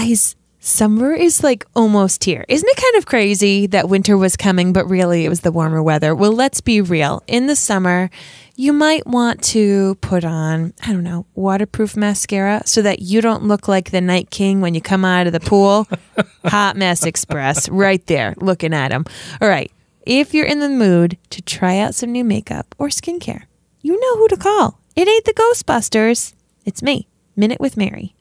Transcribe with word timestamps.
Guys, 0.00 0.36
summer 0.60 1.12
is 1.12 1.42
like 1.42 1.66
almost 1.74 2.22
here. 2.22 2.44
Isn't 2.48 2.68
it 2.68 2.76
kind 2.76 2.94
of 2.98 3.04
crazy 3.06 3.66
that 3.66 3.88
winter 3.88 4.16
was 4.16 4.36
coming, 4.36 4.72
but 4.72 4.86
really 4.86 5.24
it 5.24 5.28
was 5.28 5.40
the 5.40 5.50
warmer 5.50 5.82
weather? 5.82 6.14
Well, 6.14 6.30
let's 6.30 6.60
be 6.60 6.80
real. 6.80 7.24
In 7.26 7.48
the 7.48 7.56
summer, 7.56 8.08
you 8.54 8.72
might 8.72 9.08
want 9.08 9.42
to 9.54 9.96
put 9.96 10.24
on, 10.24 10.72
I 10.84 10.92
don't 10.92 11.02
know, 11.02 11.26
waterproof 11.34 11.96
mascara 11.96 12.62
so 12.64 12.80
that 12.82 13.00
you 13.00 13.20
don't 13.20 13.42
look 13.42 13.66
like 13.66 13.90
the 13.90 14.00
Night 14.00 14.30
King 14.30 14.60
when 14.60 14.72
you 14.72 14.80
come 14.80 15.04
out 15.04 15.26
of 15.26 15.32
the 15.32 15.40
pool. 15.40 15.88
Hot 16.44 16.76
Mess 16.76 17.04
Express, 17.04 17.68
right 17.68 18.06
there, 18.06 18.34
looking 18.36 18.72
at 18.72 18.92
him. 18.92 19.04
All 19.40 19.48
right. 19.48 19.72
If 20.06 20.32
you're 20.32 20.46
in 20.46 20.60
the 20.60 20.68
mood 20.68 21.18
to 21.30 21.42
try 21.42 21.76
out 21.76 21.96
some 21.96 22.12
new 22.12 22.22
makeup 22.22 22.72
or 22.78 22.86
skincare, 22.86 23.46
you 23.80 23.98
know 24.00 24.16
who 24.18 24.28
to 24.28 24.36
call. 24.36 24.78
It 24.94 25.08
ain't 25.08 25.24
the 25.24 25.34
Ghostbusters. 25.34 26.34
It's 26.64 26.84
me, 26.84 27.08
Minute 27.34 27.58
with 27.58 27.76
Mary. 27.76 28.14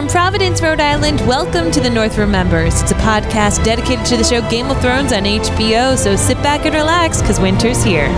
From 0.00 0.08
Providence, 0.08 0.62
Rhode 0.62 0.80
Island, 0.80 1.20
welcome 1.28 1.70
to 1.72 1.78
the 1.78 1.90
North 1.90 2.16
Remembers. 2.16 2.80
It's 2.80 2.90
a 2.90 2.94
podcast 2.94 3.62
dedicated 3.62 4.06
to 4.06 4.16
the 4.16 4.24
show 4.24 4.40
Game 4.48 4.70
of 4.70 4.80
Thrones 4.80 5.12
on 5.12 5.24
HBO, 5.24 5.94
so 5.94 6.16
sit 6.16 6.38
back 6.38 6.64
and 6.64 6.74
relax 6.74 7.20
because 7.20 7.38
winter's 7.38 7.84
here. 7.84 8.08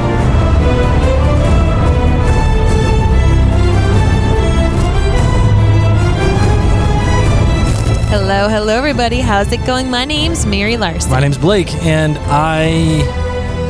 Hello, 8.11 8.49
hello, 8.49 8.77
everybody. 8.77 9.19
How's 9.19 9.51
it 9.51 9.67
going? 9.67 9.91
My 9.91 10.05
name's 10.05 10.47
Mary 10.47 10.77
Larson. 10.77 11.11
My 11.11 11.19
name's 11.19 11.37
Blake, 11.37 11.75
and 11.83 12.17
I 12.29 12.67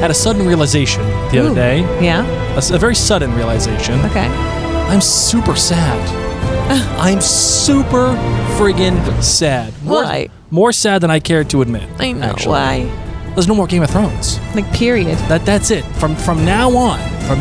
had 0.03 0.11
a 0.11 0.15
sudden 0.15 0.47
realization 0.47 1.03
the 1.31 1.39
Ooh. 1.39 1.47
other 1.47 1.55
day. 1.55 1.81
Yeah? 2.05 2.27
a 2.59 2.79
very 2.79 2.95
sudden 2.95 3.35
realization. 3.35 3.99
Okay. 4.01 4.27
I'm 4.27 5.01
super 5.01 5.57
sad. 5.57 6.22
I'm 6.99 7.21
super 7.21 8.15
friggin' 8.57 9.23
sad. 9.23 9.75
More, 9.85 10.03
Why? 10.05 10.29
More 10.51 10.73
sad 10.73 11.01
than 11.03 11.11
I 11.11 11.19
care 11.21 11.45
to 11.45 11.63
admit. 11.63 11.89
I 11.99 12.13
know. 12.13 12.27
actually. 12.27 12.53
Why? 12.53 13.33
There's 13.35 13.49
no 13.49 13.55
more 13.55 13.67
Game 13.67 13.83
of 13.83 13.91
Thrones. 13.91 14.39
Like, 14.55 14.71
period. 14.73 15.17
That 15.29 15.45
that's 15.47 15.71
it. 15.71 15.85
From 15.97 16.15
from 16.17 16.45
now 16.45 16.71
on. 16.77 16.99
From 17.23 17.41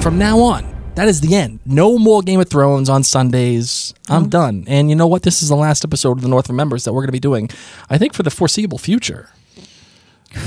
from 0.00 0.18
now 0.18 0.38
on. 0.40 0.68
That 0.94 1.08
is 1.08 1.20
the 1.20 1.34
end. 1.34 1.60
No 1.64 1.98
more 1.98 2.20
Game 2.22 2.38
of 2.40 2.48
Thrones 2.48 2.88
on 2.88 3.02
Sundays. 3.02 3.94
Oh. 4.10 4.16
I'm 4.16 4.28
done. 4.28 4.64
And 4.66 4.90
you 4.90 4.96
know 4.96 5.06
what? 5.06 5.22
This 5.22 5.42
is 5.42 5.48
the 5.48 5.56
last 5.56 5.84
episode 5.84 6.18
of 6.18 6.22
the 6.22 6.28
North 6.28 6.48
Remembers 6.48 6.84
that 6.84 6.92
we're 6.92 7.00
going 7.00 7.08
to 7.08 7.12
be 7.12 7.20
doing. 7.20 7.48
I 7.88 7.96
think 7.98 8.12
for 8.12 8.22
the 8.22 8.30
foreseeable 8.30 8.78
future. 8.78 9.30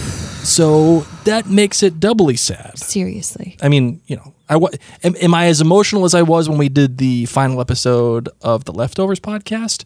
So 0.45 1.00
that 1.23 1.47
makes 1.50 1.81
it 1.81 2.00
doubly 2.00 2.36
sad. 2.36 2.78
Seriously. 2.78 3.58
I 3.64 3.67
mean, 3.67 4.00
you 4.06 4.16
know, 4.16 4.34
I 4.47 4.55
wa- 4.57 4.69
am, 5.03 5.15
am 5.17 5.33
I 5.33 5.47
as 5.47 5.61
emotional 5.61 6.05
as 6.05 6.13
I 6.13 6.21
was 6.21 6.47
when 6.49 6.57
we 6.57 6.69
did 6.69 6.97
the 6.97 7.25
final 7.25 7.59
episode 7.61 8.29
of 8.41 8.65
the 8.65 8.71
Leftovers 8.73 9.19
podcast? 9.19 9.85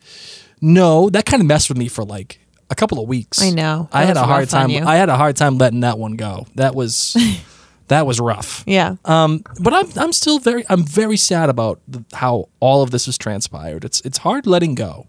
No, 0.61 1.09
that 1.11 1.25
kind 1.25 1.41
of 1.41 1.47
messed 1.47 1.69
with 1.69 1.77
me 1.77 1.87
for 1.87 2.03
like 2.03 2.39
a 2.69 2.75
couple 2.75 2.99
of 3.01 3.07
weeks. 3.07 3.41
I 3.41 3.51
know. 3.51 3.87
I 3.93 4.03
had 4.03 4.17
a 4.17 4.23
hard 4.23 4.49
time. 4.49 4.69
I 4.71 4.95
had 4.97 5.09
a 5.09 5.15
hard 5.17 5.35
time 5.37 5.57
letting 5.57 5.79
that 5.81 5.97
one 5.97 6.15
go. 6.17 6.45
That 6.55 6.75
was 6.75 7.15
that 7.87 8.05
was 8.05 8.19
rough. 8.19 8.63
Yeah. 8.67 8.95
Um, 9.05 9.43
but 9.61 9.73
I'm 9.73 9.87
I'm 9.95 10.13
still 10.13 10.39
very 10.39 10.65
I'm 10.69 10.83
very 10.83 11.17
sad 11.17 11.49
about 11.49 11.79
the, 11.87 12.03
how 12.13 12.49
all 12.59 12.81
of 12.83 12.91
this 12.91 13.05
has 13.05 13.17
transpired. 13.17 13.85
It's 13.85 14.01
it's 14.01 14.17
hard 14.19 14.45
letting 14.45 14.75
go. 14.75 15.07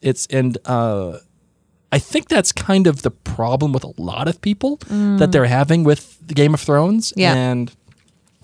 It's 0.00 0.26
and 0.28 0.56
uh, 0.64 1.18
I 1.90 1.98
think 1.98 2.28
that's 2.28 2.52
kind 2.52 2.86
of 2.86 3.02
the 3.02 3.10
problem 3.10 3.72
with 3.72 3.82
a 3.82 3.92
lot 4.00 4.28
of 4.28 4.40
people 4.40 4.76
that 4.88 5.32
they're 5.32 5.46
having 5.46 5.82
with 5.84 6.18
the 6.24 6.34
Game 6.34 6.54
of 6.54 6.60
Thrones 6.60 7.12
Yeah. 7.16 7.34
and 7.34 7.72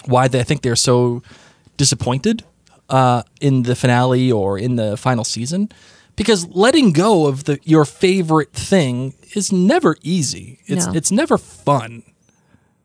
why 0.06 0.28
they 0.28 0.41
I 0.41 0.42
think 0.44 0.62
they're 0.62 0.77
so 0.77 1.22
disappointed 1.77 2.44
uh, 2.88 3.22
in 3.41 3.62
the 3.62 3.74
finale 3.74 4.30
or 4.30 4.58
in 4.58 4.77
the 4.77 4.96
final 4.96 5.24
season 5.24 5.69
because 6.16 6.46
letting 6.48 6.92
go 6.92 7.27
of 7.27 7.45
the 7.45 7.58
your 7.64 7.84
favorite 7.84 8.52
thing 8.52 9.14
is 9.34 9.51
never 9.52 9.96
easy. 10.02 10.61
It's 10.67 10.86
No. 10.86 10.92
it's 10.95 11.11
never 11.11 11.39
fun 11.39 12.02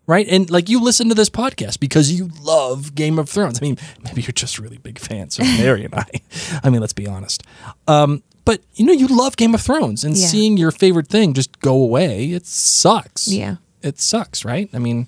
right? 0.07 0.27
And 0.27 0.49
like 0.49 0.69
you 0.69 0.81
listen 0.81 1.07
to 1.09 1.13
this 1.13 1.29
podcast 1.29 1.79
because 1.79 2.11
you 2.11 2.31
love 2.41 2.95
Game 2.95 3.19
of 3.19 3.29
Thrones. 3.29 3.59
I 3.59 3.61
mean, 3.61 3.77
maybe 4.03 4.23
you're 4.23 4.31
just 4.31 4.57
really 4.57 4.79
big 4.79 4.97
fans 4.97 5.37
of 5.37 5.45
Mary 5.45 5.85
and 5.85 5.93
I. 5.93 6.07
I 6.63 6.71
mean, 6.71 6.81
let's 6.81 6.93
be 6.93 7.05
honest. 7.05 7.43
Um, 7.87 8.23
but 8.43 8.63
you 8.73 8.87
know, 8.87 8.91
you 8.93 9.05
love 9.05 9.37
Game 9.37 9.53
of 9.53 9.61
Thrones, 9.61 10.03
and 10.03 10.17
Yeah. 10.17 10.25
seeing 10.25 10.57
your 10.57 10.71
favorite 10.71 11.09
thing 11.09 11.35
just 11.35 11.59
go 11.59 11.75
away, 11.75 12.31
it 12.31 12.47
sucks. 12.47 13.27
Yeah. 13.27 13.57
it 13.83 13.99
sucks, 13.99 14.43
right? 14.43 14.67
I 14.73 14.79
mean, 14.79 15.07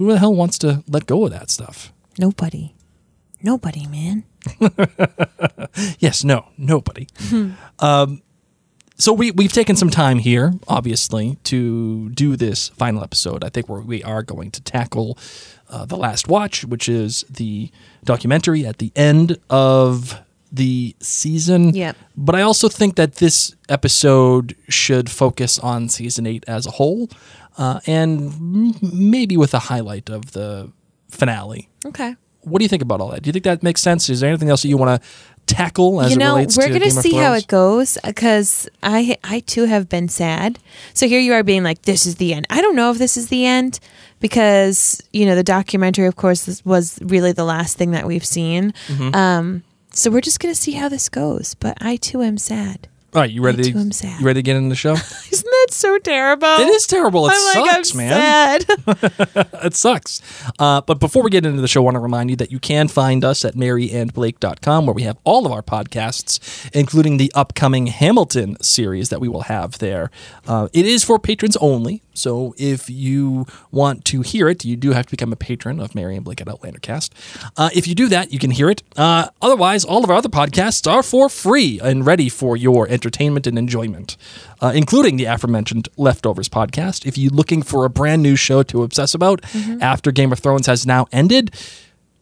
who 0.00 0.10
the 0.10 0.18
hell 0.18 0.34
wants 0.34 0.56
to 0.58 0.82
let 0.88 1.04
go 1.04 1.26
of 1.26 1.30
that 1.30 1.50
stuff? 1.50 1.92
Nobody. 2.18 2.74
Nobody, 3.42 3.86
man. 3.86 4.24
Yes, 5.98 6.24
no, 6.24 6.46
nobody. 6.58 7.06
um, 7.78 8.22
so 8.96 9.12
we 9.12 9.30
we've 9.30 9.52
taken 9.52 9.76
some 9.76 9.88
time 9.90 10.18
here, 10.18 10.52
obviously, 10.66 11.36
to 11.44 12.08
do 12.10 12.34
this 12.34 12.70
final 12.70 13.02
episode. 13.04 13.44
I 13.44 13.50
think 13.50 13.68
we're, 13.68 13.82
we 13.82 14.02
are 14.02 14.22
going 14.22 14.50
to 14.52 14.60
tackle 14.62 15.16
uh, 15.68 15.84
the 15.84 15.96
Last 15.96 16.28
Watch, 16.28 16.64
which 16.64 16.88
is 16.88 17.24
the 17.30 17.70
documentary 18.04 18.66
at 18.66 18.78
the 18.78 18.90
end 18.96 19.38
of 19.48 20.20
the 20.50 20.96
season. 21.00 21.74
Yep. 21.74 21.96
But 22.16 22.34
I 22.34 22.42
also 22.42 22.68
think 22.68 22.96
that 22.96 23.16
this 23.16 23.54
episode 23.68 24.56
should 24.68 25.08
focus 25.10 25.58
on 25.58 25.88
season 25.88 26.26
eight 26.26 26.44
as 26.48 26.66
a 26.66 26.72
whole, 26.72 27.08
uh, 27.60 27.78
and 27.86 28.32
m- 28.32 28.74
maybe 28.80 29.36
with 29.36 29.52
a 29.54 29.58
highlight 29.58 30.08
of 30.08 30.32
the 30.32 30.72
finale. 31.10 31.68
Okay. 31.84 32.16
What 32.40 32.58
do 32.58 32.64
you 32.64 32.68
think 32.70 32.82
about 32.82 33.02
all 33.02 33.10
that? 33.10 33.22
Do 33.22 33.28
you 33.28 33.32
think 33.32 33.44
that 33.44 33.62
makes 33.62 33.82
sense? 33.82 34.08
Is 34.08 34.20
there 34.20 34.30
anything 34.30 34.48
else 34.48 34.62
that 34.62 34.68
you 34.68 34.78
want 34.78 35.02
to 35.02 35.08
tackle 35.44 36.00
as 36.00 36.12
you 36.12 36.16
know, 36.16 36.36
we're 36.36 36.46
to 36.46 36.78
gonna 36.78 36.90
see 36.90 37.14
how 37.14 37.34
it 37.34 37.46
goes 37.48 37.98
because 38.04 38.68
I 38.82 39.18
I 39.24 39.40
too 39.40 39.64
have 39.64 39.88
been 39.88 40.08
sad. 40.08 40.58
So 40.94 41.06
here 41.06 41.20
you 41.20 41.34
are 41.34 41.42
being 41.42 41.62
like, 41.62 41.82
"This 41.82 42.06
is 42.06 42.16
the 42.16 42.32
end." 42.32 42.46
I 42.48 42.62
don't 42.62 42.76
know 42.76 42.90
if 42.90 42.98
this 42.98 43.16
is 43.16 43.28
the 43.28 43.44
end 43.44 43.80
because 44.20 45.02
you 45.12 45.26
know 45.26 45.34
the 45.34 45.42
documentary, 45.42 46.06
of 46.06 46.16
course, 46.16 46.64
was 46.64 46.98
really 47.02 47.32
the 47.32 47.44
last 47.44 47.76
thing 47.76 47.90
that 47.90 48.06
we've 48.06 48.24
seen. 48.24 48.72
Mm-hmm. 48.86 49.14
Um, 49.14 49.62
so 49.92 50.10
we're 50.10 50.20
just 50.20 50.40
gonna 50.40 50.54
see 50.54 50.72
how 50.72 50.88
this 50.88 51.08
goes. 51.08 51.54
But 51.54 51.76
I 51.80 51.96
too 51.96 52.22
am 52.22 52.38
sad. 52.38 52.88
All 53.12 53.20
right, 53.20 53.30
you 53.30 53.42
ready? 53.42 53.72
too 53.72 53.78
am 53.78 53.90
sad. 53.90 54.20
You 54.20 54.26
ready 54.26 54.38
to 54.38 54.42
get 54.42 54.54
in 54.56 54.68
the 54.68 54.76
show? 54.76 54.92
Isn't 55.32 55.44
that 55.50 55.66
so 55.70 55.98
terrible? 55.98 56.46
it 56.46 56.68
is 56.68 56.86
terrible. 56.86 57.26
It 57.28 57.32
I'm 57.34 57.62
like, 57.64 57.70
sucks, 57.72 57.92
I'm 57.92 57.96
man. 57.96 58.60
It 59.64 59.74
sucks. 59.74 60.22
Uh, 60.60 60.80
but 60.80 61.00
before 61.00 61.22
we 61.24 61.30
get 61.30 61.44
into 61.44 61.60
the 61.60 61.66
show, 61.68 61.80
I 61.82 61.84
want 61.84 61.96
to 61.96 62.00
remind 62.00 62.30
you 62.30 62.36
that 62.36 62.52
you 62.52 62.60
can 62.60 62.86
find 62.86 63.24
us 63.24 63.44
at 63.44 63.54
maryandblake.com, 63.54 64.86
where 64.86 64.94
we 64.94 65.02
have 65.02 65.18
all 65.24 65.44
of 65.44 65.50
our 65.52 65.62
podcasts, 65.62 66.70
including 66.72 67.16
the 67.16 67.32
upcoming 67.34 67.88
Hamilton 67.88 68.56
series 68.62 69.08
that 69.08 69.20
we 69.20 69.28
will 69.28 69.42
have 69.42 69.78
there. 69.78 70.10
Uh, 70.46 70.68
it 70.72 70.86
is 70.86 71.02
for 71.02 71.18
patrons 71.18 71.56
only. 71.56 72.02
So 72.14 72.54
if 72.58 72.90
you 72.90 73.46
want 73.70 74.04
to 74.06 74.22
hear 74.22 74.48
it, 74.48 74.64
you 74.64 74.76
do 74.76 74.92
have 74.92 75.06
to 75.06 75.10
become 75.10 75.32
a 75.32 75.36
patron 75.36 75.80
of 75.80 75.94
Mary 75.94 76.16
and 76.16 76.24
Blake 76.24 76.40
at 76.40 76.46
Outlandercast. 76.46 77.10
Uh, 77.56 77.70
if 77.74 77.86
you 77.86 77.94
do 77.94 78.08
that, 78.08 78.32
you 78.32 78.38
can 78.38 78.50
hear 78.50 78.70
it. 78.70 78.82
Uh, 78.96 79.28
otherwise, 79.40 79.84
all 79.84 80.04
of 80.04 80.10
our 80.10 80.16
other 80.16 80.28
podcasts 80.28 80.90
are 80.90 81.02
for 81.02 81.28
free 81.28 81.80
and 81.82 82.04
ready 82.06 82.28
for 82.28 82.56
your 82.56 82.88
entertainment 82.88 83.46
and 83.46 83.58
enjoyment, 83.58 84.16
uh, 84.60 84.72
including 84.74 85.16
the 85.16 85.24
aforementioned 85.24 85.88
Leftovers 85.96 86.48
podcast. 86.48 87.06
If 87.06 87.16
you're 87.16 87.30
looking 87.32 87.62
for 87.62 87.84
a 87.84 87.90
brand 87.90 88.22
new 88.22 88.36
show 88.36 88.62
to 88.64 88.82
obsess 88.82 89.14
about 89.14 89.40
after 89.80 90.10
Game 90.12 90.32
of 90.32 90.38
Thrones 90.40 90.66
has 90.66 90.86
now 90.86 91.06
ended, 91.12 91.54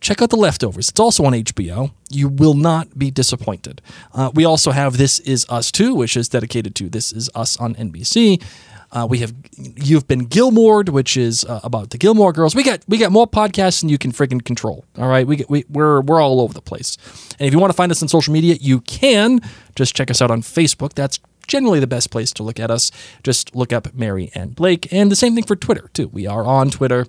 check 0.01 0.23
out 0.23 0.31
The 0.31 0.37
Leftovers. 0.37 0.89
It's 0.89 1.01
also 1.01 1.25
on 1.25 1.33
HBO. 1.33 1.91
You 2.11 2.29
will 2.29 2.55
not 2.55 2.99
be 2.99 3.11
disappointed. 3.11 3.83
Uh, 4.15 4.31
we 4.33 4.45
also 4.45 4.71
have 4.71 4.97
This 4.97 5.19
Is 5.21 5.45
Us 5.49 5.73
Too, 5.73 5.95
which 5.95 6.17
is 6.17 6.29
dedicated 6.29 6.75
to 6.77 6.89
This 6.89 7.13
Is 7.13 7.29
Us 7.35 7.57
on 7.57 7.75
NBC. 7.75 8.43
Uh, 8.91 9.07
we 9.09 9.19
have 9.19 9.35
You've 9.57 10.09
Been 10.09 10.25
Gilmored, 10.25 10.89
which 10.89 11.17
is 11.17 11.45
uh, 11.45 11.61
about 11.63 11.91
the 11.91 11.99
Gilmore 11.99 12.33
Girls. 12.33 12.55
We 12.55 12.63
got 12.63 12.81
we 12.89 12.97
got 12.97 13.13
more 13.13 13.27
podcasts 13.27 13.81
than 13.81 13.91
you 13.91 13.99
can 13.99 14.13
friggin' 14.13 14.43
control. 14.45 14.85
All 14.97 15.09
right, 15.09 15.27
we 15.27 15.37
get, 15.37 15.51
we 15.51 15.65
we're 15.69 16.01
we're 16.01 16.21
all 16.23 16.41
over 16.41 16.55
the 16.55 16.63
place. 16.63 16.97
And 17.39 17.47
if 17.47 17.53
you 17.53 17.59
want 17.59 17.71
to 17.71 17.77
find 17.77 17.93
us 17.93 18.03
on 18.03 18.09
social 18.09 18.33
media, 18.33 18.57
you 18.61 18.81
can 18.81 19.41
just 19.75 19.95
check 19.95 20.11
us 20.11 20.23
out 20.23 20.31
on 20.31 20.41
Facebook. 20.41 20.95
That's 20.95 21.21
generally 21.47 21.81
the 21.81 21.87
best 21.87 22.11
place 22.11 22.33
to 22.33 22.43
look 22.43 22.59
at 22.59 22.71
us. 22.71 22.91
Just 23.23 23.55
look 23.55 23.73
up 23.75 23.93
Mary 23.95 24.31
and 24.35 24.55
Blake, 24.55 24.91
and 24.93 25.11
the 25.13 25.17
same 25.17 25.35
thing 25.35 25.45
for 25.45 25.57
Twitter 25.57 25.91
too. 25.93 26.09
We 26.09 26.27
are 26.27 26.45
on 26.45 26.71
Twitter. 26.71 27.07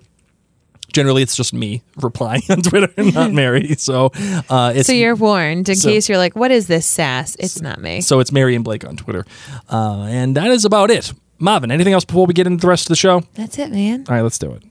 Generally, 0.92 1.22
it's 1.22 1.36
just 1.36 1.54
me 1.54 1.82
replying 1.96 2.42
on 2.50 2.62
Twitter 2.62 2.92
and 2.96 3.14
not 3.14 3.32
Mary. 3.42 3.76
So 3.76 4.10
uh, 4.50 4.72
it's 4.74 4.88
so 4.88 4.92
you're 4.92 5.14
warned 5.14 5.68
in 5.68 5.76
So- 5.76 5.88
case 5.88 6.08
you're 6.08 6.18
like, 6.18 6.34
"What 6.36 6.50
is 6.50 6.66
this 6.66 6.84
sass?" 6.84 7.36
It's 7.38 7.62
not 7.62 7.80
me. 7.80 8.00
so 8.00 8.18
it's 8.20 8.32
Mary 8.32 8.54
and 8.56 8.64
Blake 8.64 8.84
on 8.84 8.96
Twitter, 8.96 9.24
uh, 9.70 10.02
and 10.10 10.36
that 10.36 10.48
is 10.48 10.64
about 10.64 10.90
it. 10.90 11.12
Marvin, 11.40 11.70
anything 11.70 11.94
else 11.94 12.04
before 12.04 12.26
we 12.26 12.34
get 12.34 12.46
into 12.46 12.60
the 12.60 12.68
rest 12.68 12.84
of 12.84 12.88
the 12.90 12.96
show? 12.96 13.22
That's 13.34 13.58
it, 13.58 13.70
man. 13.70 14.04
All 14.08 14.14
right, 14.14 14.22
let's 14.22 14.38
do 14.38 14.52
it. 14.52 14.62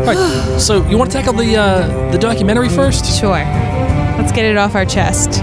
All 0.00 0.06
right, 0.06 0.60
so 0.60 0.86
you 0.88 0.96
want 0.98 1.10
to 1.10 1.16
tackle 1.16 1.34
the 1.34 1.56
uh, 1.56 2.10
the 2.10 2.18
documentary 2.18 2.68
first? 2.68 3.04
Sure. 3.20 3.30
Let's 3.30 4.32
get 4.32 4.44
it 4.44 4.56
off 4.56 4.74
our 4.74 4.84
chest. 4.84 5.40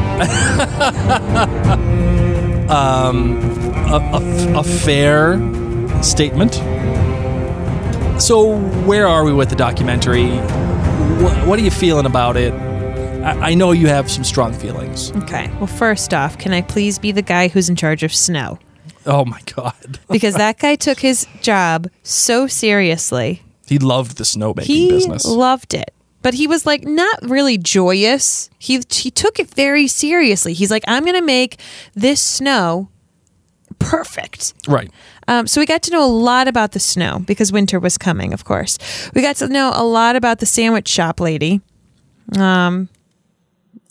a, 2.69 3.95
a- 4.13 4.59
a 4.59 4.63
fair 4.63 5.37
statement. 6.03 6.55
So, 8.19 8.57
where 8.85 9.07
are 9.07 9.23
we 9.23 9.31
with 9.31 9.49
the 9.49 9.55
documentary? 9.55 10.27
What, 11.21 11.47
what 11.47 11.59
are 11.59 11.61
you 11.61 11.69
feeling 11.71 12.05
about 12.07 12.35
it? 12.35 12.51
I, 12.53 13.51
I 13.51 13.53
know 13.53 13.71
you 13.71 13.87
have 13.87 14.09
some 14.09 14.23
strong 14.23 14.53
feelings. 14.53 15.11
Okay. 15.17 15.49
Well, 15.57 15.67
first 15.67 16.13
off, 16.13 16.37
can 16.37 16.51
I 16.51 16.61
please 16.61 16.97
be 16.99 17.11
the 17.11 17.21
guy 17.21 17.47
who's 17.47 17.69
in 17.69 17.75
charge 17.75 18.01
of 18.03 18.13
snow? 18.13 18.57
Oh 19.05 19.23
my 19.23 19.39
God. 19.55 19.99
Because 20.09 20.33
that 20.35 20.57
guy 20.59 20.75
took 20.75 20.99
his 20.99 21.27
job 21.41 21.89
so 22.03 22.47
seriously. 22.47 23.43
He 23.67 23.77
loved 23.77 24.17
the 24.17 24.23
snowmaking 24.23 24.63
He 24.63 24.89
business. 24.89 25.23
loved 25.23 25.73
it. 25.75 25.93
But 26.23 26.33
he 26.33 26.47
was 26.47 26.65
like 26.65 26.83
not 26.83 27.19
really 27.21 27.57
joyous. 27.57 28.49
He 28.57 28.81
he 28.89 29.11
took 29.11 29.39
it 29.39 29.49
very 29.51 29.87
seriously. 29.87 30.53
He's 30.53 30.71
like, 30.71 30.83
I'm 30.87 31.05
gonna 31.05 31.21
make 31.21 31.59
this 31.93 32.21
snow 32.21 32.89
perfect. 33.79 34.53
right. 34.67 34.89
Um, 35.27 35.45
so 35.47 35.59
we 35.59 35.65
got 35.65 35.81
to 35.83 35.91
know 35.91 36.03
a 36.05 36.07
lot 36.07 36.47
about 36.47 36.71
the 36.71 36.79
snow 36.79 37.19
because 37.19 37.51
winter 37.51 37.79
was 37.79 37.97
coming, 37.97 38.31
of 38.33 38.45
course. 38.45 38.77
We 39.13 39.21
got 39.21 39.35
to 39.37 39.47
know 39.47 39.71
a 39.75 39.83
lot 39.83 40.15
about 40.15 40.39
the 40.39 40.45
sandwich 40.45 40.87
shop 40.87 41.19
lady. 41.19 41.61
Um, 42.37 42.89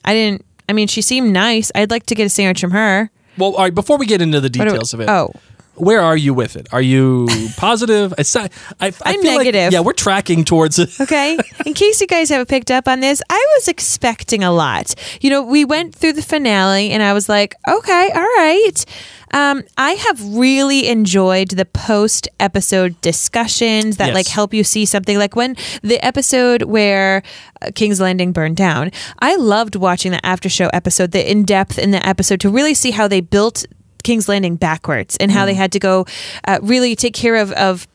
I 0.05 0.15
didn't. 0.15 0.45
I 0.69 0.73
mean, 0.73 0.89
she 0.89 1.03
seemed 1.03 1.33
nice. 1.33 1.71
I'd 1.75 1.91
like 1.91 2.07
to 2.07 2.15
get 2.15 2.25
a 2.25 2.29
sandwich 2.29 2.61
from 2.61 2.73
her. 2.73 3.11
Well, 3.39 3.55
all 3.55 3.65
right, 3.65 3.75
before 3.75 3.99
we 3.99 4.07
get 4.07 4.21
into 4.23 4.41
the 4.41 4.49
details 4.51 4.95
of 4.95 5.01
it, 5.01 5.09
Oh, 5.09 5.31
where 5.75 6.01
are 6.01 6.17
you 6.17 6.33
with 6.33 6.57
it? 6.57 6.67
Are 6.73 6.81
you 6.81 7.29
positive? 7.59 8.15
It's 8.19 8.35
I, 8.35 8.49
I 8.81 8.93
I'm 9.05 9.21
feel 9.21 9.37
like- 9.37 9.47
negative. 9.47 9.73
yeah, 9.73 9.81
we're 9.81 9.93
tracking 9.93 10.45
towards 10.45 10.79
it. 10.79 10.99
Okay. 11.01 11.39
In 11.67 11.75
case 11.75 12.01
you 12.01 12.07
guys 12.07 12.31
haven't 12.31 12.49
picked 12.49 12.71
up 12.71 12.89
on 12.89 13.01
this, 13.01 13.23
I 13.29 13.47
was 13.57 13.69
expecting 13.69 14.43
a 14.43 14.51
lot. 14.53 14.95
You 15.21 15.29
know, 15.31 15.43
we 15.43 15.65
went 15.67 15.95
through 15.95 16.15
the 16.15 16.23
finale 16.23 16.91
and 16.91 17.03
I 17.03 17.13
was 17.13 17.29
like, 17.29 17.55
okay, 17.69 18.11
all 18.15 18.23
right. 18.23 18.85
Um, 19.33 19.65
I 19.77 19.93
have 19.93 20.37
really 20.37 20.87
enjoyed 20.89 21.51
the 21.51 21.65
post 21.65 22.29
episode 22.41 23.01
discussions 23.01 23.97
that 23.97 24.07
Yes. 24.09 24.15
like 24.15 24.27
help 24.29 24.55
you 24.55 24.63
see 24.65 24.85
something 24.87 25.19
like 25.19 25.35
when 25.35 25.57
the 25.83 25.99
episode 26.05 26.63
where 26.63 27.23
uh, 27.61 27.71
King's 27.75 28.01
Landing 28.01 28.33
burned 28.33 28.57
down. 28.57 28.91
I 29.19 29.37
loved 29.37 29.75
watching 29.77 30.13
the 30.13 30.25
after 30.25 30.49
show 30.49 30.69
episode, 30.73 31.11
the 31.11 31.29
in 31.29 31.45
depth 31.45 31.79
in 31.79 31.91
the 31.91 32.07
episode 32.07 32.41
to 32.41 32.51
really 32.51 32.75
see 32.75 32.93
how 32.93 33.09
they 33.09 33.21
built 33.21 33.67
King's 34.05 34.29
Landing 34.29 34.57
backwards 34.57 35.17
and 35.19 35.31
how 35.33 35.45
they 35.45 35.55
had 35.55 35.73
to 35.73 35.79
go 35.81 36.07
uh, 36.47 36.61
really 36.63 36.95
take 36.95 37.15
care 37.15 37.35
of, 37.37 37.51
of 37.53 37.89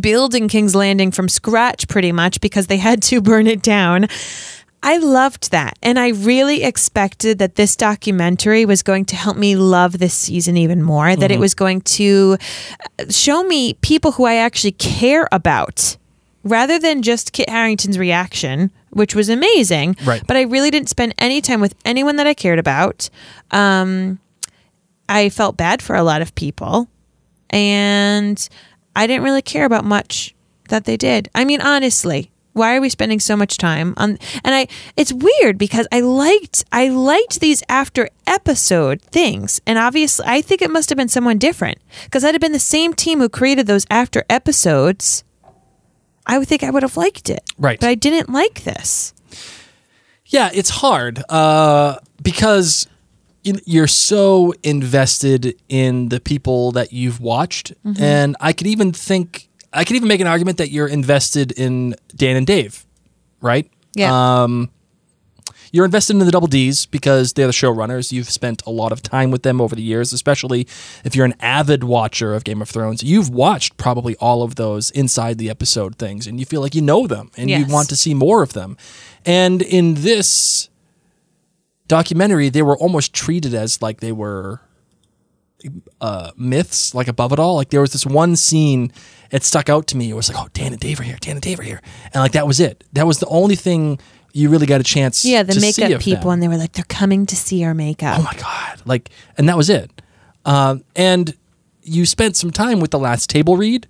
building 0.00 0.48
King's 0.48 0.74
Landing 0.74 1.10
from 1.10 1.28
scratch 1.28 1.86
pretty 1.88 2.10
much 2.12 2.40
because 2.40 2.66
they 2.66 2.78
had 2.78 3.02
to 3.04 3.20
burn 3.30 3.46
it 3.46 3.62
down. 3.62 4.08
I 4.82 4.98
loved 4.98 5.50
that. 5.50 5.78
And 5.82 5.98
I 5.98 6.08
really 6.10 6.62
expected 6.62 7.38
that 7.38 7.56
this 7.56 7.74
documentary 7.76 8.64
was 8.64 8.82
going 8.82 9.04
to 9.06 9.16
help 9.16 9.36
me 9.36 9.56
love 9.56 9.98
this 9.98 10.14
season 10.14 10.56
even 10.56 10.82
more, 10.82 11.16
that 11.16 11.30
it 11.30 11.40
was 11.40 11.54
going 11.54 11.80
to 11.82 12.36
uh, 12.98 13.04
show 13.10 13.42
me 13.42 13.74
people 13.74 14.12
who 14.12 14.24
I 14.24 14.34
actually 14.36 14.72
care 14.72 15.28
about 15.32 15.96
rather 16.44 16.78
than 16.78 17.02
just 17.02 17.32
Kit 17.32 17.48
Harington's 17.48 17.98
reaction, 17.98 18.70
which 18.90 19.14
was 19.14 19.28
amazing. 19.28 19.96
Right. 20.04 20.22
But 20.24 20.36
I 20.36 20.42
really 20.42 20.70
didn't 20.70 20.88
spend 20.88 21.14
any 21.18 21.40
time 21.40 21.60
with 21.60 21.74
anyone 21.84 22.16
that 22.16 22.26
I 22.28 22.34
cared 22.34 22.60
about. 22.60 23.10
Um, 23.50 24.20
I 25.08 25.28
felt 25.30 25.56
bad 25.56 25.82
for 25.82 25.96
a 25.96 26.02
lot 26.02 26.22
of 26.22 26.34
people 26.34 26.88
and 27.50 28.48
I 28.94 29.06
didn't 29.06 29.24
really 29.24 29.42
care 29.42 29.64
about 29.64 29.84
much 29.84 30.34
that 30.68 30.84
they 30.84 30.96
did. 30.96 31.28
I 31.34 31.44
mean, 31.44 31.60
honestly, 31.60 32.30
why 32.56 32.74
are 32.76 32.80
we 32.80 32.88
spending 32.88 33.20
so 33.20 33.36
much 33.36 33.56
time 33.58 33.92
on 33.96 34.18
and 34.44 34.54
I 34.54 34.66
it's 34.96 35.12
weird 35.12 35.58
because 35.58 35.86
I 35.92 36.00
liked 36.00 36.64
I 36.72 36.88
liked 36.88 37.40
these 37.40 37.62
after 37.68 38.08
episode 38.26 39.02
things 39.02 39.60
and 39.66 39.78
obviously 39.78 40.24
I 40.26 40.40
think 40.40 40.62
it 40.62 40.70
must 40.70 40.88
have 40.90 40.96
been 40.96 41.08
someone 41.08 41.38
different 41.38 41.78
because 42.04 42.24
I'd 42.24 42.34
have 42.34 42.40
been 42.40 42.52
the 42.52 42.58
same 42.58 42.94
team 42.94 43.20
who 43.20 43.28
created 43.28 43.66
those 43.66 43.86
after 43.90 44.24
episodes 44.30 45.22
I 46.26 46.38
would 46.38 46.48
think 46.48 46.64
I 46.64 46.70
would 46.70 46.82
have 46.82 46.96
liked 46.96 47.30
it. 47.30 47.44
Right. 47.56 47.78
But 47.78 47.88
I 47.88 47.94
didn't 47.94 48.30
like 48.30 48.64
this. 48.64 49.14
Yeah, 50.26 50.50
it's 50.52 50.70
hard 50.70 51.22
uh, 51.28 51.98
because 52.20 52.88
you- 53.44 53.60
you're 53.64 53.86
so 53.86 54.52
invested 54.64 55.54
in 55.68 56.08
the 56.08 56.18
people 56.18 56.72
that 56.72 56.92
you've 56.92 57.20
watched, 57.20 57.72
Mm-hmm. 57.84 58.02
and 58.02 58.36
I 58.40 58.52
could 58.52 58.66
even 58.66 58.92
think 58.92 59.48
I 59.76 59.84
could 59.84 59.96
even 59.96 60.08
make 60.08 60.20
an 60.20 60.26
argument 60.26 60.58
that 60.58 60.70
you're 60.70 60.88
invested 60.88 61.52
in 61.52 61.94
Dan 62.14 62.36
and 62.36 62.46
Dave, 62.46 62.84
right? 63.40 63.70
Yeah. 63.94 64.42
Um, 64.42 64.70
you're 65.72 65.84
invested 65.84 66.14
in 66.14 66.20
the 66.20 66.30
Double 66.30 66.46
D's 66.48 66.86
because 66.86 67.32
they're 67.34 67.46
the 67.48 67.52
showrunners. 67.52 68.10
You've 68.12 68.30
spent 68.30 68.62
a 68.66 68.70
lot 68.70 68.92
of 68.92 69.02
time 69.02 69.30
with 69.30 69.42
them 69.42 69.60
over 69.60 69.74
the 69.74 69.82
years, 69.82 70.12
especially 70.12 70.66
if 71.04 71.14
you're 71.14 71.26
an 71.26 71.34
avid 71.40 71.84
watcher 71.84 72.34
of 72.34 72.44
Game 72.44 72.62
of 72.62 72.68
Thrones. 72.70 73.02
You've 73.02 73.28
watched 73.28 73.76
probably 73.76 74.16
all 74.16 74.42
of 74.42 74.54
those 74.54 74.90
inside 74.92 75.38
the 75.38 75.50
episode 75.50 75.96
things, 75.96 76.26
and 76.26 76.38
you 76.40 76.46
feel 76.46 76.60
like 76.62 76.74
you 76.74 76.82
know 76.82 77.06
them 77.06 77.30
and 77.36 77.50
Yes. 77.50 77.66
you 77.66 77.72
want 77.72 77.88
to 77.90 77.96
see 77.96 78.14
more 78.14 78.42
of 78.42 78.52
them. 78.54 78.76
And 79.26 79.60
in 79.60 79.94
this 79.94 80.68
documentary, 81.88 82.48
they 82.48 82.62
were 82.62 82.78
almost 82.78 83.12
treated 83.12 83.52
as 83.54 83.82
like 83.82 84.00
they 84.00 84.12
were 84.12 84.60
uh, 86.00 86.30
myths, 86.36 86.94
like 86.94 87.08
above 87.08 87.32
it 87.32 87.38
all. 87.38 87.56
Like 87.56 87.70
there 87.70 87.80
was 87.80 87.92
this 87.92 88.06
one 88.06 88.36
scene, 88.36 88.92
it 89.30 89.42
stuck 89.42 89.68
out 89.68 89.86
to 89.88 89.96
me. 89.96 90.10
It 90.10 90.14
was 90.14 90.32
like, 90.32 90.42
oh, 90.42 90.48
Dan 90.52 90.72
and 90.72 90.80
Dave 90.80 91.00
are 91.00 91.04
here, 91.04 91.16
Dan 91.20 91.32
and 91.36 91.42
Dave 91.42 91.58
are 91.60 91.64
here, 91.64 91.80
and 92.12 92.22
like 92.22 92.32
that 92.32 92.46
was 92.46 92.60
it. 92.60 92.84
That 92.92 93.06
was 93.06 93.18
the 93.18 93.26
only 93.26 93.56
thing 93.56 93.98
you 94.32 94.50
really 94.50 94.66
got 94.66 94.80
a 94.80 94.84
chance. 94.84 95.24
Yeah, 95.24 95.42
the 95.42 95.54
to 95.54 95.60
makeup 95.60 96.00
people 96.00 96.24
them. 96.24 96.30
and 96.32 96.42
they 96.42 96.48
were 96.48 96.56
like 96.56 96.72
they're 96.72 96.84
coming 96.88 97.26
to 97.26 97.36
see 97.36 97.64
our 97.64 97.74
makeup. 97.74 98.18
Oh 98.18 98.22
my 98.22 98.34
god! 98.34 98.82
Like, 98.84 99.10
and 99.38 99.48
that 99.48 99.56
was 99.56 99.70
it. 99.70 99.90
Um, 100.44 100.84
and 100.94 101.34
you 101.82 102.06
spent 102.06 102.36
some 102.36 102.50
time 102.50 102.80
with 102.80 102.90
the 102.90 102.98
last 102.98 103.30
table 103.30 103.56
read. 103.56 103.86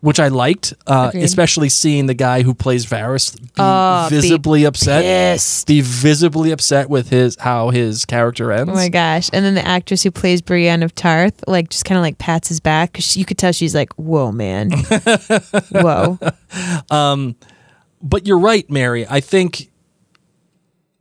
Which 0.00 0.20
I 0.20 0.28
liked, 0.28 0.74
uh. 0.86 1.10
Especially 1.12 1.68
seeing 1.68 2.06
the 2.06 2.14
guy 2.14 2.42
who 2.42 2.54
plays 2.54 2.86
Varys 2.86 3.36
be 3.36 3.50
Oh, 3.58 4.08
be 4.08 4.14
visibly 4.14 4.62
upset, 4.64 5.02
pissed. 5.02 5.66
be 5.66 5.80
visibly 5.80 6.52
upset 6.52 6.88
with 6.88 7.10
his 7.10 7.36
how 7.40 7.70
his 7.70 8.04
character 8.04 8.52
ends. 8.52 8.70
Oh 8.70 8.74
my 8.74 8.88
gosh. 8.88 9.28
And 9.32 9.44
then 9.44 9.54
the 9.54 9.66
actress 9.66 10.04
who 10.04 10.12
plays 10.12 10.40
Brienne 10.40 10.84
of 10.84 10.94
Tarth, 10.94 11.42
like, 11.48 11.70
just 11.70 11.84
kind 11.84 11.98
of 11.98 12.02
like 12.02 12.18
pats 12.18 12.48
his 12.48 12.60
back 12.60 12.92
because 12.92 13.16
you 13.16 13.24
could 13.24 13.38
tell 13.38 13.50
she's 13.50 13.74
like, 13.74 13.92
whoa, 13.94 14.30
man. 14.30 14.70
whoa. 15.72 16.18
but 18.00 18.26
you're 18.26 18.38
right, 18.38 18.70
Mary. 18.70 19.04
I 19.08 19.18
think 19.18 19.70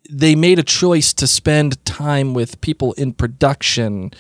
they 0.10 0.36
made 0.36 0.58
a 0.58 0.64
choice 0.64 1.14
to 1.14 1.28
spend 1.28 1.84
time 1.86 2.34
with 2.34 2.62
people 2.62 2.94
in 2.94 3.14
production 3.14 4.12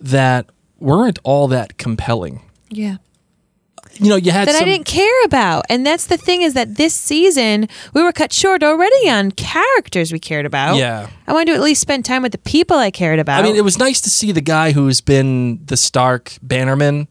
that 0.00 0.46
weren't 0.78 1.18
all 1.22 1.48
that 1.48 1.78
compelling. 1.78 2.42
Yeah. 2.68 2.96
You 3.94 4.08
know, 4.08 4.16
you 4.16 4.30
had 4.32 4.48
That 4.48 4.60
I 4.60 4.64
didn't 4.64 4.86
care 4.86 5.24
about. 5.24 5.64
And 5.68 5.86
that's 5.86 6.06
the 6.06 6.16
thing 6.16 6.42
is 6.42 6.54
that 6.54 6.76
this 6.76 6.94
season, 6.94 7.68
we 7.94 8.02
were 8.02 8.12
cut 8.12 8.32
short 8.32 8.62
already 8.62 9.08
on 9.08 9.30
characters 9.32 10.12
we 10.12 10.18
cared 10.18 10.46
about. 10.46 10.76
Yeah. 10.76 11.08
I 11.26 11.32
wanted 11.32 11.52
to 11.52 11.54
at 11.54 11.60
least 11.60 11.80
spend 11.80 12.04
time 12.04 12.22
with 12.22 12.32
the 12.32 12.38
people 12.38 12.76
I 12.76 12.90
cared 12.90 13.18
about. 13.18 13.40
I 13.40 13.42
mean, 13.46 13.56
it 13.56 13.64
was 13.64 13.78
nice 13.78 14.00
to 14.02 14.10
see 14.10 14.32
the 14.32 14.40
guy 14.40 14.72
who's 14.72 15.00
been 15.00 15.64
the 15.66 15.76
Stark 15.76 16.36
bannerman. 16.42 17.08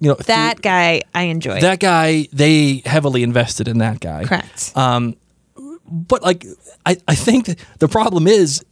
You 0.00 0.10
know, 0.10 0.14
that 0.26 0.60
guy 0.60 1.02
I 1.14 1.22
enjoyed. 1.24 1.62
that 1.62 1.80
guy. 1.80 2.28
They 2.32 2.82
heavily 2.84 3.22
invested 3.22 3.68
in 3.68 3.78
that 3.78 4.00
guy. 4.00 4.24
Correct. 4.24 4.72
Um, 4.76 5.16
but 5.88 6.22
like, 6.22 6.44
I 6.84 6.96
I 7.08 7.14
think 7.14 7.58
the 7.78 7.88
problem 7.88 8.26
is 8.26 8.62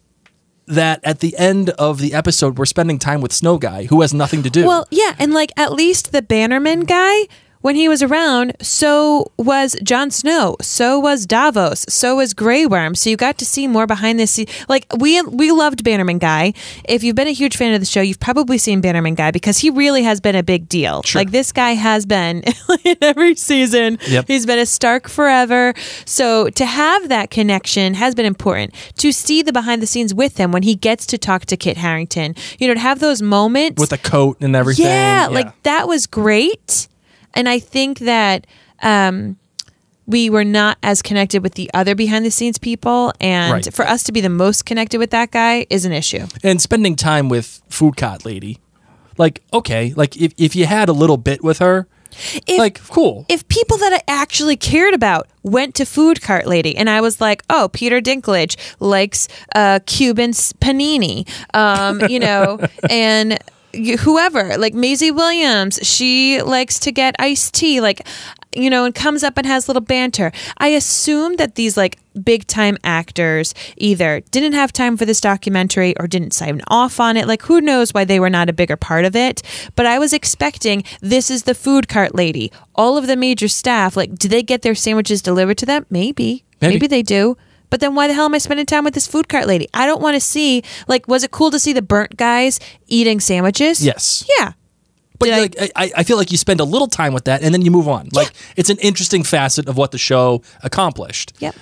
that 0.66 1.00
at 1.04 1.20
the 1.20 1.36
end 1.38 1.70
of 1.70 1.98
the 2.00 2.12
episode, 2.14 2.58
we're 2.58 2.66
spending 2.66 2.98
time 2.98 3.20
with 3.20 3.32
Snow 3.32 3.58
Guy, 3.58 3.84
who 3.84 4.00
has 4.00 4.12
nothing 4.12 4.42
to 4.42 4.50
do. 4.50 4.66
Well, 4.66 4.86
yeah, 4.90 5.14
and 5.18 5.32
like 5.32 5.52
at 5.56 5.72
least 5.72 6.12
the 6.12 6.22
Bannerman 6.22 6.80
guy, 6.80 7.28
when 7.62 7.76
he 7.76 7.88
was 7.88 8.02
around, 8.02 8.54
so 8.60 9.32
was 9.38 9.76
Jon 9.82 10.10
Snow, 10.10 10.56
so 10.60 10.98
was 10.98 11.26
Davos, 11.26 11.86
so 11.88 12.16
was 12.16 12.34
Grey 12.34 12.66
Worm. 12.66 12.94
So 12.94 13.08
you 13.08 13.16
got 13.16 13.38
to 13.38 13.46
see 13.46 13.66
more 13.66 13.86
behind 13.86 14.20
the 14.20 14.26
scenes. 14.26 14.50
Like 14.68 14.86
we 14.98 15.20
we 15.22 15.50
loved 15.50 15.82
Bannerman 15.82 16.18
guy. 16.18 16.52
If 16.88 17.02
you've 17.02 17.16
been 17.16 17.28
a 17.28 17.32
huge 17.32 17.56
fan 17.56 17.72
of 17.72 17.80
the 17.80 17.86
show, 17.86 18.00
you've 18.00 18.20
probably 18.20 18.58
seen 18.58 18.80
Bannerman 18.80 19.14
guy 19.14 19.30
because 19.30 19.58
he 19.58 19.70
really 19.70 20.02
has 20.02 20.20
been 20.20 20.36
a 20.36 20.42
big 20.42 20.68
deal. 20.68 21.02
Sure. 21.02 21.20
Like 21.20 21.30
this 21.30 21.52
guy 21.52 21.70
has 21.70 22.04
been 22.04 22.42
in 22.84 22.96
every 23.00 23.34
season. 23.36 23.98
Yep. 24.08 24.26
He's 24.28 24.44
been 24.46 24.58
a 24.58 24.66
Stark 24.66 25.08
forever. 25.08 25.74
So 26.04 26.50
to 26.50 26.66
have 26.66 27.08
that 27.08 27.30
connection 27.30 27.94
has 27.94 28.14
been 28.14 28.26
important. 28.26 28.74
To 28.98 29.12
see 29.12 29.42
the 29.42 29.52
behind 29.52 29.80
the 29.80 29.86
scenes 29.86 30.12
with 30.12 30.36
him 30.36 30.50
when 30.52 30.62
he 30.62 30.74
gets 30.74 31.06
to 31.06 31.18
talk 31.18 31.46
to 31.46 31.56
Kit 31.56 31.76
Harington, 31.76 32.34
you 32.58 32.68
know, 32.68 32.74
to 32.74 32.80
have 32.80 32.98
those 32.98 33.22
moments 33.22 33.80
with 33.80 33.90
the 33.90 33.98
coat 33.98 34.38
and 34.40 34.56
everything. 34.56 34.86
yeah, 34.86 35.28
like 35.30 35.62
that 35.62 35.86
was 35.86 36.06
great. 36.06 36.88
And 37.34 37.48
I 37.48 37.58
think 37.58 38.00
that 38.00 38.46
um, 38.82 39.36
we 40.06 40.28
were 40.30 40.44
not 40.44 40.78
as 40.82 41.02
connected 41.02 41.42
with 41.42 41.54
the 41.54 41.70
other 41.74 41.94
behind 41.94 42.24
the 42.24 42.30
scenes 42.30 42.58
people. 42.58 43.12
And 43.20 43.52
Right. 43.52 43.74
for 43.74 43.86
us 43.86 44.02
to 44.04 44.12
be 44.12 44.20
the 44.20 44.28
most 44.28 44.66
connected 44.66 44.98
with 44.98 45.10
that 45.10 45.30
guy 45.30 45.66
is 45.70 45.84
an 45.84 45.92
issue. 45.92 46.26
and 46.42 46.60
spending 46.60 46.96
time 46.96 47.28
with 47.28 47.62
food 47.68 47.96
cart 47.96 48.24
lady 48.24 48.58
like 49.18 49.42
okay 49.52 49.92
like 49.94 50.16
if, 50.16 50.32
if 50.38 50.56
you 50.56 50.64
had 50.64 50.88
a 50.88 50.92
little 50.92 51.18
bit 51.18 51.44
with 51.44 51.58
her 51.58 51.86
If- 52.46 52.58
like, 52.58 52.80
cool. 52.88 53.26
if 53.28 53.46
people 53.48 53.76
that 53.78 53.92
I 53.92 54.00
actually 54.08 54.56
cared 54.56 54.94
about 54.94 55.28
went 55.42 55.74
to 55.76 55.84
Food 55.86 56.20
Cart 56.22 56.46
Lady 56.46 56.76
and 56.76 56.88
I 56.90 57.00
was 57.00 57.20
like, 57.20 57.42
oh, 57.50 57.68
Peter 57.72 58.00
Dinklage 58.00 58.56
likes 58.80 59.28
uh, 59.54 59.80
Cuban 59.86 60.30
s- 60.30 60.52
panini, 60.54 61.26
um, 61.54 62.00
you 62.10 62.18
know, 62.20 62.58
and 62.90 63.38
whoever, 63.74 64.56
like 64.58 64.74
Maisie 64.74 65.10
Williams, 65.10 65.78
she 65.82 66.42
likes 66.42 66.78
to 66.80 66.92
get 66.92 67.14
iced 67.18 67.54
tea, 67.54 67.80
like, 67.80 68.06
you 68.54 68.68
know, 68.68 68.84
and 68.84 68.94
comes 68.94 69.22
up 69.22 69.38
and 69.38 69.46
has 69.46 69.68
little 69.68 69.80
banter. 69.80 70.32
I 70.58 70.68
assume 70.68 71.36
that 71.36 71.54
these 71.54 71.76
like 71.76 71.98
big 72.22 72.46
time 72.46 72.76
actors 72.84 73.54
either 73.76 74.20
didn't 74.30 74.52
have 74.52 74.72
time 74.72 74.96
for 74.96 75.04
this 75.06 75.20
documentary 75.20 75.96
or 75.98 76.06
didn't 76.06 76.32
sign 76.32 76.60
off 76.68 77.00
on 77.00 77.16
it. 77.16 77.26
Like, 77.26 77.42
who 77.42 77.60
knows 77.60 77.94
why 77.94 78.04
they 78.04 78.20
were 78.20 78.30
not 78.30 78.50
a 78.50 78.52
bigger 78.52 78.76
part 78.76 79.04
of 79.04 79.16
it? 79.16 79.42
But 79.74 79.86
I 79.86 79.98
was 79.98 80.12
expecting 80.12 80.84
this 81.00 81.30
is 81.30 81.44
the 81.44 81.54
food 81.54 81.88
cart 81.88 82.14
lady. 82.14 82.52
All 82.74 82.96
of 82.96 83.06
the 83.06 83.16
major 83.16 83.48
staff, 83.48 83.96
like, 83.96 84.14
do 84.16 84.28
they 84.28 84.42
get 84.42 84.62
their 84.62 84.74
sandwiches 84.74 85.22
delivered 85.22 85.58
to 85.58 85.66
them? 85.66 85.86
Maybe. 85.88 86.44
Maybe. 86.60 86.74
Maybe, 86.74 86.86
they 86.86 87.02
do. 87.02 87.36
But 87.72 87.80
then 87.80 87.94
why 87.94 88.06
the 88.06 88.12
hell 88.12 88.26
am 88.26 88.34
I 88.34 88.38
spending 88.38 88.66
time 88.66 88.84
with 88.84 88.92
this 88.92 89.06
food 89.06 89.30
cart 89.30 89.46
lady? 89.46 89.66
I 89.72 89.86
don't 89.86 90.02
want 90.02 90.14
to 90.14 90.20
see, 90.20 90.62
like, 90.88 91.08
was 91.08 91.24
it 91.24 91.30
cool 91.30 91.50
to 91.50 91.58
see 91.58 91.72
the 91.72 91.80
burnt 91.80 92.18
guys 92.18 92.60
eating 92.86 93.18
sandwiches? 93.18 93.82
Yes. 93.82 94.28
Yeah. 94.38 94.52
But 95.18 95.30
I- 95.30 95.40
like, 95.40 95.56
I, 95.74 95.90
I 95.96 96.02
feel 96.02 96.18
like 96.18 96.30
you 96.30 96.36
spend 96.36 96.60
a 96.60 96.64
little 96.64 96.86
time 96.86 97.14
with 97.14 97.24
that 97.24 97.42
and 97.42 97.54
then 97.54 97.62
you 97.62 97.70
move 97.70 97.88
on. 97.88 98.10
Like, 98.12 98.30
it's 98.56 98.68
an 98.68 98.76
interesting 98.78 99.22
facet 99.22 99.68
of 99.68 99.78
what 99.78 99.90
the 99.90 99.96
show 99.96 100.42
accomplished. 100.62 101.32
Yep. 101.38 101.54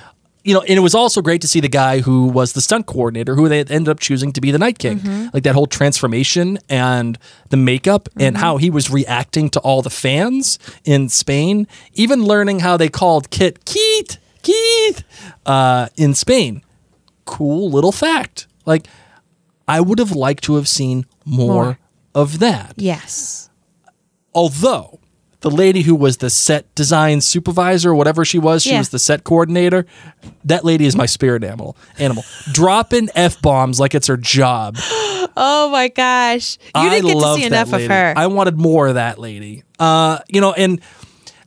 You 0.43 0.55
know, 0.55 0.63
and 0.63 0.71
it 0.71 0.81
was 0.81 0.95
also 0.95 1.21
great 1.21 1.43
to 1.43 1.47
see 1.47 1.61
the 1.61 1.69
guy 1.69 2.01
who 2.01 2.27
was 2.27 2.55
the 2.55 2.63
stunt 2.63 2.87
coordinator, 2.87 3.35
who 3.37 3.47
they 3.49 3.59
ended 3.61 3.91
up 3.91 4.01
choosing 4.01 4.33
to 4.33 4.41
be 4.41 4.51
the 4.51 4.59
Night 4.59 4.79
King. 4.79 4.99
Mm-hmm. 4.99 5.29
Like 5.35 5.43
that 5.43 5.55
whole 5.55 5.67
transformation 5.67 6.59
and 6.71 7.19
the 7.51 7.59
makeup 7.59 8.09
and 8.19 8.35
Mm-hmm. 8.35 8.43
how 8.43 8.57
he 8.57 8.71
was 8.71 8.91
reacting 8.91 9.51
to 9.51 9.61
all 9.61 9.83
the 9.83 9.91
fans 9.91 10.59
in 10.85 11.09
Spain. 11.11 11.69
Even 11.93 12.25
learning 12.25 12.61
how 12.61 12.79
they 12.79 12.89
called 12.89 13.29
Kit 13.31 13.65
Keith, 13.67 14.17
Keith 14.43 15.05
uh, 15.47 15.89
in 15.97 16.15
Spain. 16.15 16.63
Cool 17.25 17.71
little 17.71 17.93
fact. 17.93 18.47
Like, 18.67 18.87
I 19.69 19.81
would 19.81 19.99
have 19.99 20.13
liked 20.13 20.45
to 20.45 20.57
have 20.57 20.67
seen 20.69 21.07
more. 21.25 21.65
More. 21.65 21.79
of 22.15 22.41
that 22.41 22.75
Yes. 22.77 23.51
although 24.35 24.99
the 25.43 25.51
lady 25.51 25.83
who 25.83 25.95
was 25.95 26.19
the 26.19 26.29
set 26.29 26.75
design 26.75 27.21
supervisor, 27.21 27.95
whatever 27.95 28.25
she 28.25 28.39
was, 28.39 28.63
she 28.65 28.71
Yeah. 28.73 28.79
was 28.79 28.89
the 28.91 28.99
set 28.99 29.23
coordinator. 29.25 29.87
That 30.45 30.65
lady 30.65 30.85
is 30.87 30.95
my 30.97 31.07
spirit 31.07 31.45
animal. 31.45 31.77
Animal 31.99 32.25
dropping 32.53 33.09
f 33.15 33.41
bombs 33.41 33.79
like 33.81 33.95
it's 33.95 34.09
her 34.09 34.17
job. 34.17 34.77
Oh 35.37 35.71
my 35.71 35.87
gosh. 35.89 36.59
You 36.65 36.71
I 36.75 36.91
didn't 36.91 37.07
get 37.07 37.21
to 37.21 37.35
see 37.37 37.45
enough 37.45 37.71
lady. 37.71 37.85
of 37.85 37.91
her. 37.93 38.15
I 38.17 38.27
wanted 38.27 38.59
more 38.59 38.89
of 38.89 38.95
that 38.97 39.19
lady. 39.19 39.63
Uh, 39.79 40.19
you 40.29 40.41
know, 40.41 40.53
and 40.53 40.81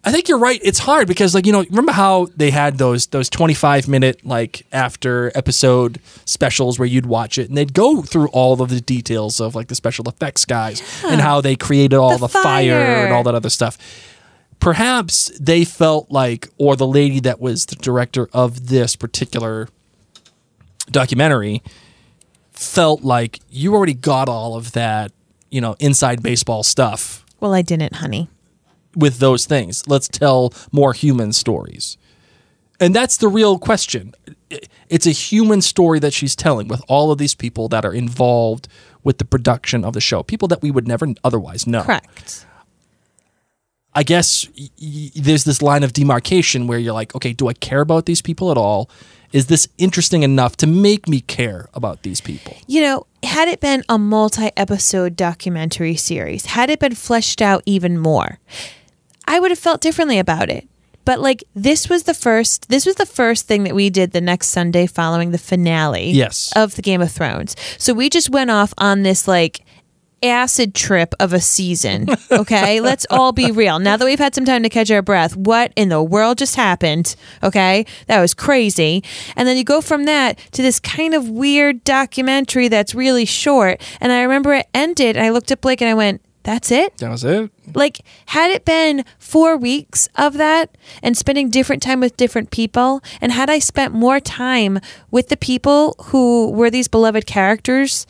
I 0.05 0.11
think 0.11 0.27
you're 0.27 0.37
right. 0.39 0.59
It's 0.63 0.79
hard 0.79 1.07
because, 1.07 1.33
like, 1.33 1.45
you 1.45 1.53
know, 1.53 1.63
remember 1.69 1.93
how 1.93 2.27
they 2.35 2.51
had 2.51 2.77
those 2.77 3.07
those 3.07 3.29
25 3.29 3.87
minute 3.87 4.25
like 4.25 4.65
after 4.73 5.31
episode 5.33 5.99
specials 6.25 6.77
where 6.77 6.87
you'd 6.87 7.05
watch 7.05 7.37
it 7.37 7.47
and 7.47 7.57
they'd 7.57 7.73
go 7.73 8.01
through 8.01 8.27
all 8.29 8.61
of 8.61 8.69
the 8.69 8.81
details 8.81 9.39
of 9.39 9.55
like 9.55 9.69
the 9.69 9.75
special 9.75 10.07
effects 10.09 10.43
guys 10.43 10.81
and 11.05 11.21
how 11.21 11.39
they 11.39 11.55
created 11.55 11.95
all 11.95 12.11
the, 12.17 12.27
The 12.27 12.29
fire. 12.29 12.43
fire. 12.43 13.05
and 13.05 13.13
all 13.13 13.23
that 13.23 13.33
other 13.35 13.49
stuff. 13.49 13.77
Perhaps 14.59 15.31
they 15.39 15.63
felt 15.65 16.11
like, 16.11 16.49
or 16.57 16.75
the 16.75 16.87
lady 16.87 17.19
that 17.21 17.39
was 17.39 17.65
the 17.67 17.75
director 17.75 18.29
of 18.33 18.67
this 18.67 18.95
particular 18.97 19.67
documentary 20.91 21.61
felt 22.51 23.03
like 23.03 23.39
you 23.49 23.73
already 23.73 23.93
got 23.93 24.29
all 24.29 24.55
of 24.55 24.73
that, 24.73 25.11
you 25.49 25.61
know, 25.61 25.75
inside 25.79 26.21
baseball 26.23 26.63
stuff 26.63 27.25
well, 27.39 27.53
I 27.53 27.61
didn't, 27.61 27.95
honey. 27.95 28.29
With 28.95 29.19
those 29.19 29.45
things. 29.45 29.87
Let's 29.87 30.07
tell 30.07 30.53
more 30.71 30.93
human 30.93 31.33
stories. 31.33 31.97
And 32.79 32.93
that's 32.93 33.17
the 33.17 33.27
real 33.27 33.59
question. 33.59 34.13
It's 34.89 35.07
a 35.07 35.11
human 35.11 35.61
story 35.61 35.99
that 35.99 36.13
she's 36.13 36.35
telling 36.35 36.67
with 36.67 36.81
all 36.87 37.11
of 37.11 37.17
these 37.17 37.35
people 37.35 37.67
that 37.69 37.85
are 37.85 37.93
involved 37.93 38.67
with 39.03 39.17
the 39.17 39.25
production 39.25 39.85
of 39.85 39.93
the 39.93 40.01
show, 40.01 40.23
people 40.23 40.47
that 40.49 40.61
we 40.61 40.71
would 40.71 40.87
never 40.87 41.07
otherwise 41.23 41.65
know. 41.67 41.83
Correct. 41.83 42.45
I 43.95 44.03
guess 44.03 44.47
y- 44.57 44.69
y- 44.81 45.11
there's 45.15 45.43
this 45.43 45.61
line 45.61 45.83
of 45.83 45.93
demarcation 45.93 46.67
where 46.67 46.79
you're 46.79 46.93
like, 46.93 47.13
okay, 47.15 47.31
do 47.33 47.47
I 47.47 47.53
care 47.53 47.81
about 47.81 48.05
these 48.05 48.21
people 48.21 48.51
at 48.51 48.57
all? 48.57 48.89
Is 49.31 49.47
this 49.47 49.67
interesting 49.77 50.23
enough 50.23 50.57
to 50.57 50.67
make 50.67 51.07
me 51.07 51.21
care 51.21 51.67
about 51.73 52.03
these 52.03 52.21
people? 52.21 52.55
You 52.67 52.81
know, 52.81 53.05
had 53.23 53.47
it 53.47 53.59
been 53.59 53.83
a 53.89 53.97
multi 53.97 54.51
episode 54.57 55.15
documentary 55.15 55.95
series, 55.95 56.45
had 56.47 56.69
it 56.69 56.79
been 56.79 56.95
fleshed 56.95 57.41
out 57.41 57.63
even 57.65 57.97
more, 57.97 58.39
I 59.25 59.39
would 59.39 59.51
have 59.51 59.59
felt 59.59 59.81
differently 59.81 60.19
about 60.19 60.49
it. 60.49 60.67
But 61.05 61.19
like 61.19 61.43
this 61.53 61.89
was 61.89 62.03
the 62.03 62.13
first 62.13 62.69
this 62.69 62.85
was 62.85 62.95
the 62.95 63.05
first 63.05 63.45
thing 63.45 63.63
that 63.65 63.75
we 63.75 63.89
did 63.89 64.11
the 64.11 64.21
next 64.21 64.47
Sunday 64.49 64.85
following 64.87 65.31
the 65.31 65.37
finale 65.37 66.11
Yes. 66.11 66.51
of 66.55 66.75
the 66.75 66.81
Game 66.81 67.01
of 67.01 67.11
Thrones. 67.11 67.55
So 67.77 67.93
we 67.93 68.09
just 68.09 68.29
went 68.29 68.51
off 68.51 68.73
on 68.77 69.03
this 69.03 69.27
like 69.27 69.65
acid 70.21 70.73
trip 70.73 71.13
of 71.19 71.33
a 71.33 71.41
season. 71.41 72.07
Okay. 72.31 72.79
Let's 72.81 73.05
all 73.11 73.31
be 73.33 73.51
real. 73.51 73.77
Now 73.79 73.95
that 73.97 74.05
we've 74.05 74.17
had 74.17 74.33
some 74.33 74.45
time 74.45 74.63
to 74.63 74.69
catch 74.69 74.89
our 74.89 75.01
breath, 75.03 75.35
what 75.35 75.71
in 75.75 75.89
the 75.89 76.01
world 76.01 76.37
just 76.39 76.55
happened? 76.55 77.15
Okay. 77.43 77.85
That 78.07 78.21
was 78.21 78.33
crazy. 78.33 79.03
And 79.35 79.47
then 79.47 79.55
you 79.57 79.63
go 79.63 79.81
from 79.81 80.05
that 80.05 80.39
to 80.53 80.61
this 80.63 80.79
kind 80.79 81.13
of 81.13 81.29
weird 81.29 81.83
documentary 81.83 82.69
that's 82.69 82.95
really 82.95 83.25
short. 83.25 83.81
And 84.01 84.11
I 84.11 84.21
remember 84.23 84.53
it 84.55 84.67
ended 84.73 85.15
and 85.17 85.25
I 85.25 85.29
looked 85.29 85.51
at 85.51 85.61
Blake 85.61 85.81
and 85.81 85.89
I 85.89 85.93
went, 85.93 86.21
that's 86.43 86.71
it? 86.71 86.97
That 86.97 87.09
was 87.09 87.23
it. 87.23 87.51
Like, 87.73 88.01
had 88.27 88.51
it 88.51 88.65
been 88.65 89.05
four 89.17 89.57
weeks 89.57 90.09
of 90.15 90.33
that 90.33 90.77
and 91.01 91.15
spending 91.17 91.49
different 91.49 91.81
time 91.81 91.99
with 91.99 92.17
different 92.17 92.51
people, 92.51 93.01
and 93.21 93.31
had 93.31 93.49
I 93.49 93.59
spent 93.59 93.93
more 93.93 94.19
time 94.19 94.79
with 95.11 95.29
the 95.29 95.37
people 95.37 95.95
who 96.05 96.51
were 96.51 96.69
these 96.69 96.87
beloved 96.87 97.25
characters, 97.25 98.05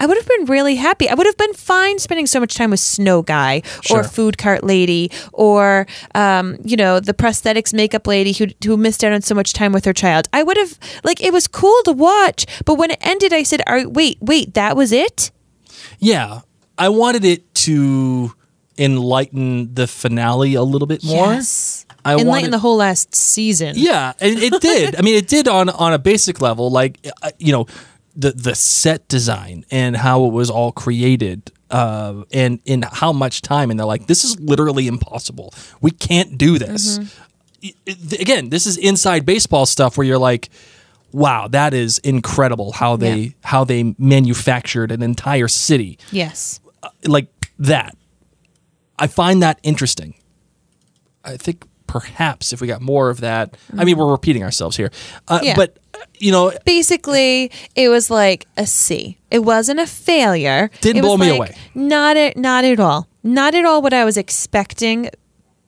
I 0.00 0.06
would 0.06 0.16
have 0.16 0.26
been 0.26 0.46
really 0.46 0.74
happy. 0.74 1.08
I 1.08 1.14
would 1.14 1.26
have 1.26 1.36
been 1.36 1.54
fine 1.54 1.98
spending 2.00 2.26
so 2.26 2.40
much 2.40 2.54
time 2.54 2.70
with 2.70 2.80
Snow 2.80 3.22
Guy 3.22 3.62
Sure. 3.80 4.00
or 4.00 4.04
Food 4.04 4.36
Cart 4.38 4.64
Lady 4.64 5.10
or, 5.32 5.86
um, 6.16 6.56
you 6.64 6.76
know, 6.76 6.98
the 6.98 7.14
prosthetics 7.14 7.72
makeup 7.72 8.06
lady 8.06 8.32
who, 8.32 8.46
who 8.64 8.76
missed 8.76 9.04
out 9.04 9.12
on 9.12 9.22
so 9.22 9.34
much 9.36 9.52
time 9.52 9.72
with 9.72 9.84
her 9.84 9.92
child. 9.92 10.28
I 10.32 10.42
would 10.42 10.56
have, 10.56 10.78
like, 11.04 11.22
it 11.22 11.32
was 11.32 11.46
cool 11.46 11.80
to 11.84 11.92
watch. 11.92 12.44
But 12.64 12.74
when 12.74 12.90
it 12.90 12.98
ended, 13.02 13.32
I 13.32 13.44
said, 13.44 13.62
Are, 13.68 13.88
wait, 13.88 14.18
wait, 14.20 14.54
that 14.54 14.76
was 14.76 14.90
it? 14.90 15.30
Yeah. 16.00 16.40
I 16.78 16.88
wanted 16.88 17.24
it 17.24 17.54
to 17.66 18.32
enlighten 18.78 19.74
the 19.74 19.86
finale 19.86 20.54
a 20.54 20.62
little 20.62 20.86
bit 20.86 21.04
more. 21.04 21.32
Yes. 21.34 21.86
I 22.04 22.12
Enlighten 22.12 22.26
wanted- 22.28 22.52
the 22.52 22.58
whole 22.58 22.76
last 22.76 23.14
season. 23.14 23.74
Yeah, 23.78 24.12
and 24.20 24.38
it 24.38 24.60
did. 24.60 24.96
I 24.96 25.00
mean, 25.02 25.14
it 25.16 25.26
did 25.28 25.48
on 25.48 25.70
on 25.70 25.92
a 25.94 25.98
basic 25.98 26.40
level, 26.42 26.70
like 26.70 26.98
uh, 27.22 27.30
you 27.38 27.50
know, 27.52 27.66
the 28.14 28.32
the 28.32 28.54
set 28.54 29.08
design 29.08 29.64
and 29.70 29.96
how 29.96 30.24
it 30.26 30.32
was 30.32 30.50
all 30.50 30.70
created, 30.72 31.50
uh, 31.70 32.24
and 32.32 32.60
in 32.66 32.82
how 32.82 33.12
much 33.12 33.40
time. 33.40 33.70
And 33.70 33.78
they're 33.80 33.86
like, 33.86 34.06
this 34.06 34.22
is 34.22 34.38
literally 34.38 34.86
impossible. 34.86 35.54
We 35.80 35.92
can't 35.92 36.36
do 36.36 36.58
this. 36.58 36.98
It- 37.62 37.76
it- 37.86 38.20
again, 38.20 38.50
this 38.50 38.66
is 38.66 38.76
inside 38.76 39.24
baseball 39.24 39.64
stuff 39.66 39.96
where 39.96 40.06
you're 40.06 40.18
like. 40.18 40.50
Wow, 41.12 41.46
that 41.46 41.74
is 41.74 41.98
incredible 41.98 42.72
how 42.72 42.96
they 42.96 43.16
Yeah. 43.16 43.30
how 43.42 43.62
they 43.64 43.94
manufactured 43.98 44.90
an 44.90 45.00
entire 45.00 45.46
city 45.46 45.96
Yes. 46.10 46.58
Like 47.04 47.28
that. 47.58 47.96
I 48.98 49.06
find 49.06 49.42
that 49.42 49.58
interesting. 49.62 50.14
I 51.24 51.36
think 51.36 51.64
perhaps 51.86 52.52
if 52.52 52.60
we 52.60 52.66
got 52.66 52.80
more 52.82 53.10
of 53.10 53.20
that, 53.20 53.56
I 53.76 53.84
mean, 53.84 53.96
we're 53.96 54.10
repeating 54.10 54.42
ourselves 54.42 54.76
here, 54.76 54.90
uh, 55.28 55.40
Yeah. 55.42 55.54
but 55.56 55.78
uh, 55.94 55.98
you 56.18 56.30
know, 56.32 56.52
Basically, 56.64 57.50
it 57.74 57.88
was 57.88 58.10
like 58.10 58.46
a 58.56 58.66
C. 58.66 59.18
It 59.30 59.40
wasn't 59.40 59.80
a 59.80 59.86
failure. 59.86 60.70
Didn't 60.80 60.98
It 60.98 61.02
was 61.02 61.08
blow 61.08 61.16
me 61.16 61.38
like, 61.38 61.50
away. 61.50 61.56
Not 61.74 62.16
at 62.16 62.36
not 62.36 62.64
at 62.64 62.80
all. 62.80 63.08
Not 63.22 63.54
at 63.54 63.64
all 63.64 63.80
what 63.82 63.92
I 63.94 64.04
was 64.04 64.16
expecting 64.16 65.08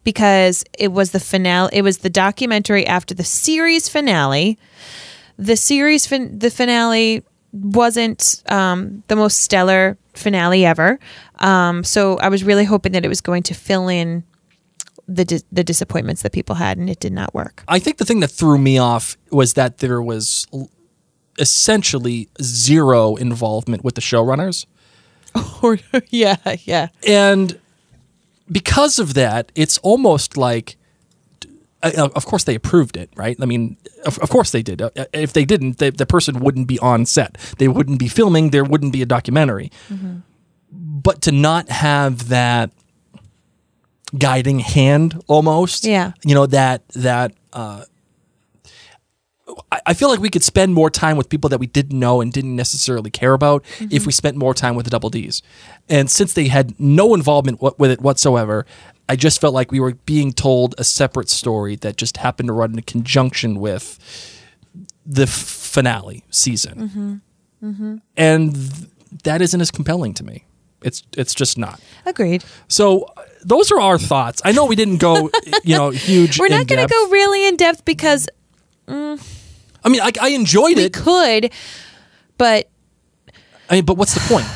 because 0.04 0.62
it 0.78 0.92
was 0.92 1.10
the 1.12 1.20
finale. 1.20 1.70
It 1.72 1.82
was 1.82 1.98
the 1.98 2.10
documentary 2.10 2.86
after 2.86 3.14
the 3.14 3.24
series 3.24 3.88
finale. 3.88 4.58
The 5.38 5.56
series 5.56 6.06
fin- 6.06 6.38
the 6.38 6.50
finale 6.50 7.24
wasn't 7.56 8.42
um, 8.46 9.02
the 9.08 9.16
most 9.16 9.40
stellar 9.40 9.96
finale 10.14 10.64
ever. 10.64 10.98
Um, 11.38 11.84
so 11.84 12.18
I 12.18 12.28
was 12.28 12.44
really 12.44 12.64
hoping 12.64 12.92
that 12.92 13.04
it 13.04 13.08
was 13.08 13.20
going 13.20 13.42
to 13.44 13.54
fill 13.54 13.88
in 13.88 14.24
the 15.08 15.24
dis- 15.24 15.44
the 15.52 15.62
disappointments 15.62 16.22
that 16.22 16.32
people 16.32 16.56
had, 16.56 16.78
and 16.78 16.90
it 16.90 17.00
did 17.00 17.12
not 17.12 17.32
work. 17.34 17.62
I 17.68 17.78
think 17.78 17.98
the 17.98 18.04
thing 18.04 18.20
that 18.20 18.28
threw 18.28 18.58
me 18.58 18.78
off 18.78 19.16
was 19.30 19.54
that 19.54 19.78
there 19.78 20.02
was 20.02 20.46
essentially 21.38 22.28
zero 22.42 23.16
involvement 23.16 23.84
with 23.84 23.94
the 23.94 24.00
showrunners. 24.00 24.66
Or 25.62 25.78
yeah, 26.08 26.36
yeah. 26.64 26.88
and 27.06 27.60
because 28.50 28.98
of 28.98 29.12
that, 29.14 29.52
it's 29.54 29.76
almost 29.78 30.36
like, 30.38 30.75
Uh, 31.82 31.92
uh, 31.96 32.08
of 32.14 32.24
course, 32.26 32.44
they 32.44 32.54
approved 32.54 32.96
it, 32.96 33.10
right? 33.16 33.36
I 33.40 33.44
mean, 33.44 33.76
of, 34.04 34.18
of 34.18 34.30
course 34.30 34.50
they 34.50 34.62
did. 34.62 34.80
Uh, 34.80 34.90
uh, 34.96 35.04
If 35.12 35.32
they 35.32 35.44
didn't, 35.44 35.78
the, 35.78 35.90
the 35.90 36.06
person 36.06 36.40
wouldn't 36.40 36.66
be 36.66 36.78
on 36.78 37.06
set. 37.06 37.36
They 37.58 37.68
wouldn't 37.68 37.98
be 37.98 38.08
filming. 38.08 38.50
There 38.50 38.64
wouldn't 38.64 38.92
be 38.92 39.02
a 39.02 39.06
documentary. 39.06 39.70
Mm-hmm. 39.90 40.18
But 40.72 41.20
to 41.22 41.32
not 41.32 41.68
have 41.68 42.28
that 42.28 42.70
guiding 44.16 44.60
hand 44.60 45.22
almost. 45.26 45.84
Yeah. 45.84 46.12
You 46.24 46.34
know 46.34 46.46
that 46.46 46.88
that 46.90 47.32
uh 47.52 47.84
I- 49.70 49.80
I 49.86 49.94
feel 49.94 50.08
like 50.08 50.20
we 50.20 50.30
could 50.30 50.44
spend 50.44 50.74
more 50.74 50.90
time 50.90 51.16
with 51.16 51.28
people 51.28 51.48
that 51.50 51.58
we 51.58 51.66
didn't 51.66 51.98
know 51.98 52.20
and 52.20 52.32
didn't 52.32 52.56
necessarily 52.56 53.10
care 53.10 53.32
about 53.32 53.64
if 53.78 53.78
mm-hmm. 53.78 54.06
we 54.06 54.12
spent 54.12 54.36
more 54.36 54.54
time 54.54 54.74
with 54.74 54.84
the 54.84 54.90
Double 54.90 55.10
Ds. 55.10 55.42
And 55.88 56.10
since 56.10 56.32
they 56.32 56.48
had 56.48 56.78
no 56.80 57.14
involvement 57.14 57.60
with 57.62 57.90
it 57.90 58.00
whatsoever, 58.00 58.66
I 59.08 59.16
just 59.16 59.40
felt 59.40 59.54
like 59.54 59.70
we 59.70 59.80
were 59.80 59.94
being 59.94 60.32
told 60.32 60.74
a 60.78 60.84
separate 60.84 61.28
story 61.28 61.76
that 61.76 61.96
just 61.96 62.16
happened 62.16 62.48
to 62.48 62.52
run 62.52 62.72
in 62.72 62.82
conjunction 62.82 63.60
with 63.60 64.42
the 65.04 65.22
f- 65.22 65.30
finale 65.30 66.24
season. 66.30 66.88
Mm-hmm. 66.88 67.70
Mm-hmm. 67.70 67.96
And 68.16 68.54
th- 68.54 68.90
that 69.24 69.42
isn't 69.42 69.60
as 69.60 69.70
compelling 69.70 70.14
to 70.14 70.24
me. 70.24 70.44
It's 70.82 71.02
it's 71.16 71.34
just 71.34 71.56
not. 71.56 71.80
Agreed. 72.04 72.44
So 72.68 73.02
uh, 73.16 73.22
those 73.42 73.72
are 73.72 73.80
our 73.80 73.98
thoughts. 73.98 74.42
I 74.44 74.52
know 74.52 74.66
we 74.66 74.76
didn't 74.76 74.98
go, 74.98 75.30
you 75.64 75.76
know, 75.76 75.90
huge. 75.90 76.38
We're 76.38 76.48
not 76.48 76.66
going 76.66 76.86
to 76.86 76.92
go 76.92 77.08
really 77.08 77.46
in 77.46 77.56
depth 77.56 77.84
because 77.84 78.28
mm. 78.86 79.20
I 79.84 79.88
mean, 79.88 80.00
I, 80.00 80.10
I 80.20 80.28
enjoyed 80.28 80.72
it. 80.72 80.76
we 80.76 80.84
it. 80.84 80.92
could, 80.92 81.52
but 82.38 82.68
I 83.70 83.76
mean, 83.76 83.84
but 83.84 83.96
what's 83.96 84.14
the 84.14 84.20
point? 84.20 84.46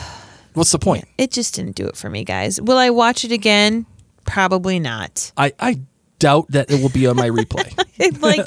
What's 0.54 0.73
the 0.73 0.78
point? 0.78 1.04
it 1.16 1.30
just 1.30 1.54
didn't 1.54 1.76
do 1.76 1.87
it 1.87 1.97
for 1.97 2.11
me, 2.11 2.25
guys. 2.25 2.61
Will 2.61 2.76
I 2.76 2.90
watch 2.90 3.25
it 3.25 3.33
again? 3.33 3.87
Probably 4.31 4.79
not. 4.79 5.33
I, 5.37 5.53
I 5.59 5.81
doubt 6.21 6.47
that 6.51 6.71
it 6.71 6.81
will 6.81 6.89
be 6.89 7.09
on 7.09 7.17
my 7.17 7.29
replay. 7.29 7.77
like 8.23 8.47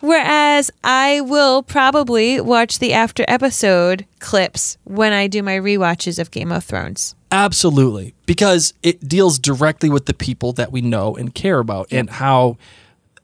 whereas 0.00 0.70
I 0.84 1.20
will 1.22 1.64
probably 1.64 2.40
watch 2.40 2.78
the 2.78 2.92
after 2.92 3.24
episode 3.26 4.06
clips 4.20 4.78
when 4.84 5.12
I 5.12 5.26
do 5.26 5.42
my 5.42 5.56
rewatches 5.56 6.20
of 6.20 6.30
Game 6.30 6.52
of 6.52 6.62
Thrones. 6.62 7.16
Absolutely, 7.32 8.14
because 8.24 8.72
it 8.84 9.08
deals 9.08 9.40
directly 9.40 9.90
with 9.90 10.06
the 10.06 10.14
people 10.14 10.52
that 10.52 10.70
we 10.70 10.80
know 10.80 11.16
and 11.16 11.34
care 11.34 11.58
about, 11.58 11.88
and 11.90 12.08
how 12.08 12.56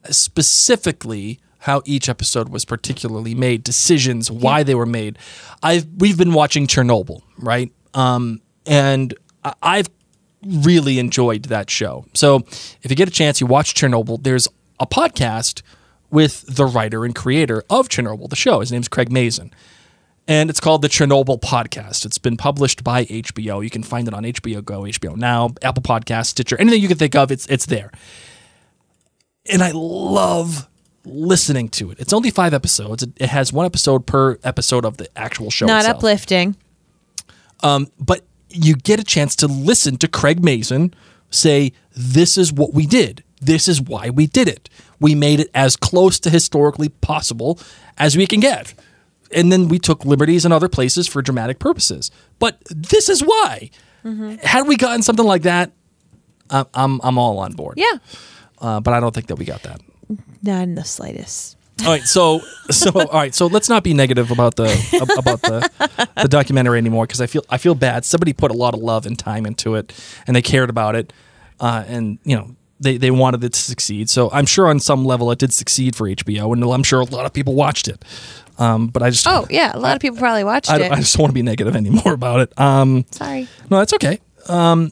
specifically 0.09 1.39
how 1.59 1.81
each 1.85 2.09
episode 2.09 2.49
was 2.49 2.65
particularly 2.65 3.33
made, 3.33 3.63
decisions, 3.63 4.29
why 4.29 4.63
they 4.63 4.75
were 4.75 4.85
made. 4.85 5.17
I've 5.63 5.87
we've 5.99 6.17
been 6.17 6.33
watching 6.33 6.67
Chernobyl, 6.67 7.21
right? 7.37 7.71
Um, 7.93 8.41
and 8.65 9.13
I've 9.63 9.87
really 10.45 10.99
enjoyed 10.99 11.43
that 11.43 11.69
show. 11.69 12.05
So 12.13 12.37
if 12.81 12.89
you 12.89 12.95
get 12.95 13.07
a 13.07 13.11
chance, 13.11 13.41
you 13.41 13.47
watch 13.47 13.73
Chernobyl. 13.73 14.21
There's 14.21 14.47
a 14.79 14.87
podcast 14.87 15.61
with 16.09 16.43
the 16.47 16.65
writer 16.65 17.05
and 17.05 17.15
creator 17.15 17.63
of 17.69 17.87
Chernobyl, 17.87 18.29
the 18.29 18.35
show. 18.35 18.59
His 18.59 18.71
name's 18.71 18.87
Craig 18.87 19.11
Mazin 19.11 19.51
and 20.27 20.49
it's 20.49 20.59
called 20.59 20.81
the 20.81 20.87
Chernobyl 20.87 21.39
Podcast. 21.39 22.05
It's 22.05 22.17
been 22.17 22.37
published 22.37 22.83
by 22.83 23.05
HBO. 23.05 23.63
You 23.63 23.69
can 23.69 23.83
find 23.83 24.07
it 24.07 24.13
on 24.13 24.23
HBO 24.23 24.63
Go, 24.63 24.81
HBO 24.81 25.15
Now, 25.15 25.49
Apple 25.61 25.83
Podcast, 25.83 26.27
Stitcher, 26.27 26.57
anything 26.59 26.81
you 26.81 26.87
can 26.87 26.97
think 26.97 27.15
of, 27.15 27.31
it's 27.31 27.45
it's 27.47 27.65
there. 27.65 27.91
And 29.51 29.63
I 29.63 29.71
love 29.73 30.69
listening 31.03 31.67
to 31.69 31.91
it. 31.91 31.99
It's 31.99 32.13
only 32.13 32.29
five 32.29 32.53
episodes. 32.53 33.03
It, 33.03 33.09
it 33.17 33.29
has 33.29 33.51
one 33.51 33.65
episode 33.65 34.05
per 34.05 34.37
episode 34.43 34.85
of 34.85 34.97
the 34.97 35.09
actual 35.17 35.49
show. 35.49 35.65
Not 35.65 35.79
itself. 35.79 35.97
uplifting. 35.97 36.55
Um, 37.63 37.87
but 37.99 38.23
you 38.53 38.75
get 38.75 38.99
a 38.99 39.03
chance 39.03 39.35
to 39.37 39.47
listen 39.47 39.97
to 39.97 40.07
Craig 40.07 40.43
Mazin 40.43 40.93
say, 41.29 41.73
This 41.95 42.37
is 42.37 42.51
what 42.51 42.73
we 42.73 42.85
did. 42.85 43.23
This 43.41 43.67
is 43.67 43.81
why 43.81 44.09
we 44.09 44.27
did 44.27 44.47
it. 44.47 44.69
We 44.99 45.15
made 45.15 45.39
it 45.39 45.49
as 45.55 45.75
close 45.75 46.19
to 46.21 46.29
historically 46.29 46.89
possible 46.89 47.59
as 47.97 48.15
we 48.15 48.27
can 48.27 48.39
get. 48.39 48.73
And 49.33 49.51
then 49.51 49.67
we 49.67 49.79
took 49.79 50.05
liberties 50.05 50.45
in 50.45 50.51
other 50.51 50.69
places 50.69 51.07
for 51.07 51.21
dramatic 51.21 51.57
purposes. 51.57 52.11
But 52.37 52.61
this 52.69 53.09
is 53.09 53.21
why. 53.21 53.71
Had 54.43 54.67
we 54.67 54.75
gotten 54.77 55.01
something 55.01 55.25
like 55.25 55.43
that, 55.43 55.71
I'm, 56.49 56.65
I'm, 56.73 57.01
I'm 57.03 57.17
all 57.17 57.39
on 57.39 57.53
board. 57.53 57.75
Yeah. 57.77 57.97
Uh, 58.59 58.79
but 58.79 58.93
I 58.93 58.99
don't 58.99 59.13
think 59.13 59.27
that 59.27 59.37
we 59.37 59.45
got 59.45 59.63
that. 59.63 59.81
Not 60.43 60.63
in 60.63 60.75
the 60.75 60.83
slightest. 60.83 61.57
All 61.83 61.87
right, 61.87 62.03
so 62.03 62.39
so 62.69 62.91
all 62.91 63.07
right, 63.19 63.33
so 63.33 63.47
let's 63.47 63.67
not 63.69 63.83
be 63.83 63.93
negative 63.93 64.29
about 64.31 64.55
the 64.55 64.65
ab- 65.01 65.17
about 65.17 65.41
the 65.41 66.07
the 66.21 66.27
documentary 66.27 66.77
anymore 66.77 67.05
because 67.07 67.21
I 67.21 67.25
feel 67.27 67.43
I 67.49 67.57
feel 67.57 67.73
bad. 67.75 68.05
Somebody 68.05 68.33
put 68.33 68.51
a 68.51 68.53
lot 68.53 68.73
of 68.73 68.81
love 68.81 69.05
and 69.05 69.17
time 69.17 69.45
into 69.45 69.75
it, 69.75 69.91
and 70.27 70.35
they 70.35 70.41
cared 70.41 70.69
about 70.69 70.95
it, 70.95 71.11
uh, 71.59 71.83
and 71.87 72.19
you 72.23 72.35
know 72.35 72.55
they 72.79 72.97
they 72.97 73.09
wanted 73.09 73.43
it 73.43 73.53
to 73.53 73.59
succeed. 73.59 74.09
So 74.09 74.29
I'm 74.31 74.45
sure 74.45 74.67
on 74.67 74.79
some 74.79 75.05
level 75.05 75.31
it 75.31 75.39
did 75.39 75.53
succeed 75.53 75.95
for 75.95 76.07
HBO, 76.07 76.53
and 76.53 76.63
I'm 76.63 76.83
sure 76.83 77.01
a 77.01 77.05
lot 77.05 77.25
of 77.25 77.33
people 77.33 77.55
watched 77.55 77.87
it. 77.87 78.03
Um, 78.59 78.87
but 78.87 79.01
I 79.01 79.09
just 79.09 79.25
Oh, 79.27 79.47
yeah. 79.49 79.71
A 79.73 79.79
lot 79.79 79.95
of 79.95 80.01
people 80.01 80.17
probably 80.19 80.43
watched 80.43 80.69
I, 80.69 80.75
it. 80.75 80.79
don't- 80.79 80.91
I 80.91 80.95
just 80.97 81.15
don't 81.15 81.23
want 81.23 81.31
to 81.31 81.33
be 81.35 81.41
negative 81.41 81.75
anymore 81.75 82.13
about 82.13 82.41
it. 82.41 82.59
Um, 82.59 83.05
Sorry. 83.09 83.47
no, 83.71 83.79
that's 83.79 83.93
okay. 83.93 84.19
Um, 84.47 84.91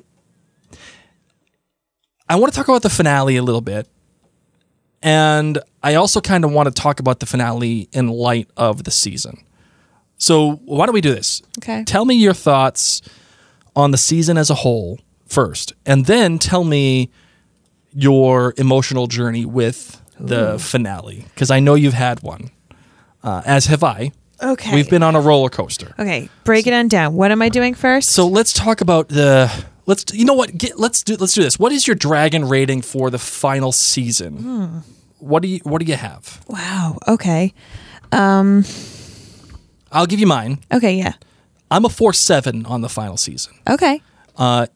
I 2.28 2.36
want 2.38 2.52
to 2.52 2.58
talk 2.58 2.68
about 2.68 2.82
the 2.82 2.90
finale 2.90 3.38
a 3.38 3.44
little 3.44 3.62
bit. 3.62 3.88
And 5.02 5.60
I 5.82 5.96
also 5.96 6.20
kind 6.22 6.44
of 6.44 6.52
want 6.52 6.68
to 6.68 6.82
talk 6.82 7.00
about 7.00 7.20
the 7.20 7.26
finale 7.26 7.88
in 7.94 8.10
light 8.10 8.50
of 8.58 8.84
the 8.84 8.92
season. 8.92 9.44
So, 10.18 10.56
why 10.66 10.86
don't 10.86 10.94
we 10.94 11.02
do 11.02 11.14
this? 11.14 11.42
Okay. 11.60 11.84
Tell 11.86 12.04
me 12.04 12.16
your 12.16 12.34
thoughts 12.34 13.02
on 13.76 13.92
the 13.92 13.98
season 13.98 14.38
as 14.38 14.50
a 14.50 14.56
whole 14.56 15.00
first, 15.26 15.74
and 15.86 16.06
then 16.06 16.40
tell 16.40 16.66
me 16.66 17.10
your 17.94 18.54
emotional 18.58 19.08
journey 19.08 19.46
with 19.46 20.02
the 20.20 20.60
finale, 20.60 21.26
because 21.34 21.50
I 21.50 21.62
know 21.62 21.76
you've 21.76 21.94
had 21.94 22.22
one, 22.22 22.52
uh, 23.24 23.42
as 23.46 23.68
have 23.68 23.84
I. 23.84 24.12
Okay. 24.44 24.74
We've 24.76 24.90
been 24.90 25.04
on 25.04 25.16
a 25.16 25.22
roller 25.22 25.50
coaster. 25.50 25.94
Okay. 25.98 26.30
Break 26.44 26.68
it 26.68 26.74
on 26.74 26.90
down. 26.90 27.14
What 27.14 27.32
am 27.32 27.42
I 27.42 27.48
doing 27.50 27.74
first? 27.74 28.10
So 28.10 28.28
let's 28.28 28.52
talk 28.52 28.82
about 28.82 29.08
the 29.08 29.50
let's 29.90 30.06
you 30.14 30.24
know 30.26 30.34
what 30.36 30.56
get 30.58 30.80
let's 30.80 31.04
do 31.04 31.16
let's 31.18 31.34
do 31.34 31.42
this. 31.44 31.58
What 31.60 31.72
is 31.72 31.88
your 31.88 31.96
dragon 31.96 32.46
rating 32.46 32.82
for 32.84 33.10
the 33.10 33.20
final 33.20 33.72
season? 33.72 34.38
Hmm. 34.38 34.78
What 35.18 35.42
do 35.42 35.48
you 35.50 35.60
what 35.64 35.82
do 35.82 35.86
you 35.86 35.96
have? 35.98 36.42
wow. 36.48 36.98
Okay. 37.08 37.54
Um 38.12 38.64
I'll 39.92 40.06
give 40.06 40.20
you 40.20 40.28
mine. 40.28 40.60
Okay. 40.72 40.96
Yeah. 40.96 41.14
I'm 41.72 41.86
a 41.86 41.90
four 41.90 42.14
seven 42.14 42.66
on 42.66 42.82
the 42.82 42.90
final 42.90 43.18
season. 43.18 43.54
Okay. 43.68 44.02
Uh 44.38 44.68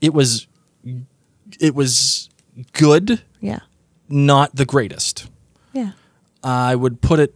It 0.00 0.12
was 0.12 0.46
it 1.60 1.74
was 1.74 2.28
good, 2.72 3.22
Yeah. 3.40 3.60
not 4.08 4.54
the 4.54 4.66
greatest. 4.66 5.28
Yeah. 5.72 5.92
I 6.44 6.74
would 6.74 7.00
put 7.00 7.18
it 7.20 7.34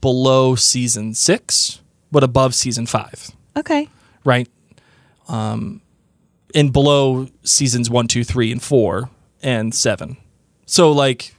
below 0.00 0.54
season 0.56 1.14
six, 1.14 1.80
but 2.10 2.22
above 2.24 2.54
season 2.54 2.86
five. 2.86 3.30
Okay. 3.56 3.88
right? 4.24 4.48
Um, 5.28 5.80
and 6.56 6.72
below 6.72 7.28
seasons 7.44 7.90
one, 7.90 8.08
two, 8.08 8.24
three, 8.24 8.50
and 8.50 8.62
four, 8.62 9.10
and 9.42 9.74
seven. 9.74 10.16
So, 10.64 10.90
like, 10.90 11.34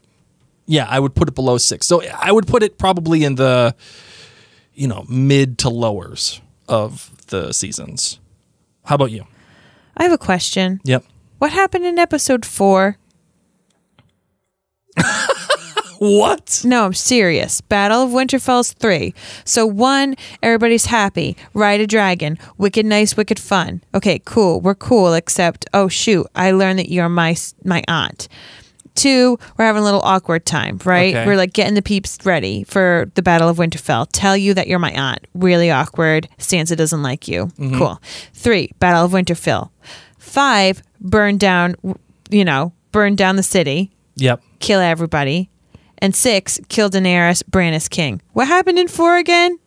yeah, 0.68 0.86
I 0.88 1.00
would 1.00 1.16
put 1.16 1.28
it 1.28 1.36
below 1.36 1.58
six. 1.58 1.88
So, 1.88 2.04
I 2.14 2.32
would 2.32 2.46
put 2.48 2.62
it 2.62 2.78
probably 2.78 3.24
in 3.24 3.36
the, 3.36 3.76
you 4.76 4.88
know, 4.88 5.06
mid 5.10 5.58
to 5.60 5.70
lowers 5.70 6.40
of 6.70 7.12
the 7.28 7.52
seasons. 7.52 8.20
How 8.86 8.96
about 8.96 9.12
you? 9.12 9.26
I 9.98 10.04
have 10.04 10.12
a 10.12 10.18
question. 10.20 10.80
Yep. 10.84 11.04
What 11.40 11.52
happened 11.52 11.86
in 11.86 11.98
episode 11.98 12.46
four? 12.46 12.98
What? 16.00 16.62
No, 16.66 16.86
I'm 16.86 16.94
serious. 16.94 17.62
Battle 17.62 18.04
of 18.04 18.12
Winterfell's 18.12 18.74
three. 18.74 19.14
So 19.46 19.66
one, 19.66 20.16
everybody's 20.44 20.86
happy. 20.86 21.36
Ride 21.54 21.82
a 21.82 21.88
dragon. 21.88 22.38
Wicked 22.58 22.86
nice, 22.86 23.18
wicked 23.18 23.40
fun. 23.40 23.82
Okay, 23.94 24.20
cool. 24.26 24.62
We're 24.62 24.76
cool. 24.76 25.14
Except, 25.14 25.66
oh 25.74 25.88
shoot, 25.88 26.28
I 26.36 26.52
learned 26.52 26.80
that 26.80 26.90
you're 26.90 27.10
my 27.10 27.36
my 27.64 27.84
aunt. 27.88 28.28
Two, 28.96 29.38
we're 29.58 29.66
having 29.66 29.84
a 29.84 29.86
little 29.86 30.02
awkward 30.02 30.44
time, 30.46 30.80
right? 30.84 31.14
Okay. 31.16 31.26
We're 31.28 31.36
like 31.38 31.54
getting 31.54 31.76
the 31.76 31.84
peeps 31.84 32.18
ready 32.24 32.64
for 32.64 33.12
the 33.14 33.22
Battle 33.22 33.48
of 33.48 33.58
Winterfell. 33.58 34.08
Tell 34.12 34.36
you 34.36 34.56
that 34.56 34.68
you're 34.68 34.80
my 34.80 34.92
aunt. 34.92 35.28
Really 35.36 35.70
awkward. 35.70 36.28
Sansa 36.40 36.76
doesn't 36.76 37.04
like 37.04 37.28
you. 37.28 37.46
Mm-hmm. 37.60 37.78
Cool. 37.78 38.02
Three, 38.34 38.72
Battle 38.80 39.06
of 39.06 39.12
Winterfell. 39.12 39.70
Five, 40.18 40.82
burn 41.00 41.38
down, 41.38 41.76
you 42.32 42.44
know, 42.44 42.74
burn 42.92 43.16
down 43.16 43.36
the 43.36 43.44
city 43.44 43.92
Yep. 44.16 44.42
kill 44.60 44.80
everybody. 44.80 45.52
And 46.00 46.16
six, 46.16 46.60
killed 46.70 46.94
Daenerys, 46.94 47.44
Bran 47.48 47.74
is 47.74 47.88
king. 47.88 48.22
What 48.34 48.48
happened 48.48 48.78
in 48.78 48.88
four 48.88 49.18
again? 49.18 49.58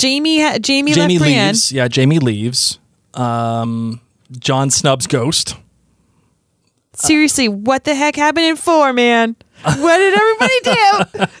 Jaime, 0.00 0.40
ha- 0.40 0.58
Jaime, 0.64 0.92
Jaime 0.92 1.14
left 1.18 1.24
Brienne. 1.24 1.46
leaves. 1.48 1.72
Yeah, 1.72 1.88
Jaime 1.94 2.18
leaves. 2.18 2.78
Um, 3.14 4.00
Jon 4.38 4.70
Snub's 4.70 5.06
ghost. 5.06 5.56
Seriously, 6.94 7.48
what 7.48 7.84
the 7.84 7.94
heck 7.94 8.16
happened 8.16 8.46
in 8.46 8.56
four, 8.56 8.92
man? 8.92 9.36
What 9.62 9.96
did 9.98 10.14
everybody 10.18 10.60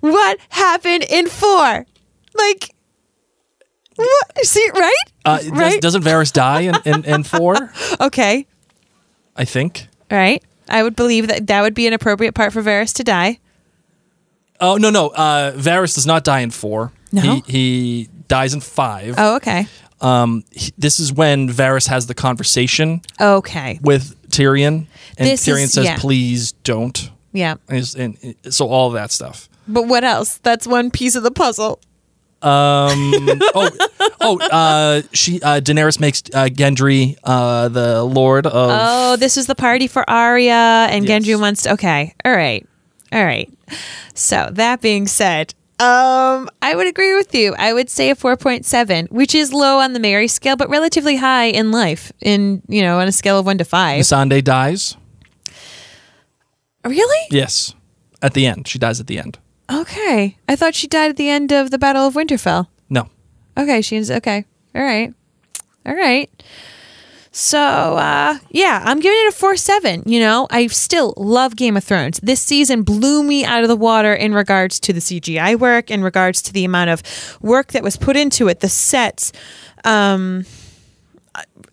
what 0.08 0.38
happened 0.48 1.04
in 1.08 1.26
four? 1.28 1.86
Like, 2.34 2.74
what? 3.96 4.44
See, 4.46 4.70
right? 4.74 4.94
Uh, 5.24 5.38
does, 5.38 5.50
right? 5.50 5.80
Doesn't 5.80 6.02
Varys 6.02 6.32
die 6.32 6.60
in, 6.60 6.76
in, 6.84 7.04
in 7.04 7.22
four? 7.24 7.72
okay, 8.00 8.46
I 9.36 9.44
think. 9.44 9.88
right. 10.10 10.42
I 10.68 10.82
would 10.82 10.96
believe 10.96 11.28
that 11.28 11.46
that 11.46 11.62
would 11.62 11.74
be 11.74 11.86
an 11.86 11.92
appropriate 11.92 12.34
part 12.34 12.52
for 12.52 12.62
Varys 12.62 12.92
to 12.94 13.04
die. 13.04 13.38
Oh 14.60 14.76
no 14.76 14.90
no, 14.90 15.08
uh, 15.08 15.52
Varys 15.52 15.94
does 15.94 16.06
not 16.06 16.24
die 16.24 16.40
in 16.40 16.50
four. 16.50 16.92
No? 17.12 17.22
he, 17.22 17.40
he 17.46 18.08
dies 18.26 18.52
in 18.54 18.60
five. 18.60 19.14
Oh, 19.16 19.36
okay. 19.36 19.66
Um, 20.00 20.44
he- 20.50 20.72
this 20.76 21.00
is 21.00 21.12
when 21.12 21.48
Varys 21.48 21.88
has 21.88 22.06
the 22.06 22.14
conversation 22.14 23.00
Okay. 23.20 23.78
with 23.82 24.14
Tyrion, 24.30 24.86
and 25.16 25.28
This 25.28 25.46
Tyrion 25.46 25.64
is- 25.64 25.72
says, 25.72 25.84
yeah. 25.86 25.96
"Please 25.98 26.52
don't." 26.64 27.10
Yeah. 27.32 27.54
And, 27.68 27.94
and- 27.96 28.16
and 28.44 28.54
so 28.54 28.68
all 28.68 28.90
that 28.90 29.10
stuff. 29.12 29.48
But 29.66 29.84
what 29.86 30.02
else? 30.04 30.38
That's 30.42 30.66
one 30.66 30.90
piece 30.90 31.14
of 31.14 31.22
the 31.22 31.30
puzzle. 31.30 31.80
Um, 32.40 33.12
oh, 33.54 33.70
oh, 34.20 34.38
uh, 34.40 35.02
she 35.12 35.42
uh, 35.42 35.60
Daenerys 35.60 35.98
makes 35.98 36.22
uh, 36.32 36.46
Gendry 36.46 37.16
uh, 37.24 37.68
the 37.68 38.04
Lord 38.04 38.46
of. 38.46 38.70
Oh, 38.72 39.16
this 39.16 39.36
is 39.36 39.46
the 39.46 39.54
party 39.54 39.86
for 39.88 40.08
Arya 40.08 40.52
and 40.90 41.04
Yes. 41.06 41.24
Gendry 41.24 41.40
wants 41.40 41.62
to 41.62 41.72
Okay. 41.72 42.14
All 42.24 42.32
right. 42.32 42.66
All 43.12 43.24
right. 43.24 43.50
So, 44.14 44.50
that 44.52 44.80
being 44.80 45.06
said, 45.06 45.54
um 45.80 46.48
I 46.60 46.74
would 46.74 46.86
agree 46.88 47.14
with 47.14 47.34
you. 47.34 47.54
I 47.56 47.72
would 47.72 47.88
say 47.88 48.10
a 48.10 48.16
4.7, 48.16 49.10
which 49.10 49.34
is 49.34 49.52
low 49.52 49.78
on 49.78 49.92
the 49.92 50.00
Mary 50.00 50.26
scale 50.28 50.56
but 50.56 50.68
relatively 50.68 51.16
high 51.16 51.44
in 51.46 51.70
life 51.70 52.10
in, 52.20 52.62
you 52.68 52.82
know, 52.82 52.98
on 52.98 53.06
a 53.08 53.12
scale 53.12 53.38
of 53.38 53.46
1 53.46 53.58
to 53.58 53.64
5. 53.64 54.00
Missandei 54.00 54.42
dies. 54.42 54.96
Really? 56.84 57.26
Yes, 57.30 57.74
at 58.22 58.34
the 58.34 58.46
end, 58.46 58.66
she 58.66 58.78
dies 58.78 58.98
at 59.00 59.06
the 59.06 59.18
end. 59.18 59.38
Okay. 59.70 60.36
I 60.48 60.56
thought 60.56 60.74
she 60.74 60.86
died 60.86 61.10
at 61.10 61.16
the 61.16 61.28
end 61.28 61.52
of 61.52 61.70
the 61.70 61.78
Battle 61.78 62.06
of 62.06 62.14
Winterfell. 62.14 62.68
No, 62.88 63.08
Okay, 63.58 63.82
she's 63.82 64.10
okay. 64.10 64.44
All 64.74 64.82
right. 64.82 65.12
All 65.84 65.94
right. 65.94 66.30
So, 67.32 67.58
uh, 67.58 68.38
yeah, 68.50 68.82
I'm 68.84 69.00
giving 69.00 69.18
it 69.20 69.34
a 69.34 69.36
4 69.36 69.56
7. 69.56 70.04
You 70.06 70.20
know, 70.20 70.46
I 70.50 70.68
still 70.68 71.12
love 71.16 71.56
Game 71.56 71.76
of 71.76 71.84
Thrones. 71.84 72.20
This 72.22 72.40
season 72.40 72.82
blew 72.82 73.22
me 73.22 73.44
out 73.44 73.62
of 73.62 73.68
the 73.68 73.76
water 73.76 74.14
in 74.14 74.32
regards 74.32 74.78
to 74.80 74.92
the 74.92 75.00
CGI 75.00 75.58
work, 75.58 75.90
in 75.90 76.02
regards 76.02 76.40
to 76.42 76.52
the 76.52 76.64
amount 76.64 76.90
of 76.90 77.02
work 77.40 77.72
that 77.72 77.82
was 77.82 77.96
put 77.96 78.16
into 78.16 78.48
it, 78.48 78.60
the 78.60 78.68
sets. 78.68 79.32
Um, 79.84 80.46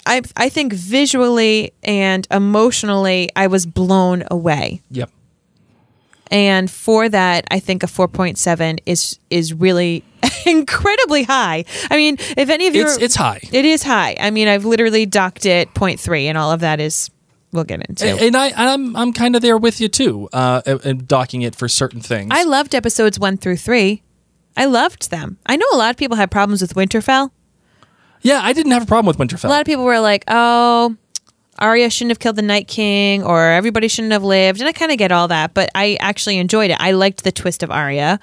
I, 0.06 0.22
I 0.36 0.50
think 0.50 0.74
visually 0.74 1.72
and 1.84 2.28
emotionally, 2.32 3.30
I 3.36 3.48
was 3.48 3.66
blown 3.66 4.24
away 4.30 4.82
yep. 4.92 5.10
And 6.32 6.70
for 6.72 7.08
that 7.10 7.46
i 7.52 7.60
think 7.60 7.84
a 7.84 7.88
4.7 7.88 8.80
is 8.86 9.20
is 9.30 9.54
really 9.54 10.04
incredibly 10.46 11.24
high 11.24 11.66
i 11.92 11.96
mean 11.98 12.18
if 12.38 12.50
any 12.50 12.68
of 12.68 12.76
you 12.76 12.84
It's 12.84 12.98
it's 12.98 13.16
high. 13.16 13.40
it 13.52 13.66
is 13.66 13.84
high 13.84 14.16
i 14.20 14.32
mean 14.32 14.48
i've 14.48 14.66
literally 14.66 15.06
docked 15.06 15.46
it 15.46 15.74
0.3 15.74 16.24
and 16.24 16.38
all 16.38 16.52
of 16.52 16.60
that 16.62 16.80
is 16.80 17.10
we'll 17.52 17.64
get 17.64 17.88
into 17.88 18.06
And, 18.08 18.20
and 18.20 18.36
I, 18.38 18.52
I'm, 18.56 18.96
I'm 18.98 19.14
kind 19.14 19.34
of 19.36 19.42
there 19.42 19.58
with 19.58 19.80
you 19.80 19.88
too, 19.88 20.28
uh, 20.34 20.62
and- 20.84 21.08
docking 21.08 21.42
it 21.42 21.56
for 21.56 21.68
certain 21.70 22.02
things. 22.02 22.30
i 22.34 22.44
loved 22.44 22.74
episodes 22.76 23.20
1 23.20 23.38
through 23.38 23.58
3 23.58 24.02
i 24.58 24.66
loved 24.66 25.12
them 25.12 25.38
i 25.46 25.56
know 25.56 25.66
a 25.74 25.78
lot 25.78 25.90
of 25.92 25.98
people 25.98 26.18
had 26.18 26.32
problems 26.32 26.62
with 26.62 26.74
winterfell 26.74 27.32
yeah, 28.22 28.40
I 28.42 28.54
didn't 28.54 28.72
have 28.72 28.82
a 28.82 28.86
problem 28.88 29.06
with 29.06 29.20
Winterfell. 29.20 29.46
a 29.46 29.50
lot 29.50 29.62
of 29.62 29.68
people 29.68 29.84
were 29.84 30.00
like 30.00 30.24
oh 30.28 30.96
Arya 31.60 31.90
shouldn't 31.90 32.12
have 32.12 32.20
killed 32.20 32.36
the 32.36 32.42
Night 32.42 32.68
King, 32.68 33.24
or 33.24 33.52
everybody 33.52 33.88
shouldn't 33.88 34.14
have 34.14 34.24
lived, 34.24 34.60
and 34.60 34.68
I 34.68 34.72
kind 34.72 34.92
of 34.92 34.98
get 34.98 35.12
all 35.12 35.28
that. 35.30 35.54
But 35.54 35.70
I 35.76 35.98
actually 36.00 36.38
enjoyed 36.38 36.72
it. 36.72 36.78
I 36.80 36.92
liked 36.92 37.24
the 37.24 37.32
twist 37.32 37.64
of 37.64 37.72
Arya. 37.72 38.20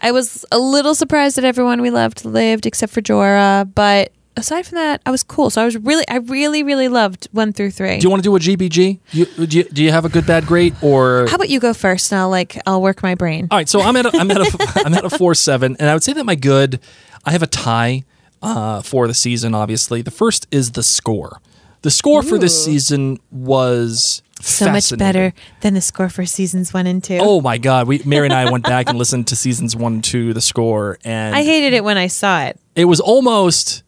I 0.00 0.12
was 0.12 0.44
a 0.52 0.58
little 0.58 0.94
surprised 0.94 1.36
that 1.36 1.44
everyone 1.44 1.80
we 1.80 1.90
loved 1.90 2.24
lived 2.24 2.66
except 2.66 2.92
for 2.92 3.00
Jorah, 3.00 3.70
but 3.74 4.12
aside 4.36 4.66
from 4.66 4.76
that, 4.76 5.00
I 5.06 5.10
was 5.10 5.22
cool. 5.22 5.50
So 5.50 5.62
I 5.62 5.64
was 5.64 5.76
really, 5.76 6.06
I 6.08 6.16
really, 6.16 6.62
really 6.62 6.88
loved 6.88 7.28
one 7.32 7.52
through 7.52 7.70
three. 7.70 7.98
do 7.98 8.04
you 8.04 8.10
want 8.10 8.22
to 8.22 8.28
do 8.28 8.36
a 8.36 8.38
GBG? 8.38 8.98
You, 9.12 9.24
do, 9.24 9.58
you, 9.58 9.64
do 9.64 9.82
you 9.82 9.90
have 9.90 10.04
a 10.04 10.08
good, 10.08 10.26
bad, 10.26 10.46
great, 10.46 10.74
or 10.82 11.26
How 11.28 11.36
about 11.36 11.48
you 11.48 11.60
go 11.60 11.72
first, 11.74 12.12
and 12.12 12.20
I'll 12.20 12.30
like 12.30 12.60
I'll 12.66 12.82
work 12.82 13.02
my 13.02 13.14
brain. 13.14 13.48
All 13.50 13.58
right, 13.58 13.68
so 13.68 13.80
I'm 13.80 13.96
at 13.96 14.06
a, 14.06 14.16
I'm 14.16 14.30
at 14.30 14.38
a, 14.40 14.72
I'm 14.84 14.94
at 14.94 15.04
a 15.04 15.10
four 15.10 15.34
seven, 15.34 15.76
and 15.78 15.88
I 15.88 15.94
would 15.94 16.02
say 16.02 16.12
that 16.12 16.24
my 16.24 16.34
good, 16.34 16.80
I 17.24 17.32
have 17.32 17.42
a 17.42 17.46
tie 17.46 18.04
uh, 18.42 18.82
for 18.82 19.06
the 19.08 19.14
season. 19.14 19.54
Obviously, 19.54 20.02
the 20.02 20.10
first 20.10 20.46
is 20.50 20.72
the 20.72 20.82
score. 20.82 21.40
The 21.82 21.90
score 21.90 22.22
for 22.22 22.38
this 22.38 22.64
season 22.64 23.18
was 23.30 24.22
so 24.40 24.70
much 24.70 24.96
better 24.98 25.32
than 25.60 25.74
the 25.74 25.80
score 25.80 26.08
for 26.08 26.26
seasons 26.26 26.74
one 26.74 26.86
and 26.86 27.02
two. 27.02 27.18
Oh 27.20 27.40
my 27.40 27.58
god, 27.58 27.86
we 27.86 28.02
Mary 28.04 28.26
and 28.26 28.34
I 28.34 28.50
went 28.50 28.64
back 28.64 28.88
and 28.88 28.98
listened 28.98 29.28
to 29.28 29.36
seasons 29.36 29.76
one 29.76 29.94
and 29.94 30.04
two, 30.04 30.32
the 30.34 30.40
score, 30.40 30.98
and 31.04 31.34
I 31.34 31.42
hated 31.42 31.72
it 31.72 31.84
when 31.84 31.96
I 31.96 32.08
saw 32.08 32.42
it. 32.44 32.58
it 32.74 32.86
was 32.86 33.00
almost 33.00 33.82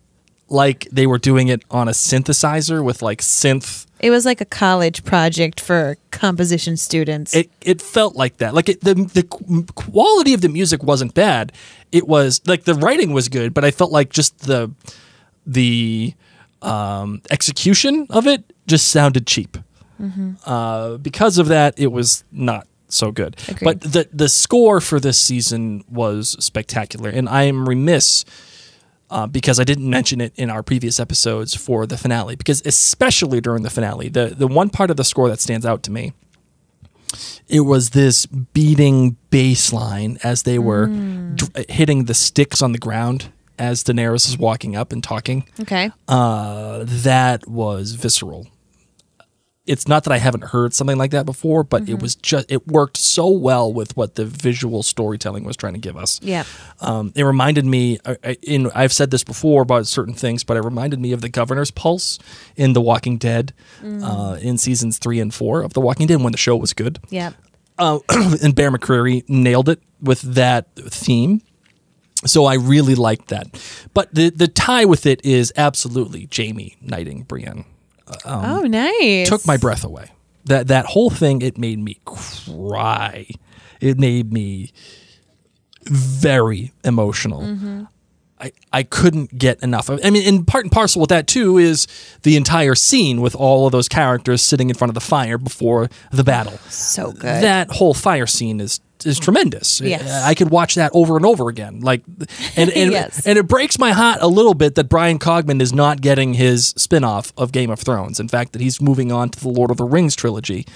like 0.49 0.89
they 0.91 1.07
were 1.07 1.19
doing 1.19 1.49
it 1.49 1.63
on 1.71 1.89
a 1.89 1.93
synthesizer 1.93 2.83
with 2.83 3.03
like 3.03 3.21
synth. 3.21 3.87
It 4.01 4.11
was 4.11 4.25
like 4.25 4.41
a 4.41 4.45
college 4.47 5.05
project 5.05 5.61
for 5.61 5.97
composition 6.13 6.77
students. 6.77 7.35
It 7.35 7.51
it 7.61 7.83
felt 7.83 8.15
like 8.17 8.37
that. 8.39 8.55
Like 8.55 8.69
it, 8.69 8.81
the 8.83 8.95
the 8.95 9.25
quality 9.75 10.35
of 10.35 10.41
the 10.41 10.49
music 10.49 10.83
wasn't 10.85 11.15
bad. 11.15 11.53
It 11.91 12.07
was 12.07 12.41
like 12.47 12.65
the 12.65 12.75
writing 12.75 13.13
was 13.13 13.29
good, 13.29 13.53
but 13.53 13.65
I 13.65 13.71
felt 13.73 13.91
like 13.91 14.11
just 14.11 14.47
the 14.47 14.71
the 15.45 16.15
um, 16.63 17.23
execution 17.31 18.07
of 18.11 18.27
it 18.27 18.53
just 18.67 18.89
sounded 18.89 19.27
cheap. 19.27 19.57
Uh, 20.47 20.97
because 20.99 21.39
of 21.39 21.49
that, 21.49 21.75
it 21.77 21.89
was 21.89 22.25
not 22.31 22.69
so 22.89 23.11
good. 23.11 23.37
Agreed. 23.49 23.65
But 23.65 23.81
the 23.81 24.09
the 24.13 24.29
score 24.29 24.81
for 24.81 25.01
this 25.01 25.19
season 25.19 25.85
was 25.91 26.37
spectacular, 26.39 27.11
and 27.11 27.29
I 27.29 27.45
am 27.45 27.69
remiss 27.69 28.25
uh, 29.11 29.27
because 29.27 29.59
I 29.59 29.65
didn't 29.65 29.89
mention 29.91 30.21
it 30.21 30.33
in 30.37 30.51
our 30.51 30.63
previous 30.63 31.01
episodes 31.01 31.55
for 31.55 31.87
the 31.87 31.97
finale. 31.99 32.37
Because 32.37 32.63
especially 32.65 33.41
during 33.41 33.63
the 33.65 33.71
finale, 33.71 34.09
the 34.09 34.27
the 34.27 34.47
one 34.47 34.71
part 34.71 34.91
of 34.91 34.97
the 34.97 35.05
score 35.05 35.29
that 35.29 35.41
stands 35.41 35.67
out 35.67 35.83
to 35.85 35.91
me, 35.91 36.13
it 37.49 37.61
was 37.61 37.91
this 37.91 38.27
beating 38.27 39.17
bass 39.31 39.73
line 39.73 40.19
as 40.23 40.45
they 40.45 40.59
were 40.59 40.87
dr- 41.35 41.67
hitting 41.69 42.05
the 42.05 42.15
sticks 42.15 42.63
on 42.63 42.73
the 42.73 42.79
ground 42.79 43.33
as 43.59 43.83
Daenerys 43.85 44.29
is 44.29 44.39
walking 44.39 44.77
up 44.77 44.93
and 44.93 45.03
talking. 45.03 45.45
okay. 45.61 45.91
Uh, 46.07 46.85
that 46.87 47.47
was 47.49 47.93
visceral. 47.93 48.47
It's 49.67 49.87
not 49.87 50.05
that 50.05 50.13
I 50.15 50.17
haven't 50.17 50.45
heard 50.45 50.73
something 50.73 50.97
like 50.97 51.11
that 51.11 51.27
before, 51.27 51.63
but 51.63 51.83
Mm-hmm. 51.83 51.93
it 51.93 52.01
was 52.03 52.15
just 52.15 52.51
it 52.51 52.67
worked 52.67 52.97
so 52.97 53.29
well 53.29 53.71
with 53.71 53.95
what 53.99 54.15
the 54.15 54.25
visual 54.25 54.83
storytelling 54.83 55.45
was 55.45 55.59
trying 55.59 55.75
to 55.75 55.79
give 55.79 55.95
us. 55.95 56.19
Yeah. 56.23 56.45
Um, 56.81 57.13
it 57.15 57.23
reminded 57.25 57.67
me, 57.67 57.99
in 58.41 58.71
I've 58.75 58.95
said 58.95 59.11
this 59.11 59.23
before 59.25 59.61
about 59.61 59.87
certain 59.87 60.15
things, 60.15 60.43
but 60.43 60.57
it 60.57 60.65
reminded 60.65 61.01
me 61.01 61.13
of 61.13 61.21
the 61.21 61.29
Governor's 61.29 61.71
Pulse 61.71 62.19
in 62.57 62.73
The 62.73 62.81
Walking 62.81 63.19
Dead, 63.19 63.53
Mm. 63.83 64.03
uh, 64.03 64.37
in 64.41 64.57
seasons 64.57 64.97
three 64.99 65.21
and 65.21 65.35
four 65.35 65.61
of 65.63 65.75
The 65.75 65.81
Walking 65.83 66.07
Dead 66.07 66.23
when 66.23 66.33
the 66.33 66.39
show 66.39 66.57
was 66.57 66.73
good. 66.73 66.99
Yeah. 67.11 67.33
Uh, 67.77 67.99
and 68.43 68.55
Bear 68.55 68.71
McCreary 68.73 69.29
nailed 69.29 69.69
it 69.69 69.83
with 70.01 70.23
that 70.23 70.75
theme. 70.77 71.43
So 72.27 72.47
I 72.47 72.55
really 72.55 72.95
liked 72.95 73.29
that. 73.29 73.47
But 73.95 74.15
the 74.15 74.31
the 74.31 74.49
tie 74.49 74.85
with 74.85 75.07
it 75.07 75.25
is 75.25 75.53
absolutely 75.57 76.29
Jaime 76.35 76.77
knighting 76.81 77.23
Brienne. 77.23 77.65
Uh, 78.07 78.15
um, 78.25 78.45
oh, 78.45 78.63
nice. 78.63 79.29
Took 79.29 79.47
my 79.47 79.57
breath 79.57 79.85
away. 79.85 80.11
That 80.47 80.69
that 80.69 80.87
whole 80.87 81.11
thing 81.11 81.43
it 81.43 81.59
made 81.59 81.79
me 81.79 82.01
cry. 82.05 83.27
It 83.81 83.99
made 83.99 84.33
me 84.33 84.73
very 85.85 86.73
emotional. 86.85 87.43
Mm-hmm. 87.43 87.85
I, 88.41 88.53
I 88.73 88.83
couldn't 88.85 89.37
get 89.37 89.61
enough 89.63 89.89
of 89.89 90.01
I 90.05 90.11
mean, 90.11 90.27
and 90.27 90.47
part 90.47 90.65
and 90.65 90.71
parcel 90.71 91.01
with 91.01 91.11
that 91.11 91.27
too 91.27 91.59
is 91.59 91.89
the 92.23 92.37
entire 92.37 92.77
scene 92.77 93.21
with 93.21 93.35
all 93.35 93.67
of 93.67 93.73
those 93.73 93.89
characters 93.89 94.43
sitting 94.43 94.69
in 94.69 94.77
front 94.77 94.91
of 94.91 94.95
the 94.95 95.01
fire 95.01 95.39
before 95.39 95.89
the 96.13 96.23
battle. 96.23 96.57
so 96.69 97.11
good. 97.11 97.43
That 97.43 97.71
whole 97.71 97.95
fire 97.95 98.27
scene 98.27 98.61
is 98.61 98.81
is 99.07 99.19
tremendous. 99.19 99.81
Yes. 99.81 100.25
I 100.25 100.35
could 100.35 100.51
watch 100.51 100.75
that 100.77 100.91
over 100.95 101.17
and 101.17 101.25
over 101.27 101.49
again. 101.49 101.81
Like 101.81 102.03
and 102.57 102.71
and, 102.71 102.91
Yes. 102.93 103.27
and 103.27 103.39
it 103.39 103.47
breaks 103.47 103.79
my 103.79 103.93
heart 103.93 104.19
a 104.21 104.29
little 104.29 104.55
bit 104.55 104.75
that 104.77 104.89
Bryan 104.89 105.19
Cogman 105.19 105.61
is 105.61 105.73
not 105.73 106.01
getting 106.01 106.35
his 106.35 106.69
spin-off 106.77 107.33
of 107.37 107.53
Game 107.53 107.71
of 107.71 107.79
Thrones. 107.81 108.19
In 108.21 108.29
fact, 108.29 108.53
that 108.53 108.63
he's 108.63 108.81
moving 108.81 109.13
on 109.13 109.29
to 109.31 109.41
the 109.41 109.49
Lord 109.49 109.71
of 109.71 109.77
the 109.77 109.85
Rings 109.85 110.15
trilogy. 110.17 110.67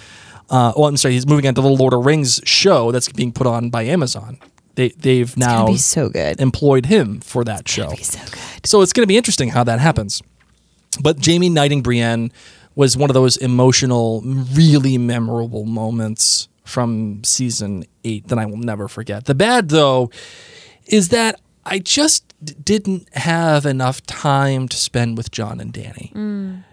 Uh, 0.51 0.73
well, 0.77 0.87
I'm 0.87 0.97
sorry, 0.97 1.15
he's 1.15 1.27
moving 1.27 1.47
on 1.47 1.55
to 1.55 1.61
the 1.63 1.69
Lord 1.69 1.93
of 1.95 2.01
the 2.01 2.07
Rings 2.07 2.41
show 2.45 2.93
that's 2.93 3.11
being 3.11 3.33
put 3.33 3.47
on 3.47 3.71
by 3.71 3.83
Amazon. 3.85 4.39
They 4.75 4.89
they've 4.91 5.37
now 5.37 5.75
so 5.75 6.09
good. 6.09 6.41
employed 6.41 6.87
him 6.87 7.21
for 7.21 7.45
that 7.45 7.69
show. 7.69 7.91
Be 7.91 8.03
so 8.03 8.19
good. 8.25 8.67
So 8.67 8.81
it's 8.83 8.93
going 8.93 9.03
to 9.05 9.07
be 9.09 9.17
interesting 9.17 9.51
how 9.51 9.65
that 9.65 9.81
happens. 9.81 10.23
But 11.01 11.25
Jaime 11.25 11.49
knighting 11.49 11.83
Brienne 11.83 12.33
was 12.75 12.97
one 12.97 13.11
of 13.11 13.15
those 13.15 13.37
emotional, 13.37 14.23
really 14.25 14.97
memorable 14.99 15.65
moments 15.67 16.49
from 16.65 17.23
season 17.25 17.85
eight 18.05 18.29
that 18.29 18.39
I 18.39 18.47
will 18.47 18.57
never 18.57 18.89
forget. 18.89 19.25
The 19.25 19.35
bad, 19.35 19.69
though, 19.69 20.11
is 20.87 21.09
that 21.09 21.41
I 21.65 21.79
just 21.79 22.35
d- 22.45 22.55
didn't 22.63 23.09
have 23.17 23.67
enough 23.67 24.05
time 24.07 24.69
to 24.69 24.77
spend 24.77 25.17
with 25.17 25.31
Jon 25.31 25.61
and 25.61 25.73
Danny. 25.73 26.13
Mm. 26.15 26.65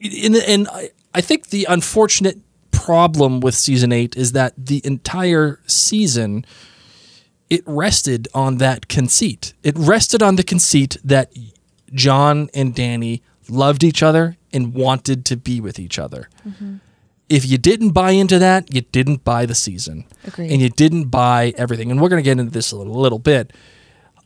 In 0.00 0.32
the- 0.32 0.48
and 0.48 0.68
I, 0.68 0.90
I 1.14 1.20
think 1.20 1.48
the 1.48 1.66
unfortunate 1.68 2.38
problem 2.70 3.40
with 3.40 3.54
season 3.54 3.92
eight 3.92 4.16
is 4.16 4.32
that 4.32 4.54
the 4.56 4.80
entire 4.84 5.60
season 5.66 6.44
it 7.50 7.62
rested 7.66 8.28
on 8.34 8.56
that 8.56 8.88
conceit. 8.88 9.52
It 9.62 9.74
rested 9.78 10.22
on 10.22 10.36
the 10.36 10.42
conceit 10.42 10.96
that 11.04 11.30
Jon 11.92 12.48
and 12.54 12.74
Danny 12.74 13.22
loved 13.50 13.84
each 13.84 14.02
other 14.02 14.38
and 14.54 14.72
wanted 14.72 15.26
to 15.26 15.36
be 15.36 15.60
with 15.60 15.78
each 15.78 15.98
other. 15.98 16.30
Mm-hmm. 16.48 16.76
If 17.32 17.46
you 17.48 17.56
didn't 17.56 17.90
buy 17.92 18.10
into 18.10 18.38
that, 18.38 18.74
you 18.74 18.82
didn't 18.82 19.24
buy 19.24 19.46
the 19.46 19.54
season. 19.54 20.04
Agreed. 20.26 20.50
And 20.52 20.60
you 20.60 20.68
didn't 20.68 21.04
buy 21.04 21.54
everything. 21.56 21.90
And 21.90 22.00
we're 22.00 22.10
going 22.10 22.22
to 22.22 22.28
get 22.30 22.38
into 22.38 22.52
this 22.52 22.72
a 22.72 22.76
little, 22.76 22.94
little 23.00 23.18
bit. 23.18 23.52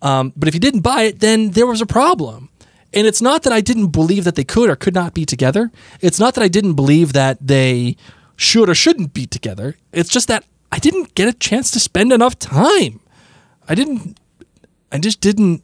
Um, 0.03 0.33
but 0.37 0.49
if 0.49 0.55
you 0.55 0.61
didn't 0.61 0.81
buy 0.81 1.03
it, 1.03 1.21
then 1.21 1.51
there 1.51 1.67
was 1.69 1.81
a 1.81 1.87
problem. 1.87 2.49
And 2.93 3.07
it's 3.07 3.23
not 3.23 3.43
that 3.45 3.53
I 3.53 3.61
didn't 3.61 3.89
believe 3.89 4.25
that 4.25 4.35
they 4.35 4.45
could 4.45 4.69
or 4.71 4.77
could 4.77 4.95
not 4.95 5.15
be 5.15 5.25
together. 5.25 5.71
It's 6.01 6.19
not 6.19 6.35
that 6.35 6.43
I 6.43 6.49
didn't 6.49 6.75
believe 6.75 7.13
that 7.13 7.39
they 7.41 7.97
should 8.37 8.69
or 8.69 8.75
shouldn't 8.75 9.15
be 9.15 9.27
together. 9.27 9.77
It's 9.93 10.11
just 10.11 10.27
that 10.29 10.45
I 10.73 10.79
didn't 10.79 11.15
get 11.15 11.29
a 11.29 11.33
chance 11.33 11.71
to 11.73 11.81
spend 11.81 12.13
enough 12.13 12.39
time. 12.39 13.01
I 13.69 13.75
didn't, 13.75 14.19
I 14.91 14.99
just 14.99 15.21
didn't, 15.21 15.63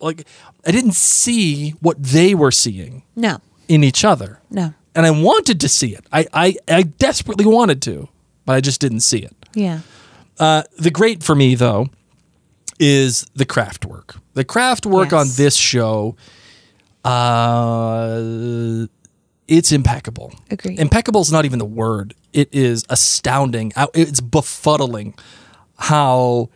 like, 0.00 0.26
I 0.66 0.70
didn't 0.70 0.94
see 0.94 1.70
what 1.80 2.02
they 2.02 2.34
were 2.34 2.50
seeing 2.50 3.02
No, 3.16 3.40
in 3.68 3.84
each 3.84 4.02
other. 4.04 4.40
no. 4.50 4.72
And 4.94 5.06
I 5.06 5.10
wanted 5.10 5.60
to 5.60 5.68
see 5.68 5.94
it. 5.94 6.04
I, 6.12 6.26
I, 6.32 6.56
I 6.68 6.82
desperately 6.82 7.46
wanted 7.46 7.80
to, 7.82 8.08
but 8.44 8.54
I 8.56 8.60
just 8.60 8.80
didn't 8.80 9.00
see 9.00 9.18
it. 9.18 9.34
Yeah. 9.54 9.80
Uh, 10.38 10.62
the 10.78 10.90
great 10.90 11.22
for 11.22 11.34
me 11.34 11.54
though 11.54 11.88
is 12.78 13.26
the 13.34 13.44
craft 13.44 13.84
work. 13.84 14.16
The 14.34 14.44
craft 14.44 14.86
work 14.86 15.12
on 15.12 15.26
this 15.36 15.56
show, 15.56 16.16
uh, 17.04 18.86
it's 19.48 19.72
impeccable. 19.72 20.34
Agreed. 20.50 20.78
Impeccable 20.78 21.20
is 21.20 21.30
not 21.30 21.44
even 21.44 21.58
the 21.58 21.64
word. 21.64 22.14
It 22.32 22.48
is 22.52 22.84
astounding. 22.88 23.72
It's 23.94 24.20
befuddling 24.20 25.18
how 25.76 26.48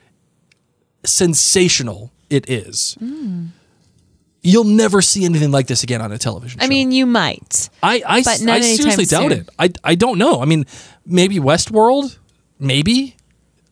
sensational 1.04 2.12
it 2.30 2.48
is. 2.48 2.96
You'll 4.46 4.64
never 4.64 5.02
see 5.02 5.24
anything 5.24 5.50
like 5.50 5.66
this 5.66 5.82
again 5.82 6.00
on 6.00 6.12
a 6.12 6.18
television. 6.18 6.60
I 6.60 6.68
mean, 6.68 6.92
you 6.92 7.04
might. 7.04 7.68
I 7.82 8.02
I, 8.06 8.22
But 8.22 8.40
not 8.42 8.58
anytime 8.58 8.76
seriously 8.76 9.04
doubt 9.06 9.30
soon. 9.32 9.40
it. 9.40 9.48
I 9.58 9.72
I 9.82 9.94
don't 9.96 10.18
know. 10.18 10.40
I 10.40 10.44
mean, 10.44 10.66
maybe 11.04 11.38
Westworld, 11.38 12.16
maybe. 12.60 13.16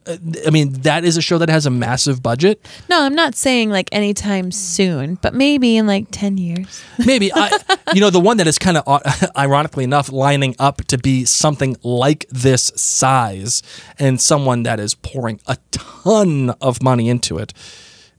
Uh, 0.07 0.17
I 0.47 0.51
mean, 0.51 0.73
that 0.83 1.05
is 1.05 1.17
a 1.17 1.23
show 1.23 1.39
that 1.39 1.49
has 1.49 1.65
a 1.65 1.71
massive 1.71 2.23
budget. 2.23 2.61
No, 2.91 3.03
I'm 3.03 3.15
not 3.15 3.35
saying 3.37 3.71
like 3.71 3.89
anytime 3.93 4.51
soon, 4.51 5.15
but 5.23 5.33
maybe 5.33 5.77
in 5.79 5.87
like 5.87 6.09
10 6.11 6.37
years. 6.37 6.83
Maybe 7.07 7.33
I, 7.33 7.57
you 7.95 8.03
know, 8.03 8.11
the 8.11 8.21
one 8.21 8.37
that 8.37 8.47
is 8.47 8.59
kind 8.59 8.77
of 8.77 9.03
ironically 9.37 9.83
enough 9.83 10.13
lining 10.13 10.57
up 10.59 10.85
to 10.89 10.99
be 10.99 11.25
something 11.25 11.77
like 11.83 12.27
this 12.31 12.71
size, 12.77 13.63
and 13.99 14.21
someone 14.21 14.65
that 14.65 14.79
is 14.79 14.95
pouring 14.95 15.41
a 15.47 15.57
ton 15.71 16.51
of 16.61 16.83
money 16.83 17.09
into 17.09 17.39
it, 17.39 17.55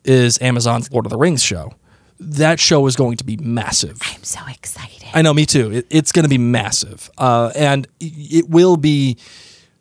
is 0.04 0.42
Amazon's 0.42 0.92
Lord 0.92 1.06
of 1.06 1.12
the 1.12 1.18
Rings 1.20 1.44
show. 1.44 1.72
That 2.20 2.60
show 2.60 2.88
is 2.88 2.96
going 2.96 3.18
to 3.18 3.24
be 3.24 3.38
massive. 3.38 4.00
I'm 4.02 4.24
so 4.24 4.40
excited. 4.50 5.10
I 5.14 5.22
know, 5.22 5.34
me 5.34 5.46
too. 5.46 5.72
It, 5.72 5.88
it's 5.90 6.12
going 6.12 6.24
to 6.24 6.30
be 6.30 6.38
massive, 6.38 7.10
uh, 7.18 7.52
and 7.56 7.88
it 8.00 8.50
will 8.50 8.78
be 8.78 9.18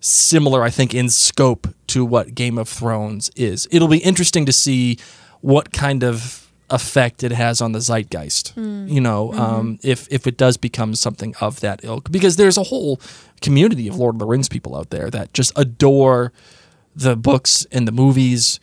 similar, 0.00 0.62
I 0.62 0.70
think, 0.70 0.94
in 0.94 1.08
scope 1.08 1.68
to 1.88 2.04
what 2.04 2.34
Game 2.34 2.58
of 2.58 2.68
Thrones 2.68 3.30
is. 3.36 3.68
It'll 3.70 3.88
be 3.88 3.98
interesting 3.98 4.46
to 4.46 4.52
see 4.52 4.98
what 5.40 5.72
kind 5.72 6.02
of 6.02 6.50
effect 6.70 7.22
it 7.22 7.30
has 7.32 7.60
on 7.60 7.72
the 7.72 7.80
zeitgeist. 7.80 8.56
You 8.56 9.00
know, 9.00 9.32
um, 9.34 9.78
if 9.82 10.08
if 10.10 10.26
it 10.26 10.36
does 10.36 10.56
become 10.56 10.94
something 10.94 11.34
of 11.40 11.60
that 11.60 11.84
ilk, 11.84 12.10
because 12.10 12.36
there's 12.36 12.58
a 12.58 12.64
whole 12.64 13.00
community 13.40 13.88
of 13.88 13.96
Lord 13.96 14.16
of 14.16 14.18
the 14.18 14.26
Rings 14.26 14.48
people 14.48 14.74
out 14.74 14.90
there 14.90 15.10
that 15.10 15.32
just 15.34 15.52
adore 15.56 16.32
the 16.96 17.16
books 17.16 17.66
and 17.70 17.86
the 17.86 17.92
movies 17.92 18.60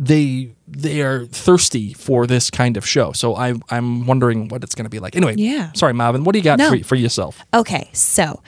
they 0.00 0.52
they 0.68 1.02
are 1.02 1.26
thirsty 1.26 1.92
for 1.92 2.26
this 2.26 2.50
kind 2.50 2.76
of 2.76 2.86
show. 2.86 3.12
So 3.12 3.34
I 3.34 3.54
I'm 3.70 4.06
wondering 4.06 4.48
what 4.48 4.62
it's 4.62 4.74
going 4.76 4.84
to 4.84 4.90
be 4.90 5.00
like. 5.00 5.16
Anyway, 5.16 5.34
Yeah. 5.36 5.72
Sorry, 5.72 5.92
Marvin. 5.92 6.22
What 6.24 6.32
do 6.32 6.38
you 6.38 6.44
got 6.44 6.58
No. 6.58 6.70
for, 6.70 6.84
for 6.84 6.94
yourself? 6.94 7.40
Okay, 7.52 7.90
so 7.92 8.40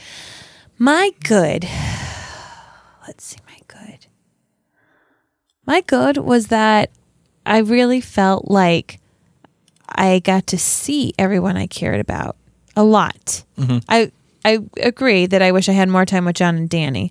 my 0.78 1.10
good. 1.24 1.64
Let's 3.06 3.24
see, 3.24 3.38
my 3.46 3.58
good. 3.66 4.06
My 5.66 5.80
good 5.80 6.16
was 6.18 6.46
that 6.48 6.90
I 7.44 7.58
really 7.58 8.00
felt 8.00 8.48
like 8.48 9.00
I 9.88 10.20
got 10.20 10.46
to 10.48 10.58
see 10.58 11.12
everyone 11.18 11.56
I 11.56 11.66
cared 11.66 11.98
about 12.00 12.36
a 12.76 12.84
lot. 12.84 13.42
Mm-hmm. 13.58 13.78
I 13.88 14.12
I 14.44 14.60
agree 14.80 15.26
that 15.26 15.42
I 15.42 15.50
wish 15.52 15.68
I 15.68 15.72
had 15.72 15.88
more 15.88 16.06
time 16.06 16.24
with 16.24 16.36
Jon 16.36 16.56
and 16.56 16.70
Danny, 16.70 17.10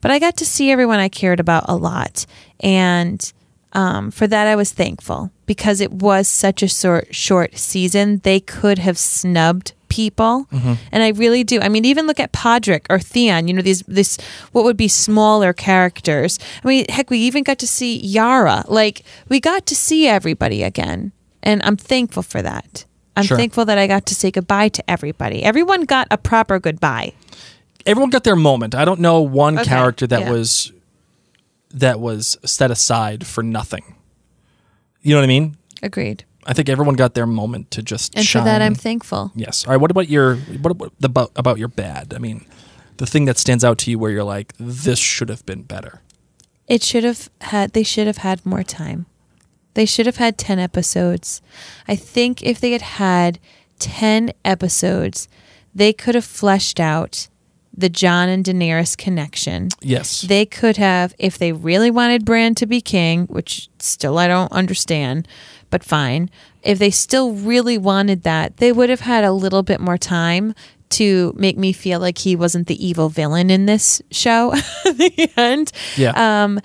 but 0.00 0.10
I 0.10 0.18
got 0.18 0.36
to 0.38 0.44
see 0.44 0.70
everyone 0.72 0.98
I 0.98 1.08
cared 1.08 1.38
about 1.40 1.64
a 1.68 1.76
lot, 1.76 2.26
and 2.60 3.32
um, 3.76 4.10
for 4.10 4.26
that 4.26 4.46
I 4.48 4.56
was 4.56 4.72
thankful 4.72 5.30
because 5.46 5.80
it 5.80 5.92
was 5.92 6.26
such 6.26 6.62
a 6.62 6.68
short 6.68 7.14
short 7.14 7.56
season. 7.56 8.20
They 8.24 8.40
could 8.40 8.78
have 8.78 8.96
snubbed 8.98 9.72
people, 9.88 10.48
and 10.92 11.02
I 11.02 11.10
really 11.10 11.44
do. 11.44 11.60
I 11.60 11.68
mean, 11.68 11.84
even 11.84 12.06
look 12.06 12.18
at 12.18 12.32
Podrick 12.32 12.86
or 12.90 12.98
Theon. 12.98 13.46
You 13.48 13.54
know 13.54 13.62
these 13.62 13.82
this 13.86 14.16
what 14.52 14.64
would 14.64 14.76
be 14.76 14.88
smaller 14.88 15.52
characters. 15.52 16.38
I 16.64 16.68
mean, 16.68 16.86
heck, 16.88 17.10
we 17.10 17.18
even 17.18 17.42
got 17.44 17.58
to 17.60 17.66
see 17.66 17.98
Yara. 17.98 18.64
Like 18.68 19.02
we 19.28 19.38
got 19.40 19.66
to 19.66 19.74
see 19.74 20.08
everybody 20.08 20.62
again, 20.64 21.12
and 21.42 21.62
I'm 21.62 21.76
thankful 21.76 22.22
for 22.22 22.42
that. 22.42 22.84
I'm 23.18 23.24
Sure. 23.24 23.36
thankful 23.38 23.64
that 23.66 23.78
I 23.78 23.86
got 23.86 24.04
to 24.06 24.14
say 24.14 24.30
goodbye 24.30 24.68
to 24.70 24.90
everybody. 24.90 25.42
Everyone 25.42 25.84
got 25.86 26.06
a 26.10 26.18
proper 26.18 26.58
goodbye. 26.58 27.12
Everyone 27.86 28.10
got 28.10 28.24
their 28.24 28.36
moment. 28.36 28.74
I 28.74 28.84
don't 28.84 29.00
know 29.00 29.20
one 29.20 29.58
Okay, 29.58 29.68
character 29.68 30.06
that 30.08 30.20
yeah. 30.22 30.30
was 30.32 30.72
that 31.76 32.00
was 32.00 32.36
set 32.44 32.70
aside 32.70 33.26
for 33.26 33.42
nothing. 33.42 33.94
You 35.02 35.14
know 35.14 35.20
what 35.20 35.24
I 35.24 35.28
mean? 35.28 35.56
Agreed. 35.82 36.24
I 36.46 36.52
think 36.52 36.68
everyone 36.68 36.94
got 36.94 37.14
their 37.14 37.26
moment 37.26 37.70
to 37.72 37.82
just 37.82 38.14
And 38.16 38.24
shine. 38.24 38.42
for 38.42 38.44
that, 38.44 38.62
I'm 38.62 38.74
thankful. 38.74 39.32
yes. 39.34 39.64
All 39.66 39.72
right. 39.72 39.80
What 39.80 39.90
about 39.90 40.08
your 40.08 40.36
what 40.36 40.70
about 40.70 40.92
the 41.00 41.08
about, 41.08 41.32
about 41.36 41.58
your 41.58 41.68
bad? 41.68 42.14
I 42.14 42.18
mean, 42.18 42.46
the 42.98 43.06
thing 43.06 43.24
that 43.26 43.36
stands 43.38 43.64
out 43.64 43.78
to 43.78 43.90
you 43.90 43.98
where 43.98 44.10
you're 44.10 44.24
like, 44.24 44.52
this 44.58 44.98
should 44.98 45.28
have 45.28 45.44
been 45.44 45.62
better. 45.62 46.00
It 46.66 46.82
should 46.82 47.04
have 47.04 47.28
had. 47.40 47.72
They 47.72 47.82
should 47.82 48.06
have 48.06 48.18
had 48.18 48.44
more 48.46 48.62
time. 48.62 49.06
They 49.74 49.86
should 49.86 50.06
have 50.06 50.16
had 50.16 50.38
ten 50.38 50.58
episodes. 50.58 51.42
I 51.86 51.94
think 51.96 52.42
if 52.42 52.60
they 52.60 52.70
had 52.72 52.82
had 52.82 53.38
ten 53.78 54.32
episodes, 54.44 55.28
they 55.74 55.92
could 55.92 56.14
have 56.14 56.24
fleshed 56.24 56.80
out 56.80 57.28
the 57.76 57.88
Jon 57.88 58.28
and 58.28 58.44
Daenerys 58.44 58.96
connection. 58.96 59.68
Yes. 59.80 60.22
They 60.22 60.46
could 60.46 60.76
have, 60.76 61.14
if 61.18 61.38
they 61.38 61.52
really 61.52 61.90
wanted 61.90 62.24
Bran 62.24 62.54
to 62.56 62.66
be 62.66 62.80
king, 62.80 63.26
which 63.26 63.68
still 63.78 64.18
I 64.18 64.28
don't 64.28 64.50
understand, 64.52 65.28
but 65.70 65.84
fine. 65.84 66.30
If 66.62 66.78
they 66.78 66.90
still 66.90 67.32
really 67.32 67.78
wanted 67.78 68.22
that, 68.22 68.56
they 68.56 68.72
would 68.72 68.90
have 68.90 69.00
had 69.00 69.24
a 69.24 69.32
little 69.32 69.62
bit 69.62 69.80
more 69.80 69.98
time 69.98 70.54
to 70.88 71.34
make 71.36 71.58
me 71.58 71.72
feel 71.72 72.00
like 72.00 72.18
he 72.18 72.36
wasn't 72.36 72.66
the 72.68 72.86
evil 72.86 73.08
villain 73.08 73.50
in 73.50 73.66
this 73.66 74.00
show 74.10 74.52
at 74.86 74.96
the 74.96 75.30
end. 75.36 75.72
yeah. 75.96 76.44
Um, 76.44 76.60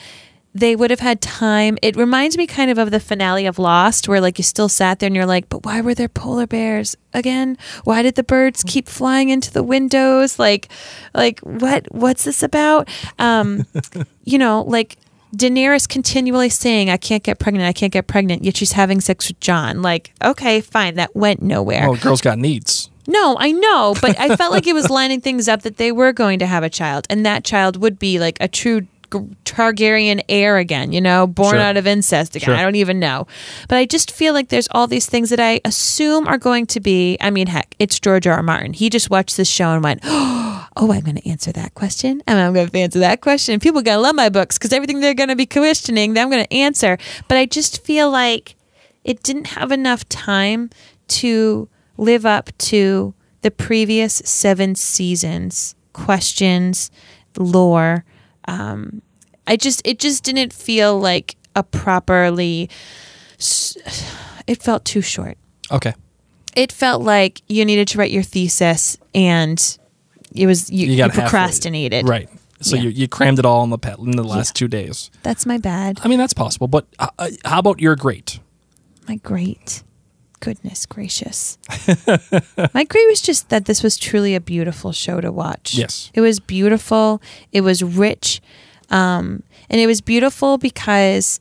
they 0.53 0.75
would 0.75 0.89
have 0.89 0.99
had 0.99 1.21
time. 1.21 1.77
It 1.81 1.95
reminds 1.95 2.37
me 2.37 2.45
kind 2.45 2.69
of 2.69 2.77
of 2.77 2.91
the 2.91 2.99
finale 2.99 3.45
of 3.45 3.57
Lost, 3.57 4.07
where 4.07 4.19
like 4.19 4.37
you 4.37 4.43
still 4.43 4.69
sat 4.69 4.99
there 4.99 5.07
and 5.07 5.15
you're 5.15 5.25
like, 5.25 5.49
but 5.49 5.65
why 5.65 5.81
were 5.81 5.95
there 5.95 6.09
polar 6.09 6.47
bears 6.47 6.95
again? 7.13 7.57
Why 7.83 8.01
did 8.01 8.15
the 8.15 8.23
birds 8.23 8.63
keep 8.65 8.87
flying 8.87 9.29
into 9.29 9.51
the 9.51 9.63
windows? 9.63 10.39
Like, 10.39 10.67
like 11.13 11.39
what? 11.39 11.85
What's 11.93 12.23
this 12.23 12.43
about? 12.43 12.89
Um, 13.17 13.65
you 14.23 14.37
know, 14.37 14.63
like 14.63 14.97
Daenerys 15.35 15.87
continually 15.87 16.49
saying, 16.49 16.89
"I 16.89 16.97
can't 16.97 17.23
get 17.23 17.39
pregnant. 17.39 17.67
I 17.67 17.73
can't 17.73 17.93
get 17.93 18.07
pregnant," 18.07 18.43
yet 18.43 18.57
she's 18.57 18.73
having 18.73 18.99
sex 18.99 19.29
with 19.29 19.39
Jon. 19.39 19.81
Like, 19.81 20.13
okay, 20.23 20.59
fine, 20.59 20.95
that 20.95 21.15
went 21.15 21.41
nowhere. 21.41 21.87
oh, 21.87 21.95
girls 21.95 22.21
got 22.21 22.37
needs. 22.37 22.89
No, 23.07 23.35
I 23.39 23.51
know, 23.51 23.95
but 24.01 24.19
I 24.19 24.35
felt 24.35 24.51
like 24.51 24.67
it 24.67 24.73
was 24.73 24.89
lining 24.89 25.21
things 25.21 25.47
up 25.47 25.63
that 25.63 25.77
they 25.77 25.91
were 25.91 26.13
going 26.13 26.39
to 26.39 26.45
have 26.45 26.63
a 26.63 26.69
child, 26.69 27.07
and 27.09 27.25
that 27.25 27.43
child 27.43 27.77
would 27.77 27.97
be 27.97 28.19
like 28.19 28.37
a 28.39 28.47
true 28.47 28.87
Targaryen 29.11 30.21
heir 30.29 30.57
again, 30.57 30.91
you 30.93 31.01
know, 31.01 31.27
born 31.27 31.51
Sure. 31.51 31.59
out 31.59 31.77
of 31.77 31.85
incest 31.85 32.35
again. 32.35 32.47
Sure. 32.47 32.55
I 32.55 32.61
don't 32.63 32.75
even 32.75 32.99
know. 32.99 33.27
But 33.67 33.77
I 33.77 33.85
just 33.85 34.11
feel 34.11 34.33
like 34.33 34.49
there's 34.49 34.67
all 34.71 34.87
these 34.87 35.05
things 35.05 35.29
that 35.29 35.39
I 35.39 35.61
assume 35.65 36.27
are 36.27 36.37
going 36.37 36.65
to 36.67 36.79
be. 36.79 37.17
I 37.21 37.29
mean, 37.29 37.47
heck, 37.47 37.75
it's 37.79 37.99
George 37.99 38.25
R. 38.27 38.35
R. 38.37 38.43
Martin. 38.43 38.73
He 38.73 38.89
just 38.89 39.09
watched 39.09 39.37
this 39.37 39.49
show 39.49 39.71
and 39.71 39.83
went, 39.83 40.01
oh, 40.03 40.67
I'm 40.77 41.01
going 41.01 41.17
to 41.17 41.29
answer 41.29 41.51
that 41.51 41.73
question. 41.73 42.23
And 42.25 42.39
I'm 42.39 42.53
going 42.53 42.67
to 42.69 42.79
answer 42.79 42.99
that 42.99 43.21
question. 43.21 43.59
People 43.59 43.79
are 43.81 43.83
going 43.83 43.97
to 43.97 44.01
love 44.01 44.15
my 44.15 44.29
books 44.29 44.57
because 44.57 44.73
everything 44.73 44.99
they're 45.01 45.13
going 45.13 45.29
to 45.29 45.35
be 45.35 45.45
questioning, 45.45 46.17
I'm 46.17 46.29
going 46.29 46.45
to 46.45 46.53
answer. 46.53 46.97
But 47.27 47.37
I 47.37 47.45
just 47.45 47.83
feel 47.83 48.09
like 48.09 48.55
it 49.03 49.23
didn't 49.23 49.47
have 49.47 49.71
enough 49.71 50.07
time 50.09 50.69
to 51.09 51.67
live 51.97 52.25
up 52.25 52.49
to 52.57 53.13
the 53.41 53.51
previous 53.51 54.21
seven 54.25 54.75
seasons 54.75 55.75
questions 55.93 56.89
lore 57.37 58.05
um 58.47 59.01
i 59.47 59.55
just 59.55 59.81
it 59.85 59.99
just 59.99 60.23
didn't 60.23 60.53
feel 60.53 60.99
like 60.99 61.35
a 61.55 61.63
properly 61.63 62.69
it 64.47 64.61
felt 64.61 64.85
too 64.85 65.01
short 65.01 65.37
Okay. 65.71 65.93
it 66.55 66.71
felt 66.71 67.01
like 67.01 67.41
you 67.47 67.63
needed 67.65 67.87
to 67.89 67.97
write 67.97 68.11
your 68.11 68.23
thesis 68.23 68.97
and 69.15 69.77
it 70.35 70.45
was 70.47 70.69
you, 70.69 70.87
You 70.87 71.03
you, 71.05 71.09
procrastinated 71.09 72.07
Right. 72.07 72.29
So 72.61 72.75
Yeah. 72.75 72.83
you, 72.83 72.89
you 72.89 73.07
crammed 73.07 73.39
it 73.39 73.45
all 73.45 73.63
in 73.63 73.69
the 73.71 73.77
pet 73.77 73.97
in 73.99 74.11
the 74.11 74.23
last 74.23 74.55
two 74.55 74.67
days. 74.67 75.09
that's 75.23 75.45
my 75.45 75.57
bad 75.57 75.99
I 76.03 76.07
mean, 76.07 76.19
that's 76.19 76.33
possible. 76.33 76.67
But 76.67 76.85
uh, 76.99 77.07
uh, 77.17 77.29
how 77.43 77.59
about 77.59 77.79
your 77.81 77.95
great? 77.95 78.39
My 79.07 79.15
great. 79.15 79.81
Goodness 80.41 80.85
gracious. 80.85 81.57
My 82.73 82.83
great 82.83 83.07
was 83.07 83.21
just 83.21 83.49
that 83.49 83.65
this 83.65 83.81
was 83.81 83.95
truly 83.95 84.35
a 84.35 84.41
beautiful 84.41 84.91
show 84.91 85.21
to 85.21 85.31
watch. 85.31 85.75
Yes. 85.75 86.11
It 86.13 86.19
was 86.19 86.39
beautiful. 86.39 87.21
It 87.53 87.61
was 87.61 87.81
rich. 87.81 88.41
Um, 88.89 89.43
and 89.69 89.79
it 89.79 89.87
was 89.87 90.01
beautiful 90.01 90.57
because 90.57 91.39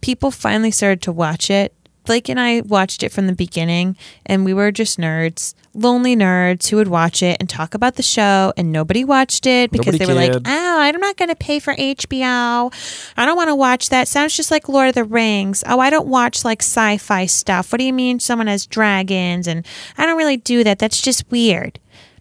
people 0.00 0.30
finally 0.30 0.70
started 0.70 1.02
to 1.02 1.12
watch 1.12 1.50
it. 1.50 1.74
Blake 2.06 2.28
and 2.28 2.40
I 2.40 2.62
watched 2.62 3.02
it 3.02 3.12
from 3.12 3.26
the 3.26 3.34
beginning, 3.34 3.96
and 4.24 4.44
we 4.44 4.54
were 4.54 4.72
just 4.72 4.98
nerds, 4.98 5.54
lonely 5.74 6.16
nerds 6.16 6.68
who 6.68 6.76
would 6.76 6.88
watch 6.88 7.22
it 7.22 7.36
and 7.38 7.50
talk 7.50 7.74
about 7.74 7.96
the 7.96 8.02
show, 8.02 8.52
and 8.56 8.72
nobody 8.72 9.04
watched 9.04 9.46
it 9.46 9.70
because 9.70 9.94
Nobody 9.94 10.04
they 10.04 10.06
were 10.06 10.18
like, 10.18 10.42
"Oh, 10.46 10.80
I'm 10.80 11.00
not 11.00 11.16
going 11.16 11.28
to 11.28 11.36
pay 11.36 11.58
for 11.58 11.74
HBO. 11.74 12.72
I 13.16 13.26
don't 13.26 13.36
want 13.36 13.48
to 13.48 13.54
watch 13.54 13.90
that. 13.90 14.08
Sounds 14.08 14.36
just 14.36 14.50
like 14.50 14.68
Lord 14.68 14.88
of 14.88 14.94
the 14.94 15.04
Rings. 15.04 15.62
Oh, 15.66 15.80
I 15.80 15.90
don't 15.90 16.08
watch 16.08 16.44
like 16.44 16.62
sci-fi 16.62 17.26
stuff. 17.26 17.72
What 17.72 17.78
do 17.78 17.84
you 17.84 17.92
mean 17.92 18.20
someone 18.20 18.46
has 18.46 18.66
dragons? 18.66 19.46
And 19.46 19.66
I 19.98 20.06
don't 20.06 20.16
really 20.16 20.38
do 20.38 20.64
that. 20.64 20.78
That's 20.78 21.02
just 21.02 21.30
weird." 21.30 21.78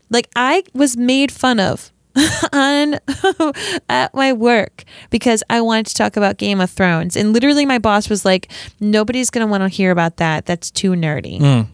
Like 0.10 0.30
I 0.36 0.64
was 0.74 0.98
made 0.98 1.32
fun 1.32 1.60
of 1.60 1.92
on 2.54 3.00
at 3.90 4.14
my 4.14 4.34
work 4.34 4.84
because 5.10 5.44
I 5.50 5.62
wanted 5.62 5.88
to 5.88 5.96
talk 5.96 6.18
about 6.18 6.38
Game 6.38 6.62
of 6.62 6.70
Thrones. 6.70 7.16
And 7.16 7.34
literally 7.34 7.66
my 7.66 7.80
boss 7.80 8.10
was 8.10 8.26
like, 8.26 8.52
nobody's 8.80 9.30
going 9.30 9.46
to 9.46 9.52
want 9.52 9.64
to 9.64 9.70
hear 9.70 9.92
about 9.92 10.18
that. 10.18 10.46
That's 10.46 10.72
too 10.72 10.92
nerdy. 10.92 11.68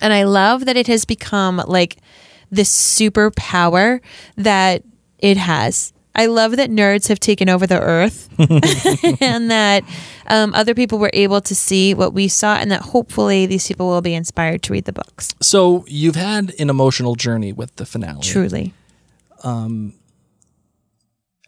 And 0.00 0.12
I 0.12 0.24
love 0.24 0.64
that 0.66 0.76
it 0.76 0.86
has 0.86 1.04
become 1.04 1.62
like 1.66 1.96
this 2.50 2.70
superpower 2.70 4.00
that 4.36 4.82
it 5.18 5.36
has. 5.36 5.92
I 6.14 6.26
love 6.26 6.56
that 6.56 6.70
nerds 6.70 7.08
have 7.08 7.20
taken 7.20 7.48
over 7.48 7.66
the 7.66 7.80
earth 7.80 8.28
and 9.20 9.50
that 9.52 9.84
um, 10.26 10.52
other 10.52 10.74
people 10.74 10.98
were 10.98 11.10
able 11.12 11.40
to 11.42 11.54
see 11.54 11.94
what 11.94 12.12
we 12.12 12.26
saw, 12.26 12.56
and 12.56 12.72
that 12.72 12.82
hopefully 12.82 13.46
these 13.46 13.68
people 13.68 13.86
will 13.86 14.00
be 14.00 14.14
inspired 14.14 14.62
to 14.64 14.72
read 14.72 14.84
the 14.84 14.92
books. 14.92 15.32
So 15.40 15.84
you've 15.86 16.16
had 16.16 16.54
an 16.58 16.70
emotional 16.70 17.14
journey 17.14 17.52
with 17.52 17.76
the 17.76 17.86
finale. 17.86 18.22
Truly. 18.22 18.74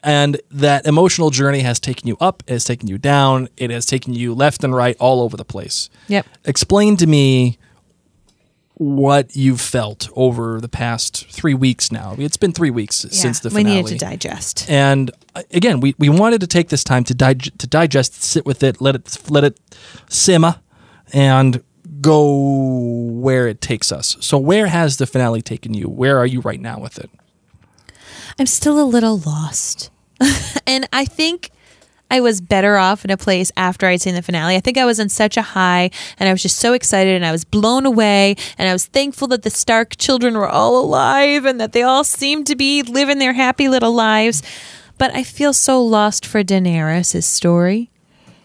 And 0.03 0.41
that 0.51 0.87
emotional 0.87 1.29
journey 1.31 1.61
has 1.61 1.79
taken 1.79 2.09
you 2.09 2.17
up, 2.21 2.43
it 2.47 2.53
has 2.55 2.65
taken 2.65 2.89
you 2.89 2.97
down, 2.97 3.49
it 3.59 3.71
has 3.71 3.85
taken 3.85 4.15
you 4.15 4.35
left 4.35 4.65
and 4.65 4.75
right 4.75 4.97
all 4.99 5.21
over 5.21 5.37
the 5.37 5.45
place. 5.45 5.91
Yep. 6.09 6.27
Explain 6.47 6.97
to 6.97 7.07
me 7.07 7.59
what 8.75 9.37
you've 9.37 9.61
felt 9.61 10.09
over 10.17 10.59
the 10.59 10.69
past 10.69 11.27
three 11.31 11.53
weeks 11.53 11.93
now. 11.93 12.15
It's 12.17 12.39
been 12.39 12.53
three 12.53 12.71
weeks 12.71 12.97
since 13.11 13.41
the 13.41 13.51
finale. 13.51 13.77
we 13.77 13.83
needed 13.83 13.99
to 13.99 14.05
digest. 14.07 14.71
and 14.71 15.11
uh, 15.35 15.43
again, 15.53 15.81
we, 15.81 15.95
we 15.99 16.09
wanted 16.09 16.41
to 16.41 16.47
take 16.47 16.71
this 16.71 16.83
time 16.83 17.05
to 17.05 17.15
dig- 17.15 17.59
to 17.59 17.67
digest, 17.67 18.23
sit 18.23 18.47
with 18.47 18.63
it, 18.63 18.81
let 18.81 18.95
it 18.95 19.19
let 19.29 19.45
it 19.45 19.61
simmer, 20.09 20.61
and 21.13 21.63
go 22.01 22.25
where 23.13 23.47
it 23.49 23.61
takes 23.61 23.93
us. 23.93 24.17
So, 24.21 24.39
where 24.39 24.69
has 24.69 24.97
the 24.97 25.07
finale 25.07 25.43
taken 25.43 25.75
you? 25.75 25.87
Where 25.91 26.17
are 26.17 26.25
you 26.27 26.41
right 26.41 26.61
now 26.61 26.81
with 26.81 26.99
it? 26.99 27.11
I'm 28.41 28.47
still 28.47 28.81
a 28.81 28.89
little 28.89 29.19
lost. 29.19 29.91
and 30.67 30.89
I 30.95 31.05
think 31.05 31.51
I 32.11 32.21
was 32.21 32.41
better 32.41 32.79
off 32.79 33.05
in 33.05 33.11
a 33.11 33.19
place 33.19 33.53
after 33.55 33.87
I'd 33.87 34.01
seen 34.01 34.15
the 34.15 34.23
finale. 34.23 34.57
I 34.57 34.61
think 34.61 34.79
I 34.79 34.87
was 34.87 34.99
in 34.99 35.11
such 35.11 35.37
a 35.37 35.43
high 35.43 35.91
and 36.19 36.27
I 36.27 36.33
was 36.33 36.41
just 36.41 36.57
so 36.57 36.73
excited 36.73 37.15
and 37.15 37.27
I 37.27 37.33
was 37.33 37.45
blown 37.45 37.85
away 37.85 38.37
and 38.57 38.67
I 38.67 38.73
was 38.73 38.87
thankful 38.87 39.29
that 39.29 39.43
the 39.43 39.51
Stark 39.51 39.99
children 39.99 40.39
were 40.39 40.49
all 40.49 40.79
alive 40.83 41.45
and 41.45 41.61
that 41.61 41.73
they 41.73 41.83
all 41.83 42.03
seemed 42.03 42.47
to 42.47 42.57
be 42.57 42.83
living 42.83 43.19
their 43.19 43.35
happy 43.35 43.69
little 43.69 43.93
lives. 43.93 44.43
But 44.97 45.15
I 45.15 45.23
feel 45.23 45.53
so 45.53 45.85
lost 45.85 46.25
for 46.25 46.43
Daenerys' 46.43 47.23
story. 47.25 47.91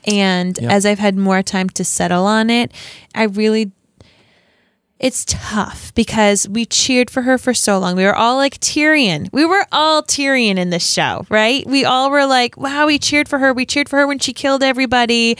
And 0.05 0.59
Yep. 0.61 0.71
as 0.71 0.85
I've 0.85 0.99
had 0.99 1.15
more 1.15 1.41
time 1.41 1.69
to 1.69 1.85
settle 1.85 2.25
on 2.25 2.49
it, 2.49 2.73
I 3.15 3.23
really 3.23 3.71
it's 4.97 5.25
tough 5.25 5.93
because 5.93 6.47
we 6.47 6.65
cheered 6.65 7.09
for 7.09 7.23
her 7.23 7.37
for 7.37 7.53
so 7.53 7.77
long. 7.77 7.97
We 7.97 8.05
were 8.05 8.15
all 8.15 8.37
like 8.37 8.59
Tyrion. 8.61 9.27
We 9.33 9.43
were 9.45 9.65
all 9.71 10.01
Tyrion 10.01 10.57
in 10.57 10.69
this 10.69 10.89
show, 10.89 11.25
right? 11.29 11.65
We 11.67 11.83
all 11.83 12.09
were 12.09 12.25
like, 12.25 12.55
wow, 12.55 12.85
we 12.87 12.97
cheered 12.97 13.27
for 13.27 13.39
her. 13.39 13.53
We 13.53 13.65
cheered 13.65 13.89
for 13.89 13.99
her 13.99 14.07
when 14.07 14.19
she 14.19 14.31
killed 14.31 14.63
everybody. 14.63 15.37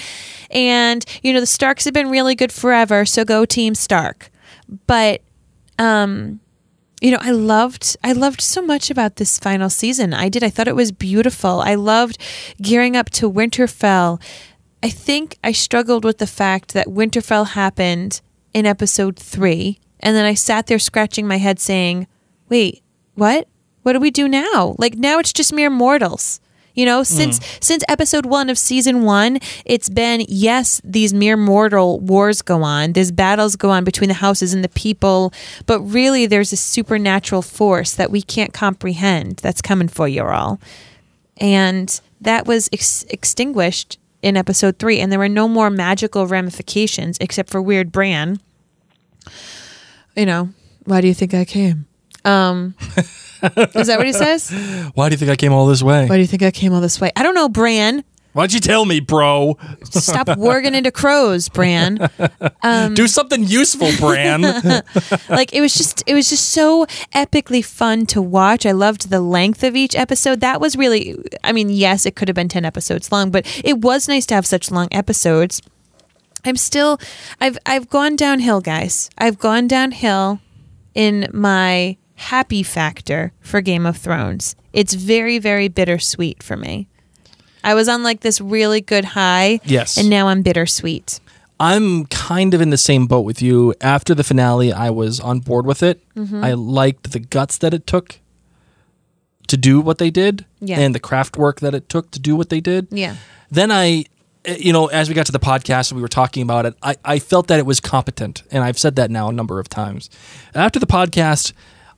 And, 0.51 1.05
you 1.23 1.31
know, 1.31 1.39
the 1.39 1.45
Starks 1.45 1.85
have 1.85 1.93
been 1.93 2.09
really 2.09 2.35
good 2.35 2.51
forever. 2.51 3.05
So 3.05 3.23
go 3.23 3.45
Team 3.45 3.75
Stark. 3.75 4.29
But, 4.87 5.21
um, 5.79 6.41
you 6.99 7.11
know, 7.11 7.19
I 7.21 7.31
loved 7.31 7.95
I 8.03 8.11
loved 8.11 8.41
so 8.41 8.61
much 8.61 8.89
about 8.89 9.17
this 9.17 9.39
final 9.39 9.69
season. 9.69 10.13
I 10.13 10.27
did. 10.27 10.43
I 10.43 10.49
thought 10.49 10.67
it 10.67 10.75
was 10.75 10.91
beautiful. 10.91 11.61
I 11.61 11.75
loved 11.75 12.17
gearing 12.61 12.97
up 12.97 13.09
to 13.11 13.31
Winterfell. 13.31 14.21
I 14.83 14.89
think 14.89 15.37
I 15.43 15.51
struggled 15.51 16.03
with 16.03 16.17
the 16.17 16.27
fact 16.27 16.73
that 16.73 16.87
Winterfell 16.87 17.49
happened 17.49 18.21
in 18.55 18.65
episode 18.65 19.19
3 19.19 19.77
and 19.99 20.15
then 20.15 20.25
I 20.25 20.35
sat 20.35 20.67
there 20.67 20.79
scratching 20.79 21.27
my 21.27 21.37
head 21.37 21.59
saying, 21.59 22.07
"Wait, 22.47 22.83
what? 23.15 23.47
What 23.81 23.93
do 23.93 23.99
we 23.99 24.11
do 24.11 24.27
now? 24.27 24.75
Like 24.77 24.95
now 24.95 25.19
it's 25.19 25.33
just 25.33 25.51
mere 25.51 25.69
mortals." 25.69 26.39
You 26.75 26.85
know, 26.85 27.03
since 27.03 27.37
hmm. 27.37 27.43
since 27.61 27.83
episode 27.87 28.25
one 28.25 28.49
of 28.49 28.57
season 28.57 29.03
one, 29.03 29.39
it's 29.63 29.89
been 29.89 30.25
yes, 30.27 30.81
these 30.83 31.13
mere 31.13 31.37
mortal 31.37 31.99
wars 31.99 32.41
go 32.41 32.63
on. 32.63 32.93
There's 32.93 33.11
battles 33.11 33.55
go 33.55 33.71
on 33.71 33.83
between 33.83 34.09
the 34.09 34.15
houses 34.15 34.53
and 34.53 34.63
the 34.63 34.69
people, 34.69 35.33
but 35.65 35.81
really, 35.81 36.25
there's 36.25 36.53
a 36.53 36.57
supernatural 36.57 37.41
force 37.41 37.93
that 37.93 38.11
we 38.11 38.21
can't 38.21 38.53
comprehend 38.53 39.37
that's 39.37 39.61
coming 39.61 39.87
for 39.87 40.07
you 40.07 40.23
all, 40.23 40.59
and 41.37 41.99
that 42.19 42.45
was 42.45 42.69
ex- 42.73 43.05
extinguished 43.09 43.97
in 44.21 44.35
episode 44.35 44.77
three, 44.77 44.99
and 44.99 45.11
there 45.11 45.19
were 45.19 45.29
no 45.29 45.47
more 45.47 45.69
magical 45.69 46.27
ramifications 46.27 47.17
except 47.21 47.49
for 47.49 47.61
weird 47.61 47.91
Bran. 47.91 48.39
You 50.15 50.25
know, 50.25 50.49
why 50.85 51.01
do 51.01 51.07
you 51.07 51.13
think 51.13 51.33
I 51.33 51.45
came? 51.45 51.85
Um, 52.23 52.75
is 53.41 53.87
that 53.87 53.97
what 53.97 54.05
he 54.05 54.13
says? 54.13 54.49
Why 54.93 55.09
do 55.09 55.13
you 55.13 55.17
think 55.17 55.31
I 55.31 55.35
came 55.35 55.53
all 55.53 55.67
this 55.67 55.83
way? 55.83 56.07
Why 56.07 56.15
do 56.15 56.21
you 56.21 56.27
think 56.27 56.43
I 56.43 56.51
came 56.51 56.73
all 56.73 56.81
this 56.81 56.99
way? 56.99 57.11
I 57.15 57.23
don't 57.23 57.35
know, 57.35 57.49
Bran. 57.49 58.03
Why'd 58.35 58.51
you 58.51 58.59
tell 58.59 58.83
me, 58.83 58.99
bro? 58.99 59.57
Stop 59.83 60.27
warging 60.27 60.73
into 60.73 60.91
crows, 60.91 61.47
Bran. 61.47 62.09
Do 62.93 63.07
something 63.07 63.45
useful, 63.45 63.89
Bran. 63.97 64.41
Like 65.29 65.53
it 65.53 65.61
was 65.61 65.73
just 65.73 66.03
it 66.05 66.13
was 66.13 66.29
just 66.29 66.49
so 66.49 66.85
epically 67.13 67.63
fun 67.63 68.05
to 68.07 68.21
watch. 68.21 68.65
I 68.65 68.73
loved 68.73 69.09
the 69.09 69.21
length 69.21 69.63
of 69.63 69.75
each 69.75 69.95
episode. 69.95 70.41
That 70.41 70.59
was 70.59 70.75
really 70.75 71.15
I 71.45 71.53
mean, 71.53 71.69
yes, 71.69 72.05
it 72.05 72.17
could 72.17 72.27
have 72.27 72.35
been 72.35 72.49
10 72.49 72.65
episodes 72.65 73.09
long, 73.09 73.31
but 73.31 73.45
it 73.63 73.79
was 73.79 74.09
nice 74.09 74.25
to 74.27 74.35
have 74.35 74.45
such 74.45 74.69
long 74.69 74.89
episodes. 74.91 75.61
I'm 76.45 76.55
still 76.57 76.99
I've 77.41 77.57
I've 77.65 77.89
gone 77.89 78.15
downhill, 78.15 78.61
guys. 78.61 79.09
I've 79.17 79.39
gone 79.39 79.67
downhill 79.67 80.39
in 80.93 81.27
my 81.33 81.97
happy 82.15 82.63
factor 82.63 83.33
for 83.41 83.59
Game 83.61 83.85
of 83.85 83.97
Thrones. 83.97 84.55
It's 84.71 84.93
very 84.93 85.39
very 85.39 85.67
bittersweet 85.67 86.41
for 86.43 86.55
me. 86.55 86.87
I 87.63 87.73
was 87.73 87.89
on 87.89 88.03
like 88.03 88.21
this 88.21 88.39
really 88.39 88.79
good 88.79 89.05
high 89.05 89.59
Yes. 89.63 89.97
and 89.97 90.09
now 90.09 90.27
I'm 90.27 90.43
bittersweet. 90.43 91.19
I'm 91.59 92.05
kind 92.07 92.53
of 92.53 92.61
in 92.61 92.69
the 92.69 92.77
same 92.77 93.07
boat 93.07 93.21
with 93.21 93.41
you. 93.41 93.73
After 93.81 94.13
the 94.13 94.23
finale, 94.25 94.71
I 94.73 94.89
was 94.89 95.19
on 95.21 95.39
board 95.39 95.65
with 95.65 95.81
it. 95.81 96.01
Mm-hmm. 96.15 96.43
I 96.43 96.53
liked 96.53 97.11
the 97.11 97.19
guts 97.19 97.57
that 97.59 97.73
it 97.73 97.87
took 97.87 98.19
to 99.47 99.57
do 99.57 99.79
what 99.79 99.97
they 99.97 100.09
did 100.09 100.45
Yeah. 100.59 100.79
and 100.79 100.93
the 100.93 100.99
craft 100.99 101.37
work 101.37 101.59
that 101.61 101.73
it 101.73 101.87
took 101.87 102.11
to 102.11 102.19
do 102.19 102.35
what 102.35 102.49
they 102.49 102.59
did. 102.59 102.87
Yeah. 102.91 103.15
Then 103.49 103.71
I, 103.71 104.05
you 104.47 104.71
know, 104.73 104.87
as 104.87 105.09
we 105.09 105.15
got 105.15 105.25
to 105.27 105.31
the 105.31 105.39
podcast 105.39 105.91
and 105.91 105.95
we 105.97 106.01
were 106.01 106.07
talking 106.07 106.43
about 106.43 106.65
it, 106.65 106.75
I, 106.83 106.95
I 107.03 107.19
felt 107.19 107.47
that 107.47 107.59
it 107.59 107.65
was 107.65 107.79
competent. 107.79 108.43
And 108.51 108.63
I've 108.63 108.77
said 108.77 108.95
that 108.97 109.09
now 109.11 109.29
a 109.29 109.31
number 109.33 109.59
of 109.59 109.69
times. 109.69 110.09
After 110.53 110.79
the 110.79 110.85
podcast, 110.87 111.53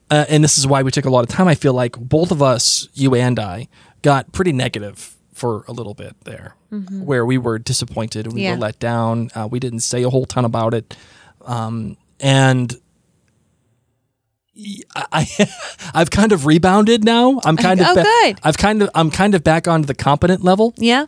uh, 0.10 0.26
and 0.30 0.44
this 0.44 0.58
is 0.58 0.66
why 0.68 0.84
we 0.84 0.92
took 0.92 1.06
a 1.06 1.10
lot 1.10 1.22
of 1.22 1.30
time, 1.30 1.48
I 1.48 1.56
feel 1.56 1.74
like 1.74 1.98
both 1.98 2.32
of 2.32 2.42
us, 2.42 2.88
you 2.94 3.14
and 3.16 3.40
I, 3.40 3.68
got 4.02 4.32
pretty 4.32 4.52
negative 4.54 5.16
for 5.34 5.66
a 5.68 5.72
little 5.72 5.94
bit 5.94 6.16
there, 6.24 6.56
where 6.92 7.26
we 7.26 7.38
were 7.38 7.60
disappointed 7.60 8.26
and 8.26 8.34
we 8.34 8.44
Yeah. 8.44 8.52
were 8.54 8.58
let 8.58 8.80
down. 8.80 9.30
Uh, 9.36 9.48
we 9.50 9.60
didn't 9.60 9.82
say 9.82 10.04
a 10.04 10.10
whole 10.10 10.26
ton 10.26 10.46
about 10.46 10.74
it. 10.74 10.96
Um, 11.46 11.98
and 12.20 12.76
I, 14.96 15.28
I've 15.94 16.10
kind 16.10 16.32
of 16.32 16.46
rebounded 16.46 17.04
now. 17.04 17.40
I'm 17.46 17.58
kind 17.68 17.80
of 17.80 17.88
Oh, 17.90 17.96
good. 18.04 18.40
I've 18.44 18.58
kind 18.58 18.82
of 18.82 18.90
I'm 18.96 19.12
kind 19.12 19.36
of 19.36 19.44
back 19.44 19.68
onto 19.68 19.86
the 19.86 19.94
competent 19.94 20.44
level. 20.44 20.74
Yeah. 20.78 21.06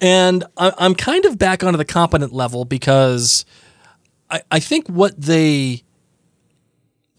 And 0.00 0.44
I, 0.56 0.72
I'm 0.78 0.94
kind 0.94 1.24
of 1.24 1.38
back 1.38 1.62
onto 1.62 1.76
the 1.76 1.84
competent 1.84 2.32
level 2.32 2.64
because 2.64 3.44
I, 4.30 4.42
I 4.50 4.60
think 4.60 4.88
what 4.88 5.20
they 5.20 5.84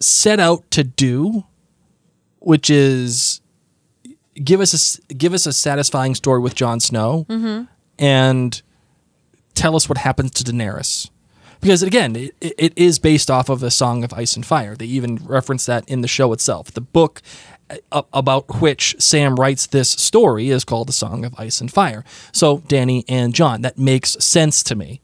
set 0.00 0.38
out 0.38 0.70
to 0.72 0.84
do, 0.84 1.44
which 2.38 2.70
is 2.70 3.40
give 4.42 4.60
us 4.60 5.00
a 5.08 5.14
give 5.14 5.32
us 5.32 5.46
a 5.46 5.52
satisfying 5.52 6.14
story 6.14 6.40
with 6.40 6.54
Jon 6.54 6.80
Snow, 6.80 7.26
mm-hmm. 7.28 7.64
and 7.98 8.62
tell 9.54 9.74
us 9.74 9.88
what 9.88 9.98
happens 9.98 10.30
to 10.32 10.44
Daenerys. 10.44 11.10
Because 11.60 11.82
again, 11.82 12.14
it, 12.14 12.34
it 12.40 12.72
is 12.76 12.98
based 12.98 13.30
off 13.30 13.48
of 13.48 13.60
the 13.60 13.70
Song 13.70 14.04
of 14.04 14.12
Ice 14.12 14.36
and 14.36 14.44
Fire. 14.44 14.76
They 14.76 14.86
even 14.86 15.16
reference 15.16 15.66
that 15.66 15.88
in 15.88 16.02
the 16.02 16.08
show 16.08 16.32
itself. 16.32 16.70
The 16.70 16.82
book 16.82 17.22
about 17.90 18.60
which 18.60 18.96
Sam 18.98 19.36
writes 19.36 19.66
this 19.66 19.90
story 19.90 20.50
is 20.50 20.64
called 20.64 20.88
The 20.88 20.92
Song 20.92 21.24
of 21.24 21.34
Ice 21.38 21.60
and 21.60 21.72
Fire. 21.72 22.04
So, 22.32 22.58
Dany 22.58 23.04
and 23.08 23.34
Jon, 23.34 23.62
that 23.62 23.78
makes 23.78 24.12
sense 24.24 24.62
to 24.64 24.74
me. 24.74 25.00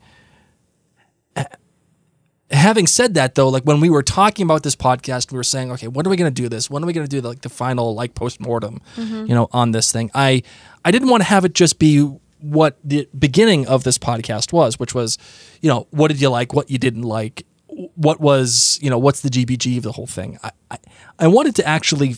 Having 2.50 2.86
said 2.86 3.14
that, 3.14 3.34
though, 3.34 3.48
like 3.48 3.64
when 3.64 3.80
we 3.80 3.88
were 3.88 4.02
talking 4.02 4.44
about 4.44 4.62
this 4.62 4.76
podcast, 4.76 5.32
we 5.32 5.36
were 5.36 5.44
saying, 5.44 5.72
okay, 5.72 5.88
when 5.88 6.06
are 6.06 6.10
we 6.10 6.16
going 6.16 6.32
to 6.32 6.42
do 6.42 6.48
this? 6.48 6.68
When 6.68 6.84
are 6.84 6.86
we 6.86 6.92
going 6.92 7.06
to 7.06 7.10
do 7.10 7.26
like 7.26 7.40
the 7.40 7.48
final 7.48 7.94
like 7.94 8.14
post 8.14 8.40
mortem, 8.40 8.80
mm-hmm. 8.94 9.26
you 9.26 9.34
know, 9.34 9.48
on 9.52 9.70
this 9.70 9.90
thing? 9.90 10.10
I 10.14 10.42
I 10.84 10.90
didn't 10.90 11.08
want 11.08 11.22
to 11.22 11.28
have 11.28 11.44
it 11.44 11.54
just 11.54 11.78
be 11.78 12.08
what 12.42 12.76
the 12.84 13.08
beginning 13.18 13.66
of 13.66 13.84
this 13.84 13.98
podcast 13.98 14.52
was, 14.52 14.78
which 14.78 14.94
was, 14.94 15.16
you 15.60 15.68
know, 15.68 15.86
what 15.90 16.08
did 16.08 16.20
you 16.20 16.28
like, 16.28 16.52
what 16.52 16.70
you 16.70 16.76
didn't 16.76 17.02
like, 17.02 17.46
what 17.66 18.20
was, 18.20 18.78
you 18.82 18.90
know, 18.90 18.98
what's 18.98 19.20
the 19.20 19.30
GBG 19.30 19.78
of 19.78 19.84
the 19.84 19.92
whole 19.92 20.06
thing. 20.06 20.38
I, 20.42 20.50
I, 20.70 20.78
I 21.20 21.26
wanted 21.28 21.54
to 21.56 21.66
actually 21.66 22.16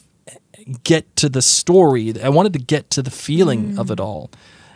get 0.83 1.15
to 1.17 1.29
the 1.29 1.43
story. 1.43 2.21
I 2.21 2.29
wanted 2.29 2.53
to 2.55 2.59
get 2.59 2.91
to 2.91 3.03
the 3.03 3.11
feeling 3.11 3.73
mm. 3.75 3.79
of 3.79 3.91
it 3.91 4.01
all. 4.01 4.31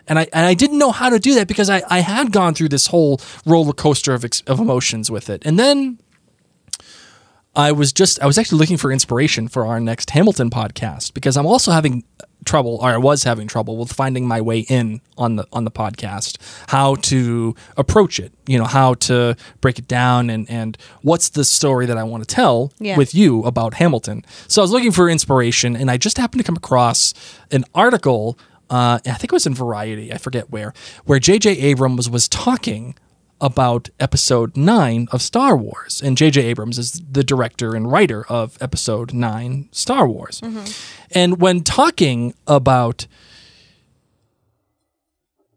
And 0.07 0.19
I, 0.19 0.27
and 0.33 0.47
I 0.47 0.55
didn't 0.55 0.79
know 0.79 0.91
how 0.91 1.11
to 1.11 1.19
do 1.19 1.35
that 1.35 1.49
because 1.49 1.69
I, 1.69 1.83
I 1.89 2.01
had 2.01 2.33
gone 2.33 2.55
through 2.55 2.71
this 2.71 2.87
whole 2.87 3.21
roller 3.45 3.75
coaster 3.75 4.15
of, 4.15 4.25
ex- 4.25 4.43
of 4.47 4.59
emotions 4.59 5.11
with 5.11 5.29
it. 5.29 5.43
And 5.45 5.59
then 5.59 5.99
I 7.59 7.73
was 7.73 7.93
just 7.93 8.23
I 8.23 8.27
was 8.27 8.39
actually 8.39 8.59
looking 8.61 8.77
for 8.77 8.93
inspiration 8.93 9.49
for 9.49 9.67
our 9.67 9.81
next 9.81 10.11
Hamilton 10.11 10.49
podcast 10.49 11.13
because 11.13 11.37
I'm 11.37 11.45
also 11.47 11.73
having 11.73 12.05
trouble 12.45 12.79
or 12.81 12.89
I 12.89 12.97
was 12.99 13.25
having 13.25 13.49
trouble 13.49 13.77
with 13.77 13.93
finding 13.93 14.27
my 14.27 14.41
way 14.41 14.61
in 14.61 15.01
on 15.19 15.37
the 15.37 15.45
on 15.53 15.65
the 15.65 15.71
podcast 15.73 16.37
how 16.69 16.95
to 16.95 17.55
approach 17.77 18.21
it 18.21 18.33
you 18.47 18.57
know 18.57 18.65
how 18.65 18.95
to 18.95 19.37
break 19.61 19.79
it 19.81 19.89
down 19.89 20.31
and 20.31 20.49
and 20.49 20.79
what's 21.03 21.31
the 21.31 21.45
story 21.45 21.85
that 21.87 21.99
I 21.99 22.05
want 22.05 22.27
to 22.27 22.33
tell 22.35 22.73
Yeah. 22.79 22.97
with 22.97 23.13
you 23.15 23.43
about 23.43 23.75
Hamilton 23.75 24.25
so 24.47 24.63
I 24.63 24.65
was 24.65 24.71
looking 24.71 24.93
for 24.93 25.11
inspiration 25.11 25.75
and 25.77 25.91
I 25.91 25.97
just 25.97 26.17
happened 26.17 26.41
to 26.41 26.47
come 26.47 26.57
across 26.57 27.13
an 27.51 27.65
article 27.75 28.39
uh, 28.71 29.01
I 29.05 29.13
think 29.15 29.25
it 29.25 29.33
was 29.33 29.47
in 29.47 29.55
Variety 29.55 30.13
I 30.13 30.19
forget 30.19 30.49
where 30.51 30.73
where 31.07 31.19
J.J. 31.19 31.51
Abrams 31.59 32.09
was 32.09 32.29
talking 32.29 32.95
about 33.41 33.89
episode 34.01 34.57
9 34.57 35.09
of 35.13 35.23
Star 35.23 35.57
Wars. 35.57 36.01
And 36.03 36.17
J.J. 36.17 36.43
Abrams 36.43 36.79
is 36.79 37.01
the 37.11 37.23
director 37.25 37.75
and 37.77 37.91
writer 37.91 38.25
of 38.29 38.59
episode 38.61 39.13
9 39.13 39.69
Star 39.73 40.09
Wars. 40.09 40.41
And 41.13 41.41
when 41.41 41.63
talking 41.63 42.35
about 42.47 43.07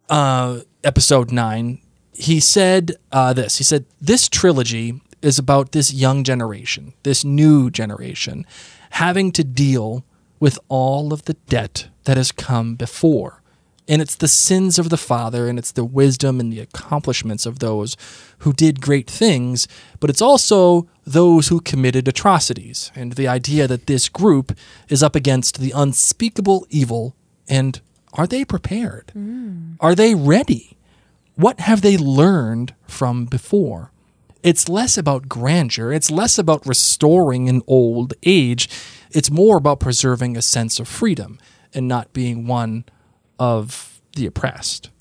uh, 0.09 0.59
episode 0.83 1.31
9, 1.31 1.79
he 2.13 2.39
said 2.39 2.91
uh, 3.11 3.33
this 3.33 3.57
He 3.57 3.63
said, 3.63 3.85
This 3.99 4.27
trilogy 4.29 5.01
is 5.21 5.39
about 5.39 5.71
this 5.71 5.93
young 5.93 6.23
generation, 6.23 6.93
this 7.03 7.23
new 7.23 7.69
generation, 7.69 8.45
having 8.91 9.31
to 9.31 9.43
deal 9.43 10.03
with 10.39 10.59
all 10.67 11.13
of 11.13 11.25
the 11.25 11.33
debt 11.47 11.87
that 12.05 12.17
has 12.17 12.31
come 12.31 12.75
before. 12.75 13.40
And 13.91 14.01
it's 14.01 14.15
the 14.15 14.29
sins 14.29 14.79
of 14.79 14.89
the 14.89 14.95
father, 14.95 15.49
and 15.49 15.59
it's 15.59 15.73
the 15.73 15.83
wisdom 15.83 16.39
and 16.39 16.49
the 16.49 16.61
accomplishments 16.61 17.45
of 17.45 17.59
those 17.59 17.97
who 18.37 18.53
did 18.53 18.79
great 18.79 19.09
things, 19.09 19.67
but 19.99 20.09
it's 20.09 20.21
also 20.21 20.87
those 21.03 21.49
who 21.49 21.59
committed 21.59 22.07
atrocities. 22.07 22.89
And 22.95 23.11
the 23.11 23.27
idea 23.27 23.67
that 23.67 23.87
this 23.87 24.07
group 24.07 24.57
is 24.87 25.03
up 25.03 25.13
against 25.13 25.59
the 25.59 25.73
unspeakable 25.75 26.65
evil. 26.69 27.17
And 27.49 27.81
are 28.13 28.25
they 28.25 28.45
prepared? 28.45 29.11
Mm. 29.13 29.75
Are 29.81 29.93
they 29.93 30.15
ready? 30.15 30.77
What 31.35 31.59
have 31.59 31.81
they 31.81 31.97
learned 31.97 32.73
from 32.87 33.25
before? 33.25 33.91
It's 34.41 34.69
less 34.69 34.97
about 34.97 35.27
grandeur, 35.27 35.91
it's 35.91 36.09
less 36.09 36.39
about 36.39 36.65
restoring 36.65 37.49
an 37.49 37.61
old 37.67 38.13
age, 38.23 38.69
it's 39.11 39.29
more 39.29 39.57
about 39.57 39.81
preserving 39.81 40.37
a 40.37 40.41
sense 40.41 40.79
of 40.79 40.87
freedom 40.87 41.39
and 41.73 41.89
not 41.89 42.13
being 42.13 42.47
one 42.47 42.85
of 43.41 43.99
the 44.15 44.27
oppressed. 44.27 44.91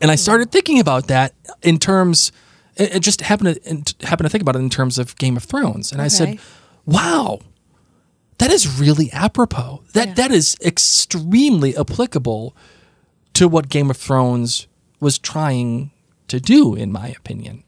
And 0.00 0.10
I 0.10 0.14
started 0.14 0.50
thinking 0.50 0.80
about 0.80 1.08
that 1.08 1.34
in 1.62 1.78
terms 1.78 2.32
it 2.76 3.00
just 3.00 3.20
happened 3.20 3.58
to 3.62 4.06
happened 4.06 4.24
to 4.26 4.30
think 4.30 4.40
about 4.40 4.56
it 4.56 4.60
in 4.60 4.70
terms 4.70 4.98
of 4.98 5.14
Game 5.16 5.36
of 5.36 5.44
Thrones. 5.44 5.92
And 5.92 6.00
I 6.00 6.08
said, 6.08 6.38
"Wow, 6.86 7.40
that 8.38 8.50
is 8.50 8.78
really 8.80 9.12
apropos. 9.12 9.82
That 9.92 10.08
Yeah. 10.08 10.14
that 10.14 10.32
is 10.32 10.56
extremely 10.64 11.76
applicable 11.76 12.56
to 13.34 13.46
what 13.48 13.68
Game 13.68 13.90
of 13.90 13.96
Thrones 13.96 14.66
was 15.00 15.18
trying 15.18 15.90
to 16.28 16.40
do, 16.40 16.74
in 16.74 16.90
my 16.92 17.08
opinion. 17.08 17.62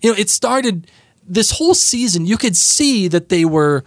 You 0.00 0.10
know, 0.10 0.18
it 0.18 0.30
started 0.30 0.90
this 1.28 1.52
whole 1.52 1.74
season. 1.74 2.26
You 2.26 2.36
could 2.38 2.56
see 2.56 3.06
that 3.08 3.28
they 3.28 3.44
were 3.44 3.84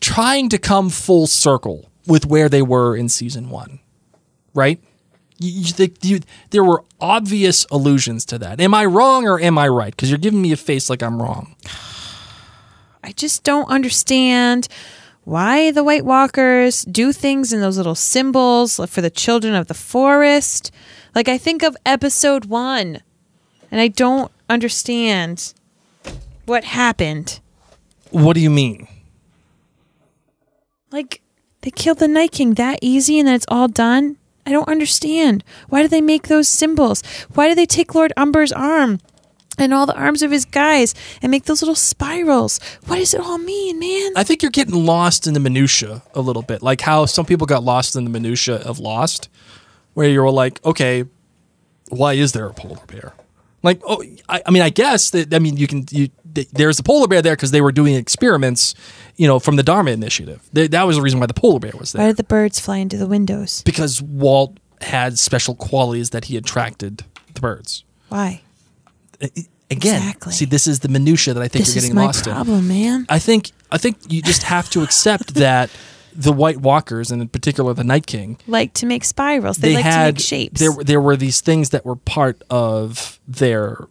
trying 0.00 0.48
to 0.50 0.58
come 0.58 0.90
full 0.90 1.26
circle 1.26 1.88
with 2.08 2.26
where 2.26 2.48
they 2.48 2.62
were 2.62 2.96
in 2.96 3.08
season 3.08 3.50
one, 3.50 3.78
right? 4.54 4.80
You, 5.38 5.60
you, 5.60 5.72
think 5.72 6.04
you, 6.04 6.20
there 6.50 6.64
were 6.64 6.82
obvious 7.00 7.66
allusions 7.70 8.24
to 8.26 8.38
that. 8.38 8.60
Am 8.60 8.74
I 8.74 8.86
wrong 8.86 9.28
or 9.28 9.38
am 9.38 9.58
I 9.58 9.68
right? 9.68 9.94
Because 9.94 10.10
you're 10.10 10.18
giving 10.18 10.42
me 10.42 10.50
a 10.50 10.56
face 10.56 10.90
like 10.90 11.02
I'm 11.02 11.22
wrong. 11.22 11.54
I 13.04 13.12
just 13.12 13.44
don't 13.44 13.68
understand 13.68 14.66
why 15.24 15.70
the 15.70 15.84
White 15.84 16.04
Walkers 16.04 16.82
do 16.84 17.12
things 17.12 17.52
in 17.52 17.60
those 17.60 17.76
little 17.76 17.94
symbols 17.94 18.80
for 18.88 19.00
the 19.00 19.10
children 19.10 19.54
of 19.54 19.68
the 19.68 19.74
forest. 19.74 20.72
Like 21.14 21.28
I 21.28 21.38
think 21.38 21.62
of 21.62 21.76
episode 21.84 22.46
one, 22.46 23.02
and 23.70 23.80
I 23.80 23.88
don't 23.88 24.32
understand 24.48 25.52
what 26.46 26.64
happened. 26.64 27.40
What 28.10 28.34
do 28.34 28.40
you 28.40 28.50
mean? 28.50 28.88
Like 30.90 31.20
they 31.68 31.72
killed 31.72 31.98
the 31.98 32.08
Night 32.08 32.32
King 32.32 32.54
that 32.54 32.78
easy, 32.80 33.18
and 33.18 33.28
then 33.28 33.34
it's 33.34 33.44
all 33.48 33.68
done. 33.68 34.16
I 34.46 34.52
don't 34.52 34.70
understand. 34.70 35.44
Why 35.68 35.82
do 35.82 35.88
they 35.88 36.00
make 36.00 36.28
those 36.28 36.48
symbols? 36.48 37.02
Why 37.34 37.46
do 37.46 37.54
they 37.54 37.66
take 37.66 37.94
Lord 37.94 38.10
Umber's 38.16 38.52
arm 38.52 39.00
and 39.58 39.74
all 39.74 39.84
the 39.84 39.94
arms 39.94 40.22
of 40.22 40.30
his 40.30 40.46
guys 40.46 40.94
and 41.20 41.30
make 41.30 41.44
those 41.44 41.60
little 41.60 41.74
spirals? 41.74 42.58
What 42.86 42.96
does 42.96 43.12
it 43.12 43.20
all 43.20 43.36
mean, 43.36 43.78
man? 43.78 44.12
I 44.16 44.24
think 44.24 44.40
you're 44.40 44.50
getting 44.50 44.86
lost 44.86 45.26
in 45.26 45.34
the 45.34 45.40
minutia 45.40 46.00
a 46.14 46.22
little 46.22 46.40
bit, 46.40 46.62
like 46.62 46.80
how 46.80 47.04
some 47.04 47.26
people 47.26 47.46
got 47.46 47.62
lost 47.62 47.94
in 47.94 48.04
the 48.04 48.10
minutia 48.10 48.56
of 48.56 48.78
Lost, 48.78 49.28
where 49.92 50.08
you're 50.08 50.30
like, 50.30 50.64
okay, 50.64 51.04
why 51.90 52.14
is 52.14 52.32
there 52.32 52.46
a 52.46 52.54
polar 52.54 52.80
bear? 52.86 53.12
Like, 53.62 53.82
oh, 53.86 54.02
I, 54.26 54.40
I 54.46 54.50
mean, 54.52 54.62
I 54.62 54.70
guess 54.70 55.10
that 55.10 55.34
I 55.34 55.38
mean 55.38 55.58
you 55.58 55.66
can 55.66 55.84
you 55.90 56.08
there's 56.52 56.78
a 56.78 56.82
polar 56.82 57.08
bear 57.08 57.22
there 57.22 57.34
because 57.36 57.50
they 57.50 57.60
were 57.60 57.72
doing 57.72 57.94
experiments, 57.94 58.74
you 59.16 59.26
know, 59.26 59.38
from 59.38 59.56
the 59.56 59.62
Dharma 59.62 59.90
Initiative. 59.92 60.40
Th- 60.54 60.70
that 60.70 60.84
was 60.86 60.96
the 60.96 61.02
reason 61.02 61.20
why 61.20 61.26
the 61.26 61.34
polar 61.34 61.58
bear 61.60 61.72
was 61.78 61.92
there 61.92 62.02
Why 62.02 62.08
did 62.08 62.16
the 62.16 62.24
birds 62.24 62.60
fly 62.60 62.78
into 62.78 62.96
the 62.96 63.06
windows? 63.06 63.62
because 63.64 64.00
Walt 64.02 64.56
had 64.80 65.18
special 65.18 65.54
qualities 65.54 66.10
that 66.10 66.26
he 66.26 66.36
attracted 66.36 67.02
the 67.34 67.40
birds. 67.40 67.84
Why? 68.08 68.42
Again, 69.20 69.46
Exactly. 69.70 70.32
see, 70.32 70.44
this 70.46 70.66
is 70.66 70.80
the 70.80 70.88
minutia 70.88 71.34
that 71.34 71.42
I 71.42 71.48
think 71.48 71.66
This 71.66 71.74
you're 71.74 71.82
getting 71.82 71.96
lost 71.96 72.26
in. 72.26 72.32
problem, 72.32 72.68
man. 72.68 73.04
I 73.08 73.18
think 73.18 73.50
I 73.70 73.76
think 73.76 73.98
you 74.08 74.22
just 74.22 74.44
have 74.44 74.70
to 74.70 74.82
accept 74.82 75.34
that 75.34 75.68
the 76.14 76.32
White 76.32 76.58
Walkers, 76.58 77.10
and 77.10 77.20
in 77.20 77.28
particular 77.28 77.74
the 77.74 77.84
Night 77.84 78.06
King, 78.06 78.38
Like 78.46 78.72
to 78.74 78.86
make 78.86 79.04
spirals. 79.04 79.58
They, 79.58 79.74
like 79.74 79.84
had 79.84 80.16
to 80.16 80.20
make 80.20 80.26
shapes. 80.26 80.60
there 80.60 80.72
there 80.82 81.00
were 81.02 81.16
these 81.16 81.40
things 81.42 81.68
that 81.70 81.84
were 81.84 81.96
part 81.96 82.42
of 82.48 83.20
their 83.28 83.86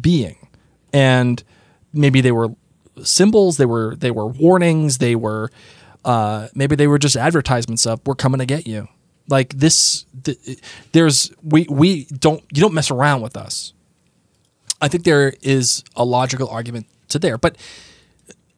being, 0.00 0.48
and 0.92 1.44
maybe 1.94 2.20
they 2.20 2.32
were 2.32 2.50
symbols, 3.02 3.56
they 3.56 3.66
were 3.66 3.96
they 3.96 4.10
were 4.10 4.26
warnings, 4.26 4.98
they 4.98 5.14
were 5.14 5.50
uh, 6.04 6.48
maybe 6.54 6.76
they 6.76 6.86
were 6.86 6.98
just 6.98 7.16
advertisements 7.16 7.86
of 7.86 8.00
"We're 8.04 8.14
coming 8.14 8.38
to 8.40 8.46
get 8.46 8.66
you." 8.66 8.88
Like 9.28 9.54
this, 9.54 10.04
th- 10.22 10.60
there's 10.92 11.32
we 11.42 11.66
we 11.70 12.04
don't 12.06 12.44
you 12.52 12.60
don't 12.60 12.74
mess 12.74 12.90
around 12.90 13.22
with 13.22 13.36
us. 13.36 13.72
I 14.80 14.88
think 14.88 15.04
there 15.04 15.32
is 15.40 15.82
a 15.96 16.04
logical 16.04 16.48
argument 16.48 16.86
to 17.08 17.18
there, 17.18 17.38
but 17.38 17.56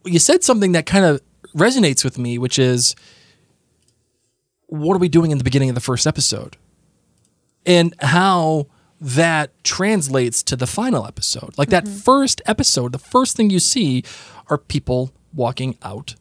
you 0.04 0.18
said 0.18 0.42
something 0.42 0.72
that 0.72 0.86
kind 0.86 1.04
of 1.04 1.20
resonates 1.56 2.04
with 2.04 2.18
me, 2.18 2.38
which 2.38 2.58
is 2.58 2.96
what 4.66 4.94
are 4.94 4.98
we 4.98 5.08
doing 5.08 5.30
in 5.30 5.38
the 5.38 5.44
beginning 5.44 5.68
of 5.68 5.74
the 5.74 5.80
first 5.80 6.06
episode? 6.06 6.56
And 7.64 7.94
how 8.00 8.66
that 9.00 9.52
translates 9.64 10.42
to 10.44 10.56
the 10.56 10.66
final 10.66 11.06
episode. 11.06 11.56
Like 11.58 11.68
that 11.70 11.84
mm-hmm. 11.84 11.96
first 11.98 12.40
episode, 12.46 12.92
the 12.92 12.98
first 12.98 13.36
thing 13.36 13.50
you 13.50 13.58
see 13.58 14.02
are 14.48 14.58
people 14.58 15.12
walking 15.34 15.76
out 15.82 16.14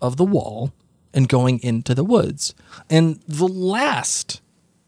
of 0.00 0.16
the 0.16 0.24
wall 0.24 0.72
and 1.12 1.28
going 1.28 1.62
into 1.62 1.94
the 1.94 2.04
woods. 2.04 2.54
And 2.88 3.20
the 3.28 3.48
last 3.48 4.40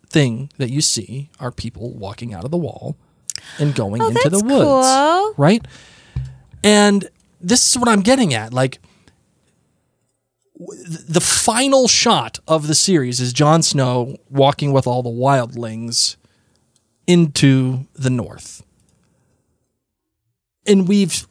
thing 0.08 0.50
that 0.58 0.70
you 0.70 0.80
see 0.80 1.30
are 1.38 1.50
people 1.50 1.94
walking 1.94 2.32
out 2.32 2.44
of 2.44 2.50
the 2.50 2.56
wall 2.56 2.96
and 3.58 3.74
going 3.74 4.00
Oh, 4.00 4.08
into 4.08 4.30
the 4.30 4.42
woods. 4.44 4.64
cool. 4.64 5.34
Right? 5.36 5.66
And 6.62 7.08
this 7.40 7.68
is 7.68 7.78
what 7.78 7.88
I'm 7.88 8.00
getting 8.00 8.32
at. 8.32 8.54
Like 8.54 8.78
the 10.56 11.20
final 11.20 11.88
shot 11.88 12.38
of 12.48 12.68
the 12.68 12.74
series 12.74 13.20
is 13.20 13.32
Jon 13.32 13.62
Snow 13.62 14.16
walking 14.30 14.72
with 14.72 14.86
all 14.86 15.02
the 15.02 15.10
wildlings 15.10 16.16
into 17.06 17.86
the 17.94 18.10
north. 18.10 18.62
And 20.66 20.88
we've 20.88 21.26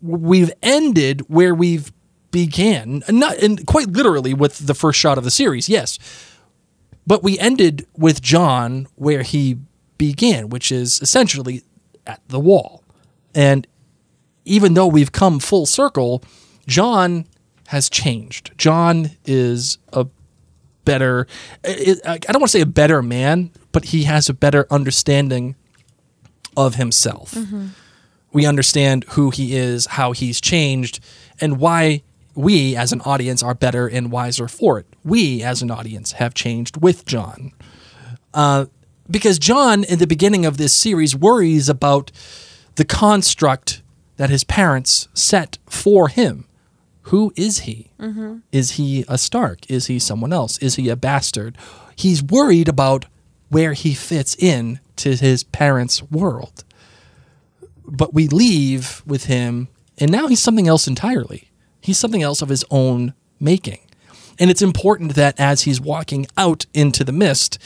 we've 0.00 0.52
ended 0.62 1.22
where 1.28 1.54
we've 1.54 1.92
began, 2.30 3.02
not 3.08 3.36
and 3.38 3.66
quite 3.66 3.88
literally 3.88 4.34
with 4.34 4.66
the 4.66 4.74
first 4.74 4.98
shot 4.98 5.18
of 5.18 5.24
the 5.24 5.30
series, 5.30 5.68
yes. 5.68 5.98
But 7.06 7.22
we 7.22 7.38
ended 7.38 7.86
with 7.96 8.22
Jon 8.22 8.86
where 8.94 9.22
he 9.22 9.58
began, 9.98 10.48
which 10.48 10.72
is 10.72 11.00
essentially 11.02 11.62
at 12.06 12.20
the 12.28 12.40
wall. 12.40 12.82
And 13.34 13.66
even 14.44 14.74
though 14.74 14.86
we've 14.86 15.12
come 15.12 15.38
full 15.38 15.66
circle, 15.66 16.24
Jon 16.66 17.26
has 17.68 17.88
changed. 17.88 18.52
Jon 18.56 19.10
is 19.24 19.78
a 19.92 20.06
better 20.84 21.26
I 21.64 21.98
I 22.06 22.18
don't 22.18 22.40
want 22.40 22.50
to 22.50 22.58
say 22.58 22.60
a 22.60 22.66
better 22.66 23.02
man 23.02 23.50
but 23.72 23.86
he 23.86 24.04
has 24.04 24.28
a 24.28 24.34
better 24.34 24.66
understanding 24.70 25.56
of 26.56 26.74
himself. 26.76 27.36
We 28.32 28.46
understand 28.46 29.04
who 29.10 29.30
he 29.30 29.56
is, 29.56 29.86
how 29.86 30.12
he's 30.12 30.40
changed, 30.40 31.00
and 31.40 31.58
why 31.58 32.02
we 32.34 32.76
as 32.76 32.92
an 32.92 33.00
audience 33.02 33.42
are 33.42 33.54
better 33.54 33.86
and 33.86 34.10
wiser 34.10 34.48
for 34.48 34.78
it. 34.78 34.86
We 35.04 35.42
as 35.42 35.60
an 35.62 35.70
audience 35.70 36.12
have 36.12 36.32
changed 36.32 36.80
with 36.80 37.04
Jon. 37.04 37.52
Uh, 38.32 38.66
because 39.10 39.38
Jon, 39.38 39.84
in 39.84 39.98
the 39.98 40.06
beginning 40.06 40.46
of 40.46 40.56
this 40.56 40.72
series, 40.72 41.14
worries 41.14 41.68
about 41.68 42.10
the 42.76 42.84
construct 42.84 43.82
that 44.16 44.30
his 44.30 44.44
parents 44.44 45.08
set 45.12 45.58
for 45.68 46.08
him. 46.08 46.46
Who 47.06 47.32
is 47.36 47.60
he? 47.60 47.90
Is 48.52 48.72
he 48.72 49.04
a 49.08 49.18
Stark? 49.18 49.68
Is 49.70 49.86
he 49.88 49.98
someone 49.98 50.32
else? 50.32 50.56
Is 50.58 50.76
he 50.76 50.88
a 50.88 50.96
bastard? 50.96 51.58
He's 51.96 52.22
worried 52.22 52.68
about 52.68 53.04
where 53.52 53.74
he 53.74 53.92
fits 53.92 54.34
in 54.36 54.80
to 54.96 55.14
his 55.14 55.44
parents' 55.44 56.02
world. 56.04 56.64
But 57.86 58.14
we 58.14 58.26
leave 58.26 59.02
with 59.04 59.26
him, 59.26 59.68
and 59.98 60.10
now 60.10 60.26
he's 60.26 60.40
something 60.40 60.66
else 60.66 60.88
entirely. 60.88 61.50
He's 61.82 61.98
something 61.98 62.22
else 62.22 62.40
of 62.40 62.48
his 62.48 62.64
own 62.70 63.12
making. 63.38 63.80
And 64.38 64.50
it's 64.50 64.62
important 64.62 65.16
that 65.16 65.38
as 65.38 65.62
he's 65.62 65.82
walking 65.82 66.26
out 66.38 66.64
into 66.72 67.04
the 67.04 67.12
mist, 67.12 67.58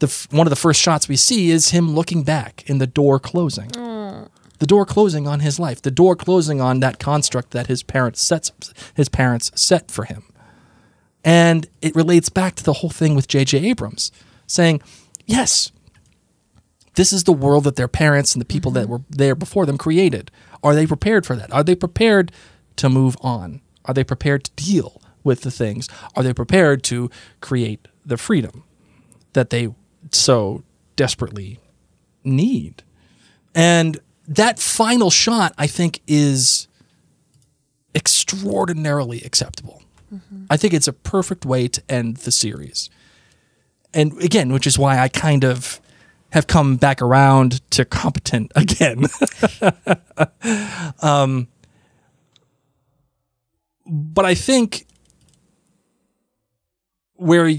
the 0.00 0.08
one 0.32 0.48
of 0.48 0.50
the 0.50 0.56
first 0.56 0.80
shots 0.80 1.08
we 1.08 1.14
see 1.14 1.52
is 1.52 1.70
him 1.70 1.94
looking 1.94 2.24
back 2.24 2.64
and 2.68 2.80
the 2.80 2.88
door 2.88 3.20
closing. 3.20 3.68
The 3.68 4.66
door 4.66 4.84
closing 4.84 5.28
on 5.28 5.40
his 5.40 5.60
life, 5.60 5.80
the 5.80 5.92
door 5.92 6.16
closing 6.16 6.60
on 6.60 6.80
that 6.80 6.98
construct 6.98 7.52
that 7.52 7.68
his 7.68 7.84
parents 7.84 8.20
sets 8.20 8.50
his 8.94 9.08
parents 9.08 9.52
set 9.54 9.92
for 9.92 10.06
him. 10.06 10.24
And 11.22 11.68
it 11.82 11.94
relates 11.94 12.30
back 12.30 12.56
to 12.56 12.64
the 12.64 12.72
whole 12.72 12.90
thing 12.90 13.14
with 13.14 13.28
J.J. 13.28 13.58
Abrams 13.58 14.10
saying, 14.50 14.82
yes, 15.30 15.70
this 16.94 17.12
is 17.12 17.24
the 17.24 17.32
world 17.32 17.64
that 17.64 17.76
their 17.76 17.88
parents 17.88 18.34
and 18.34 18.40
the 18.40 18.46
people 18.46 18.72
that 18.72 18.84
mm-hmm. 18.84 18.92
were 18.92 19.02
there 19.08 19.34
before 19.34 19.64
them 19.66 19.78
created. 19.78 20.30
Are 20.62 20.74
they 20.74 20.86
prepared 20.86 21.24
for 21.24 21.36
that? 21.36 21.52
Are 21.52 21.62
they 21.62 21.74
prepared 21.74 22.32
to 22.76 22.88
move 22.88 23.16
on? 23.20 23.60
Are 23.84 23.94
they 23.94 24.04
prepared 24.04 24.44
to 24.44 24.50
deal 24.56 25.00
with 25.24 25.42
the 25.42 25.50
things? 25.50 25.88
Are 26.16 26.22
they 26.22 26.34
prepared 26.34 26.82
to 26.84 27.10
create 27.40 27.86
the 28.04 28.16
freedom 28.16 28.64
that 29.32 29.50
they 29.50 29.72
so 30.10 30.62
desperately 30.96 31.58
need? 32.24 32.82
And 33.54 33.98
that 34.26 34.58
final 34.58 35.10
shot, 35.10 35.54
I 35.56 35.66
think, 35.66 36.00
is 36.06 36.68
extraordinarily 37.94 39.22
acceptable. 39.22 39.82
Mm-hmm. 40.12 40.44
I 40.50 40.56
think 40.56 40.74
it's 40.74 40.88
a 40.88 40.92
perfect 40.92 41.44
way 41.44 41.68
to 41.68 41.82
end 41.88 42.18
the 42.18 42.32
series. 42.32 42.90
And 43.92 44.20
again, 44.22 44.52
which 44.52 44.66
is 44.66 44.78
why 44.78 44.98
I 44.98 45.08
kind 45.08 45.44
of 45.44 45.80
have 46.30 46.46
come 46.46 46.76
back 46.76 47.02
around 47.02 47.68
to 47.72 47.84
competent 47.84 48.52
again. 48.56 49.06
um, 51.02 51.48
but 53.86 54.24
I 54.24 54.34
think 54.34 54.86
where 57.16 57.50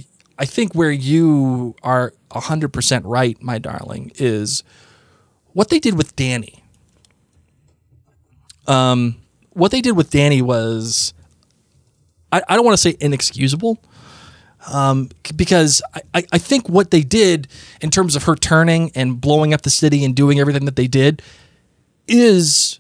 I 0.42 0.46
think 0.46 0.74
where 0.74 0.92
you 0.92 1.76
are 1.84 2.14
100% 2.32 3.02
right, 3.06 3.40
my 3.44 3.60
darling, 3.60 4.12
is 4.16 4.64
what 5.54 5.70
they 5.70 5.78
did 5.78 5.96
with 5.96 6.16
Dany. 6.16 6.62
Um, 8.66 9.18
what 9.52 9.72
they 9.72 9.82
did 9.82 9.96
with 9.96 10.10
Dany 10.10 10.42
was, 10.42 11.14
I, 12.32 12.42
I 12.48 12.56
don't 12.56 12.66
want 12.66 12.74
to 12.74 12.82
say 12.82 12.96
inexcusable, 13.00 13.78
um, 14.68 15.10
because 15.36 15.82
I, 16.14 16.24
I, 16.32 16.38
think 16.38 16.70
what 16.70 16.92
they 16.92 17.02
did 17.02 17.48
in 17.82 17.90
terms 17.90 18.16
of 18.16 18.24
her 18.24 18.36
turning 18.36 18.92
and 18.94 19.20
blowing 19.20 19.54
up 19.54 19.62
the 19.62 19.70
city 19.70 20.06
and 20.06 20.16
doing 20.16 20.40
everything 20.40 20.66
that 20.66 20.76
they 20.76 20.88
did 20.88 21.22
is 22.08 22.80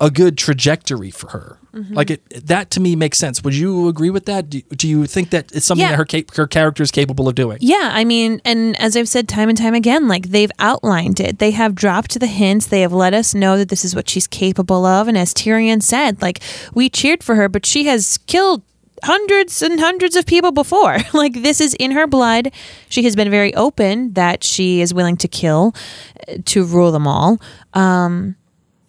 a 0.00 0.10
good 0.10 0.36
trajectory 0.36 1.10
for 1.10 1.30
her. 1.30 1.58
Like 1.90 2.10
it, 2.10 2.46
that 2.46 2.70
to 2.70 2.80
me 2.80 2.94
makes 2.94 3.18
sense. 3.18 3.42
Would 3.42 3.56
you 3.56 3.88
agree 3.88 4.10
with 4.10 4.26
that? 4.26 4.48
Do, 4.48 4.60
do 4.76 4.86
you 4.86 5.06
think 5.06 5.30
that 5.30 5.50
it's 5.50 5.66
something 5.66 5.82
Yeah. 5.82 5.90
that 5.90 5.96
her 5.96 6.04
cap- 6.04 6.32
her 6.36 6.46
character 6.46 6.84
is 6.84 6.92
capable 6.92 7.26
of 7.28 7.34
doing? 7.34 7.58
Yeah, 7.60 7.90
I 7.92 8.04
mean, 8.04 8.40
and 8.44 8.78
as 8.80 8.96
I've 8.96 9.08
said 9.08 9.26
time 9.28 9.48
and 9.48 9.58
time 9.58 9.74
again, 9.74 10.06
like 10.06 10.28
they've 10.28 10.52
outlined 10.60 11.18
it. 11.18 11.40
They 11.40 11.50
have 11.50 11.74
dropped 11.74 12.20
the 12.20 12.28
hints. 12.28 12.66
They 12.66 12.82
have 12.82 12.92
let 12.92 13.12
us 13.12 13.34
know 13.34 13.58
that 13.58 13.70
this 13.70 13.84
is 13.84 13.92
what 13.92 14.08
she's 14.08 14.28
capable 14.28 14.86
of. 14.86 15.08
And 15.08 15.18
as 15.18 15.34
Tyrion 15.34 15.82
said, 15.82 16.22
like 16.22 16.40
we 16.74 16.88
cheered 16.88 17.24
for 17.24 17.34
her, 17.34 17.48
but 17.48 17.66
she 17.66 17.86
has 17.86 18.18
killed 18.28 18.62
hundreds 19.04 19.62
and 19.62 19.78
hundreds 19.80 20.16
of 20.16 20.26
people 20.26 20.52
before. 20.52 20.98
like 21.14 21.42
this 21.42 21.60
is 21.60 21.74
in 21.74 21.92
her 21.92 22.06
blood. 22.06 22.50
She 22.88 23.04
has 23.04 23.14
been 23.16 23.30
very 23.30 23.54
open 23.54 24.12
that 24.14 24.42
she 24.44 24.80
is 24.80 24.92
willing 24.92 25.16
to 25.18 25.28
kill 25.28 25.74
uh, 26.28 26.36
to 26.46 26.64
rule 26.64 26.92
them 26.92 27.06
all. 27.06 27.40
Um, 27.72 28.36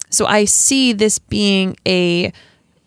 so 0.10 0.26
I 0.26 0.46
see 0.46 0.94
this 0.94 1.20
being 1.20 1.78
a 1.86 2.32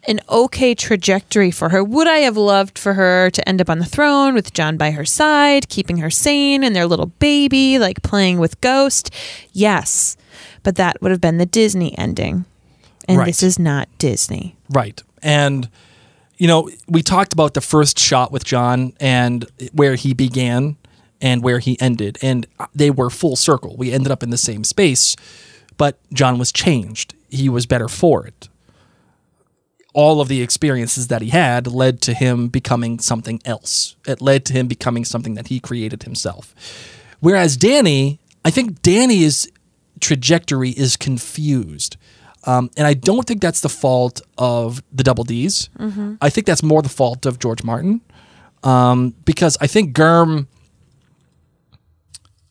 an 0.06 0.20
okay 0.30 0.74
trajectory 0.74 1.50
for 1.50 1.68
her. 1.68 1.84
Would 1.84 2.08
I 2.08 2.18
have 2.18 2.36
loved 2.36 2.78
for 2.78 2.94
her 2.94 3.28
to 3.28 3.46
end 3.46 3.60
up 3.60 3.68
on 3.68 3.78
the 3.78 3.84
throne 3.84 4.32
with 4.32 4.54
Jon 4.54 4.78
by 4.78 4.92
her 4.92 5.04
side, 5.04 5.68
keeping 5.68 5.98
her 5.98 6.08
sane 6.08 6.64
and 6.64 6.74
their 6.74 6.86
little 6.86 7.06
baby, 7.18 7.78
like 7.78 8.02
playing 8.02 8.38
with 8.38 8.58
Ghost? 8.62 9.10
Yes. 9.52 10.16
But 10.62 10.76
that 10.76 11.02
would 11.02 11.10
have 11.10 11.20
been 11.20 11.36
the 11.36 11.44
Disney 11.44 11.96
ending. 11.98 12.46
And 13.06 13.18
Right. 13.18 13.26
this 13.26 13.42
is 13.42 13.58
not 13.58 13.88
Disney. 13.98 14.56
Right. 14.70 15.02
And 15.22 15.68
you 16.38 16.46
know, 16.46 16.70
we 16.86 17.02
talked 17.02 17.32
about 17.32 17.54
the 17.54 17.60
first 17.60 17.98
shot 17.98 18.32
with 18.32 18.44
Jon 18.44 18.92
and 19.00 19.44
where 19.72 19.96
he 19.96 20.14
began 20.14 20.76
and 21.20 21.42
where 21.42 21.58
he 21.58 21.78
ended 21.80 22.16
and 22.22 22.46
they 22.74 22.90
were 22.90 23.10
full 23.10 23.36
circle. 23.36 23.76
We 23.76 23.92
ended 23.92 24.12
up 24.12 24.22
in 24.22 24.30
the 24.30 24.38
same 24.38 24.62
space, 24.64 25.16
but 25.76 25.98
Jon 26.12 26.38
was 26.38 26.52
changed. 26.52 27.14
He 27.28 27.48
was 27.48 27.66
better 27.66 27.88
for 27.88 28.24
it. 28.26 28.48
All 29.94 30.20
of 30.20 30.28
the 30.28 30.42
experiences 30.42 31.08
that 31.08 31.22
he 31.22 31.30
had 31.30 31.66
led 31.66 32.00
to 32.02 32.14
him 32.14 32.48
becoming 32.48 33.00
something 33.00 33.40
else. 33.44 33.96
It 34.06 34.20
led 34.20 34.44
to 34.46 34.52
him 34.52 34.68
becoming 34.68 35.04
something 35.04 35.34
that 35.34 35.48
he 35.48 35.58
created 35.58 36.04
himself. 36.04 36.54
Whereas 37.18 37.58
Dany, 37.58 38.18
I 38.44 38.50
think 38.50 38.80
Dany's 38.80 39.50
trajectory 40.00 40.70
is 40.70 40.96
confused. 40.96 41.96
Um, 42.48 42.70
and 42.78 42.86
I 42.86 42.94
don't 42.94 43.26
think 43.26 43.42
that's 43.42 43.60
the 43.60 43.68
fault 43.68 44.22
of 44.38 44.82
the 44.90 45.04
Double 45.04 45.22
D's. 45.22 45.68
I 46.22 46.30
think 46.30 46.46
that's 46.46 46.62
more 46.62 46.80
the 46.80 46.88
fault 46.88 47.26
of 47.26 47.38
George 47.38 47.62
Martin. 47.62 48.00
Um, 48.62 49.14
because 49.26 49.58
I 49.60 49.66
think 49.66 49.94
Germ 49.94 50.48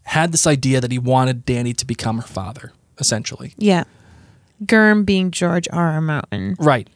had 0.04 0.32
this 0.32 0.46
idea 0.46 0.80
that 0.82 0.92
he 0.92 1.00
wanted 1.00 1.48
Dany 1.48 1.76
to 1.78 1.86
become 1.86 2.18
her 2.18 2.28
father, 2.28 2.74
essentially. 3.00 3.56
Yeah. 3.58 3.86
Germ 4.64 5.04
being 5.04 5.32
George 5.32 5.68
R. 5.74 5.94
R. 5.94 6.02
Martin. 6.02 6.56
Right. 6.60 6.88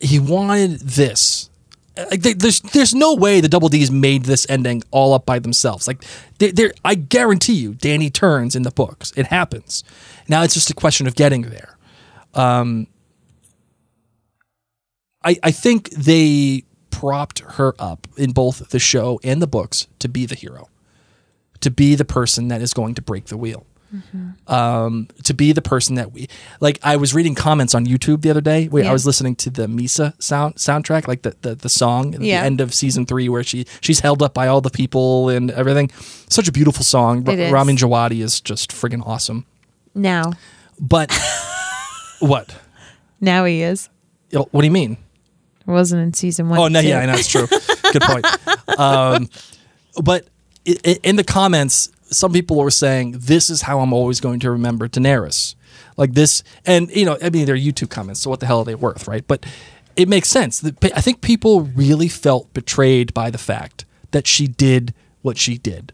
He 0.00 0.18
wanted 0.18 0.80
this. 0.80 1.48
Like 1.96 2.22
they, 2.22 2.32
there's 2.32 2.60
there's 2.60 2.94
no 2.94 3.14
way 3.14 3.40
the 3.40 3.48
Double 3.48 3.68
D's 3.68 3.90
made 3.90 4.24
this 4.24 4.46
ending 4.48 4.82
all 4.90 5.12
up 5.12 5.26
by 5.26 5.38
themselves. 5.38 5.86
Like 5.86 6.02
they 6.38 6.50
they 6.50 6.70
I 6.84 6.94
guarantee 6.94 7.54
you, 7.54 7.74
Dany 7.74 8.12
turns 8.12 8.56
in 8.56 8.62
the 8.62 8.70
books. 8.70 9.12
It 9.16 9.26
happens. 9.26 9.84
Now 10.28 10.42
it's 10.42 10.54
just 10.54 10.70
a 10.70 10.74
question 10.74 11.06
of 11.06 11.14
getting 11.14 11.42
there. 11.42 11.76
Um, 12.34 12.86
I 15.24 15.36
I 15.42 15.50
think 15.50 15.90
they 15.90 16.64
propped 16.90 17.40
her 17.40 17.74
up 17.78 18.06
in 18.16 18.32
both 18.32 18.70
the 18.70 18.78
show 18.78 19.20
and 19.24 19.40
the 19.40 19.46
books 19.46 19.86
to 19.98 20.08
be 20.08 20.26
the 20.26 20.34
hero, 20.34 20.68
to 21.60 21.70
be 21.70 21.94
the 21.94 22.04
person 22.04 22.48
that 22.48 22.60
is 22.62 22.72
going 22.74 22.94
to 22.94 23.02
break 23.02 23.26
the 23.26 23.36
wheel 23.36 23.66
um, 24.46 25.08
to 25.24 25.34
be 25.34 25.50
the 25.52 25.60
person 25.62 25.96
that 25.96 26.12
we 26.12 26.28
like. 26.60 26.78
I 26.82 26.96
was 26.96 27.12
reading 27.12 27.34
comments 27.34 27.74
on 27.74 27.86
YouTube 27.86 28.22
the 28.22 28.30
other 28.30 28.40
day. 28.40 28.68
Where 28.68 28.84
I 28.88 28.92
was 28.92 29.04
listening 29.04 29.34
to 29.36 29.50
the 29.50 29.66
Mhysa 29.66 30.20
sound 30.22 30.54
soundtrack, 30.56 31.08
like 31.08 31.22
the 31.22 31.34
the, 31.42 31.54
the 31.56 31.68
song 31.68 32.14
at 32.14 32.20
Yeah. 32.20 32.40
the 32.40 32.46
end 32.46 32.60
of 32.60 32.72
season 32.72 33.04
three, 33.04 33.28
where 33.28 33.42
she 33.42 33.66
she's 33.80 33.98
held 34.00 34.22
up 34.22 34.32
by 34.32 34.46
all 34.46 34.60
the 34.60 34.70
people 34.70 35.28
and 35.28 35.50
everything. 35.50 35.90
Such 36.28 36.46
a 36.46 36.52
beautiful 36.52 36.84
song. 36.84 37.24
Ra- 37.24 37.50
Ramin 37.50 37.76
Djawadi 37.76 38.22
is 38.22 38.40
just 38.40 38.70
friggin' 38.70 39.04
awesome. 39.04 39.44
Now. 39.94 40.32
But 40.78 41.10
what? 42.20 42.56
Now 43.20 43.44
he 43.44 43.62
is. 43.62 43.88
What 44.32 44.52
do 44.52 44.64
you 44.64 44.70
mean? 44.70 44.96
It 45.66 45.70
wasn't 45.70 46.02
in 46.02 46.14
season 46.14 46.48
one. 46.48 46.58
Oh 46.58 46.68
no, 46.68 46.80
yeah, 46.80 47.00
I 47.00 47.06
know 47.06 47.14
it's 47.14 47.28
true. 47.28 47.46
Good 47.92 48.02
point. 48.02 48.78
Um, 48.78 49.28
but 50.02 50.26
in 50.64 51.16
the 51.16 51.24
comments, 51.24 51.90
some 52.04 52.32
people 52.32 52.56
were 52.56 52.70
saying 52.70 53.16
this 53.18 53.50
is 53.50 53.62
how 53.62 53.80
I'm 53.80 53.92
always 53.92 54.20
going 54.20 54.40
to 54.40 54.50
remember 54.50 54.88
Daenerys, 54.88 55.54
like 55.96 56.14
this. 56.14 56.42
And 56.66 56.90
you 56.90 57.04
know, 57.04 57.18
I 57.22 57.30
mean, 57.30 57.46
they're 57.46 57.56
YouTube 57.56 57.90
comments, 57.90 58.20
so 58.20 58.30
what 58.30 58.40
the 58.40 58.46
hell 58.46 58.60
are 58.60 58.64
they 58.64 58.74
worth, 58.74 59.06
right? 59.08 59.26
But 59.26 59.44
it 59.96 60.08
makes 60.08 60.28
sense. 60.28 60.64
I 60.64 61.00
think 61.00 61.20
people 61.20 61.62
really 61.62 62.08
felt 62.08 62.52
betrayed 62.54 63.12
by 63.12 63.30
the 63.30 63.38
fact 63.38 63.84
that 64.12 64.26
she 64.26 64.46
did 64.46 64.94
what 65.22 65.36
she 65.36 65.58
did, 65.58 65.92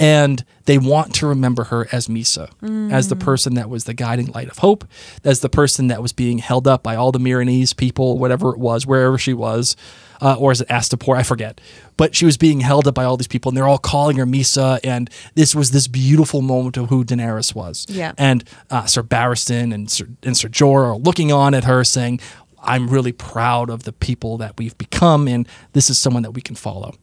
And 0.00 0.42
they 0.64 0.78
want 0.78 1.14
to 1.16 1.26
remember 1.26 1.64
her 1.64 1.86
as 1.92 2.08
Mhysa, 2.08 2.50
as 2.90 3.08
the 3.08 3.16
person 3.16 3.54
that 3.54 3.68
was 3.68 3.84
the 3.84 3.92
guiding 3.92 4.28
light 4.28 4.48
of 4.48 4.58
hope, 4.58 4.86
as 5.24 5.40
the 5.40 5.50
person 5.50 5.88
that 5.88 6.00
was 6.00 6.14
being 6.14 6.38
held 6.38 6.66
up 6.66 6.82
by 6.82 6.96
all 6.96 7.12
the 7.12 7.18
Milanese 7.20 7.74
people, 7.74 8.16
whatever 8.18 8.50
it 8.50 8.58
was, 8.58 8.86
wherever 8.86 9.18
she 9.18 9.34
was, 9.34 9.76
uh, 10.22 10.36
or 10.38 10.52
is 10.52 10.62
it 10.62 10.68
Astapor? 10.68 11.16
I 11.16 11.22
forget. 11.22 11.60
But 11.98 12.14
she 12.14 12.24
was 12.24 12.38
being 12.38 12.60
held 12.60 12.86
up 12.88 12.94
by 12.94 13.04
all 13.04 13.18
these 13.18 13.28
people, 13.28 13.50
and 13.50 13.56
they're 13.56 13.68
all 13.68 13.78
calling 13.78 14.16
her 14.16 14.26
Mhysa. 14.26 14.80
And 14.82 15.10
this 15.34 15.54
was 15.54 15.70
this 15.70 15.86
beautiful 15.86 16.40
moment 16.40 16.78
of 16.78 16.88
who 16.88 17.04
Daenerys 17.04 17.54
was. 17.54 17.84
Yeah. 17.88 18.12
And 18.16 18.44
uh, 18.70 18.86
Sir 18.86 19.02
Barristan 19.02 19.74
and 19.74 19.90
Sir, 19.90 20.08
and 20.22 20.34
Sir 20.36 20.48
Jorah 20.48 20.94
are 20.94 20.96
looking 20.96 21.30
on 21.30 21.52
at 21.52 21.64
her, 21.64 21.84
saying, 21.84 22.20
"I'm 22.62 22.88
really 22.88 23.12
proud 23.12 23.68
of 23.68 23.82
the 23.82 23.92
people 23.92 24.38
that 24.38 24.56
we've 24.56 24.76
become, 24.78 25.28
and 25.28 25.46
this 25.74 25.90
is 25.90 25.98
someone 25.98 26.22
that 26.22 26.32
we 26.32 26.40
can 26.40 26.54
follow." 26.54 26.94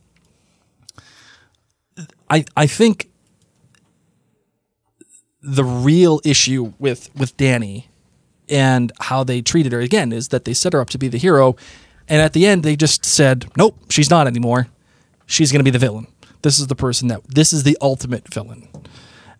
I 2.29 2.45
I 2.55 2.67
think 2.67 3.09
the 5.41 5.63
real 5.63 6.19
issue 6.25 6.73
with 6.79 7.09
with 7.15 7.35
Dany 7.37 7.85
and 8.49 8.91
how 9.01 9.23
they 9.23 9.41
treated 9.41 9.71
her 9.71 9.79
again 9.79 10.11
is 10.11 10.29
that 10.29 10.45
they 10.45 10.53
set 10.53 10.73
her 10.73 10.81
up 10.81 10.89
to 10.91 10.97
be 10.97 11.07
the 11.07 11.17
hero, 11.17 11.55
and 12.07 12.21
at 12.21 12.33
the 12.33 12.45
end 12.45 12.63
they 12.63 12.75
just 12.75 13.05
said, 13.05 13.45
"Nope, 13.57 13.77
she's 13.89 14.09
not 14.09 14.27
anymore. 14.27 14.67
She's 15.25 15.51
going 15.51 15.59
to 15.59 15.63
be 15.63 15.71
the 15.71 15.79
villain. 15.79 16.07
This 16.41 16.59
is 16.59 16.67
the 16.67 16.75
person 16.75 17.07
that 17.09 17.21
this 17.27 17.53
is 17.53 17.63
the 17.63 17.77
ultimate 17.81 18.31
villain." 18.33 18.67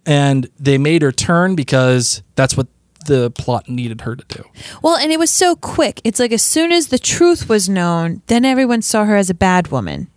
And 0.05 0.49
they 0.57 0.77
made 0.77 1.01
her 1.01 1.11
turn 1.11 1.55
because 1.55 2.23
that's 2.35 2.55
what 2.55 2.67
the 3.07 3.31
plot 3.31 3.67
needed 3.67 4.01
her 4.01 4.15
to 4.15 4.23
do. 4.27 4.43
Well, 4.81 4.95
and 4.95 5.11
it 5.11 5.19
was 5.19 5.31
so 5.31 5.55
quick. 5.55 5.99
It's 6.03 6.19
like 6.19 6.31
as 6.31 6.43
soon 6.43 6.71
as 6.71 6.87
the 6.87 6.99
truth 6.99 7.49
was 7.49 7.67
known, 7.67 8.21
then 8.27 8.45
everyone 8.45 8.81
saw 8.81 9.05
her 9.05 9.15
as 9.15 9.29
a 9.29 9.33
bad 9.33 9.69
woman. 9.69 10.07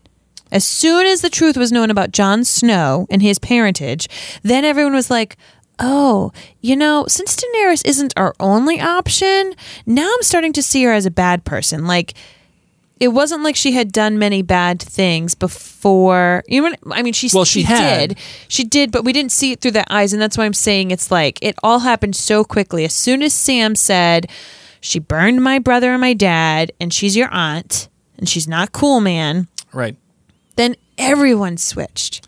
As 0.52 0.64
soon 0.64 1.06
as 1.06 1.20
the 1.20 1.30
truth 1.30 1.56
was 1.56 1.72
known 1.72 1.90
about 1.90 2.12
Jon 2.12 2.44
Snow 2.44 3.06
and 3.10 3.22
his 3.22 3.38
parentage, 3.38 4.08
then 4.42 4.64
everyone 4.64 4.94
was 4.94 5.10
like, 5.10 5.36
oh, 5.78 6.32
you 6.60 6.76
know, 6.76 7.06
since 7.08 7.36
Daenerys 7.36 7.86
isn't 7.86 8.12
our 8.16 8.34
only 8.38 8.80
option, 8.80 9.54
now 9.86 10.10
I'm 10.12 10.22
starting 10.22 10.52
to 10.54 10.62
see 10.62 10.82
her 10.84 10.92
as 10.92 11.06
a 11.06 11.10
bad 11.10 11.44
person. 11.44 11.86
Like, 11.86 12.14
it 12.98 13.08
wasn't 13.08 13.42
like 13.42 13.56
she 13.56 13.72
had 13.72 13.92
done 13.92 14.18
many 14.18 14.42
bad 14.42 14.78
things 14.78 15.34
before. 15.34 16.44
You 16.46 16.68
know, 16.68 16.76
I 16.92 17.02
mean, 17.02 17.14
she 17.14 17.30
Well, 17.32 17.46
she 17.46 17.62
had. 17.62 18.10
did, 18.10 18.18
she 18.46 18.62
did, 18.62 18.92
but 18.92 19.04
we 19.04 19.14
didn't 19.14 19.32
see 19.32 19.52
it 19.52 19.62
through 19.62 19.70
the 19.70 19.90
eyes, 19.90 20.12
and 20.12 20.20
that's 20.20 20.36
why 20.36 20.44
I'm 20.44 20.52
saying 20.52 20.90
it's 20.90 21.10
like 21.10 21.38
it 21.40 21.54
all 21.62 21.78
happened 21.78 22.14
so 22.14 22.44
quickly. 22.44 22.84
As 22.84 22.92
soon 22.94 23.22
as 23.22 23.32
Sam 23.32 23.74
said, 23.74 24.28
"She 24.82 24.98
burned 24.98 25.42
my 25.42 25.58
brother 25.58 25.92
and 25.92 26.00
my 26.02 26.12
dad, 26.12 26.72
and 26.78 26.92
she's 26.92 27.16
your 27.16 27.28
aunt, 27.30 27.88
and 28.18 28.28
she's 28.28 28.46
not 28.46 28.72
cool, 28.72 29.00
man," 29.00 29.48
Right. 29.72 29.96
Then 30.56 30.76
everyone 30.98 31.56
switched. 31.56 32.26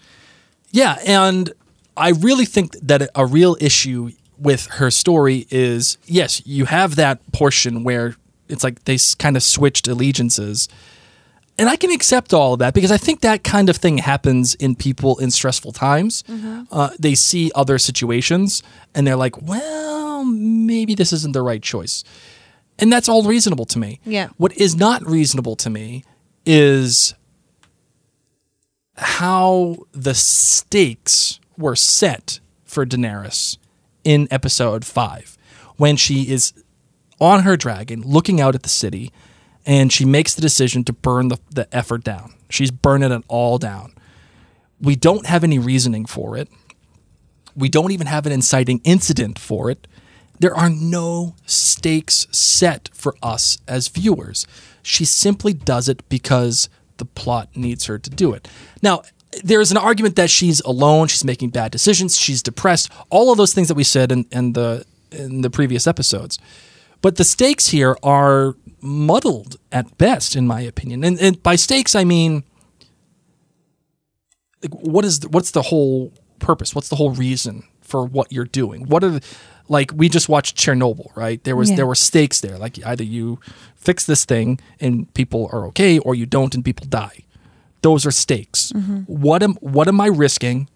Yeah, 0.71 0.99
and 1.07 1.53
I 1.97 2.11
really 2.11 2.47
think 2.47 2.73
that 2.81 3.11
a 3.15 3.27
real 3.27 3.57
issue 3.61 4.11
with 4.39 4.67
her 4.67 4.91
story 4.91 5.47
is 5.51 5.99
yes, 6.07 6.45
you 6.47 6.65
have 6.65 6.97
that 6.97 7.21
portion 7.33 7.85
where 7.85 8.17
it's 8.49 8.65
like 8.65 8.85
they 8.85 8.99
kind 9.19 9.37
of 9.37 9.43
switched 9.43 9.89
allegiances. 9.89 10.69
And 11.59 11.69
I 11.69 11.77
can 11.77 11.91
accept 11.93 12.33
all 12.33 12.55
of 12.55 12.59
that 12.61 12.75
because 12.75 12.91
I 12.91 12.97
think 12.97 13.21
that 13.21 13.45
kind 13.45 13.69
of 13.69 13.77
thing 13.77 13.99
happens 13.99 14.55
in 14.55 14.75
people 14.75 15.19
in 15.19 15.31
stressful 15.31 15.73
times. 15.73 16.25
Uh, 16.71 16.91
they 16.99 17.15
see 17.15 17.53
other 17.55 17.79
situations 17.79 18.63
and 18.95 19.07
they're 19.07 19.17
like, 19.17 19.41
well, 19.41 20.25
maybe 20.25 20.95
this 20.95 21.13
isn't 21.13 21.33
the 21.33 21.43
right 21.43 21.63
choice. 21.63 22.05
And 22.79 22.91
that's 22.91 23.09
all 23.09 23.23
reasonable 23.23 23.67
to 23.67 23.79
me. 23.79 24.01
Yeah. 24.05 24.31
What 24.39 24.57
is 24.57 24.75
not 24.75 25.07
reasonable 25.07 25.57
to 25.57 25.71
me 25.71 26.05
is 26.47 27.15
how 28.97 29.77
the 29.93 30.15
stakes 30.15 31.41
were 31.57 31.77
set 31.77 32.41
for 32.65 32.85
Daenerys 32.87 33.59
in 34.05 34.29
episode 34.31 34.85
5 34.85 35.37
when 35.77 35.97
she 35.97 36.31
is 36.31 36.53
on 37.21 37.43
her 37.43 37.57
dragon 37.57 38.03
looking 38.03 38.41
out 38.41 38.55
at 38.55 38.63
the 38.63 38.69
city 38.69 39.13
and 39.65 39.93
she 39.93 40.05
makes 40.05 40.35
the 40.35 40.43
decision 40.43 40.83
to 40.85 40.93
burn 40.93 41.29
the, 41.29 41.39
the 41.51 41.75
effort 41.75 42.03
down. 42.03 42.35
She's 42.51 42.71
burning 42.71 43.13
it 43.13 43.25
all 43.29 43.59
down. 43.59 43.95
We 44.81 44.97
don't 44.97 45.27
have 45.27 45.45
any 45.45 45.59
reasoning 45.59 46.05
for 46.07 46.37
it. 46.37 46.49
We 47.55 47.69
don't 47.69 47.93
even 47.93 48.09
have 48.09 48.27
an 48.27 48.33
inciting 48.33 48.81
incident 48.83 49.39
for 49.39 49.71
it. 49.71 49.87
There 50.41 50.55
are 50.55 50.71
no 50.71 51.37
stakes 51.47 52.27
set 52.33 52.91
for 52.93 53.15
us 53.23 53.59
as 53.69 53.87
viewers. 53.87 54.47
She 54.83 55.05
simply 55.05 55.53
does 55.53 55.89
it 55.89 56.09
because 56.09 56.69
the 57.03 57.23
plot 57.23 57.49
needs 57.57 57.87
her 57.87 57.99
to 57.99 58.11
do 58.11 58.33
it. 58.33 58.47
Now, 58.81 59.03
there's 59.43 59.73
an 59.73 59.77
argument 59.77 60.15
that 60.17 60.31
she's 60.31 60.61
alone, 60.61 61.09
she's 61.09 61.25
making 61.25 61.51
bad 61.51 61.73
decisions, 61.73 62.17
she's 62.17 62.43
depressed, 62.43 62.93
all 63.11 63.33
of 63.33 63.39
those 63.39 63.53
things 63.53 63.67
that 63.69 63.75
we 63.75 63.85
said 63.85 64.13
in, 64.13 64.27
in 64.31 64.53
the 64.53 64.85
in 65.11 65.43
the 65.43 65.51
previous 65.51 65.87
episodes. 65.87 66.39
But 67.01 67.17
the 67.17 67.25
stakes 67.25 67.69
here 67.69 67.97
are 68.03 68.55
muddled 68.81 69.57
at 69.73 69.99
best, 69.99 70.37
in 70.37 70.47
my 70.47 70.61
opinion. 70.61 71.05
And, 71.05 71.21
and 71.21 71.43
by 71.43 71.57
stakes, 71.57 71.95
I 71.95 72.05
mean 72.05 72.45
like, 74.63 74.73
what 74.73 75.05
is 75.05 75.21
the, 75.21 75.29
what's 75.29 75.51
the 75.51 75.63
whole 75.63 76.13
purpose? 76.39 76.75
What's 76.75 76.89
the 76.89 76.97
whole 76.97 77.11
reason 77.11 77.65
for 77.81 78.07
what 78.07 78.33
you're 78.33 78.45
doing? 78.45 78.87
What 78.87 79.03
are 79.05 79.11
the, 79.11 79.25
like 79.77 79.91
we 80.01 80.07
just 80.09 80.29
watched 80.29 80.55
Chernobyl, 80.63 81.09
right? 81.25 81.43
There 81.45 81.57
was 81.57 81.69
Yeah. 81.71 81.77
there 81.79 81.87
were 81.87 81.95
stakes 82.11 82.41
there. 82.41 82.57
Like 82.65 82.75
either 82.93 83.05
you 83.17 83.39
fix 83.77 84.05
this 84.07 84.25
thing 84.25 84.61
and 84.81 84.93
people 85.15 85.49
are 85.53 85.63
okay, 85.71 85.99
or 86.07 86.15
you 86.15 86.27
don't 86.27 86.55
and 86.55 86.63
people 86.65 86.87
die. 86.89 87.19
Those 87.83 88.07
are 88.09 88.13
stakes. 88.13 88.73
Mm-hmm. 88.73 88.99
What 89.27 89.43
am 89.43 89.55
what 89.77 89.87
am 89.89 90.01
I 90.01 90.09
risking, 90.27 90.69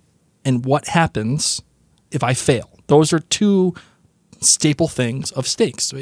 and 0.44 0.64
what 0.70 0.88
happens 0.88 1.62
if 2.10 2.22
I 2.30 2.34
fail? 2.34 2.68
Those 2.88 3.12
are 3.12 3.20
two 3.38 3.74
staple 4.40 4.88
things 4.88 5.30
of 5.32 5.46
stakes. 5.46 5.92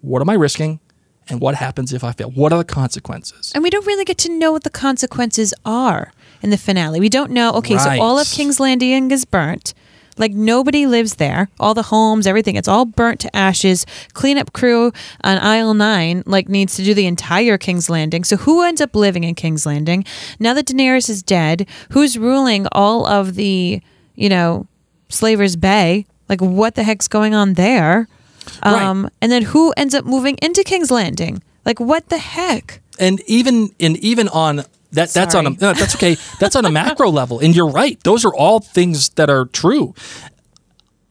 What 0.00 0.20
am 0.22 0.28
I 0.30 0.34
risking, 0.34 0.80
and 1.28 1.40
what 1.40 1.54
happens 1.56 1.92
if 1.92 2.02
I 2.04 2.12
fail? 2.12 2.30
What 2.30 2.52
are 2.52 2.58
the 2.58 2.72
consequences? 2.82 3.52
And 3.54 3.62
we 3.64 3.70
don't 3.70 3.86
really 3.86 4.04
get 4.04 4.18
to 4.18 4.30
know 4.38 4.52
what 4.52 4.64
the 4.64 4.70
consequences 4.70 5.52
are 5.64 6.12
in 6.42 6.50
the 6.50 6.58
finale. 6.58 7.00
We 7.00 7.08
don't 7.08 7.30
know. 7.30 7.52
Okay, 7.60 7.76
Right. 7.76 7.98
so 7.98 8.02
all 8.04 8.18
of 8.18 8.26
King's 8.30 8.58
Landing 8.60 9.10
is 9.10 9.24
burnt. 9.24 9.74
Like 10.18 10.32
nobody 10.32 10.86
lives 10.86 11.16
there. 11.16 11.48
All 11.60 11.74
the 11.74 11.84
homes, 11.84 12.26
everything, 12.26 12.56
it's 12.56 12.68
all 12.68 12.84
burnt 12.84 13.20
to 13.20 13.36
ashes. 13.36 13.86
Cleanup 14.14 14.52
crew 14.52 14.92
on 15.22 15.38
aisle 15.38 15.74
nine 15.74 16.22
like 16.26 16.48
needs 16.48 16.76
to 16.76 16.84
do 16.84 16.94
the 16.94 17.06
entire 17.06 17.58
King's 17.58 17.90
Landing. 17.90 18.24
So 18.24 18.36
who 18.36 18.62
ends 18.62 18.80
up 18.80 18.94
living 18.94 19.24
in 19.24 19.34
King's 19.34 19.66
Landing? 19.66 20.04
Now 20.38 20.54
that 20.54 20.66
Daenerys 20.66 21.10
is 21.10 21.22
dead, 21.22 21.68
who's 21.90 22.18
ruling 22.18 22.66
all 22.72 23.06
of 23.06 23.34
the, 23.34 23.80
you 24.14 24.28
know, 24.28 24.66
Slaver's 25.08 25.56
Bay? 25.56 26.06
Like 26.28 26.40
what 26.40 26.74
the 26.74 26.82
heck's 26.82 27.08
going 27.08 27.34
on 27.34 27.54
there? 27.54 28.08
Right. 28.64 28.82
Um, 28.82 29.10
and 29.20 29.30
then 29.30 29.42
who 29.42 29.72
ends 29.76 29.94
up 29.94 30.04
moving 30.04 30.36
into 30.40 30.62
King's 30.64 30.90
Landing? 30.90 31.42
Like 31.64 31.80
what 31.80 32.08
the 32.08 32.18
heck? 32.18 32.80
and 32.98 33.20
even 33.26 33.70
and 33.78 33.96
even 33.98 34.28
on 34.28 34.64
that 34.92 35.10
that's 35.10 35.34
on 35.34 35.46
a 35.46 35.50
no, 35.50 35.72
that's 35.72 35.94
okay. 35.96 36.16
That's 36.40 36.56
on 36.56 36.64
a 36.64 36.70
macro 36.70 37.10
level. 37.20 37.40
And 37.40 37.54
you're 37.54 37.70
right. 37.70 38.02
Those 38.04 38.24
are 38.24 38.34
all 38.34 38.60
things 38.60 39.10
that 39.10 39.28
are 39.30 39.46
true. 39.46 39.94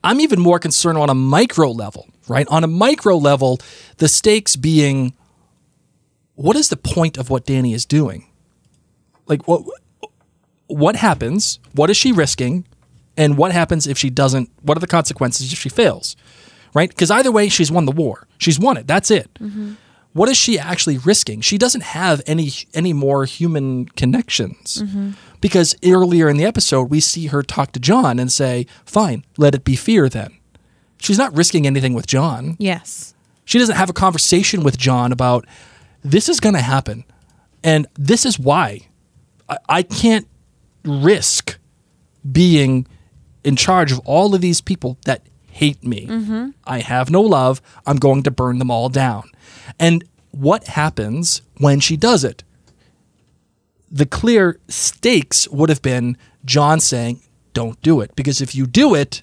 I'm 0.03 0.19
even 0.19 0.39
more 0.39 0.59
concerned 0.59 0.97
on 0.97 1.09
a 1.09 1.15
micro 1.15 1.71
level 1.71 2.07
right? 2.27 2.47
On 2.49 2.63
a 2.63 2.67
micro 2.67 3.17
level 3.17 3.59
the 3.97 4.07
stakes 4.07 4.55
being 4.55 5.13
what 6.35 6.55
is 6.55 6.69
the 6.69 6.77
point 6.77 7.17
of 7.17 7.29
what 7.29 7.45
danny 7.45 7.73
is 7.73 7.85
doing? 7.85 8.27
Like 9.27 9.47
what 9.47 9.63
what 10.67 10.95
happens? 10.95 11.59
What 11.73 11.89
is 11.89 11.97
she 11.97 12.11
risking? 12.11 12.65
And 13.17 13.37
what 13.37 13.51
happens 13.51 13.87
if 13.87 13.97
she 13.97 14.09
doesn't 14.09 14.49
what 14.61 14.77
are 14.77 14.81
the 14.81 14.87
consequences 14.87 15.51
if 15.53 15.59
she 15.59 15.69
fails 15.69 16.15
right? 16.73 16.89
Because 16.89 17.09
either 17.09 17.31
way 17.31 17.47
she's 17.47 17.71
won 17.71 17.85
the 17.85 17.91
war. 17.91 18.27
She's 18.37 18.59
won 18.59 18.77
it. 18.77 18.87
That's 18.87 19.11
it 19.11 19.33
mm-hmm. 19.35 19.73
What 20.15 20.29
is 20.29 20.37
she 20.37 20.57
actually 20.57 20.97
risking? 20.97 21.41
She 21.41 21.57
doesn't 21.57 21.83
have 21.83 22.21
any 22.25 22.49
any 22.73 22.93
more 22.93 23.25
human 23.25 23.85
connections. 23.85 24.81
Mm-hmm. 24.81 25.11
Because 25.41 25.75
earlier 25.85 26.29
in 26.29 26.37
the 26.37 26.45
episode 26.45 26.89
we 26.89 27.01
see 27.01 27.27
her 27.27 27.43
talk 27.43 27.73
to 27.73 27.79
Jon 27.79 28.17
and 28.17 28.31
say, 28.31 28.65
"Fine, 28.85 29.25
let 29.37 29.53
it 29.53 29.65
be 29.65 29.75
fear 29.75 30.07
then." 30.07 30.31
She's 30.99 31.17
not 31.17 31.35
risking 31.35 31.67
anything 31.67 31.93
with 31.93 32.07
Jon. 32.07 32.55
Yes. 32.59 33.13
She 33.43 33.59
doesn't 33.59 33.75
have 33.75 33.89
a 33.89 33.93
conversation 33.93 34.63
with 34.63 34.77
Jon 34.77 35.11
about 35.11 35.45
this 36.01 36.29
is 36.29 36.39
going 36.39 36.55
to 36.55 36.61
happen 36.61 37.03
and 37.65 37.85
this 37.95 38.25
is 38.25 38.39
why 38.39 38.87
I, 39.49 39.57
I 39.67 39.83
can't 39.83 40.27
risk 40.85 41.57
being 42.31 42.87
in 43.43 43.55
charge 43.55 43.91
of 43.91 43.99
all 44.05 44.33
of 44.33 44.39
these 44.39 44.61
people 44.61 44.97
that 45.05 45.27
hate 45.49 45.83
me. 45.83 46.05
Mm-hmm. 46.05 46.49
I 46.65 46.79
have 46.79 47.09
no 47.09 47.21
love. 47.21 47.61
I'm 47.85 47.97
going 47.97 48.23
to 48.23 48.31
burn 48.31 48.59
them 48.59 48.69
all 48.69 48.89
down. 48.89 49.29
And 49.79 50.03
what 50.31 50.67
happens 50.67 51.41
when 51.57 51.79
she 51.79 51.97
does 51.97 52.23
it? 52.23 52.43
The 53.91 54.05
clear 54.05 54.59
stakes 54.67 55.47
would 55.49 55.69
have 55.69 55.81
been 55.81 56.17
Jon 56.43 56.79
saying, 56.79 57.21
Don't 57.53 57.81
do 57.81 58.01
it. 58.01 58.15
Because 58.15 58.41
if 58.41 58.55
you 58.55 58.65
do 58.65 58.95
it, 58.95 59.21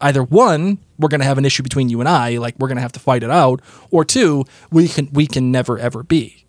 either 0.00 0.22
one, 0.22 0.78
we're 0.98 1.08
going 1.08 1.20
to 1.20 1.26
have 1.26 1.38
an 1.38 1.44
issue 1.44 1.62
between 1.62 1.88
you 1.88 2.00
and 2.00 2.08
I, 2.08 2.38
like 2.38 2.54
we're 2.58 2.68
going 2.68 2.76
to 2.76 2.82
have 2.82 2.92
to 2.92 3.00
fight 3.00 3.22
it 3.22 3.30
out, 3.30 3.60
or 3.90 4.04
two, 4.04 4.44
we 4.70 4.88
can 4.88 5.08
we 5.12 5.26
can 5.26 5.50
never 5.50 5.78
ever 5.78 6.02
be. 6.02 6.44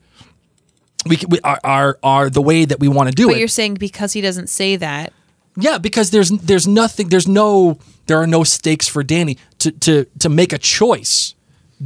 We, 1.06 1.16
can, 1.16 1.30
we 1.30 1.40
are, 1.42 1.60
are 1.64 2.00
are 2.04 2.30
the 2.30 2.42
way 2.42 2.66
that 2.66 2.80
we 2.80 2.88
want 2.88 3.10
to 3.10 3.16
do 3.16 3.26
But 3.28 3.32
it. 3.32 3.34
But 3.36 3.40
you're 3.40 3.48
saying 3.48 3.76
because 3.76 4.14
he 4.14 4.22
doesn't 4.22 4.48
say 4.48 4.76
that, 4.78 5.14
Yeah, 5.56 5.78
because 5.78 6.12
there's 6.12 6.30
there's 6.30 6.68
nothing 6.68 7.10
there's 7.10 7.28
no 7.28 7.80
there 8.08 8.18
are 8.18 8.28
no 8.28 8.44
stakes 8.44 8.88
for 8.88 9.04
Dany 9.04 9.38
to 9.60 9.72
to 9.72 10.06
to 10.20 10.30
make 10.30 10.52
a 10.52 10.58
choice 10.58 11.36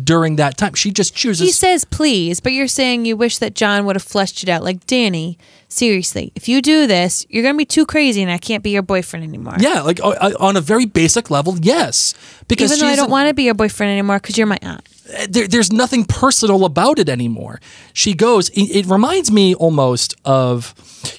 during 0.03 0.37
that 0.37 0.57
time. 0.57 0.73
She 0.73 0.91
just 0.91 1.15
chooses 1.15 1.47
He 1.47 1.51
says 1.51 1.85
please, 1.85 2.39
but 2.39 2.53
you're 2.53 2.67
saying 2.67 3.05
you 3.05 3.17
wish 3.17 3.37
that 3.39 3.55
Jon 3.55 3.85
would 3.85 3.95
have 3.95 4.03
fleshed 4.03 4.43
it 4.43 4.49
out. 4.49 4.63
Like, 4.63 4.85
Dany, 4.87 5.37
seriously, 5.67 6.31
if 6.35 6.47
you 6.47 6.61
do 6.61 6.87
this, 6.87 7.25
you're 7.29 7.43
going 7.43 7.55
to 7.55 7.57
be 7.57 7.65
too 7.65 7.85
crazy 7.85 8.21
and 8.21 8.31
I 8.31 8.37
can't 8.37 8.63
be 8.63 8.69
your 8.69 8.81
boyfriend 8.81 9.25
anymore. 9.25 9.55
Yeah, 9.59 9.81
like 9.81 9.99
uh, 9.99 10.09
uh, 10.09 10.31
on 10.39 10.55
a 10.55 10.61
very 10.61 10.85
basic 10.85 11.29
level, 11.29 11.57
yes. 11.59 12.13
Because 12.47 12.71
Even 12.71 12.87
though 12.87 12.93
I 12.93 12.95
don't 12.95 13.11
want 13.11 13.27
to 13.27 13.33
be 13.33 13.43
your 13.43 13.53
boyfriend 13.53 13.91
anymore 13.91 14.17
because 14.19 14.37
you're 14.37 14.47
my 14.47 14.59
aunt. 14.61 14.87
there, 15.29 15.47
there's 15.47 15.71
nothing 15.71 16.05
personal 16.05 16.65
about 16.65 16.99
it 16.99 17.09
anymore. 17.09 17.59
She 17.93 18.13
goes. 18.13 18.49
It, 18.49 18.75
it 18.75 18.85
reminds 18.85 19.31
me 19.31 19.55
almost 19.55 20.15
of, 20.25 20.73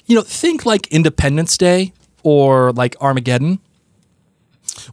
you 0.05 0.15
know, 0.15 0.21
think 0.21 0.65
like 0.65 0.87
Independence 0.87 1.57
Day 1.57 1.93
or 2.23 2.71
like 2.71 2.95
Armageddon. 3.01 3.59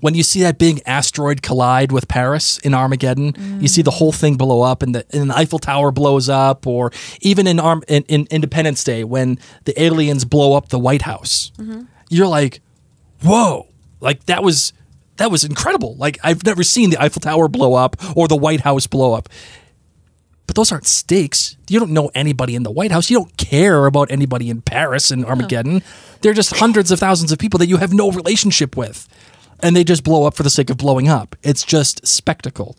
When 0.00 0.14
you 0.14 0.22
see 0.22 0.42
that 0.42 0.58
big 0.58 0.82
asteroid 0.86 1.42
collide 1.42 1.90
with 1.92 2.06
Paris 2.06 2.58
in 2.58 2.74
Armageddon, 2.74 3.60
you 3.60 3.68
see 3.68 3.82
the 3.82 3.90
whole 3.90 4.12
thing 4.12 4.36
blow 4.36 4.62
up, 4.62 4.82
and 4.82 4.94
the, 4.94 5.04
and 5.10 5.30
the 5.30 5.36
Eiffel 5.36 5.58
Tower 5.58 5.90
blows 5.90 6.28
up, 6.28 6.66
or 6.66 6.92
even 7.20 7.46
in, 7.46 7.58
Arm, 7.58 7.82
in, 7.88 8.04
in 8.04 8.26
Independence 8.30 8.84
Day 8.84 9.04
when 9.04 9.38
the 9.64 9.82
aliens 9.82 10.24
blow 10.24 10.54
up 10.54 10.68
the 10.68 10.78
White 10.78 11.02
House. 11.02 11.50
Mm-hmm. 11.56 11.82
You're 12.08 12.26
like, 12.26 12.60
whoa 13.22 13.70
like 14.00 14.24
that 14.26 14.42
was 14.42 14.72
that 15.16 15.30
was 15.30 15.44
incredible. 15.44 15.96
Like 15.96 16.18
i've 16.24 16.44
never 16.44 16.62
seen 16.62 16.90
the 16.90 17.00
eiffel 17.00 17.20
tower 17.20 17.48
blow 17.48 17.74
up 17.74 17.96
or 18.16 18.26
the 18.26 18.36
white 18.36 18.60
house 18.60 18.86
blow 18.86 19.14
up. 19.14 19.28
But 20.46 20.56
those 20.56 20.72
aren't 20.72 20.86
stakes. 20.86 21.56
You 21.68 21.78
don't 21.78 21.92
know 21.92 22.10
anybody 22.12 22.56
in 22.56 22.64
the 22.64 22.72
white 22.72 22.90
house. 22.90 23.08
You 23.08 23.18
don't 23.18 23.36
care 23.36 23.86
about 23.86 24.10
anybody 24.10 24.50
in 24.50 24.62
paris 24.62 25.12
and 25.12 25.24
armageddon. 25.24 25.82
They're 26.22 26.34
just 26.34 26.56
hundreds 26.56 26.90
of 26.90 26.98
thousands 26.98 27.30
of 27.30 27.38
people 27.38 27.58
that 27.58 27.68
you 27.68 27.76
have 27.76 27.92
no 27.92 28.10
relationship 28.10 28.76
with 28.76 29.08
and 29.62 29.76
they 29.76 29.84
just 29.84 30.04
blow 30.04 30.24
up 30.24 30.34
for 30.34 30.42
the 30.42 30.50
sake 30.50 30.70
of 30.70 30.76
blowing 30.76 31.08
up 31.08 31.36
it's 31.42 31.64
just 31.64 32.06
spectacle 32.06 32.76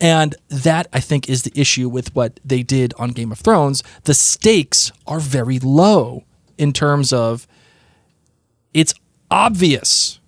and 0.00 0.34
that 0.48 0.86
i 0.92 1.00
think 1.00 1.28
is 1.28 1.42
the 1.42 1.52
issue 1.54 1.88
with 1.88 2.14
what 2.14 2.40
they 2.44 2.62
did 2.62 2.92
on 2.98 3.10
game 3.10 3.32
of 3.32 3.38
thrones 3.38 3.82
the 4.04 4.14
stakes 4.14 4.92
are 5.06 5.20
very 5.20 5.58
low 5.58 6.24
in 6.58 6.72
terms 6.72 7.12
of 7.12 7.46
it's 8.74 8.94
obvious 9.30 10.20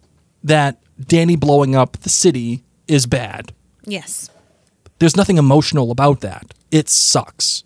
that 0.42 0.78
Dany 1.00 1.38
blowing 1.38 1.74
up 1.74 1.98
the 1.98 2.08
city 2.08 2.62
is 2.86 3.06
bad. 3.06 3.52
Yes. 3.84 4.30
There's 4.98 5.16
nothing 5.16 5.38
emotional 5.38 5.90
about 5.90 6.20
that. 6.20 6.54
It 6.70 6.88
sucks. 6.88 7.64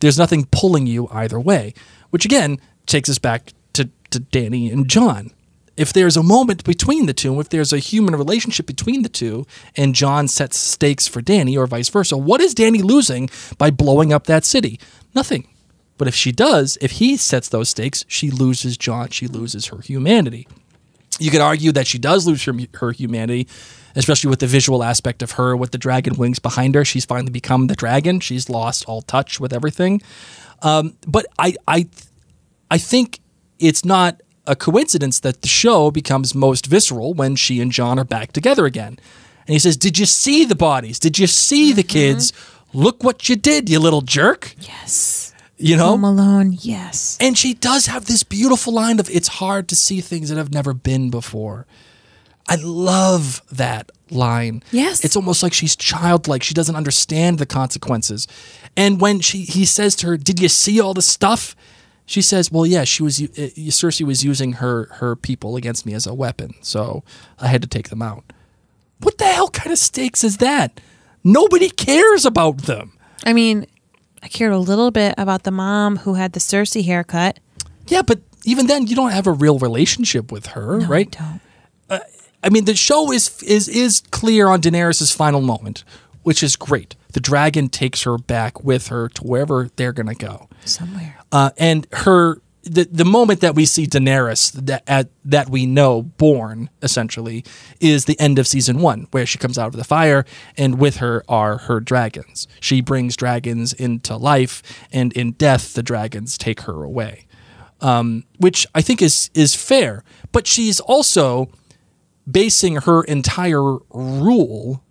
There's 0.00 0.18
nothing 0.18 0.46
pulling 0.50 0.86
you 0.86 1.08
either 1.12 1.38
way, 1.38 1.74
which 2.10 2.24
again 2.24 2.60
takes 2.86 3.08
us 3.08 3.18
back 3.18 3.52
to, 3.74 3.88
to 4.10 4.20
Dany 4.20 4.72
and 4.72 4.88
Jon. 4.88 5.30
If 5.76 5.92
there's 5.92 6.16
a 6.16 6.22
moment 6.22 6.64
between 6.64 7.06
the 7.06 7.14
two, 7.14 7.40
if 7.40 7.48
there's 7.48 7.72
a 7.72 7.78
human 7.78 8.14
relationship 8.14 8.66
between 8.66 9.02
the 9.02 9.08
two, 9.08 9.46
and 9.76 9.94
Jon 9.94 10.28
sets 10.28 10.58
stakes 10.58 11.08
for 11.08 11.22
Dany 11.22 11.56
or 11.56 11.66
vice 11.66 11.88
versa, 11.88 12.16
what 12.16 12.40
is 12.40 12.54
Dany 12.54 12.82
losing 12.82 13.30
by 13.56 13.70
blowing 13.70 14.12
up 14.12 14.26
that 14.26 14.44
city? 14.44 14.78
Nothing. 15.14 15.48
But 15.96 16.08
if 16.08 16.14
she 16.14 16.32
does, 16.32 16.76
if 16.80 16.92
he 16.92 17.16
sets 17.16 17.48
those 17.48 17.70
stakes, 17.70 18.04
she 18.08 18.30
loses 18.30 18.76
Jon, 18.76 19.08
she 19.08 19.26
loses 19.26 19.66
her 19.66 19.80
humanity. 19.80 20.46
You 21.18 21.30
could 21.30 21.40
argue 21.40 21.72
that 21.72 21.86
she 21.86 21.98
does 21.98 22.26
lose 22.26 22.42
her, 22.44 22.54
her 22.74 22.92
humanity, 22.92 23.46
especially 23.94 24.30
with 24.30 24.40
the 24.40 24.46
visual 24.46 24.82
aspect 24.82 25.22
of 25.22 25.32
her 25.32 25.56
with 25.56 25.70
the 25.70 25.78
dragon 25.78 26.16
wings 26.16 26.38
behind 26.38 26.74
her. 26.74 26.84
She's 26.84 27.04
finally 27.04 27.30
become 27.30 27.66
the 27.66 27.76
dragon. 27.76 28.20
She's 28.20 28.48
lost 28.48 28.84
all 28.86 29.02
touch 29.02 29.38
with 29.38 29.52
everything. 29.52 30.02
Um, 30.62 30.96
but 31.06 31.26
I, 31.38 31.54
I, 31.68 31.88
I 32.70 32.78
think 32.78 33.20
it's 33.58 33.84
not 33.84 34.20
a 34.46 34.56
coincidence 34.56 35.20
that 35.20 35.42
the 35.42 35.48
show 35.48 35.90
becomes 35.90 36.34
most 36.34 36.66
visceral 36.66 37.14
when 37.14 37.36
she 37.36 37.60
and 37.60 37.70
Jon 37.70 37.98
are 37.98 38.04
back 38.04 38.32
together 38.32 38.66
again. 38.66 38.98
And 39.46 39.54
he 39.54 39.58
says, 39.58 39.76
"Did 39.76 39.98
you 39.98 40.06
see 40.06 40.44
the 40.44 40.54
bodies? 40.54 40.98
Did 40.98 41.18
you 41.18 41.26
see 41.26 41.72
the 41.72 41.82
mm-hmm. 41.82 41.88
kids? 41.88 42.32
Look 42.72 43.04
what 43.04 43.28
you 43.28 43.36
did, 43.36 43.68
you 43.68 43.78
little 43.78 44.00
jerk!" 44.00 44.54
Yes. 44.58 45.34
You 45.58 45.76
know, 45.76 45.90
Home 45.90 46.04
Alone. 46.04 46.56
Yes. 46.60 47.16
and 47.20 47.38
she 47.38 47.54
does 47.54 47.86
have 47.86 48.06
this 48.06 48.24
beautiful 48.24 48.72
line 48.72 48.98
of 48.98 49.08
it's 49.08 49.28
hard 49.28 49.68
to 49.68 49.76
see 49.76 50.00
things 50.00 50.28
that 50.28 50.36
have 50.36 50.52
never 50.52 50.74
been 50.74 51.08
before. 51.08 51.66
I 52.48 52.56
love 52.56 53.42
that 53.52 53.92
line. 54.10 54.64
Yes. 54.72 55.04
It's 55.04 55.14
almost 55.14 55.42
like 55.44 55.52
she's 55.52 55.76
childlike. 55.76 56.42
She 56.42 56.54
doesn't 56.54 56.74
understand 56.74 57.38
the 57.38 57.46
consequences. 57.46 58.26
And 58.76 59.00
when 59.00 59.20
she 59.20 59.42
he 59.42 59.64
says 59.64 59.94
to 59.96 60.08
her, 60.08 60.16
"Did 60.16 60.40
you 60.40 60.48
see 60.48 60.80
all 60.80 60.94
the 60.94 61.02
stuff?" 61.02 61.54
She 62.06 62.20
says, 62.22 62.50
"Well, 62.50 62.66
yeah, 62.66 62.84
she 62.84 63.02
was 63.02 63.20
uh, 63.20 63.26
Cersei 63.26 64.04
was 64.06 64.24
using 64.24 64.54
her 64.54 64.86
her 64.94 65.16
people 65.16 65.56
against 65.56 65.86
me 65.86 65.94
as 65.94 66.06
a 66.06 66.14
weapon, 66.14 66.54
so 66.60 67.04
I 67.38 67.46
had 67.48 67.62
to 67.62 67.68
take 67.68 67.88
them 67.88 68.02
out." 68.02 68.24
What 69.00 69.18
the 69.18 69.24
hell 69.24 69.48
kind 69.48 69.72
of 69.72 69.78
stakes 69.78 70.22
is 70.24 70.36
that? 70.38 70.80
Nobody 71.24 71.70
cares 71.70 72.24
about 72.24 72.58
them. 72.62 72.92
I 73.24 73.32
mean, 73.32 73.66
I 74.22 74.28
cared 74.28 74.52
a 74.52 74.58
little 74.58 74.90
bit 74.90 75.14
about 75.18 75.42
the 75.44 75.50
mom 75.50 75.98
who 75.98 76.14
had 76.14 76.32
the 76.32 76.40
Cersei 76.40 76.84
haircut. 76.84 77.38
Yeah, 77.88 78.02
but 78.02 78.20
even 78.44 78.66
then, 78.66 78.86
you 78.86 78.96
don't 78.96 79.10
have 79.12 79.26
a 79.26 79.32
real 79.32 79.58
relationship 79.58 80.30
with 80.32 80.46
her, 80.48 80.78
No, 80.78 80.86
right? 80.86 81.20
I 81.20 81.24
don't. 81.24 81.40
I 82.44 82.48
mean, 82.48 82.64
the 82.64 82.74
show 82.74 83.12
is 83.12 83.40
is 83.44 83.68
is 83.68 84.02
clear 84.10 84.48
on 84.48 84.60
Daenerys' 84.60 85.14
final 85.14 85.40
moment, 85.40 85.84
which 86.22 86.42
is 86.42 86.56
great. 86.56 86.96
The 87.12 87.20
dragon 87.20 87.68
takes 87.68 88.02
her 88.04 88.18
back 88.18 88.62
with 88.64 88.88
her 88.88 89.08
to 89.10 89.22
wherever 89.22 89.68
they're 89.76 89.92
gonna 89.92 90.14
go, 90.14 90.48
Somewhere. 90.64 91.16
uh, 91.30 91.50
and 91.58 91.86
her 91.92 92.40
the 92.64 92.84
the 92.90 93.04
moment 93.04 93.40
that 93.40 93.56
we 93.56 93.64
see 93.66 93.86
Daenerys 93.88 94.52
that 94.52 94.84
at, 94.86 95.08
that 95.24 95.48
we 95.50 95.66
know 95.66 96.02
born 96.02 96.70
essentially 96.80 97.44
is 97.80 98.04
the 98.04 98.18
end 98.20 98.38
of 98.38 98.46
season 98.46 98.78
one, 98.78 99.08
where 99.10 99.26
she 99.26 99.36
comes 99.36 99.58
out 99.58 99.66
of 99.66 99.76
the 99.76 99.82
fire, 99.84 100.24
and 100.56 100.78
with 100.78 100.98
her 100.98 101.24
are 101.28 101.56
her 101.58 101.80
dragons. 101.80 102.46
She 102.60 102.80
brings 102.80 103.16
dragons 103.16 103.72
into 103.72 104.16
life, 104.16 104.62
and 104.92 105.12
in 105.14 105.32
death, 105.32 105.74
the 105.74 105.82
dragons 105.82 106.38
take 106.38 106.60
her 106.62 106.84
away, 106.84 107.26
um, 107.80 108.22
which 108.38 108.64
I 108.76 108.80
think 108.80 109.02
is 109.02 109.28
is 109.34 109.56
fair. 109.56 110.04
But 110.30 110.46
she's 110.46 110.78
also 110.78 111.48
basing 112.30 112.76
her 112.76 113.02
entire 113.02 113.78
rule 113.90 114.84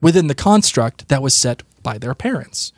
within 0.00 0.26
the 0.26 0.34
construct 0.34 1.08
that 1.08 1.22
was 1.22 1.34
set 1.34 1.62
by 1.82 1.98
their 1.98 2.14
parents. 2.14 2.72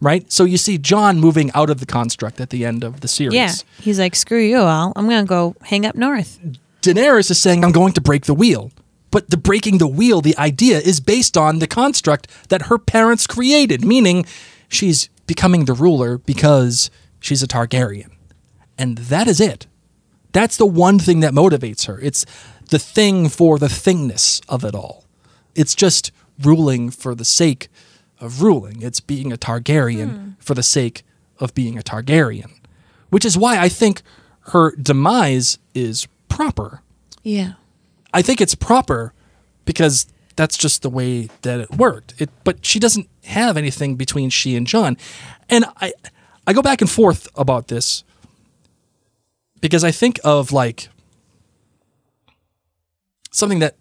Right? 0.00 0.30
So 0.32 0.44
you 0.44 0.56
see 0.56 0.78
Jon 0.78 1.20
moving 1.20 1.52
out 1.52 1.70
of 1.70 1.78
the 1.78 1.86
construct 1.86 2.40
at 2.40 2.50
the 2.50 2.64
end 2.64 2.82
of 2.82 3.02
the 3.02 3.08
series. 3.08 3.34
Yeah. 3.34 3.52
He's 3.80 4.00
like, 4.00 4.16
screw 4.16 4.40
you 4.42 4.58
all. 4.58 4.92
I'm 4.96 5.08
going 5.08 5.24
to 5.24 5.28
go 5.28 5.54
hang 5.62 5.86
up 5.86 5.94
north. 5.94 6.40
Daenerys 6.82 7.30
is 7.30 7.40
saying, 7.40 7.64
I'm 7.64 7.70
going 7.70 7.92
to 7.92 8.00
break 8.00 8.24
the 8.24 8.34
wheel. 8.34 8.72
But 9.12 9.30
the 9.30 9.36
breaking 9.36 9.78
the 9.78 9.86
wheel, 9.86 10.20
the 10.20 10.36
idea 10.38 10.80
is 10.80 10.98
based 10.98 11.36
on 11.36 11.60
the 11.60 11.68
construct 11.68 12.26
that 12.48 12.62
her 12.62 12.78
parents 12.78 13.28
created, 13.28 13.84
meaning 13.84 14.24
she's 14.68 15.08
becoming 15.26 15.66
the 15.66 15.74
ruler 15.74 16.18
because 16.18 16.90
she's 17.20 17.42
a 17.42 17.46
Targaryen. 17.46 18.10
And 18.76 18.98
that 18.98 19.28
is 19.28 19.40
it. 19.40 19.66
That's 20.32 20.56
the 20.56 20.66
one 20.66 20.98
thing 20.98 21.20
that 21.20 21.34
motivates 21.34 21.86
her. 21.86 22.00
It's 22.00 22.24
the 22.70 22.78
thing 22.78 23.28
for 23.28 23.58
the 23.58 23.68
thingness 23.68 24.40
of 24.48 24.64
it 24.64 24.74
all. 24.74 25.04
It's 25.54 25.74
just 25.74 26.10
ruling 26.44 26.90
for 26.90 27.14
the 27.14 27.24
sake 27.24 27.68
of 28.20 28.42
ruling. 28.42 28.82
It's 28.82 29.00
being 29.00 29.32
a 29.32 29.36
Targaryen 29.36 30.10
hmm. 30.10 30.30
for 30.38 30.54
the 30.54 30.62
sake 30.62 31.04
of 31.38 31.54
being 31.54 31.78
a 31.78 31.82
Targaryen, 31.82 32.52
which 33.10 33.24
is 33.24 33.36
why 33.36 33.58
I 33.58 33.68
think 33.68 34.02
her 34.46 34.74
demise 34.76 35.58
is 35.74 36.06
proper. 36.28 36.82
Yeah. 37.22 37.54
I 38.14 38.22
think 38.22 38.40
it's 38.40 38.54
proper 38.54 39.12
because 39.64 40.06
that's 40.36 40.56
just 40.56 40.82
the 40.82 40.90
way 40.90 41.28
that 41.42 41.60
it 41.60 41.70
worked. 41.72 42.14
It, 42.18 42.30
but 42.44 42.64
she 42.64 42.78
doesn't 42.78 43.08
have 43.24 43.56
anything 43.56 43.96
between 43.96 44.30
she 44.30 44.56
and 44.56 44.66
Jon, 44.66 44.96
and 45.48 45.64
I, 45.80 45.92
I 46.46 46.52
go 46.52 46.62
back 46.62 46.80
and 46.80 46.90
forth 46.90 47.28
about 47.34 47.68
this 47.68 48.04
because 49.60 49.84
I 49.84 49.90
think 49.90 50.18
of 50.24 50.52
like 50.52 50.88
something 53.30 53.60
that 53.60 53.76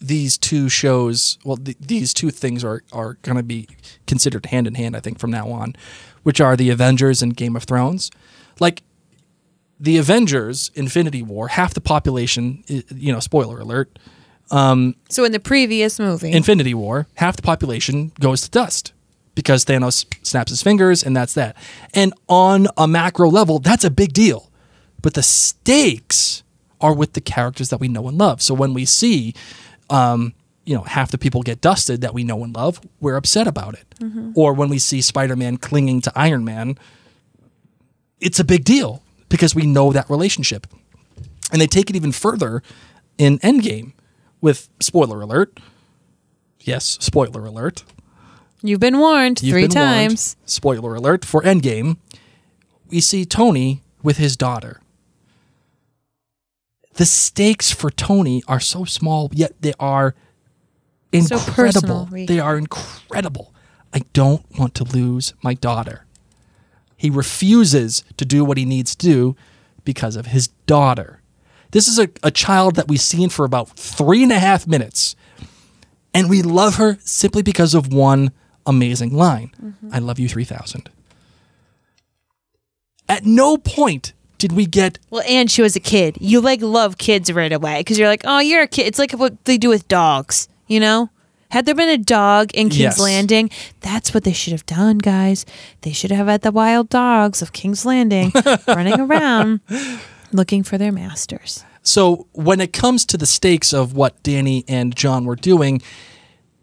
these 0.00 0.36
two 0.38 0.68
shows, 0.68 1.38
well, 1.44 1.56
th- 1.56 1.76
these 1.80 2.12
two 2.12 2.30
things 2.30 2.64
are 2.64 2.82
are 2.92 3.14
going 3.22 3.36
to 3.36 3.42
be 3.42 3.68
considered 4.06 4.46
hand 4.46 4.66
in 4.66 4.74
hand. 4.74 4.96
I 4.96 5.00
think 5.00 5.18
from 5.18 5.30
now 5.30 5.50
on, 5.50 5.74
which 6.22 6.40
are 6.40 6.56
the 6.56 6.70
Avengers 6.70 7.22
and 7.22 7.36
Game 7.36 7.56
of 7.56 7.64
Thrones, 7.64 8.10
like 8.60 8.82
the 9.78 9.98
Avengers, 9.98 10.70
Infinity 10.74 11.22
War, 11.22 11.48
half 11.48 11.74
the 11.74 11.80
population, 11.80 12.64
you 12.66 13.12
know, 13.12 13.20
spoiler 13.20 13.60
alert, 13.60 13.98
um, 14.50 14.94
So 15.08 15.24
in 15.24 15.32
the 15.32 15.40
previous 15.40 15.98
movie, 15.98 16.32
Infinity 16.32 16.74
War, 16.74 17.06
half 17.16 17.36
the 17.36 17.42
population 17.42 18.12
goes 18.20 18.42
to 18.42 18.50
dust 18.50 18.92
because 19.34 19.64
Thanos 19.64 20.06
snaps 20.24 20.50
his 20.50 20.62
fingers 20.62 21.02
and 21.02 21.16
that's 21.16 21.34
that. 21.34 21.56
And 21.94 22.14
on 22.28 22.68
a 22.76 22.86
macro 22.86 23.28
level, 23.28 23.58
that's 23.58 23.84
a 23.84 23.90
big 23.90 24.12
deal. 24.12 24.50
But 25.02 25.14
the 25.14 25.22
stakes 25.22 26.42
are 26.80 26.94
with 26.94 27.14
the 27.14 27.20
characters 27.20 27.70
that 27.70 27.80
we 27.80 27.88
know 27.88 28.06
and 28.08 28.18
love. 28.18 28.40
So 28.42 28.54
when 28.54 28.74
we 28.74 28.84
see, 28.84 29.34
um, 29.90 30.34
you 30.64 30.74
know, 30.74 30.82
half 30.82 31.10
the 31.10 31.18
people 31.18 31.42
get 31.42 31.60
dusted 31.60 32.00
that 32.00 32.12
we 32.14 32.24
know 32.24 32.42
and 32.44 32.54
love, 32.54 32.80
we're 33.00 33.16
upset 33.16 33.46
about 33.46 33.74
it. 33.74 33.86
Or 34.34 34.52
when 34.52 34.68
we 34.68 34.78
see 34.78 35.00
Spider 35.00 35.36
Man 35.36 35.56
clinging 35.56 36.00
to 36.02 36.12
Iron 36.16 36.44
Man, 36.44 36.76
it's 38.20 38.38
a 38.40 38.44
big 38.44 38.64
deal 38.64 39.02
because 39.28 39.54
we 39.54 39.66
know 39.66 39.92
that 39.92 40.08
relationship. 40.10 40.66
And 41.52 41.60
they 41.60 41.66
take 41.66 41.88
it 41.90 41.96
even 41.96 42.12
further 42.12 42.62
in 43.18 43.38
Endgame 43.38 43.92
with 44.40 44.68
spoiler 44.80 45.20
alert. 45.20 45.60
Yes, 46.60 46.98
spoiler 47.00 47.44
alert. 47.46 47.84
You've 48.62 48.80
been 48.80 48.98
warned 48.98 49.42
You've 49.42 49.52
three 49.52 49.68
been 49.68 49.78
warned. 49.78 50.10
times. 50.10 50.36
Spoiler 50.46 50.94
alert 50.96 51.24
for 51.24 51.42
Endgame. 51.42 51.98
We 52.88 53.00
see 53.00 53.24
Tony 53.24 53.82
with 54.02 54.16
his 54.16 54.36
daughter. 54.36 54.80
The 56.96 57.06
stakes 57.06 57.70
for 57.70 57.90
Tony 57.90 58.42
are 58.48 58.60
so 58.60 58.84
small, 58.84 59.30
yet 59.32 59.52
they 59.60 59.74
are 59.78 60.14
incredible. 61.12 62.08
Reed. 62.10 62.28
they 62.28 62.40
are 62.40 62.56
incredible. 62.56 63.54
I 63.92 64.00
don't 64.12 64.44
want 64.58 64.74
to 64.76 64.84
lose 64.84 65.34
my 65.42 65.54
daughter. 65.54 66.06
He 66.96 67.10
refuses 67.10 68.02
to 68.16 68.24
do 68.24 68.44
what 68.44 68.56
he 68.56 68.64
needs 68.64 68.94
to 68.96 69.06
do 69.06 69.36
because 69.84 70.16
of 70.16 70.26
his 70.26 70.48
daughter. 70.66 71.20
This 71.72 71.88
is 71.88 71.98
a, 71.98 72.08
a 72.22 72.30
child 72.30 72.76
that 72.76 72.88
we've 72.88 73.00
seen 73.00 73.28
for 73.28 73.44
about 73.44 73.68
three 73.70 74.22
and 74.22 74.32
a 74.32 74.38
half 74.38 74.66
minutes. 74.66 75.14
And 76.14 76.30
we 76.30 76.40
love 76.40 76.76
her 76.76 76.98
simply 77.00 77.42
because 77.42 77.74
of 77.74 77.92
one 77.92 78.32
amazing 78.64 79.14
line 79.14 79.52
mm-hmm. 79.62 79.90
I 79.92 79.98
love 79.98 80.18
you 80.18 80.28
3000. 80.28 80.90
At 83.08 83.24
no 83.24 83.56
point 83.56 84.12
did 84.38 84.52
we 84.52 84.66
get 84.66 84.98
Well, 85.10 85.22
and 85.28 85.50
she 85.50 85.62
was 85.62 85.76
a 85.76 85.80
kid. 85.80 86.18
You 86.20 86.40
like 86.40 86.60
love 86.62 86.98
kids 86.98 87.32
right 87.32 87.52
away 87.52 87.80
because 87.80 87.98
you're 87.98 88.08
like, 88.08 88.22
oh, 88.24 88.38
you're 88.40 88.62
a 88.62 88.66
kid. 88.68 88.86
It's 88.86 88.98
like 88.98 89.12
what 89.12 89.44
they 89.44 89.58
do 89.58 89.68
with 89.68 89.88
dogs, 89.88 90.48
you 90.66 90.80
know? 90.80 91.10
Had 91.50 91.64
there 91.64 91.76
been 91.76 91.88
a 91.88 91.96
dog 91.98 92.50
in 92.54 92.68
King's 92.68 92.78
Yes. 92.78 92.98
Landing, 92.98 93.50
that's 93.80 94.12
what 94.12 94.24
they 94.24 94.32
should 94.32 94.52
have 94.52 94.66
done, 94.66 94.98
guys. 94.98 95.46
They 95.82 95.92
should 95.92 96.10
have 96.10 96.26
had 96.26 96.42
the 96.42 96.50
wild 96.50 96.88
dogs 96.88 97.40
of 97.40 97.52
King's 97.52 97.86
Landing 97.86 98.32
running 98.68 99.00
around 99.00 99.60
looking 100.32 100.64
for 100.64 100.76
their 100.76 100.90
masters. 100.92 101.64
So 101.82 102.26
when 102.32 102.60
it 102.60 102.72
comes 102.72 103.06
to 103.06 103.16
the 103.16 103.26
stakes 103.26 103.72
of 103.72 103.94
what 103.94 104.20
Dany 104.24 104.64
and 104.66 104.94
Jon 104.94 105.24
were 105.24 105.36
doing, 105.36 105.80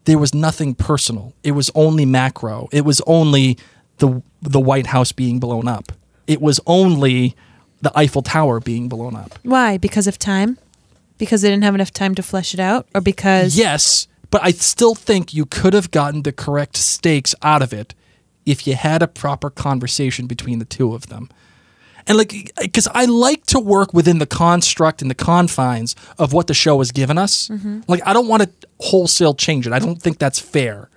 there 0.04 0.18
was 0.18 0.34
nothing 0.34 0.74
personal. 0.74 1.32
It 1.42 1.52
was 1.52 1.70
only 1.74 2.04
macro. 2.04 2.68
It 2.70 2.84
was 2.84 3.00
only 3.06 3.56
the 3.98 4.22
the 4.42 4.60
White 4.60 4.88
House 4.88 5.12
being 5.12 5.40
blown 5.40 5.66
up. 5.66 5.92
It 6.26 6.42
was 6.42 6.60
only 6.66 7.34
the 7.84 7.96
Eiffel 7.96 8.22
Tower 8.22 8.60
being 8.60 8.88
blown 8.88 9.14
up. 9.14 9.38
Why? 9.42 9.78
Because 9.78 10.06
of 10.06 10.18
time? 10.18 10.58
Because 11.18 11.42
they 11.42 11.50
didn't 11.50 11.64
have 11.64 11.74
enough 11.74 11.92
time 11.92 12.14
to 12.16 12.22
flesh 12.22 12.54
it 12.54 12.60
out? 12.60 12.86
Or 12.94 13.00
because. 13.00 13.56
Yes, 13.56 14.08
but 14.30 14.42
I 14.42 14.50
still 14.50 14.94
think 14.94 15.32
you 15.32 15.46
could 15.46 15.74
have 15.74 15.90
gotten 15.90 16.22
the 16.22 16.32
correct 16.32 16.76
stakes 16.76 17.34
out 17.42 17.62
of 17.62 17.72
it 17.72 17.94
if 18.44 18.66
you 18.66 18.74
had 18.74 19.02
a 19.02 19.06
proper 19.06 19.48
conversation 19.48 20.26
between 20.26 20.58
the 20.58 20.64
two 20.64 20.94
of 20.94 21.06
them. 21.06 21.28
And 22.06 22.18
like, 22.18 22.52
because 22.60 22.88
I 22.88 23.06
like 23.06 23.46
to 23.46 23.58
work 23.58 23.94
within 23.94 24.18
the 24.18 24.26
construct 24.26 25.00
and 25.00 25.10
the 25.10 25.14
confines 25.14 25.96
of 26.18 26.32
what 26.32 26.48
the 26.48 26.54
show 26.54 26.78
has 26.78 26.92
given 26.92 27.16
us. 27.16 27.48
Mm-hmm. 27.48 27.80
Like, 27.88 28.06
I 28.06 28.12
don't 28.12 28.28
want 28.28 28.42
to 28.42 28.50
wholesale 28.80 29.34
change 29.34 29.66
it. 29.66 29.72
I 29.72 29.78
don't 29.78 30.02
think 30.02 30.18
that's 30.18 30.38
fair 30.38 30.90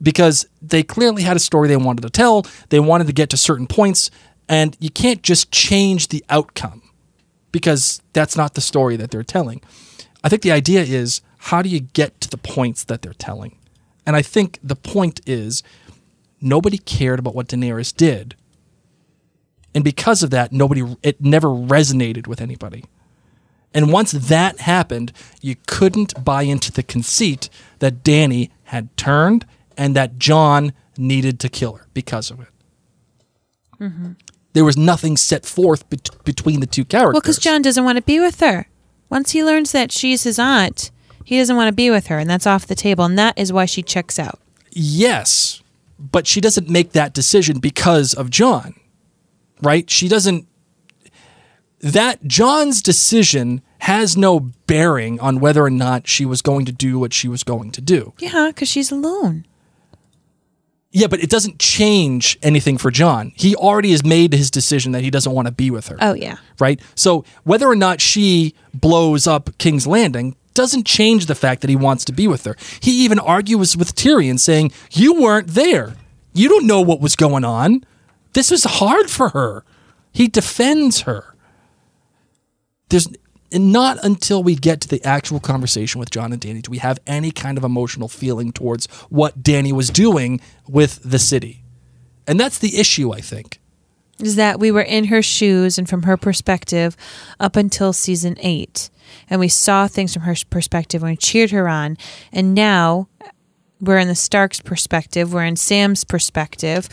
because 0.00 0.46
they 0.62 0.82
clearly 0.82 1.22
had 1.22 1.36
a 1.36 1.40
story 1.40 1.68
they 1.68 1.76
wanted 1.76 2.02
to 2.02 2.10
tell. 2.10 2.46
They 2.68 2.78
wanted 2.78 3.06
to 3.08 3.12
get 3.12 3.30
to 3.30 3.36
certain 3.36 3.66
points, 3.66 4.10
and 4.48 4.76
you 4.80 4.90
can't 4.90 5.22
just 5.22 5.50
change 5.50 6.08
the 6.08 6.24
outcome 6.28 6.82
because 7.52 8.02
that's 8.12 8.36
not 8.36 8.54
the 8.54 8.60
story 8.60 8.96
that 8.96 9.10
they're 9.10 9.22
telling. 9.22 9.60
I 10.22 10.28
think 10.28 10.42
the 10.42 10.52
idea 10.52 10.82
is 10.82 11.20
how 11.38 11.62
do 11.62 11.68
you 11.68 11.80
get 11.80 12.20
to 12.22 12.28
the 12.28 12.36
points 12.38 12.84
that 12.84 13.02
they're 13.02 13.12
telling? 13.12 13.56
And 14.04 14.16
I 14.16 14.22
think 14.22 14.58
the 14.62 14.76
point 14.76 15.20
is 15.26 15.62
nobody 16.40 16.78
cared 16.78 17.18
about 17.18 17.34
what 17.34 17.48
Daenerys 17.48 17.94
did. 17.94 18.36
And 19.74 19.84
because 19.84 20.22
of 20.22 20.30
that, 20.30 20.52
nobody 20.52 20.96
it 21.02 21.20
never 21.20 21.48
resonated 21.48 22.26
with 22.26 22.40
anybody. 22.40 22.84
And 23.74 23.92
once 23.92 24.12
that 24.12 24.60
happened, 24.60 25.12
you 25.42 25.56
couldn't 25.66 26.24
buy 26.24 26.42
into 26.42 26.72
the 26.72 26.82
conceit 26.82 27.50
that 27.80 28.02
Dany 28.02 28.50
had 28.64 28.96
turned 28.96 29.44
and 29.76 29.94
that 29.94 30.18
Jon 30.18 30.72
needed 30.96 31.38
to 31.40 31.48
kill 31.48 31.74
her 31.74 31.86
because 31.92 32.30
of 32.30 32.40
it. 32.40 32.48
Mm-hmm. 33.78 34.12
There 34.56 34.64
was 34.64 34.78
nothing 34.78 35.18
set 35.18 35.44
forth 35.44 35.88
bet- 35.90 36.24
between 36.24 36.60
the 36.60 36.66
two 36.66 36.86
characters. 36.86 37.12
Well, 37.12 37.20
because 37.20 37.36
Jon 37.36 37.60
doesn't 37.60 37.84
want 37.84 37.96
to 37.96 38.02
be 38.02 38.18
with 38.18 38.40
her. 38.40 38.68
Once 39.10 39.32
he 39.32 39.44
learns 39.44 39.70
that 39.72 39.92
she's 39.92 40.22
his 40.22 40.38
aunt, 40.38 40.90
he 41.22 41.36
doesn't 41.36 41.56
want 41.56 41.68
to 41.68 41.74
be 41.74 41.90
with 41.90 42.06
her, 42.06 42.18
and 42.18 42.30
that's 42.30 42.46
off 42.46 42.66
the 42.66 42.74
table. 42.74 43.04
And 43.04 43.18
that 43.18 43.38
is 43.38 43.52
why 43.52 43.66
she 43.66 43.82
checks 43.82 44.18
out. 44.18 44.40
Yes, 44.70 45.62
but 45.98 46.26
she 46.26 46.40
doesn't 46.40 46.70
make 46.70 46.92
that 46.92 47.12
decision 47.12 47.58
because 47.58 48.14
of 48.14 48.30
Jon, 48.30 48.74
right? 49.60 49.90
She 49.90 50.08
doesn't. 50.08 50.46
That 51.80 52.24
Jon's 52.24 52.80
decision 52.80 53.60
has 53.80 54.16
no 54.16 54.40
bearing 54.66 55.20
on 55.20 55.38
whether 55.38 55.62
or 55.62 55.70
not 55.70 56.08
she 56.08 56.24
was 56.24 56.40
going 56.40 56.64
to 56.64 56.72
do 56.72 56.98
what 56.98 57.12
she 57.12 57.28
was 57.28 57.42
going 57.42 57.72
to 57.72 57.82
do. 57.82 58.14
Yeah, 58.20 58.46
because 58.48 58.70
she's 58.70 58.90
alone. 58.90 59.44
Yeah, 60.96 61.08
but 61.08 61.22
it 61.22 61.28
doesn't 61.28 61.58
change 61.58 62.38
anything 62.40 62.78
for 62.78 62.90
Jon. 62.90 63.32
He 63.36 63.54
already 63.54 63.90
has 63.90 64.02
made 64.02 64.32
his 64.32 64.50
decision 64.50 64.92
that 64.92 65.02
he 65.02 65.10
doesn't 65.10 65.30
want 65.30 65.44
to 65.44 65.52
be 65.52 65.70
with 65.70 65.88
her. 65.88 65.98
Oh, 66.00 66.14
yeah. 66.14 66.38
right? 66.58 66.80
So 66.94 67.22
whether 67.44 67.66
or 67.68 67.76
not 67.76 68.00
she 68.00 68.54
blows 68.72 69.26
up 69.26 69.50
King's 69.58 69.86
Landing 69.86 70.36
doesn't 70.54 70.86
change 70.86 71.26
the 71.26 71.34
fact 71.34 71.60
that 71.60 71.68
he 71.68 71.76
wants 71.76 72.02
to 72.06 72.12
be 72.12 72.26
with 72.26 72.46
her. 72.46 72.56
He 72.80 73.04
even 73.04 73.18
argues 73.18 73.76
with 73.76 73.94
Tyrion 73.94 74.40
saying, 74.40 74.72
"You 74.90 75.20
weren't 75.20 75.48
there. 75.48 75.96
You 76.32 76.48
don't 76.48 76.66
know 76.66 76.80
what 76.80 77.02
was 77.02 77.14
going 77.14 77.44
on. 77.44 77.84
This 78.32 78.50
was 78.50 78.64
hard 78.64 79.10
for 79.10 79.28
her." 79.28 79.64
He 80.14 80.28
defends 80.28 81.02
her. 81.02 81.34
There's 82.88 83.06
and 83.52 83.72
not 83.72 84.02
until 84.04 84.42
we 84.42 84.54
get 84.54 84.80
to 84.82 84.88
the 84.88 85.04
actual 85.04 85.40
conversation 85.40 85.98
with 85.98 86.10
Jon 86.10 86.32
and 86.32 86.40
Dany 86.40 86.62
do 86.62 86.70
we 86.70 86.78
have 86.78 86.98
any 87.06 87.30
kind 87.30 87.58
of 87.58 87.64
emotional 87.64 88.08
feeling 88.08 88.52
towards 88.52 88.86
what 89.08 89.42
Dany 89.42 89.72
was 89.72 89.88
doing 89.88 90.40
with 90.68 91.00
the 91.04 91.18
city. 91.18 91.62
And 92.26 92.40
that's 92.40 92.58
the 92.58 92.78
issue, 92.78 93.12
I 93.12 93.20
think. 93.20 93.60
Is 94.18 94.36
that 94.36 94.58
we 94.58 94.70
were 94.70 94.82
in 94.82 95.04
her 95.04 95.22
shoes 95.22 95.78
and 95.78 95.88
from 95.88 96.04
her 96.04 96.16
perspective 96.16 96.96
up 97.38 97.54
until 97.54 97.92
season 97.92 98.36
eight. 98.40 98.90
And 99.28 99.38
we 99.38 99.48
saw 99.48 99.86
things 99.86 100.14
from 100.14 100.22
her 100.22 100.34
perspective 100.50 101.02
and 101.02 101.12
we 101.12 101.16
cheered 101.16 101.50
her 101.50 101.68
on. 101.68 101.96
And 102.32 102.54
now 102.54 103.08
we're 103.80 103.98
in 103.98 104.08
the 104.08 104.14
Stark's 104.14 104.60
perspective, 104.60 105.32
we're 105.32 105.44
in 105.44 105.56
Sam's 105.56 106.02
perspective, 106.02 106.88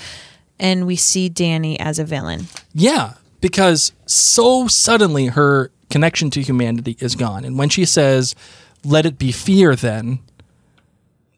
and 0.60 0.86
we 0.86 0.96
see 0.96 1.30
Dany 1.30 1.78
as 1.80 1.98
a 1.98 2.04
villain. 2.04 2.48
Yeah, 2.74 3.14
because 3.44 3.92
so 4.06 4.70
suddenly 4.70 5.26
her 5.26 5.70
connection 5.90 6.30
to 6.30 6.42
humanity 6.42 6.96
is 7.02 7.14
gone. 7.14 7.44
And 7.44 7.60
when 7.60 7.68
she 7.68 7.84
says, 7.84 8.36
let 8.86 9.06
it 9.06 9.18
be 9.18 9.34
fear, 9.34 9.76
then 9.76 10.20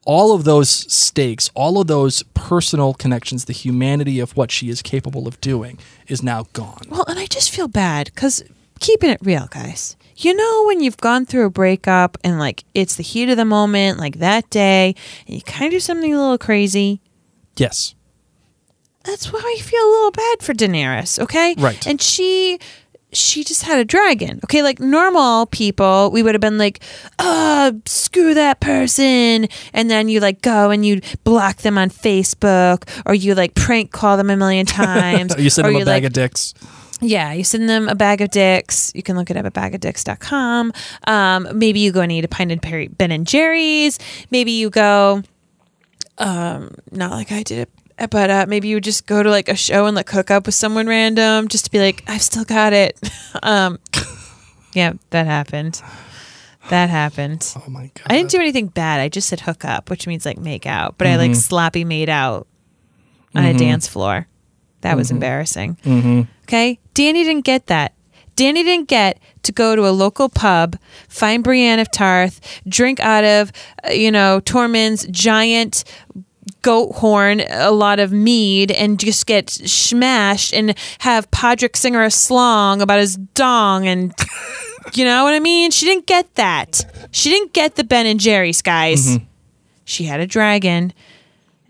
all 0.05 0.31
of 0.31 0.43
those 0.43 0.69
stakes, 0.69 1.49
all 1.55 1.81
of 1.81 1.87
those 1.87 2.21
personal 2.35 2.93
connections, 2.93 3.45
the 3.45 3.53
humanity 3.53 4.19
of 4.19 4.37
what 4.37 4.51
she 4.51 4.69
is 4.69 4.83
capable 4.83 5.27
of 5.27 5.41
doing 5.41 5.79
is 6.07 6.21
now 6.21 6.45
gone. 6.53 6.83
Well, 6.89 7.05
and 7.07 7.17
I 7.17 7.25
just 7.25 7.49
feel 7.49 7.67
bad 7.67 8.11
because 8.13 8.43
keeping 8.79 9.09
it 9.09 9.19
real, 9.23 9.47
guys. 9.47 9.97
You 10.15 10.35
know, 10.35 10.65
when 10.67 10.81
you've 10.81 10.97
gone 10.97 11.25
through 11.25 11.47
a 11.47 11.49
breakup 11.49 12.19
and 12.23 12.37
like 12.37 12.65
it's 12.75 12.97
the 12.97 13.03
heat 13.03 13.29
of 13.29 13.37
the 13.37 13.45
moment, 13.45 13.97
like 13.97 14.19
that 14.19 14.47
day, 14.51 14.93
and 15.25 15.37
you 15.37 15.41
kind 15.41 15.65
of 15.65 15.71
do 15.71 15.79
something 15.79 16.13
a 16.13 16.21
little 16.21 16.37
crazy. 16.37 17.01
Yes. 17.57 17.95
That's 19.05 19.31
why 19.31 19.39
I 19.39 19.61
feel 19.61 19.81
a 19.81 19.91
little 19.91 20.11
bad 20.11 20.41
for 20.41 20.53
Daenerys, 20.53 21.19
okay? 21.19 21.55
Right. 21.57 21.85
And 21.87 22.01
she 22.01 22.59
she 23.13 23.43
just 23.45 23.63
had 23.63 23.79
a 23.79 23.85
dragon. 23.85 24.39
Okay, 24.43 24.61
like 24.61 24.79
normal 24.79 25.45
people, 25.45 26.11
we 26.11 26.21
would 26.21 26.33
have 26.35 26.41
been 26.41 26.57
like, 26.57 26.81
uh, 27.17 27.71
screw 27.85 28.33
that 28.33 28.59
person. 28.59 29.47
And 29.73 29.89
then 29.89 30.09
you 30.09 30.19
like 30.19 30.41
go 30.41 30.69
and 30.69 30.85
you 30.85 30.99
block 31.23 31.57
them 31.57 31.77
on 31.77 31.89
Facebook 31.89 32.83
or 33.05 33.13
you 33.13 33.33
like 33.33 33.55
prank 33.55 33.91
call 33.91 34.17
them 34.17 34.29
a 34.29 34.35
million 34.35 34.65
times. 34.83 35.33
You 35.37 35.49
send 35.49 35.67
him 35.69 35.75
a 35.77 35.79
bag 35.79 35.87
like, 35.87 36.03
of 36.03 36.13
dicks. 36.13 36.53
yeah, 36.99 37.31
you 37.31 37.43
send 37.45 37.69
them 37.69 37.87
a 37.87 37.95
bag 37.95 38.19
of 38.19 38.31
dicks. 38.31 38.91
You 38.93 39.03
can 39.03 39.15
look 39.15 39.29
it 39.29 39.37
up 39.37 39.45
at 39.45 39.53
bagadicks.com. 39.53 40.73
Um, 41.07 41.47
maybe 41.53 41.79
you 41.79 41.93
go 41.93 42.01
and 42.01 42.11
eat 42.11 42.25
a 42.25 42.29
pint 42.29 42.51
of 42.51 42.61
Perry- 42.61 42.89
Ben 42.89 43.11
and 43.11 43.25
Jerry's. 43.25 43.97
Maybe 44.29 44.51
you 44.51 44.69
go, 44.69 45.23
um, 46.17 46.75
not 46.91 47.11
like 47.11 47.31
I 47.31 47.43
did 47.43 47.59
it, 47.59 47.69
but 47.97 48.29
uh, 48.29 48.45
maybe 48.47 48.67
you 48.67 48.75
would 48.77 48.83
just 48.83 49.05
go 49.05 49.23
to 49.23 49.29
like 49.29 49.49
a 49.49 49.55
show 49.55 49.85
and 49.85 49.95
like 49.95 50.09
hook 50.09 50.31
up 50.31 50.45
with 50.45 50.55
someone 50.55 50.87
random 50.87 51.47
just 51.47 51.65
to 51.65 51.71
be 51.71 51.79
like, 51.79 52.03
I've 52.07 52.21
still 52.21 52.43
got 52.43 52.73
it. 52.73 52.99
um, 53.43 53.79
yeah, 54.73 54.93
that 55.11 55.25
happened. 55.25 55.81
That 56.69 56.89
happened. 56.89 57.53
Oh 57.55 57.69
my 57.69 57.91
God. 57.93 58.07
I 58.07 58.17
didn't 58.17 58.31
do 58.31 58.39
anything 58.39 58.67
bad. 58.67 58.99
I 58.99 59.07
just 59.07 59.29
said 59.29 59.41
hook 59.41 59.63
up, 59.63 59.89
which 59.89 60.07
means 60.07 60.25
like 60.25 60.37
make 60.37 60.65
out. 60.65 60.95
But 60.97 61.07
I 61.07 61.15
like 61.15 61.35
sloppy 61.35 61.83
made 61.83 62.09
out 62.09 62.47
on 63.35 63.45
a 63.45 63.53
dance 63.53 63.87
floor. 63.87 64.27
That 64.81 64.97
was 64.97 65.11
embarrassing. 65.11 65.77
Okay. 66.43 66.79
Dany 66.93 67.23
didn't 67.23 67.45
get 67.45 67.67
that. 67.67 67.93
Dany 68.35 68.63
didn't 68.63 68.89
get 68.89 69.19
to 69.43 69.51
go 69.51 69.75
to 69.75 69.87
a 69.87 69.91
local 69.91 70.27
pub, 70.27 70.77
find 71.07 71.43
Brienne 71.43 71.79
of 71.79 71.89
Tarth, 71.89 72.41
drink 72.67 72.99
out 72.99 73.23
of, 73.23 73.51
uh, 73.87 73.91
you 73.91 74.11
know, 74.11 74.41
Tormund's 74.41 75.07
giant 75.07 75.85
goat 76.65 76.95
horn, 76.95 77.43
a 77.51 77.69
lot 77.69 77.99
of 77.99 78.11
mead, 78.11 78.71
and 78.71 78.99
just 78.99 79.27
get 79.27 79.51
smashed 79.51 80.51
and 80.51 80.75
have 80.99 81.29
Podrick 81.29 81.75
sing 81.75 81.93
her 81.93 82.03
a 82.03 82.09
slong 82.09 82.81
about 82.81 82.99
his 82.99 83.17
dong 83.35 83.87
and 83.87 84.11
You 84.93 85.03
know 85.03 85.23
what 85.23 85.33
I 85.33 85.39
mean? 85.39 85.71
She 85.71 85.85
didn't 85.85 86.05
get 86.05 86.35
that. 86.35 86.85
She 87.11 87.29
didn't 87.29 87.53
get 87.53 87.75
the 87.75 87.83
Ben 87.83 88.05
and 88.05 88.19
Jerry's 88.19 88.61
guys. 88.61 89.07
Mm-hmm. 89.07 89.25
She 89.83 90.05
had 90.05 90.19
a 90.19 90.27
dragon 90.27 90.93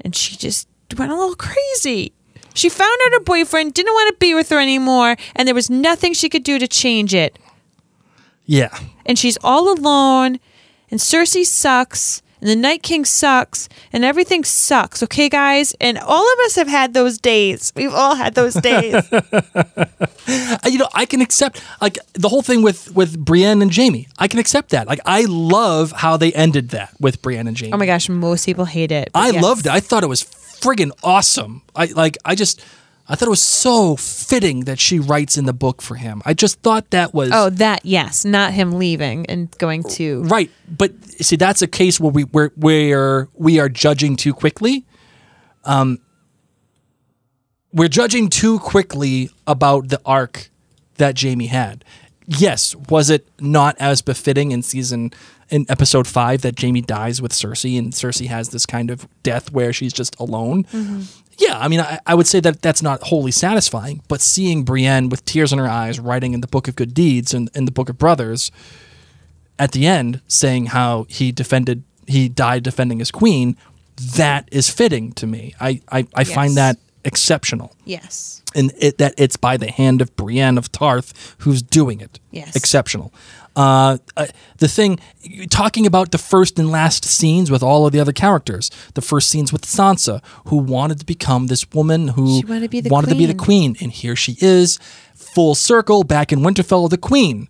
and 0.01 0.15
she 0.15 0.35
just 0.35 0.67
went 0.97 1.11
a 1.11 1.15
little 1.15 1.35
crazy. 1.35 2.11
She 2.53 2.69
found 2.69 2.97
out 3.05 3.13
her 3.13 3.19
boyfriend 3.21 3.73
didn't 3.73 3.93
want 3.93 4.13
to 4.13 4.19
be 4.19 4.33
with 4.33 4.49
her 4.49 4.59
anymore 4.59 5.15
and 5.35 5.47
there 5.47 5.55
was 5.55 5.69
nothing 5.69 6.13
she 6.13 6.29
could 6.29 6.43
do 6.43 6.59
to 6.59 6.67
change 6.67 7.13
it. 7.13 7.39
Yeah. 8.45 8.77
And 9.05 9.17
she's 9.17 9.37
all 9.43 9.71
alone 9.73 10.39
and 10.91 10.99
Cersei 10.99 11.45
sucks 11.45 12.21
and 12.41 12.49
the 12.49 12.55
Night 12.55 12.83
King 12.83 13.05
sucks 13.05 13.69
and 13.93 14.03
everything 14.03 14.43
sucks, 14.43 15.01
okay 15.03 15.29
guys? 15.29 15.75
And 15.79 15.97
all 15.97 16.33
of 16.33 16.39
us 16.45 16.55
have 16.55 16.67
had 16.67 16.93
those 16.93 17.17
days. 17.17 17.71
We've 17.75 17.93
all 17.93 18.15
had 18.15 18.35
those 18.35 18.53
days. 18.55 18.95
Uh, 20.27 20.57
you 20.65 20.79
know, 20.79 20.89
I 20.95 21.05
can 21.05 21.21
accept 21.21 21.61
like 21.81 21.99
the 22.13 22.29
whole 22.29 22.41
thing 22.41 22.63
with 22.63 22.95
with 22.95 23.23
Brienne 23.23 23.61
and 23.61 23.73
Jaime. 23.73 24.07
I 24.17 24.27
can 24.27 24.39
accept 24.39 24.69
that. 24.71 24.87
Like 24.87 24.99
I 25.05 25.25
love 25.27 25.91
how 25.91 26.17
they 26.17 26.33
ended 26.33 26.69
that 26.69 26.95
with 26.99 27.21
Brienne 27.21 27.47
and 27.47 27.59
Jaime. 27.59 27.73
oh 27.73 27.77
my 27.77 27.85
gosh, 27.85 28.09
most 28.09 28.45
people 28.45 28.65
hate 28.65 28.91
it. 28.91 29.11
I 29.13 29.29
yes. 29.29 29.43
loved 29.43 29.67
it. 29.67 29.71
I 29.71 29.79
thought 29.79 30.03
it 30.03 30.07
was 30.07 30.23
friggin' 30.23 30.91
awesome. 31.03 31.61
I 31.75 31.85
like 31.85 32.17
I 32.25 32.33
just 32.33 32.65
I 33.07 33.15
thought 33.15 33.27
it 33.27 33.29
was 33.29 33.41
so 33.43 33.95
fitting 33.95 34.61
that 34.61 34.79
she 34.79 34.97
writes 34.99 35.37
in 35.37 35.45
the 35.45 35.53
book 35.53 35.81
for 35.81 35.93
him. 35.95 36.21
I 36.25 36.33
just 36.33 36.59
thought 36.61 36.89
that 36.89 37.13
was 37.13 37.29
Oh, 37.31 37.51
that 37.51 37.85
yes, 37.85 38.25
not 38.25 38.51
him 38.53 38.73
leaving 38.79 39.25
and 39.27 39.55
going 39.59 39.83
to. 39.83 40.23
right. 40.23 40.49
But 40.67 40.91
see, 41.21 41.35
that's 41.35 41.61
a 41.61 41.67
case 41.67 41.99
where 41.99 42.11
we 42.11 42.23
where 42.23 42.51
where 42.55 43.27
we 43.35 43.59
are 43.59 43.69
judging 43.69 44.15
too 44.15 44.33
quickly. 44.33 44.85
Um, 45.65 45.99
we're 47.71 47.89
judging 47.89 48.29
too 48.29 48.59
quickly 48.59 49.29
about 49.45 49.89
the 49.89 50.01
arc 50.05 50.49
that 50.97 51.21
Jaime 51.21 51.47
had. 51.47 51.83
Yes, 52.27 52.73
was 52.89 53.09
it 53.09 53.27
not 53.39 53.75
as 53.79 54.01
befitting 54.01 54.51
in 54.51 54.63
season 54.63 55.11
in 55.49 55.65
episode 55.69 56.07
five 56.07 56.41
that 56.41 56.59
Jaime 56.59 56.81
dies 56.81 57.21
with 57.21 57.31
Cersei 57.33 57.77
and 57.77 57.93
Cersei 57.93 58.27
has 58.27 58.49
this 58.49 58.65
kind 58.65 58.89
of 58.89 59.07
death 59.21 59.51
where 59.51 59.71
she's 59.73 59.93
just 59.93 60.19
alone? 60.19 60.65
Yeah, 61.37 61.57
I 61.59 61.67
mean, 61.67 61.81
I, 61.81 61.99
I 62.05 62.15
would 62.15 62.27
say 62.27 62.39
that 62.39 62.61
that's 62.61 62.81
not 62.81 63.03
wholly 63.03 63.31
satisfying, 63.31 64.01
but 64.07 64.21
seeing 64.21 64.63
Brienne 64.63 65.09
with 65.09 65.25
tears 65.25 65.51
in 65.51 65.59
her 65.59 65.67
eyes 65.67 65.99
writing 65.99 66.33
in 66.33 66.41
the 66.41 66.47
Book 66.47 66.67
of 66.67 66.75
Good 66.75 66.93
Deeds 66.93 67.33
and 67.33 67.49
in 67.53 67.65
the 67.65 67.71
Book 67.71 67.89
of 67.89 67.97
Brothers 67.97 68.51
at 69.59 69.71
the 69.73 69.85
end 69.87 70.21
saying 70.27 70.67
how 70.67 71.05
he 71.09 71.31
defended, 71.31 71.83
he 72.07 72.29
died 72.29 72.63
defending 72.63 72.99
his 72.99 73.11
queen, 73.11 73.57
that 74.15 74.47
is 74.51 74.69
fitting 74.69 75.11
to 75.13 75.27
me. 75.27 75.53
I, 75.59 75.81
I, 75.91 75.99
I 76.13 76.21
Yes. 76.21 76.33
find 76.33 76.55
that 76.57 76.77
exceptional 77.05 77.75
Yes. 77.85 78.41
and 78.55 78.71
it, 78.79 78.97
that 78.97 79.13
it's 79.17 79.37
by 79.37 79.57
the 79.57 79.71
hand 79.71 80.01
of 80.01 80.15
Brienne 80.15 80.57
of 80.57 80.71
Tarth 80.71 81.13
who's 81.39 81.61
doing 81.61 82.01
it. 82.01 82.19
Yes. 82.31 82.55
exceptional. 82.55 83.13
Uh, 83.55 83.99
uh, 84.17 84.25
the 84.57 84.67
thing, 84.67 84.99
talking 85.49 85.85
about 85.85 86.11
the 86.11 86.17
first 86.17 86.59
and 86.59 86.69
last 86.69 87.05
scenes 87.05 87.49
with 87.49 87.63
all 87.63 87.85
of 87.85 87.93
the 87.93 88.01
other 88.01 88.11
characters, 88.11 88.69
the 88.95 89.01
first 89.01 89.29
scenes 89.29 89.53
with 89.53 89.61
Sansa, 89.61 90.21
who 90.47 90.57
wanted 90.57 90.99
to 90.99 91.05
become 91.05 91.47
this 91.47 91.65
woman 91.71 92.09
who 92.09 92.39
She 92.41 92.45
wanted 92.45 92.61
to 92.63 92.69
be 92.69 92.81
the 92.81 92.89
wanted 92.89 93.11
to 93.11 93.15
be 93.15 93.25
the 93.25 93.33
queen. 93.33 93.75
queen, 93.75 93.83
and 93.83 93.91
here 93.93 94.15
she 94.17 94.35
is, 94.41 94.77
full 95.15 95.55
circle, 95.55 96.03
back 96.03 96.33
in 96.33 96.39
Winterfell, 96.39 96.89
the 96.89 96.97
queen. 96.97 97.47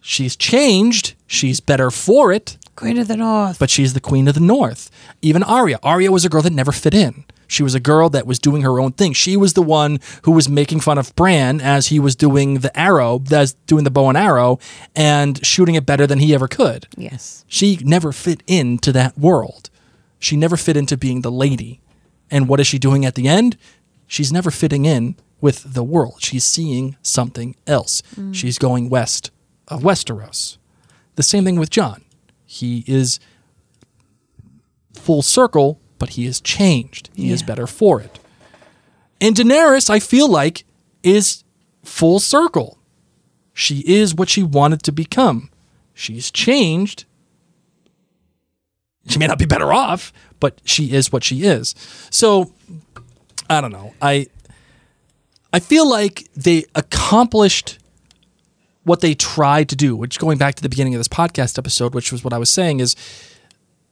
She's 0.00 0.36
changed. 0.36 1.14
She's 1.26 1.58
better 1.58 1.90
for 1.90 2.30
it 2.32 2.56
Queen 2.76 2.96
of 2.96 3.08
the 3.08 3.16
North. 3.16 3.58
but 3.58 3.68
she's 3.70 3.94
the 3.94 4.00
queen 4.00 4.28
of 4.28 4.34
the 4.34 4.40
north. 4.40 4.90
Even 5.22 5.42
Arya. 5.42 5.80
Arya 5.82 6.12
was 6.12 6.24
a 6.24 6.28
girl 6.28 6.42
that 6.42 6.52
never 6.52 6.70
fit 6.70 6.94
in. 6.94 7.24
She 7.46 7.62
was 7.62 7.74
a 7.74 7.80
girl 7.80 8.08
that 8.10 8.26
was 8.26 8.38
doing 8.38 8.62
her 8.62 8.80
own 8.80 8.92
thing. 8.92 9.12
She 9.12 9.36
was 9.36 9.52
the 9.54 9.62
one 9.62 10.00
who 10.22 10.32
was 10.32 10.48
making 10.48 10.80
fun 10.80 10.98
of 10.98 11.14
Bran 11.16 11.60
as 11.60 11.88
he 11.88 12.00
was 12.00 12.16
doing 12.16 12.60
the 12.60 12.76
arrow, 12.78 13.18
that's 13.18 13.52
doing 13.66 13.84
the 13.84 13.90
bow 13.90 14.08
and 14.08 14.18
arrow, 14.18 14.58
and 14.94 15.44
shooting 15.46 15.74
it 15.74 15.86
better 15.86 16.06
than 16.06 16.18
he 16.18 16.34
ever 16.34 16.48
could. 16.48 16.88
yes. 16.96 17.44
She 17.48 17.78
never 17.82 18.12
fit 18.12 18.42
into 18.46 18.92
that 18.92 19.16
world. 19.16 19.70
She 20.18 20.36
never 20.36 20.56
fit 20.56 20.76
into 20.76 20.96
being 20.96 21.20
the 21.20 21.30
lady. 21.30 21.80
And 22.30 22.48
what 22.48 22.58
is 22.60 22.66
she 22.66 22.78
doing 22.78 23.04
at 23.04 23.14
the 23.14 23.28
end? 23.28 23.56
She's 24.06 24.32
never 24.32 24.50
fitting 24.50 24.84
in 24.84 25.16
with 25.40 25.74
the 25.74 25.84
world. 25.84 26.16
She's 26.18 26.44
seeing 26.44 26.96
something 27.02 27.54
else. 27.66 28.02
Mm. 28.16 28.34
She's 28.34 28.58
going 28.58 28.88
west 28.88 29.30
of 29.68 29.82
Westeros. 29.82 30.56
The 31.14 31.22
same 31.22 31.44
thing 31.44 31.58
with 31.58 31.70
Jon. 31.70 32.02
He 32.44 32.84
is 32.86 33.20
full 34.94 35.22
circle, 35.22 35.80
but 35.98 36.10
he 36.10 36.26
has 36.26 36.40
changed. 36.40 37.10
He 37.14 37.30
is 37.30 37.42
better 37.42 37.66
for 37.66 38.00
it. 38.00 38.18
And 39.20 39.34
Daenerys, 39.34 39.88
I 39.88 39.98
feel 39.98 40.28
like, 40.28 40.64
is 41.02 41.44
full 41.84 42.20
circle. 42.20 42.78
She 43.54 43.80
is 43.86 44.14
what 44.14 44.28
she 44.28 44.42
wanted 44.42 44.82
to 44.82 44.92
become. 44.92 45.50
She's 45.94 46.30
changed. 46.30 47.04
She 49.08 49.18
may 49.18 49.26
not 49.26 49.38
be 49.38 49.46
better 49.46 49.72
off, 49.72 50.12
but 50.40 50.60
she 50.64 50.92
is 50.92 51.10
what 51.12 51.24
she 51.24 51.44
is. 51.44 51.74
So 52.10 52.52
I 53.48 53.60
don't 53.60 53.72
know. 53.72 53.94
I 54.02 54.26
I 55.52 55.60
feel 55.60 55.88
like 55.88 56.28
they 56.36 56.64
accomplished 56.74 57.78
what 58.84 59.00
they 59.00 59.14
tried 59.14 59.68
to 59.70 59.76
do, 59.76 59.96
which 59.96 60.18
going 60.18 60.38
back 60.38 60.54
to 60.56 60.62
the 60.62 60.68
beginning 60.68 60.94
of 60.94 61.00
this 61.00 61.08
podcast 61.08 61.58
episode, 61.58 61.94
which 61.94 62.12
was 62.12 62.22
what 62.22 62.32
I 62.32 62.38
was 62.38 62.50
saying, 62.50 62.80
is 62.80 62.94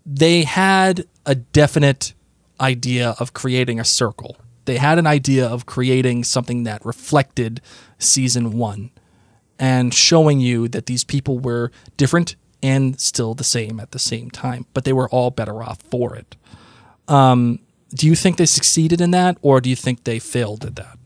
they 0.05 0.43
had 0.43 1.07
a 1.27 1.35
definite 1.35 2.15
idea 2.61 3.15
of 3.19 3.33
creating 3.33 3.81
a 3.81 3.85
circle. 3.85 4.37
They 4.65 4.79
had 4.79 4.99
an 4.99 5.07
idea 5.07 5.47
of 5.47 5.67
creating 5.67 6.25
something 6.25 6.65
that 6.65 6.85
reflected 6.85 7.61
season 7.99 8.57
one 8.57 8.91
and 9.59 9.95
showing 9.95 10.41
you 10.41 10.69
that 10.69 10.87
these 10.87 11.05
people 11.05 11.39
were 11.39 11.71
different 11.97 12.37
and 12.63 12.99
still 13.01 13.35
the 13.35 13.45
same 13.45 13.79
at 13.79 13.91
the 13.91 13.99
same 13.99 14.31
time, 14.31 14.67
but 14.73 14.85
they 14.85 14.93
were 14.93 15.09
all 15.11 15.31
better 15.31 15.63
off 15.63 15.83
for 15.83 16.17
it. 16.17 16.37
Um, 17.09 17.61
do 17.91 18.07
you 18.07 18.15
think 18.15 18.39
they 18.39 18.47
succeeded 18.47 19.01
in 19.01 19.11
that, 19.11 19.37
or 19.43 19.61
do 19.61 19.69
you 19.69 19.77
think 19.77 20.05
they 20.05 20.19
failed 20.19 20.65
at 20.65 20.77
that? 20.77 20.99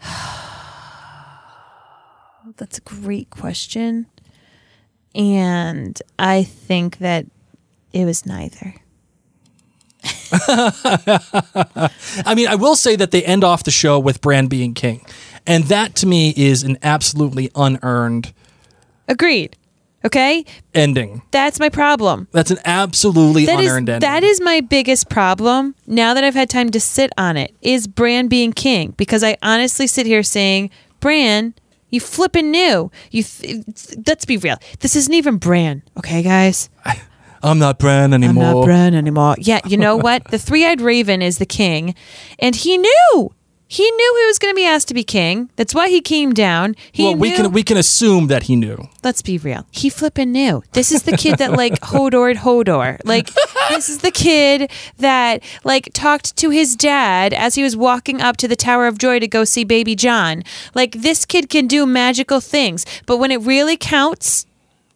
That's 2.56 2.78
a 2.78 2.82
great 2.82 3.30
question. 3.30 4.06
And 5.14 6.00
I 6.18 6.42
think 6.42 6.98
that 6.98 7.26
it 7.92 8.04
was 8.04 8.24
neither. 8.24 8.74
I 10.32 12.32
mean, 12.34 12.48
I 12.48 12.54
will 12.56 12.76
say 12.76 12.96
that 12.96 13.10
they 13.10 13.22
end 13.22 13.44
off 13.44 13.64
the 13.64 13.70
show 13.70 13.98
with 13.98 14.20
Bran 14.20 14.48
being 14.48 14.74
king, 14.74 15.04
and 15.46 15.64
that 15.64 15.94
to 15.96 16.06
me 16.06 16.34
is 16.36 16.62
an 16.62 16.78
absolutely 16.82 17.50
unearned 17.54 18.32
Agreed. 19.08 19.56
Okay? 20.04 20.44
ending. 20.74 21.22
That's 21.30 21.60
my 21.60 21.68
problem. 21.68 22.26
That's 22.32 22.50
an 22.50 22.58
absolutely 22.64 23.46
That 23.46 23.60
is 23.60 23.66
unearned 23.66 23.88
ending. 23.88 24.08
that 24.08 24.24
is 24.24 24.40
my 24.40 24.60
biggest 24.60 25.08
problem. 25.08 25.76
Now 25.86 26.14
that 26.14 26.24
I've 26.24 26.34
had 26.34 26.50
time 26.50 26.70
to 26.70 26.80
sit 26.80 27.12
on 27.16 27.36
it, 27.36 27.54
is 27.60 27.86
Bran 27.86 28.26
being 28.26 28.52
king? 28.52 28.94
Because 28.96 29.22
I 29.22 29.36
honestly 29.42 29.86
sit 29.86 30.06
here 30.06 30.24
saying, 30.24 30.70
Bran, 30.98 31.54
you 31.92 32.00
flipping 32.00 32.50
new. 32.50 32.90
You 33.12 33.22
th- 33.22 33.64
let's 34.04 34.24
be 34.24 34.36
real. 34.38 34.56
This 34.80 34.96
isn't 34.96 35.14
even 35.14 35.36
Bran, 35.36 35.82
okay, 35.98 36.22
guys. 36.24 36.68
I'm 37.44 37.58
not 37.58 37.78
Bran 37.78 38.12
anymore. 38.14 38.44
I'm 38.44 38.54
not 38.54 38.64
Bran 38.64 38.94
anymore. 38.94 39.36
Yeah, 39.38 39.60
you 39.66 39.76
know 39.76 39.96
what? 39.96 40.28
the 40.30 40.38
three-eyed 40.38 40.80
raven 40.80 41.22
is 41.22 41.38
the 41.38 41.46
king, 41.46 41.94
and 42.40 42.56
he 42.56 42.78
knew. 42.78 43.34
He 43.72 43.90
knew 43.90 44.16
he 44.20 44.26
was 44.26 44.38
going 44.38 44.52
to 44.52 44.54
be 44.54 44.66
asked 44.66 44.88
to 44.88 44.94
be 44.94 45.02
king. 45.02 45.48
That's 45.56 45.74
why 45.74 45.88
he 45.88 46.02
came 46.02 46.34
down. 46.34 46.76
He 46.92 47.04
well, 47.04 47.16
we 47.16 47.30
knew- 47.30 47.36
can 47.36 47.52
we 47.52 47.62
can 47.62 47.78
assume 47.78 48.26
that 48.26 48.42
he 48.42 48.54
knew. 48.54 48.76
let's 49.02 49.22
be 49.22 49.38
real. 49.38 49.64
He 49.70 49.88
flipping 49.88 50.30
knew. 50.30 50.62
This 50.72 50.92
is 50.92 51.04
the 51.04 51.16
kid 51.16 51.38
that 51.38 51.52
like 51.52 51.80
Hodor 51.92 52.34
Hodor. 52.34 52.98
Like 53.06 53.30
this 53.70 53.88
is 53.88 53.98
the 53.98 54.10
kid 54.10 54.70
that 54.98 55.42
like 55.64 55.88
talked 55.94 56.36
to 56.36 56.50
his 56.50 56.76
dad 56.76 57.32
as 57.32 57.54
he 57.54 57.62
was 57.62 57.74
walking 57.74 58.20
up 58.20 58.36
to 58.38 58.46
the 58.46 58.56
Tower 58.56 58.86
of 58.86 58.98
Joy 58.98 59.18
to 59.20 59.26
go 59.26 59.44
see 59.44 59.64
baby 59.64 59.94
Jon. 59.94 60.42
Like 60.74 60.92
this 60.92 61.24
kid 61.24 61.48
can 61.48 61.66
do 61.66 61.86
magical 61.86 62.40
things, 62.40 62.84
but 63.06 63.16
when 63.16 63.30
it 63.30 63.40
really 63.40 63.78
counts, 63.78 64.44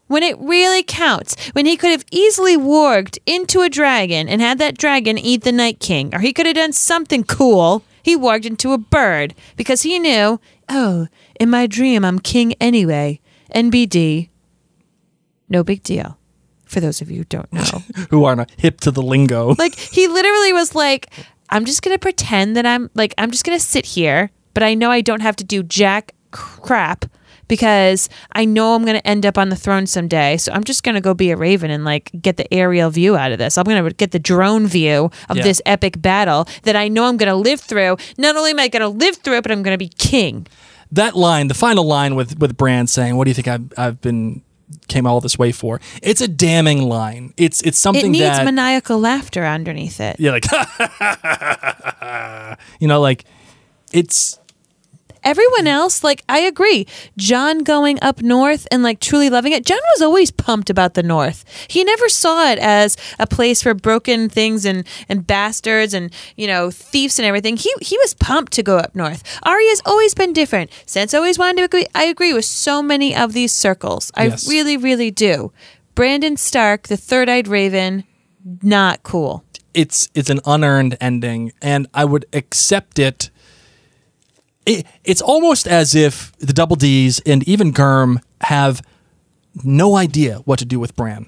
when 0.07 0.23
it 0.23 0.39
really 0.39 0.83
counts, 0.83 1.35
when 1.55 1.65
he 1.65 1.79
could 1.79 1.93
have 1.93 2.05
easily 2.11 2.59
warged 2.59 3.17
into 3.25 3.63
a 3.63 3.71
dragon 3.71 4.29
and 4.29 4.43
had 4.43 4.59
that 4.59 4.77
dragon 4.77 5.17
eat 5.17 5.45
the 5.45 5.51
Night 5.65 5.81
King, 5.81 6.15
or 6.15 6.19
he 6.19 6.35
could 6.35 6.45
have 6.45 6.57
done 6.57 6.75
something 6.75 7.25
cool, 7.25 7.83
he 8.07 8.17
warged 8.17 8.47
into 8.47 8.73
a 8.73 8.79
bird 8.79 9.35
because 9.57 9.83
he 9.83 9.99
knew, 9.99 10.41
oh, 10.69 11.09
in 11.41 11.51
my 11.51 11.67
dream, 11.67 12.05
I'm 12.05 12.21
king 12.21 12.55
anyway. 12.61 13.19
NBD, 13.53 14.29
no 15.49 15.65
big 15.65 15.83
deal. 15.83 16.17
For 16.67 16.79
those 16.79 17.01
of 17.01 17.11
you 17.11 17.19
who 17.19 17.25
don't 17.25 17.53
know. 17.53 17.83
Who 18.11 18.25
are 18.25 18.37
not 18.37 18.53
hip 18.57 18.81
to 18.83 18.93
the 18.93 19.03
lingo. 19.03 19.55
like, 19.59 19.75
he 19.75 20.07
literally 20.07 20.53
was 20.53 20.77
like, 20.77 21.11
I'm 21.51 21.65
just 21.65 21.83
going 21.83 21.97
to 21.97 21.99
pretend 21.99 22.57
that 22.57 22.65
I'm, 22.65 22.91
like, 22.95 23.13
I'm 23.19 23.33
just 23.33 23.45
going 23.45 23.59
to 23.59 23.65
sit 23.65 23.87
here, 23.87 24.31
but 24.55 24.63
I 24.63 24.75
know 24.75 24.93
I 24.93 25.01
don't 25.01 25.23
have 25.23 25.35
to 25.37 25.45
do 25.45 25.65
jack 25.65 26.15
crap 26.31 27.07
because 27.49 28.09
I 28.33 28.45
know 28.45 28.75
I'm 28.75 28.85
going 28.85 28.99
to 28.99 29.07
end 29.07 29.25
up 29.27 29.39
on 29.39 29.49
the 29.49 29.57
throne 29.57 29.87
someday. 29.87 30.37
So 30.37 30.53
I'm 30.53 30.65
just 30.65 30.83
going 30.83 30.95
to 30.97 31.01
go 31.01 31.15
be 31.15 31.31
a 31.31 31.37
raven 31.37 31.71
and 31.71 31.85
like 31.85 32.11
get 32.21 32.37
the 32.37 32.53
aerial 32.53 32.91
view 32.91 33.17
out 33.17 33.33
of 33.33 33.39
this. 33.39 33.57
I'm 33.59 33.65
going 33.65 33.83
to 33.85 33.95
get 33.95 34.11
the 34.13 34.19
drone 34.19 34.67
view 34.67 35.11
of 35.29 35.37
Yeah. 35.37 35.43
this 35.45 35.63
epic 35.67 36.01
battle 36.03 36.47
that 36.65 36.77
I 36.77 36.89
know 36.89 37.05
I'm 37.05 37.17
going 37.17 37.29
to 37.31 37.37
live 37.37 37.61
through. 37.61 37.97
Not 38.19 38.37
only 38.37 38.51
am 38.51 38.59
I 38.59 38.69
going 38.69 38.83
to 38.83 38.89
live 38.89 39.17
through 39.17 39.37
it, 39.39 39.43
but 39.43 39.53
I'm 39.53 39.63
going 39.63 39.75
to 39.75 39.79
be 39.79 39.89
king. 39.89 40.47
that 40.93 41.17
line, 41.17 41.49
the 41.49 41.55
final 41.55 41.85
line 41.85 42.15
with 42.15 42.39
with 42.39 42.57
Brand 42.57 42.89
saying, 42.91 43.17
"What 43.17 43.25
do 43.25 43.31
you 43.31 43.35
think 43.35 43.49
I've 43.49 43.73
I've 43.77 44.01
been 44.01 44.43
came 44.89 45.05
all 45.07 45.21
this 45.21 45.37
way 45.39 45.51
for?" 45.53 45.81
It's 46.03 46.21
a 46.21 46.29
damning 46.29 46.83
line. 46.89 47.35
It's 47.37 47.61
it's 47.63 47.79
something 47.79 48.07
It 48.07 48.11
needs 48.11 48.25
that 48.39 48.45
maniacal 48.45 48.99
laughter 49.01 49.45
underneath 49.45 50.01
it. 50.01 50.17
yeah, 50.21 50.31
like 50.31 50.45
you 52.81 52.87
know, 52.89 53.01
like 53.01 53.25
it's 53.93 54.39
Everyone 55.27 55.67
else, 55.67 56.05
like, 56.05 56.23
I 56.29 56.39
agree. 56.39 56.87
Jon 57.17 57.65
going 57.65 57.99
up 58.01 58.23
north 58.23 58.67
and 58.71 58.83
like 58.83 59.01
truly 59.01 59.29
loving 59.29 59.53
it. 59.53 59.67
Jon 59.67 59.81
was 59.95 60.01
always 60.03 60.31
pumped 60.31 60.71
about 60.71 60.95
the 60.95 61.03
north. 61.03 61.45
He 61.69 61.83
never 61.85 62.09
saw 62.09 62.51
it 62.53 62.59
as 62.61 62.97
a 63.19 63.27
place 63.27 63.61
for 63.63 63.75
broken 63.75 64.29
things 64.29 64.65
and 64.65 64.87
and 65.09 65.27
bastards 65.27 65.93
and 65.95 66.13
you 66.37 66.47
know 66.47 66.71
thieves 66.71 67.19
and 67.19 67.27
everything. 67.27 67.57
He 67.57 67.73
he 67.83 67.99
was 67.99 68.15
pumped 68.15 68.53
to 68.55 68.63
go 68.63 68.77
up 68.79 68.95
north. 68.95 69.23
Arya's 69.43 69.83
always 69.85 70.15
been 70.15 70.33
different. 70.33 70.71
Sansa 70.87 71.15
always 71.15 71.39
wanted 71.39 71.57
to 71.59 71.65
agree. 71.65 71.87
I 71.95 72.05
agree 72.05 72.33
with 72.33 72.45
so 72.45 72.81
many 72.83 73.15
of 73.15 73.33
these 73.33 73.53
circles. 73.53 74.13
I 74.15 74.27
Yes. 74.29 74.49
really, 74.49 74.77
really 74.77 75.11
do. 75.11 75.53
Brandon 75.97 76.37
Stark, 76.37 76.89
the 76.89 76.97
third 76.97 77.29
eyed 77.29 77.49
raven, 77.49 78.05
not 78.63 79.03
cool. 79.03 79.43
it's 79.75 80.09
it's 80.15 80.31
an 80.31 80.41
unearned 80.47 80.97
ending, 81.01 81.53
and 81.61 81.87
I 81.93 82.05
would 82.05 82.25
accept 82.33 82.99
it. 82.99 83.31
It. 84.67 84.87
It's 85.05 85.23
almost 85.23 85.67
as 85.67 85.95
if 85.95 86.33
the 86.39 86.53
Double 86.53 86.77
D's 86.77 87.21
and 87.25 87.47
even 87.49 87.73
Germ 87.73 88.21
have 88.43 88.83
no 89.65 89.97
idea 89.97 90.39
what 90.45 90.59
to 90.59 90.65
do 90.65 90.79
with 90.79 90.95
Bran. 90.97 91.27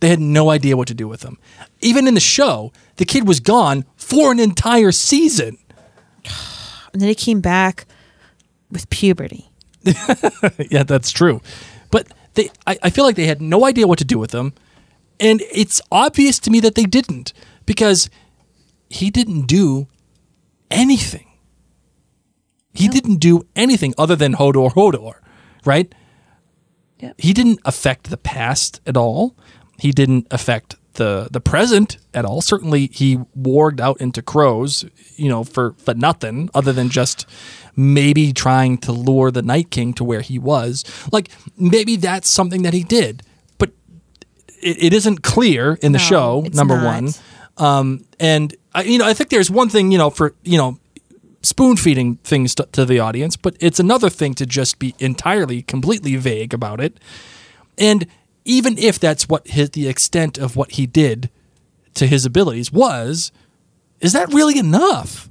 They 0.00 0.08
had 0.08 0.20
no 0.20 0.50
idea 0.50 0.76
what 0.76 0.88
to 0.88 0.94
do 0.94 1.08
with 1.08 1.22
him. 1.22 1.38
Even 1.80 2.06
in 2.06 2.14
the 2.14 2.20
show, 2.20 2.72
the 2.96 3.04
kid 3.04 3.26
was 3.26 3.40
gone 3.40 3.84
for 3.96 4.32
an 4.32 4.40
entire 4.40 4.92
season. 4.92 5.58
And 6.92 7.02
then 7.02 7.10
he 7.10 7.14
came 7.14 7.42
back 7.42 7.84
with 8.70 8.88
puberty. 8.88 9.50
yeah, 10.70 10.82
that's 10.82 11.10
true. 11.10 11.42
But 11.90 12.08
they, 12.32 12.48
I, 12.66 12.78
I 12.84 12.88
feel 12.88 13.04
like 13.04 13.16
they 13.16 13.26
had 13.26 13.42
no 13.42 13.66
idea 13.66 13.86
what 13.86 13.98
to 13.98 14.04
do 14.04 14.18
with 14.18 14.32
him, 14.32 14.54
and 15.20 15.42
it's 15.52 15.82
obvious 15.92 16.38
to 16.38 16.50
me 16.50 16.58
that 16.60 16.74
they 16.74 16.84
didn't 16.84 17.34
because 17.66 18.08
he 18.88 19.10
didn't 19.10 19.42
do 19.42 19.88
anything. 20.70 21.25
He 22.76 22.88
didn't 22.88 23.16
do 23.16 23.42
anything 23.56 23.94
other 23.98 24.16
than 24.16 24.34
Hodor 24.34 24.72
Hodor, 24.72 25.14
right? 25.64 25.92
Yep. 27.00 27.14
He 27.18 27.32
didn't 27.32 27.60
affect 27.64 28.10
the 28.10 28.16
past 28.16 28.80
at 28.86 28.96
all. 28.96 29.36
He 29.78 29.92
didn't 29.92 30.26
affect 30.30 30.76
the 30.94 31.28
the 31.30 31.40
present 31.40 31.98
at 32.14 32.24
all. 32.24 32.40
Certainly, 32.40 32.88
he 32.92 33.18
warged 33.38 33.80
out 33.80 34.00
into 34.00 34.22
crows, 34.22 34.84
you 35.16 35.28
know, 35.28 35.44
for 35.44 35.74
for 35.78 35.94
nothing 35.94 36.48
other 36.54 36.72
than 36.72 36.88
just 36.88 37.26
maybe 37.76 38.32
trying 38.32 38.78
to 38.78 38.92
lure 38.92 39.30
the 39.30 39.42
Night 39.42 39.70
King 39.70 39.92
to 39.94 40.04
where 40.04 40.22
he 40.22 40.38
was. 40.38 40.84
Like 41.12 41.28
maybe 41.58 41.96
that's 41.96 42.28
something 42.30 42.62
that 42.62 42.72
he 42.72 42.82
did, 42.82 43.22
but 43.58 43.70
it, 44.62 44.82
it 44.84 44.92
isn't 44.94 45.22
clear 45.22 45.74
in 45.82 45.92
the 45.92 45.98
No, 45.98 46.04
show. 46.04 46.46
Number 46.54 46.76
not. 46.76 46.84
one, 46.86 47.08
um, 47.58 48.04
and 48.18 48.54
I, 48.74 48.84
you 48.84 48.98
know, 48.98 49.06
I 49.06 49.12
think 49.12 49.28
there's 49.28 49.50
one 49.50 49.68
thing, 49.68 49.92
you 49.92 49.98
know, 49.98 50.08
for 50.08 50.34
you 50.44 50.56
know, 50.56 50.78
spoon 51.46 51.76
feeding 51.76 52.16
things 52.16 52.54
to, 52.56 52.68
to 52.72 52.84
the 52.84 52.98
audience, 52.98 53.36
but 53.36 53.56
it's 53.60 53.80
another 53.80 54.10
thing 54.10 54.34
to 54.34 54.46
just 54.46 54.78
be 54.78 54.94
entirely, 54.98 55.62
completely 55.62 56.16
vague 56.16 56.52
about 56.52 56.80
it. 56.80 56.98
And 57.78 58.06
even 58.44 58.76
if 58.78 58.98
that's 58.98 59.28
what 59.28 59.46
his, 59.48 59.70
the 59.70 59.88
extent 59.88 60.38
of 60.38 60.56
what 60.56 60.72
he 60.72 60.86
did 60.86 61.30
to 61.94 62.06
his 62.06 62.24
abilities 62.24 62.72
was, 62.72 63.32
is 64.00 64.12
that 64.12 64.32
really 64.32 64.58
enough? 64.58 65.30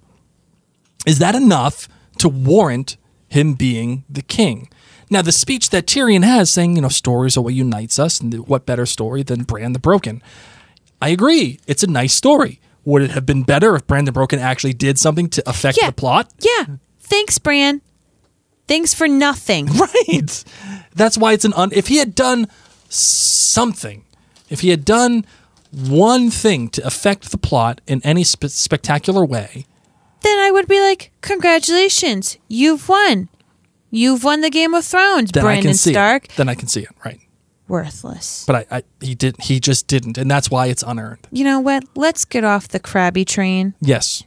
Is 1.06 1.20
that 1.20 1.36
enough 1.36 1.88
to 2.20 2.30
warrant 2.30 2.98
him 3.30 3.54
being 3.54 4.04
the 4.10 4.22
king? 4.22 4.70
Now, 5.10 5.22
the 5.22 5.32
speech 5.32 5.70
that 5.70 5.86
Tyrion 5.86 6.24
has 6.24 6.50
saying, 6.50 6.76
you 6.76 6.82
know, 6.82 6.90
stories 6.90 7.38
are 7.38 7.42
what 7.42 7.54
unites 7.54 8.00
us, 8.00 8.20
and 8.20 8.48
what 8.48 8.66
better 8.66 8.88
story 8.88 9.22
than 9.22 9.44
Bran 9.44 9.74
the 9.74 9.80
Broken? 9.80 10.22
I 11.02 11.10
agree. 11.10 11.60
It's 11.68 11.84
a 11.84 11.88
nice 11.88 12.14
story. 12.14 12.60
Would 12.86 13.02
it 13.02 13.12
have 13.12 13.26
been 13.26 13.44
better 13.44 13.76
if 13.76 13.86
Brandon 13.88 14.14
Broken 14.14 14.40
actually 14.40 14.74
did 14.74 14.98
something 15.00 15.28
to 15.30 15.50
affect 15.50 15.78
Yeah. 15.82 15.88
the 15.88 15.94
plot? 15.94 16.32
Yeah. 16.40 16.66
Thanks, 17.00 17.38
Bran. 17.40 17.82
Thanks 18.68 18.94
for 18.94 19.08
nothing. 19.08 19.68
Right. 19.80 20.44
That's 20.96 21.18
why 21.18 21.34
it's 21.34 21.46
an 21.46 21.54
un. 21.54 21.70
If 21.74 21.88
he 21.88 21.98
had 21.98 22.16
done 22.16 22.48
something, 22.90 24.06
if 24.50 24.62
he 24.62 24.70
had 24.70 24.86
done 24.86 25.26
one 25.72 26.30
thing 26.32 26.70
to 26.70 26.86
affect 26.86 27.32
the 27.32 27.38
plot 27.38 27.82
in 27.88 28.02
any 28.04 28.24
spe- 28.24 28.46
spectacular 28.48 29.26
way, 29.26 29.66
Then 30.22 30.40
I 30.40 30.50
would 30.52 30.68
be 30.68 30.80
like, 30.80 31.12
congratulations, 31.22 32.38
you've 32.48 32.88
won. 32.90 33.30
You've 33.92 34.24
won 34.24 34.42
the 34.42 34.50
Game 34.50 34.74
of 34.74 34.84
Thrones, 34.86 35.32
then 35.32 35.44
I 35.44 35.46
Brandon 35.48 35.70
can 35.72 35.74
see 35.78 35.92
Stark. 35.92 36.26
it. 36.26 36.32
Then 36.36 36.50
I 36.50 36.56
can 36.56 36.68
see 36.68 36.82
it. 36.82 36.90
Right. 37.06 37.20
Worthless. 37.68 38.46
But 38.46 38.68
I, 38.72 38.78
I, 38.78 38.84
he 39.02 39.16
did. 39.16 39.36
He 39.42 39.60
just 39.60 39.88
didn't, 39.88 40.18
and 40.18 40.30
that's 40.30 40.52
why 40.52 40.68
it's 40.68 40.84
unearned. 40.84 41.28
You 41.32 41.44
know 41.44 41.60
what? 41.60 41.84
Let's 41.96 42.24
get 42.24 42.44
off 42.44 42.68
the 42.68 42.80
crabby 42.80 43.26
train. 43.26 43.74
Yes. 43.82 44.24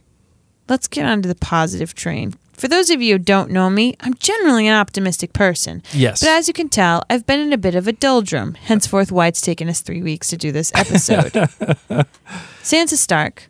Let's 0.67 0.87
get 0.87 1.05
onto 1.05 1.27
the 1.29 1.35
positive 1.35 1.95
train. 1.95 2.35
For 2.51 2.67
those 2.67 2.89
of 2.89 3.01
you 3.01 3.13
who 3.13 3.19
don't 3.19 3.51
know 3.51 3.69
me, 3.69 3.95
I'm 4.01 4.15
generally 4.15 4.67
an 4.67 4.73
optimistic 4.75 5.31
person. 5.31 5.81
Yes. 5.93 6.19
But 6.19 6.29
as 6.29 6.49
you 6.49 6.53
can 6.53 6.67
tell, 6.67 7.03
I've 7.09 7.25
been 7.25 7.39
in 7.39 7.53
a 7.53 7.57
bit 7.57 7.73
of 7.73 7.87
a 7.87 7.93
doldrum, 7.93 8.55
henceforth 8.55 9.11
why 9.13 9.27
it's 9.27 9.39
taken 9.39 9.69
us 9.69 9.79
three 9.79 10.03
weeks 10.03 10.27
to 10.27 10.37
do 10.37 10.51
this 10.51 10.69
episode. 10.75 11.31
Sansa 12.61 12.97
Stark. 12.97 13.49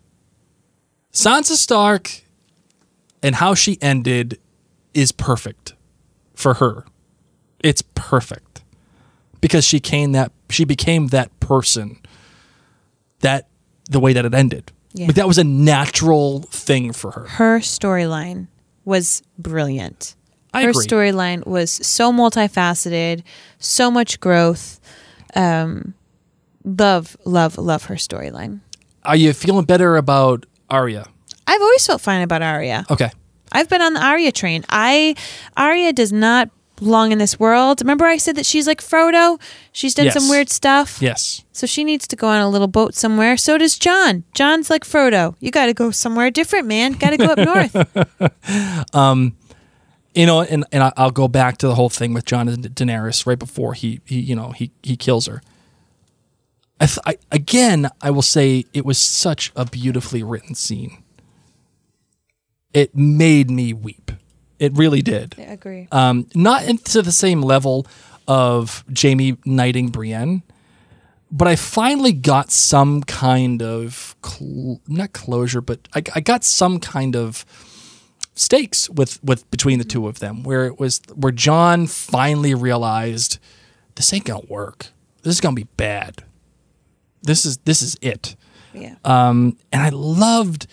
Sansa 1.12 1.56
Stark 1.56 2.22
and 3.20 3.34
how 3.34 3.54
she 3.54 3.78
ended 3.82 4.38
is 4.94 5.10
perfect 5.10 5.74
for 6.34 6.54
her. 6.54 6.84
It's 7.58 7.82
perfect 7.82 8.49
because 9.40 9.64
she 9.64 9.80
came 9.80 10.12
that 10.12 10.32
she 10.48 10.64
became 10.64 11.08
that 11.08 11.38
person 11.40 11.98
that 13.20 13.48
the 13.90 14.00
way 14.00 14.12
that 14.12 14.24
it 14.24 14.34
ended. 14.34 14.72
Yeah. 14.92 15.06
Like 15.06 15.16
that 15.16 15.28
was 15.28 15.38
a 15.38 15.44
natural 15.44 16.42
thing 16.42 16.92
for 16.92 17.12
her. 17.12 17.26
Her 17.26 17.60
storyline 17.60 18.48
was 18.84 19.22
brilliant. 19.38 20.16
I 20.52 20.64
her 20.64 20.72
storyline 20.72 21.46
was 21.46 21.70
so 21.70 22.12
multifaceted, 22.12 23.22
so 23.58 23.90
much 23.90 24.18
growth. 24.18 24.80
Um, 25.36 25.94
love, 26.64 27.16
love, 27.24 27.56
love 27.56 27.84
her 27.84 27.94
storyline. 27.94 28.60
Are 29.04 29.16
you 29.16 29.32
feeling 29.32 29.64
better 29.64 29.96
about 29.96 30.46
Arya? 30.68 31.06
I've 31.46 31.60
always 31.60 31.86
felt 31.86 32.00
fine 32.00 32.22
about 32.22 32.42
Arya. 32.42 32.84
Okay. 32.90 33.10
I've 33.52 33.68
been 33.68 33.82
on 33.82 33.94
the 33.94 34.04
Arya 34.04 34.32
train. 34.32 34.64
I 34.68 35.14
Arya 35.56 35.92
does 35.92 36.12
not 36.12 36.50
belong 36.80 37.12
in 37.12 37.18
this 37.18 37.38
world. 37.38 37.80
Remember 37.80 38.04
I 38.06 38.16
said 38.16 38.34
that 38.36 38.44
she's 38.46 38.66
like 38.66 38.80
Frodo? 38.80 39.40
She's 39.72 39.94
done 39.94 40.06
Yes. 40.06 40.14
some 40.14 40.28
weird 40.28 40.50
stuff. 40.50 41.00
Yes. 41.00 41.44
So 41.52 41.66
she 41.66 41.84
needs 41.84 42.08
to 42.08 42.16
go 42.16 42.26
on 42.26 42.40
a 42.40 42.48
little 42.50 42.66
boat 42.66 42.94
somewhere. 42.94 43.36
So 43.36 43.56
does 43.56 43.78
Jon. 43.78 44.24
Jon's 44.34 44.68
like 44.70 44.84
Frodo. 44.84 45.36
You 45.40 45.50
got 45.50 45.66
to 45.66 45.74
go 45.74 45.90
somewhere 45.92 46.30
different, 46.30 46.66
man. 46.66 46.92
Got 46.92 47.10
to 47.10 47.16
go 47.16 47.26
up 47.26 47.38
north. 48.18 48.94
Um, 48.94 49.36
you 50.14 50.26
know, 50.26 50.42
and, 50.42 50.64
and 50.72 50.82
I- 50.82 50.92
I'll 50.96 51.10
go 51.12 51.28
back 51.28 51.58
to 51.58 51.68
the 51.68 51.76
whole 51.76 51.88
thing 51.90 52.12
with 52.14 52.24
Jon 52.24 52.48
and 52.48 52.64
Daenerys 52.74 53.26
right 53.26 53.38
before 53.38 53.74
he, 53.74 54.00
he 54.04 54.18
you 54.20 54.34
know, 54.34 54.50
he, 54.50 54.72
he 54.82 54.96
kills 54.96 55.26
her. 55.26 55.40
I, 56.80 56.86
th- 56.86 56.98
I 57.06 57.18
again, 57.30 57.90
I 58.00 58.10
will 58.10 58.22
say 58.22 58.64
it 58.72 58.84
was 58.86 58.96
such 58.98 59.52
a 59.54 59.64
beautifully 59.66 60.22
written 60.22 60.54
scene. 60.54 61.02
It 62.72 62.94
made 62.96 63.50
me 63.50 63.72
weep. 63.74 64.12
It 64.60 64.76
really 64.76 65.02
did. 65.02 65.34
I 65.38 65.42
agree. 65.42 65.88
Um, 65.90 66.26
not 66.34 66.64
into 66.64 67.02
the 67.02 67.10
same 67.12 67.42
level 67.42 67.86
of 68.28 68.84
Jaime 68.96 69.32
knighting 69.44 69.88
Brienne, 69.90 70.42
but 71.32 71.48
I 71.48 71.56
finally 71.56 72.12
got 72.12 72.50
some 72.52 73.02
kind 73.02 73.62
of 73.62 74.14
cl- 74.24 74.80
not 74.86 75.12
closure, 75.12 75.60
but 75.62 75.88
I, 75.94 76.02
I 76.14 76.20
got 76.20 76.44
some 76.44 76.78
kind 76.78 77.16
of 77.16 77.44
stakes 78.34 78.88
with 78.90 79.22
with 79.24 79.50
between 79.50 79.78
the 79.78 79.84
two 79.84 80.06
of 80.06 80.18
them, 80.18 80.42
where 80.42 80.66
it 80.66 80.78
was 80.78 81.00
where 81.14 81.32
Jon 81.32 81.86
finally 81.86 82.54
realized 82.54 83.38
this 83.94 84.12
ain't 84.12 84.26
gonna 84.26 84.46
work. 84.48 84.88
This 85.22 85.34
is 85.34 85.40
gonna 85.40 85.54
be 85.56 85.68
bad. 85.76 86.22
This 87.22 87.44
is 87.46 87.56
this 87.58 87.80
is 87.82 87.96
it. 88.02 88.36
yeah. 88.74 88.96
Um, 89.04 89.56
and 89.72 89.82
I 89.82 89.88
loved 89.88 90.66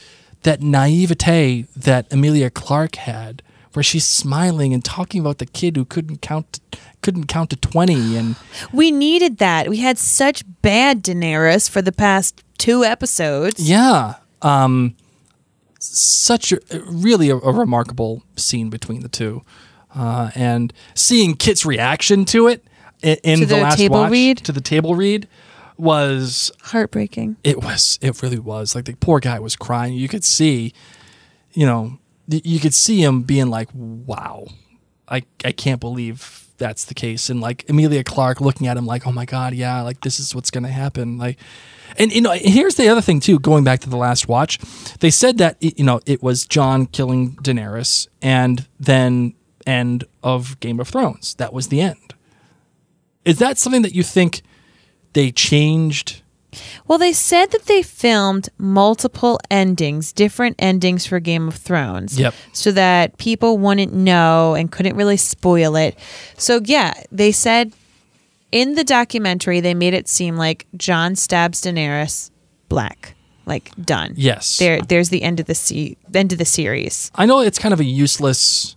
that 0.43 0.61
naivete 0.61 1.68
that 1.76 2.11
Amelia 2.11 2.49
Clark 2.49 2.95
had, 2.95 3.41
where 3.77 3.83
she's 3.83 4.05
smiling 4.05 4.73
and 4.73 4.83
talking 4.83 5.21
about 5.21 5.37
the 5.37 5.45
kid 5.45 5.75
who 5.77 5.85
couldn't 5.85 6.19
count 6.23 6.59
couldn't 7.03 7.27
count 7.27 7.51
to 7.51 7.55
twenty, 7.55 8.17
and 8.17 8.35
we 8.73 8.89
needed 8.89 9.37
that. 9.37 9.69
We 9.69 9.77
had 9.77 9.99
such 9.99 10.43
bad 10.63 11.03
Daenerys 11.03 11.69
for 11.69 11.83
the 11.83 11.91
past 11.91 12.43
two 12.57 12.83
episodes. 12.83 13.69
yeah, 13.69 14.15
um, 14.41 14.95
such 15.79 16.51
a 16.51 16.59
really 16.87 17.29
a, 17.29 17.35
a 17.37 17.51
remarkable 17.53 18.23
scene 18.35 18.71
between 18.71 19.01
the 19.01 19.09
two, 19.09 19.43
uh, 19.93 20.31
and 20.33 20.73
seeing 20.95 21.35
Kit's 21.35 21.63
reaction 21.63 22.25
to 22.25 22.47
it 22.47 22.65
in, 23.03 23.17
in 23.23 23.39
To 23.41 23.45
the, 23.45 23.55
the 23.57 23.61
last 23.61 23.77
table 23.77 23.99
watch 23.99 24.11
read? 24.11 24.37
to 24.39 24.51
the 24.51 24.59
table 24.61 24.95
read 24.95 25.27
was 25.77 26.51
Heartbreaking. 26.63 27.37
it 27.43 27.57
was 27.61 27.99
it 28.01 28.23
really 28.23 28.39
was 28.39 28.73
like 28.73 28.85
the 28.85 28.95
poor 28.95 29.19
guy 29.19 29.37
was 29.39 29.55
crying 29.55 29.93
you 29.93 30.07
could 30.07 30.23
see 30.23 30.73
you 31.53 31.67
know 31.67 31.99
you 32.27 32.59
could 32.59 32.73
see 32.73 33.01
him 33.03 33.21
being 33.23 33.49
like 33.49 33.69
wow 33.73 34.45
I 35.07 35.23
I 35.43 35.51
can't 35.51 35.79
believe 35.79 36.47
that's 36.57 36.85
the 36.85 36.93
case. 36.93 37.29
And 37.29 37.39
like 37.39 37.69
Emilia 37.69 38.03
Clarke 38.03 38.41
looking 38.41 38.67
at 38.67 38.77
him 38.77 38.85
like, 38.85 39.07
oh 39.07 39.11
my 39.11 39.25
god, 39.25 39.53
yeah, 39.53 39.81
like 39.81 40.01
this 40.01 40.19
is 40.19 40.33
what's 40.35 40.51
gonna 40.51 40.69
happen. 40.69 41.17
Like, 41.17 41.37
and 41.97 42.11
you 42.11 42.21
know, 42.21 42.31
here's 42.31 42.75
the 42.75 42.89
other 42.89 43.01
thing 43.01 43.19
too. 43.19 43.39
Going 43.39 43.63
back 43.63 43.79
to 43.81 43.89
the 43.89 43.97
last 43.97 44.27
watch, 44.27 44.59
they 44.99 45.09
said 45.09 45.37
that 45.37 45.57
you 45.59 45.83
know 45.83 46.01
it 46.05 46.21
was 46.21 46.45
Jon 46.45 46.85
killing 46.87 47.35
Daenerys, 47.37 48.07
and 48.21 48.67
then 48.79 49.33
end 49.65 50.05
of 50.23 50.59
Game 50.59 50.79
of 50.79 50.87
Thrones. 50.87 51.35
That 51.35 51.53
was 51.53 51.67
the 51.67 51.81
end. 51.81 52.15
Is 53.25 53.39
that 53.39 53.57
something 53.57 53.81
that 53.81 53.93
you 53.93 54.03
think 54.03 54.41
they 55.13 55.31
changed? 55.31 56.21
Well, 56.88 56.98
they 56.98 57.14
said 57.14 57.52
that 57.52 57.65
they 57.65 57.84
filmed 57.84 58.49
multiple 58.57 59.40
endings, 59.52 60.14
different 60.14 60.56
endings 60.60 61.06
for 61.06 61.19
Game 61.19 61.48
of 61.48 61.56
Thrones. 61.56 62.19
Yep. 62.19 62.34
So 62.53 62.72
that 62.72 63.18
people 63.18 63.57
wouldn't 63.57 63.94
know 63.94 64.56
and 64.56 64.72
couldn't 64.72 64.95
really 64.95 65.18
spoil 65.18 65.76
it. 65.76 65.98
So, 66.38 66.61
yeah, 66.64 66.94
they 67.11 67.32
said 67.32 67.74
in 68.52 68.76
the 68.76 68.84
documentary, 68.84 69.60
they 69.60 69.74
made 69.74 69.94
it 69.94 70.07
seem 70.07 70.38
like 70.38 70.65
Jon 70.76 71.15
stabs 71.15 71.61
Daenerys 71.61 72.32
black. 72.69 73.14
Like 73.45 73.72
done. 73.82 74.14
Yes. 74.18 74.57
There 74.57 74.82
there's 74.82 75.07
the 75.07 75.24
end 75.24 75.40
of 75.40 75.45
the 75.45 75.56
se- 75.56 75.95
end 76.14 76.34
of 76.34 76.38
the 76.38 76.44
series. 76.44 77.11
I 77.15 77.26
know 77.26 77.40
it's 77.40 77.57
kind 77.57 77.74
of 77.74 77.80
a 77.80 77.86
useless 77.86 78.76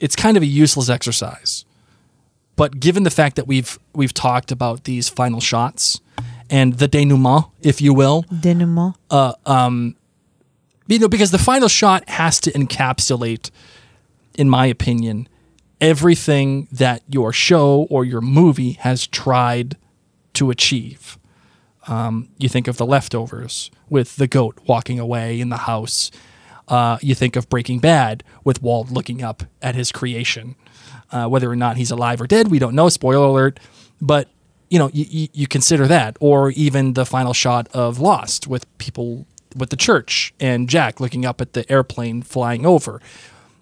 it's 0.00 0.16
kind 0.16 0.36
of 0.36 0.42
a 0.42 0.46
useless 0.46 0.88
exercise. 0.88 1.64
But 2.56 2.80
given 2.80 3.04
the 3.04 3.10
fact 3.10 3.36
that 3.36 3.46
we've 3.46 3.78
we've 3.94 4.12
talked 4.12 4.50
about 4.50 4.82
these 4.82 5.08
final 5.08 5.40
shots 5.40 6.00
and 6.50 6.74
the 6.74 6.88
denouement, 6.88 7.46
if 7.62 7.80
you 7.80 7.94
will, 7.94 8.22
Denouement. 8.22 8.94
you 10.86 10.98
know, 10.98 11.08
because 11.08 11.30
the 11.30 11.38
final 11.38 11.68
shot 11.68 12.08
has 12.08 12.40
to 12.40 12.52
encapsulate, 12.52 13.50
in 14.36 14.48
my 14.50 14.66
opinion, 14.66 15.28
everything 15.80 16.68
that 16.70 17.02
your 17.08 17.32
show 17.32 17.86
or 17.90 18.04
your 18.04 18.20
movie 18.20 18.72
has 18.72 19.06
tried 19.06 19.76
to 20.34 20.50
achieve. 20.50 21.18
Um, 21.86 22.28
you 22.38 22.48
think 22.48 22.66
of 22.68 22.76
the 22.76 22.86
leftovers 22.86 23.70
with 23.88 24.16
the 24.16 24.26
goat 24.26 24.58
walking 24.66 24.98
away 24.98 25.40
in 25.40 25.50
the 25.50 25.58
house. 25.58 26.10
Uh, 26.68 26.98
you 27.02 27.14
think 27.14 27.36
of 27.36 27.48
Breaking 27.48 27.78
Bad 27.78 28.24
with 28.42 28.62
Walt 28.62 28.90
looking 28.90 29.22
up 29.22 29.44
at 29.60 29.74
his 29.74 29.92
creation. 29.92 30.56
Uh, 31.12 31.28
whether 31.28 31.50
or 31.50 31.56
not 31.56 31.76
he's 31.76 31.90
alive 31.90 32.20
or 32.20 32.26
dead, 32.26 32.50
we 32.50 32.58
don't 32.58 32.74
know. 32.74 32.88
Spoiler 32.88 33.26
alert. 33.26 33.60
But 34.00 34.28
you 34.70 34.78
know, 34.78 34.90
you, 34.92 35.28
you, 35.32 35.46
consider 35.46 35.86
that, 35.86 36.16
or 36.20 36.50
even 36.50 36.94
the 36.94 37.06
final 37.06 37.32
shot 37.32 37.68
of 37.72 37.98
Lost 37.98 38.46
with 38.46 38.66
people 38.78 39.26
with 39.56 39.70
the 39.70 39.76
church 39.76 40.34
and 40.40 40.68
Jack 40.68 41.00
looking 41.00 41.24
up 41.24 41.40
at 41.40 41.52
the 41.52 41.70
airplane 41.70 42.22
flying 42.22 42.66
over. 42.66 43.00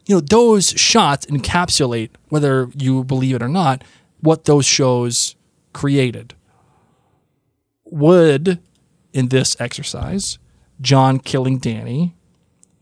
You 0.07 0.17
know, 0.17 0.21
those 0.21 0.71
shots 0.71 1.27
encapsulate, 1.27 2.11
whether 2.29 2.69
you 2.75 3.05
believe 3.05 3.37
it 3.37 3.43
or 3.43 3.49
not, 3.49 3.85
what 4.21 4.45
those 4.45 4.65
shows 4.65 5.37
created. 5.73 6.35
Would, 7.85 8.59
in 9.13 9.29
this 9.29 9.61
exercise, 9.61 10.39
Jon 10.81 11.19
killing 11.19 11.61
Dany 11.61 12.15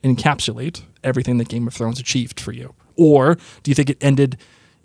encapsulate 0.04 0.82
everything 1.02 1.38
that 1.38 1.48
Game 1.48 1.66
of 1.66 1.74
Thrones 1.74 1.98
achieved 1.98 2.38
for 2.38 2.52
you? 2.52 2.74
Or 2.96 3.36
do 3.62 3.70
you 3.70 3.74
think 3.74 3.90
it 3.90 3.98
ended 4.00 4.36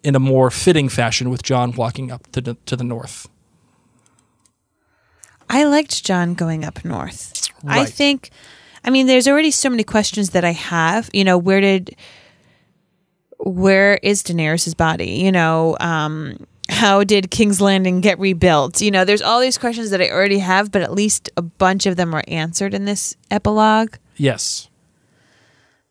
in 0.06 0.16
a 0.16 0.20
more 0.20 0.52
fitting 0.52 0.88
fashion 0.88 1.30
with 1.30 1.44
Jon 1.44 1.72
walking 1.72 2.12
up 2.12 2.32
to 2.32 2.42
the, 2.42 2.54
to 2.66 2.76
the 2.76 2.84
north? 2.84 3.28
I 5.50 5.64
liked 5.64 6.04
Jon 6.04 6.34
going 6.34 6.64
up 6.64 6.86
north. 6.86 7.50
I 7.68 7.86
think, 7.86 8.30
I 8.84 8.90
mean, 8.90 9.08
there's 9.08 9.28
already 9.28 9.52
so 9.52 9.70
many 9.70 9.84
questions 9.84 10.30
that 10.32 10.46
I 10.46 10.52
have. 10.52 11.10
You 11.14 11.24
know, 11.24 11.38
where 11.38 11.62
did, 11.62 11.96
where 13.40 14.00
is 14.04 14.24
Daenerys' 14.24 14.78
body? 14.78 15.12
You 15.12 15.32
know, 15.32 15.76
um, 15.80 16.46
how 16.70 17.04
did 17.04 17.32
King's 17.32 17.62
Landing 17.62 18.02
get 18.02 18.20
rebuilt? 18.20 18.82
You 18.82 18.92
know, 18.92 19.06
there's 19.06 19.22
all 19.22 19.40
these 19.40 19.58
questions 19.58 19.90
that 19.92 20.02
I 20.02 20.10
already 20.10 20.40
have, 20.40 20.72
but 20.72 20.82
at 20.82 20.94
least 20.94 21.30
a 21.38 21.42
bunch 21.42 21.86
of 21.86 21.96
them 21.96 22.12
were 22.12 22.24
answered 22.28 22.74
in 22.74 22.86
this 22.86 23.16
epilogue. 23.30 23.96
Yes. 24.18 24.70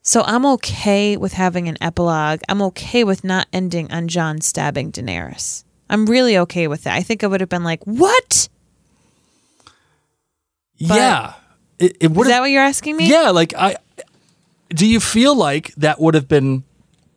So 0.07 0.23
I'm 0.27 0.45
okay 0.45 1.17
with 1.17 1.33
having 1.33 1.67
an 1.67 1.79
epilogue. 1.81 2.43
I'm 2.47 2.61
okay 2.61 3.05
with 3.05 3.25
not 3.25 3.49
ending 3.55 3.91
on 3.91 4.07
Jon 4.07 4.43
stabbing 4.43 4.93
Daenerys. 4.93 5.65
I'm 5.89 6.05
really 6.05 6.37
okay 6.39 6.69
with 6.69 6.85
that. 6.85 6.95
I 6.95 7.01
think 7.01 7.25
I 7.25 7.27
would 7.27 7.41
have 7.41 7.49
been 7.49 7.65
like, 7.65 7.83
"What? 7.85 8.51
yeah. 10.77 11.35
It, 11.79 11.97
it 12.01 12.11
would 12.11 12.27
Is 12.27 12.33
that 12.33 12.41
what 12.41 12.51
you're 12.51 12.63
asking 12.63 12.99
me?" 12.99 13.09
Yeah. 13.09 13.31
Like, 13.31 13.55
I. 13.55 13.77
Do 14.69 14.87
you 14.87 15.01
feel 15.01 15.35
like 15.35 15.75
that 15.77 16.01
would 16.01 16.15
have 16.15 16.29
been 16.29 16.65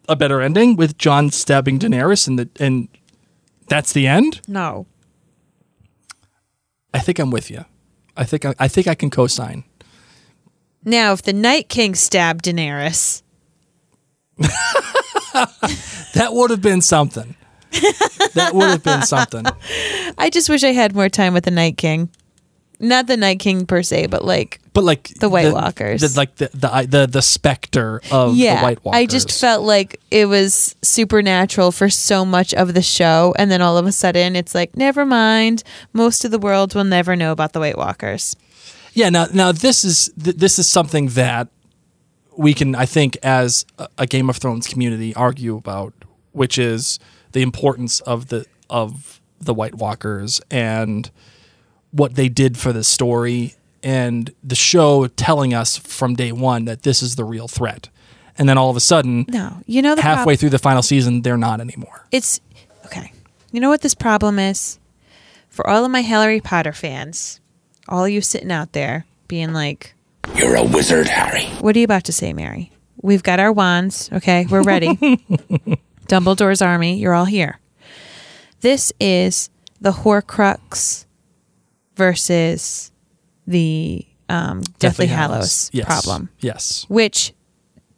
a 0.08 0.16
better 0.16 0.42
ending 0.42 0.78
with 0.78 0.98
Jon 0.98 1.30
stabbing 1.30 1.80
Daenerys 1.80 2.26
and 2.26 2.40
the 2.40 2.50
and 2.58 2.88
that's 3.68 3.92
the 3.92 4.08
end? 4.08 4.40
No. 4.48 4.86
I 6.94 7.00
think 7.00 7.20
I'm 7.20 7.32
with 7.32 7.52
you. 7.52 7.66
I 8.16 8.24
think 8.24 8.46
I, 8.46 8.54
I 8.58 8.68
think 8.70 8.88
I 8.88 8.96
can 8.96 9.10
co-sign. 9.10 9.66
Now, 10.86 11.12
if 11.14 11.22
the 11.22 11.34
Night 11.34 11.70
King 11.70 11.96
stabbed 11.96 12.46
Daenerys, 12.46 13.22
That 16.14 16.30
would 16.32 16.50
have 16.52 16.62
been 16.62 16.82
something. 16.82 17.36
that 18.34 18.52
would 18.54 18.70
have 18.70 18.84
been 18.84 19.04
something. 19.04 19.46
I 20.18 20.30
just 20.30 20.50
wish 20.50 20.64
I 20.64 20.72
had 20.72 20.96
more 20.96 21.10
time 21.10 21.34
with 21.34 21.44
the 21.46 21.52
Night 21.52 21.78
King. 21.78 22.10
Not 22.80 23.08
the 23.08 23.18
Night 23.18 23.40
King 23.40 23.66
per 23.66 23.82
se, 23.82 24.08
but 24.08 24.24
like, 24.24 24.60
But 24.74 24.84
like 24.84 25.08
The 25.20 25.30
White 25.30 25.52
Walkers. 25.52 26.02
the, 26.02 26.18
like 26.18 26.36
the, 26.36 26.50
the 26.54 26.88
the 26.88 27.08
the 27.08 27.22
specter 27.24 28.02
of 28.12 28.36
yeah, 28.36 28.58
the 28.60 28.64
White 28.64 28.86
Walkers. 28.86 29.00
I 29.00 29.06
just 29.08 29.32
felt 29.40 29.64
like 29.64 30.00
it 30.12 30.28
was 30.28 30.76
supernatural 30.84 31.72
for 31.72 31.90
so 31.90 32.24
much 32.24 32.54
of 32.54 32.74
the 32.76 32.84
show, 32.84 33.34
and 33.38 33.50
then 33.50 33.62
all 33.64 33.78
of 33.78 33.86
a 33.88 33.92
sudden, 33.92 34.36
it's 34.36 34.54
like, 34.54 34.78
never 34.78 35.06
mind. 35.06 35.64
Most 35.92 36.24
of 36.24 36.30
the 36.32 36.38
world 36.40 36.76
will 36.76 36.84
never 36.84 37.16
know 37.16 37.32
about 37.32 37.54
the 37.54 37.60
White 37.60 37.78
Walkers. 37.78 38.36
Yeah. 38.98 39.10
Now, 39.10 39.28
now 39.34 39.52
this 39.52 39.84
is 39.84 40.10
th- 40.22 40.36
this 40.38 40.58
is 40.60 40.70
something 40.70 41.08
that 41.10 41.48
we 42.36 42.54
can, 42.54 42.76
I 42.76 42.86
think, 42.86 43.18
as 43.24 43.66
a, 43.78 43.88
a 44.00 44.06
Game 44.08 44.30
of 44.30 44.38
Thrones 44.38 44.68
community, 44.68 45.14
argue 45.16 45.56
about, 45.58 45.94
which 46.32 46.58
is 46.58 47.00
the 47.32 47.42
importance 47.42 48.00
of 48.02 48.28
the 48.28 48.46
of 48.70 49.22
the 49.40 49.54
White 49.54 49.76
Walkers 49.76 50.42
and 50.50 51.10
what 51.92 52.16
they 52.16 52.28
did 52.30 52.58
for 52.58 52.74
the 52.74 52.84
story, 52.84 53.56
and 53.84 54.34
the 54.44 54.56
show 54.56 55.08
telling 55.08 55.54
us 55.54 55.78
from 55.78 56.16
day 56.16 56.32
one 56.32 56.66
that 56.66 56.82
this 56.84 57.02
is 57.02 57.16
the 57.16 57.24
real 57.24 57.48
threat, 57.48 57.90
and 58.38 58.50
then 58.50 58.58
all 58.58 58.70
of 58.70 58.76
a 58.76 58.82
sudden, 58.82 59.26
No, 59.30 59.62
you 59.68 59.82
know 59.82 59.96
the 59.96 60.02
halfway 60.02 60.34
prob- 60.34 60.40
through 60.40 60.50
the 60.50 60.60
final 60.60 60.82
season, 60.82 61.22
they're 61.22 61.38
not 61.38 61.62
anymore. 61.62 62.08
it's 62.12 62.42
okay. 62.86 63.12
You 63.52 63.62
know 63.62 63.70
what 63.70 63.82
this 63.82 63.96
problem 63.96 64.38
is? 64.40 64.80
For 65.50 65.68
all 65.70 65.86
of 65.86 65.92
my 65.92 66.02
Harry 66.02 66.42
Potter 66.42 66.74
fans, 66.74 67.40
all 67.90 68.08
you 68.08 68.22
sitting 68.22 68.52
out 68.52 68.74
there 68.74 69.06
being 69.28 69.54
like, 69.54 69.94
You're 70.36 70.56
a 70.56 70.64
wizard, 70.64 71.08
Harry. 71.08 71.46
What 71.62 71.76
are 71.76 71.80
you 71.80 71.86
about 71.86 72.04
to 72.06 72.14
say, 72.14 72.34
Mary? 72.34 72.72
We've 73.02 73.24
got 73.24 73.40
our 73.40 73.52
wands. 73.52 74.10
Okay, 74.12 74.46
we're 74.50 74.64
ready. 74.64 74.96
Dumbledore's 76.08 76.62
army, 76.62 76.98
you're 76.98 77.14
all 77.14 77.26
here. 77.26 77.60
This 78.62 78.92
is 79.00 79.50
the 79.82 79.92
Horcrux 79.92 81.06
versus 81.96 82.92
the 83.46 84.06
um, 84.30 84.62
Deathly, 84.80 85.08
Hallows, 85.08 85.70
Yes. 85.74 85.86
problem, 85.86 86.30
Yes. 86.40 86.86
which, 86.90 87.34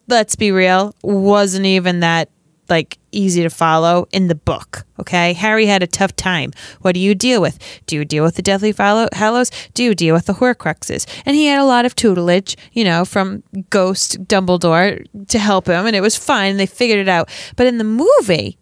let's 0.08 0.36
be 0.36 0.52
real, 0.52 0.94
wasn't 1.02 1.66
even 1.66 2.02
that 2.02 2.30
like 2.68 2.99
easy 3.12 3.44
to 3.44 3.50
follow 3.50 4.08
in 4.12 4.28
the 4.28 4.36
book. 4.36 4.86
Okay, 5.00 5.34
Harry 5.34 5.66
had 5.66 5.84
a 5.84 5.88
tough 5.88 6.16
time. 6.16 6.52
What 6.82 6.94
do 6.94 7.00
you 7.00 7.16
deal 7.16 7.42
with? 7.42 7.58
Do 7.86 7.96
you 7.96 8.06
deal 8.06 8.24
with 8.24 8.36
the 8.36 8.42
Deathly 8.42 8.74
Hallows? 8.74 9.52
Do 9.74 9.84
you 9.84 9.96
deal 9.96 10.14
with 10.14 10.26
the 10.26 10.34
Horcruxes? 10.34 11.06
And 11.26 11.36
he 11.36 11.48
had 11.48 11.60
a 11.60 11.66
lot 11.66 11.86
of 11.86 11.96
tutelage, 11.96 12.58
you 12.74 12.84
know, 12.84 13.06
from 13.06 13.44
Ghost 13.70 14.26
Dumbledore 14.26 15.06
to 15.28 15.40
help 15.40 15.68
him, 15.68 15.86
and 15.86 15.96
it 15.96 16.02
was 16.02 16.16
fine. 16.16 16.58
They 16.58 16.66
figured 16.66 17.00
it 17.00 17.10
out. 17.10 17.30
But 17.56 17.68
in 17.68 17.78
the 17.78 17.84
movie, 17.84 18.58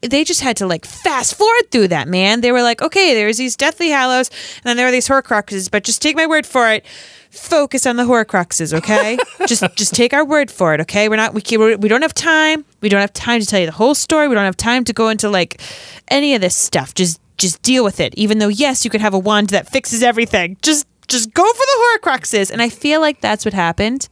they 0.00 0.22
just 0.22 0.42
had 0.42 0.56
to 0.58 0.66
like 0.66 0.84
fast 0.84 1.34
forward 1.34 1.70
through 1.70 1.88
that, 1.88 2.06
man. 2.06 2.40
They 2.40 2.52
were 2.52 2.62
like, 2.62 2.80
okay, 2.82 3.14
there's 3.14 3.38
these 3.38 3.56
Deathly 3.56 3.88
Hallows, 3.88 4.28
and 4.58 4.64
then 4.64 4.76
there 4.76 4.86
are 4.86 4.92
these 4.92 5.08
Horcruxes, 5.08 5.70
but 5.70 5.82
just 5.82 6.00
take 6.00 6.14
my 6.16 6.26
word 6.26 6.46
for 6.46 6.70
it. 6.70 6.86
Focus 7.30 7.86
on 7.86 7.96
the 7.96 8.04
Horcruxes, 8.04 8.72
okay? 8.72 9.18
just 9.46 9.64
just 9.76 9.94
take 9.94 10.12
our 10.12 10.24
word 10.24 10.50
for 10.50 10.74
it, 10.74 10.80
okay? 10.80 11.08
We're 11.08 11.16
not 11.16 11.34
we 11.34 11.40
keep, 11.40 11.60
we 11.60 11.88
don't 11.88 12.02
have 12.02 12.14
time. 12.14 12.64
We 12.80 12.88
don't 12.88 13.00
have 13.00 13.12
time 13.12 13.40
to 13.40 13.46
tell 13.46 13.60
you 13.60 13.66
the 13.66 13.72
whole 13.72 13.94
story. 13.94 14.28
We 14.28 14.34
don't 14.34 14.44
have 14.44 14.56
time 14.56 14.84
to 14.84 14.92
go 14.92 15.08
into 15.08 15.28
like 15.28 15.60
any 16.08 16.34
of 16.34 16.40
this 16.40 16.56
stuff. 16.56 16.94
Just 16.94 17.20
just 17.36 17.62
deal 17.62 17.84
with 17.84 18.00
it. 18.00 18.14
Even 18.16 18.38
though 18.38 18.48
yes, 18.48 18.84
you 18.84 18.90
could 18.90 19.00
have 19.00 19.14
a 19.14 19.18
wand 19.18 19.50
that 19.50 19.68
fixes 19.68 20.02
everything. 20.02 20.56
Just 20.62 20.86
just 21.06 21.32
go 21.34 21.44
for 21.44 21.58
the 21.58 21.98
Horcruxes. 22.02 22.50
And 22.50 22.62
I 22.62 22.68
feel 22.68 23.00
like 23.00 23.20
that's 23.20 23.44
what 23.44 23.54
happened. 23.54 24.08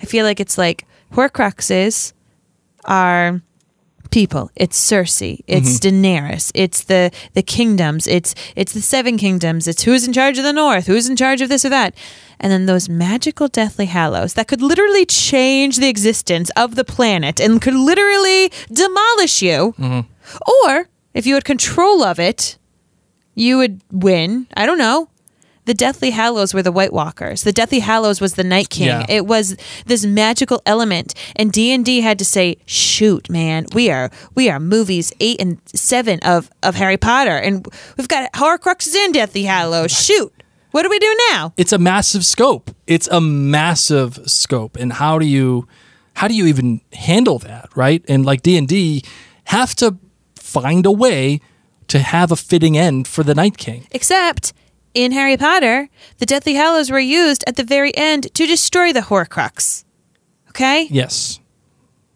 I 0.00 0.06
feel 0.06 0.24
like 0.24 0.40
it's 0.40 0.58
like 0.58 0.86
Horcruxes 1.12 2.12
are 2.84 3.42
people. 4.12 4.50
It's 4.54 4.78
Cersei. 4.78 5.40
It's 5.48 5.80
Mm-hmm. 5.80 6.04
Daenerys. 6.04 6.52
It's 6.54 6.84
the 6.84 7.10
the 7.34 7.42
kingdoms. 7.42 8.06
It's 8.06 8.34
it's 8.54 8.72
the 8.72 8.80
seven 8.80 9.16
kingdoms. 9.18 9.66
It's 9.66 9.82
who's 9.82 10.06
in 10.06 10.12
charge 10.12 10.38
of 10.38 10.44
the 10.44 10.52
north. 10.52 10.86
Who's 10.86 11.08
in 11.08 11.16
charge 11.16 11.40
of 11.40 11.48
this 11.48 11.64
or 11.64 11.70
that. 11.70 11.94
And 12.38 12.52
then 12.52 12.66
those 12.66 12.88
magical 12.88 13.48
Deathly 13.48 13.86
Hallows 13.86 14.34
that 14.34 14.48
could 14.48 14.62
literally 14.62 15.06
change 15.06 15.76
the 15.78 15.88
existence 15.88 16.50
of 16.56 16.74
the 16.74 16.84
planet 16.84 17.40
and 17.40 17.60
could 17.62 17.74
literally 17.74 18.50
demolish 18.72 19.42
you. 19.42 19.74
Mm-hmm. 19.78 20.00
Or 20.66 20.88
if 21.14 21.26
you 21.26 21.34
had 21.34 21.44
control 21.44 22.02
of 22.02 22.18
it, 22.18 22.58
you 23.34 23.58
would 23.58 23.80
win. 23.90 24.46
I 24.56 24.66
don't 24.66 24.78
know. 24.78 25.08
The 25.64 25.74
Deathly 25.74 26.10
Hallows 26.10 26.52
were 26.52 26.62
the 26.62 26.72
White 26.72 26.92
Walkers. 26.92 27.42
The 27.42 27.52
Deathly 27.52 27.78
Hallows 27.78 28.20
was 28.20 28.34
the 28.34 28.42
Night 28.42 28.68
King. 28.68 28.88
Yeah. 28.88 29.06
It 29.08 29.26
was 29.26 29.56
this 29.86 30.04
magical 30.04 30.60
element, 30.66 31.14
and 31.36 31.52
D 31.52 31.72
and 31.72 31.84
D 31.84 32.00
had 32.00 32.18
to 32.18 32.24
say, 32.24 32.56
"Shoot, 32.66 33.30
man, 33.30 33.66
we 33.72 33.90
are 33.90 34.10
we 34.34 34.50
are 34.50 34.58
movies 34.58 35.12
eight 35.20 35.40
and 35.40 35.58
seven 35.66 36.18
of 36.24 36.50
of 36.62 36.74
Harry 36.74 36.96
Potter, 36.96 37.36
and 37.36 37.64
we've 37.96 38.08
got 38.08 38.32
Horcruxes 38.32 38.96
and 38.96 39.14
Deathly 39.14 39.44
Hallows. 39.44 39.92
Shoot, 39.92 40.32
what 40.72 40.82
do 40.82 40.90
we 40.90 40.98
do 40.98 41.16
now?" 41.30 41.52
it's 41.56 41.72
a 41.72 41.78
massive 41.78 42.24
scope. 42.24 42.74
It's 42.88 43.06
a 43.08 43.20
massive 43.20 44.18
scope, 44.26 44.76
and 44.76 44.92
how 44.94 45.18
do 45.20 45.26
you 45.26 45.68
how 46.14 46.26
do 46.28 46.34
you 46.34 46.46
even 46.46 46.80
handle 46.92 47.38
that, 47.38 47.68
right? 47.76 48.04
And 48.08 48.26
like 48.26 48.42
D 48.42 48.56
and 48.56 48.66
D 48.66 49.04
have 49.44 49.76
to 49.76 49.96
find 50.34 50.86
a 50.86 50.92
way 50.92 51.40
to 51.88 52.00
have 52.00 52.32
a 52.32 52.36
fitting 52.36 52.76
end 52.76 53.06
for 53.06 53.22
the 53.22 53.34
Night 53.34 53.56
King. 53.58 53.86
Except 53.92 54.52
in 54.94 55.12
Harry 55.12 55.36
Potter, 55.36 55.88
the 56.18 56.26
Deathly 56.26 56.54
Hallows 56.54 56.90
were 56.90 56.98
used 57.00 57.44
at 57.46 57.56
the 57.56 57.64
very 57.64 57.96
end 57.96 58.32
to 58.34 58.46
destroy 58.46 58.92
the 58.92 59.00
Horcrux. 59.00 59.84
Okay, 60.50 60.86
Yes, 60.90 61.40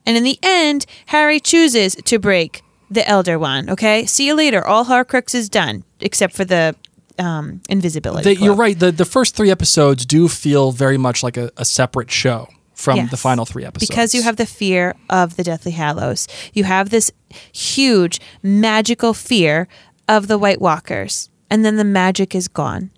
And 0.05 0.17
in 0.17 0.23
the 0.25 0.39
end, 0.43 0.85
Harry 1.07 1.41
chooses 1.41 1.95
to 2.05 2.19
break 2.19 2.63
the 2.91 3.07
Elder 3.09 3.39
Wand. 3.39 3.71
Okay, 3.71 4.05
see 4.07 4.27
you 4.27 4.35
later. 4.35 4.65
All 4.65 4.85
Horcrux 4.85 5.35
is 5.35 5.49
done 5.49 5.85
except 6.01 6.35
for 6.35 6.45
the 6.45 6.77
um, 7.19 7.63
invisibility. 7.71 8.35
They- 8.35 8.45
you're 8.45 8.55
right. 8.55 8.79
The 8.79 8.93
the 8.93 9.07
first 9.07 9.35
three 9.35 9.51
episodes 9.51 10.05
do 10.05 10.29
feel 10.29 10.71
very 10.71 10.99
much 10.99 11.23
like 11.23 11.37
a, 11.39 11.51
a 11.57 11.65
separate 11.65 12.11
show 12.11 12.47
from 12.75 12.97
Yes. 12.99 13.11
the 13.11 13.17
final 13.17 13.47
three 13.47 13.65
episodes 13.65 13.89
because 13.89 14.15
you 14.15 14.23
have 14.23 14.37
the 14.37 14.45
fear 14.45 14.95
of 15.09 15.37
the 15.37 15.43
Deathly 15.43 15.73
Hallows. 15.73 16.29
You 16.53 16.65
have 16.65 16.91
this 16.91 17.11
huge 17.53 18.21
magical 18.43 19.15
fear 19.15 19.67
of 20.07 20.29
the 20.29 20.37
White 20.37 20.61
Walkers, 20.61 21.31
and 21.51 21.65
then 21.65 21.77
the 21.77 21.85
magic 21.85 22.35
is 22.35 22.49
gone. 22.49 22.91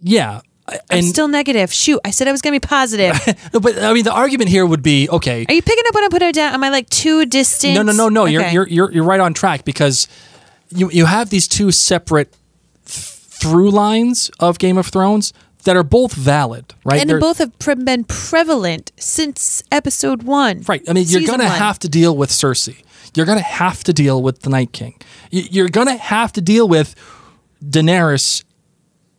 yeah. 0.00 0.40
I'm 0.70 0.78
And 0.90 1.04
still 1.06 1.28
negative. 1.28 1.72
Shoot, 1.72 1.98
I 2.04 2.10
said 2.10 2.28
I 2.28 2.32
was 2.32 2.42
going 2.42 2.52
to 2.52 2.60
be 2.60 2.66
positive. 2.68 3.16
no, 3.54 3.60
but 3.60 3.78
I 3.82 3.94
mean, 3.94 4.04
the 4.04 4.12
argument 4.12 4.50
here 4.50 4.66
would 4.66 4.82
be 4.82 5.08
okay. 5.08 5.46
Are 5.48 5.54
you 5.54 5.62
picking 5.62 5.84
up 5.88 5.94
what 5.94 6.04
I'm 6.04 6.10
putting 6.10 6.30
down? 6.32 6.52
Am 6.52 6.62
I 6.62 6.68
like 6.68 6.90
too 6.90 7.24
distant? 7.24 7.74
No, 7.74 7.80
no, 7.82 7.92
no, 7.92 8.10
no. 8.10 8.26
You're, 8.26 8.46
you're 8.48 8.68
you're 8.68 8.92
you're 8.92 9.04
right 9.04 9.18
on 9.20 9.32
track 9.32 9.64
because 9.64 10.08
you 10.68 10.90
you 10.90 11.06
have 11.06 11.30
these 11.30 11.48
two 11.48 11.72
separate 11.72 12.30
th- 12.84 12.98
through 13.06 13.70
lines 13.70 14.30
of 14.40 14.58
Game 14.58 14.76
of 14.76 14.88
Thrones 14.88 15.32
that 15.64 15.74
are 15.74 15.82
both 15.82 16.12
valid, 16.12 16.74
right? 16.84 17.00
and 17.00 17.08
They're- 17.08 17.18
both 17.18 17.38
have 17.38 17.58
pre- 17.58 17.74
been 17.76 18.04
prevalent 18.04 18.92
since 18.98 19.62
episode 19.72 20.22
one. 20.24 20.64
Right. 20.68 20.82
I 20.86 20.92
mean, 20.92 21.06
you're 21.08 21.22
going 21.22 21.40
to 21.40 21.48
have 21.48 21.78
to 21.78 21.88
deal 21.88 22.14
with 22.14 22.28
Cersei. 22.28 22.76
You're 23.14 23.26
going 23.26 23.38
to 23.38 23.44
have 23.44 23.84
to 23.84 23.92
deal 23.92 24.22
with 24.22 24.40
the 24.40 24.50
Night 24.50 24.72
King. 24.72 25.00
You're 25.30 25.68
going 25.68 25.86
to 25.86 25.96
have 25.96 26.32
to 26.34 26.40
deal 26.40 26.68
with 26.68 26.94
Daenerys 27.62 28.44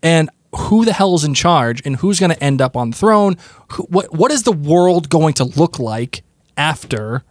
and 0.01 0.29
who 0.55 0.85
the 0.85 0.93
hell 0.93 1.15
is 1.15 1.23
in 1.23 1.33
charge 1.33 1.81
and 1.85 1.97
who's 1.97 2.19
going 2.19 2.31
to 2.31 2.43
end 2.43 2.61
up 2.61 2.75
on 2.75 2.91
the 2.91 2.97
throne. 2.97 3.35
What 3.87 4.13
what 4.13 4.31
is 4.31 4.43
the 4.43 4.51
world 4.51 5.09
going 5.09 5.33
to 5.35 5.43
look 5.43 5.79
like 5.79 6.23
after 6.57 7.23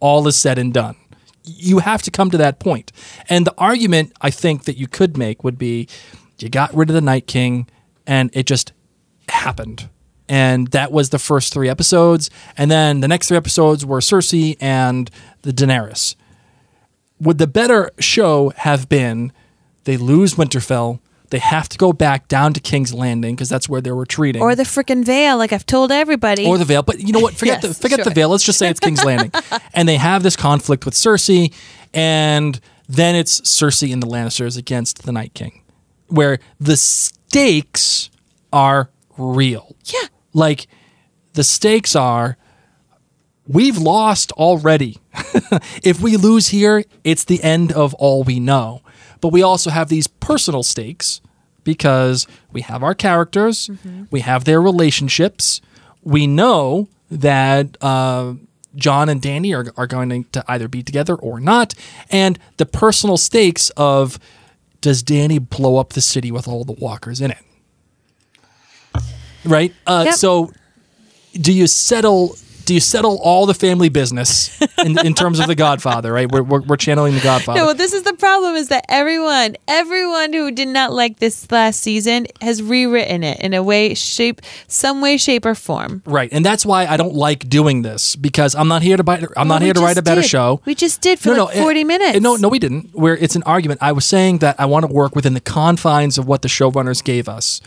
all 0.00 0.26
is 0.28 0.36
said 0.36 0.58
and 0.58 0.72
done? 0.72 0.96
You 1.44 1.78
have 1.78 2.02
to 2.02 2.10
come 2.10 2.30
to 2.30 2.36
that 2.38 2.58
point. 2.58 2.92
And 3.28 3.46
the 3.46 3.54
argument 3.56 4.12
I 4.20 4.30
think 4.30 4.64
that 4.64 4.76
you 4.76 4.86
could 4.86 5.16
make 5.16 5.44
would 5.44 5.56
be 5.56 5.88
you 6.38 6.48
got 6.48 6.74
rid 6.74 6.90
of 6.90 6.94
the 6.94 7.00
Night 7.00 7.26
King 7.26 7.68
and 8.06 8.30
it 8.32 8.46
just 8.46 8.72
happened. 9.28 9.88
And 10.28 10.68
that 10.68 10.92
was 10.92 11.08
the 11.08 11.18
first 11.18 11.54
three 11.54 11.70
episodes. 11.70 12.28
And 12.58 12.70
then 12.70 13.00
the 13.00 13.08
next 13.08 13.28
three 13.28 13.36
episodes 13.38 13.86
were 13.86 14.00
Cersei 14.00 14.56
and 14.60 15.10
the 15.42 15.52
Daenerys. 15.52 16.14
Would 17.20 17.38
the 17.38 17.46
better 17.46 17.90
show 17.98 18.52
have 18.56 18.88
been 18.88 19.32
they 19.84 19.96
lose 19.96 20.34
Winterfell, 20.34 21.00
they 21.30 21.38
have 21.38 21.68
to 21.70 21.78
go 21.78 21.92
back 21.92 22.28
down 22.28 22.52
to 22.54 22.60
King's 22.60 22.94
Landing 22.94 23.34
because 23.34 23.48
that's 23.48 23.68
where 23.68 23.80
they're 23.80 23.94
retreating. 23.94 24.40
Or 24.42 24.54
the 24.54 24.62
freaking 24.62 25.04
veil, 25.04 25.36
like 25.36 25.52
I've 25.52 25.66
told 25.66 25.90
everybody. 25.92 26.46
or 26.46 26.58
the 26.58 26.64
Vale. 26.64 26.82
But 26.82 27.00
you 27.00 27.12
know 27.12 27.20
what? 27.20 27.34
Forget 27.34 27.62
Yes, 27.62 27.76
the 27.76 27.82
forget 27.82 27.98
the 27.98 28.04
sure. 28.04 28.12
Vale. 28.14 28.28
Let's 28.30 28.44
just 28.44 28.58
say 28.58 28.68
it's 28.68 28.80
King's 28.80 29.04
Landing, 29.04 29.32
and 29.74 29.88
they 29.88 29.96
have 29.96 30.22
this 30.22 30.36
conflict 30.36 30.84
with 30.84 30.94
Cersei, 30.94 31.52
and 31.92 32.60
then 32.88 33.14
it's 33.14 33.40
Cersei 33.42 33.92
and 33.92 34.02
the 34.02 34.06
Lannisters 34.06 34.56
against 34.56 35.02
the 35.04 35.12
Night 35.12 35.34
King, 35.34 35.62
where 36.08 36.38
the 36.60 36.76
stakes 36.76 38.10
are 38.52 38.90
real. 39.16 39.74
yeah. 39.84 40.08
Like 40.32 40.66
the 41.34 41.44
stakes 41.44 41.94
are 41.96 42.36
we've 43.48 43.78
lost 43.78 44.30
already. 44.32 44.98
if 45.82 46.00
we 46.00 46.16
lose 46.16 46.48
here, 46.48 46.84
it's 47.02 47.24
the 47.24 47.42
end 47.42 47.72
of 47.72 47.94
all 47.94 48.22
we 48.22 48.38
know. 48.38 48.82
But 49.20 49.28
we 49.28 49.42
also 49.42 49.70
have 49.70 49.88
these 49.88 50.06
personal 50.06 50.62
stakes 50.62 51.20
because 51.64 52.26
we 52.52 52.60
have 52.60 52.82
our 52.82 52.94
characters, 52.94 53.68
we 54.10 54.20
have 54.20 54.44
their 54.44 54.62
relationships. 54.62 55.60
We 56.02 56.26
know 56.26 56.88
that 57.10 57.76
uh, 57.82 58.34
Jon 58.76 59.08
and 59.08 59.20
Dany 59.20 59.54
are, 59.56 59.72
are 59.76 59.86
going 59.86 60.24
to 60.32 60.44
either 60.46 60.68
be 60.68 60.82
together 60.82 61.14
or 61.14 61.40
not. 61.40 61.74
And 62.10 62.38
the 62.58 62.66
personal 62.66 63.16
stakes 63.16 63.70
of 63.76 64.18
does 64.80 65.02
Dany 65.02 65.46
blow 65.46 65.76
up 65.76 65.94
the 65.94 66.00
city 66.00 66.30
with 66.30 66.46
all 66.46 66.64
the 66.64 66.72
walkers 66.72 67.20
in 67.20 67.32
it? 67.32 67.38
Right? 69.44 69.74
Uh, 69.86 70.04
Yep. 70.06 70.14
So 70.14 70.52
do 71.34 71.52
you 71.52 71.66
settle 71.66 72.36
do 72.68 72.74
you 72.74 72.80
settle 72.80 73.18
all 73.22 73.46
the 73.46 73.54
family 73.54 73.88
business 73.88 74.50
in, 74.84 74.98
in 75.06 75.14
terms 75.14 75.40
of 75.40 75.46
the 75.46 75.54
godfather 75.54 76.12
right 76.12 76.30
we're, 76.30 76.42
we're, 76.42 76.60
we're 76.60 76.76
channeling 76.76 77.14
the 77.14 77.20
godfather 77.20 77.58
No, 77.60 77.66
well, 77.66 77.74
this 77.74 77.94
is 77.94 78.02
the 78.02 78.12
problem: 78.12 78.54
is 78.56 78.68
that 78.68 78.84
everyone, 78.90 79.56
everyone 79.66 80.32
who 80.34 80.50
did 80.50 80.68
not 80.68 80.92
like 80.92 81.18
this 81.18 81.50
last 81.50 81.80
season 81.80 82.26
has 82.42 82.62
rewritten 82.62 83.24
it 83.24 83.40
in 83.40 83.54
a 83.54 83.62
way, 83.62 83.94
shape, 83.94 84.42
some 84.66 85.00
way, 85.00 85.16
shape, 85.16 85.46
or 85.46 85.54
form. 85.54 86.02
right 86.04 86.28
and 86.30 86.44
that's 86.44 86.64
why 86.66 86.86
i 86.86 86.96
don't 86.96 87.14
like 87.14 87.48
doing 87.48 87.82
this 87.82 88.14
because 88.16 88.54
i'm 88.54 88.68
not 88.68 88.82
here 88.82 88.96
to 88.98 89.02
buy 89.04 89.16
i'm 89.16 89.48
Well, 89.48 89.58
not 89.58 89.62
here 89.62 89.72
to 89.72 89.80
write 89.80 89.96
a 89.98 90.02
better 90.02 90.20
did. 90.20 90.28
show 90.30 90.60
We 90.66 90.74
just 90.74 91.00
did 91.00 91.18
for 91.18 91.34
like 91.34 91.56
it- 91.56 91.62
forty 91.62 91.84
minutes. 91.84 92.16
it- 92.16 92.22
no, 92.22 92.36
no, 92.36 92.48
we 92.48 92.58
didn't. 92.58 92.94
Where 92.94 93.16
it's 93.16 93.34
an 93.36 93.42
argument. 93.44 93.80
I 93.82 93.92
was 93.92 94.04
saying 94.04 94.38
that 94.44 94.54
I 94.60 94.66
want 94.66 94.86
to 94.86 94.92
work 94.92 95.16
within 95.16 95.32
the 95.34 95.40
confines 95.40 96.18
of 96.18 96.26
what 96.28 96.42
the 96.42 96.48
showrunners 96.48 97.02
gave 97.02 97.28
us, 97.28 97.60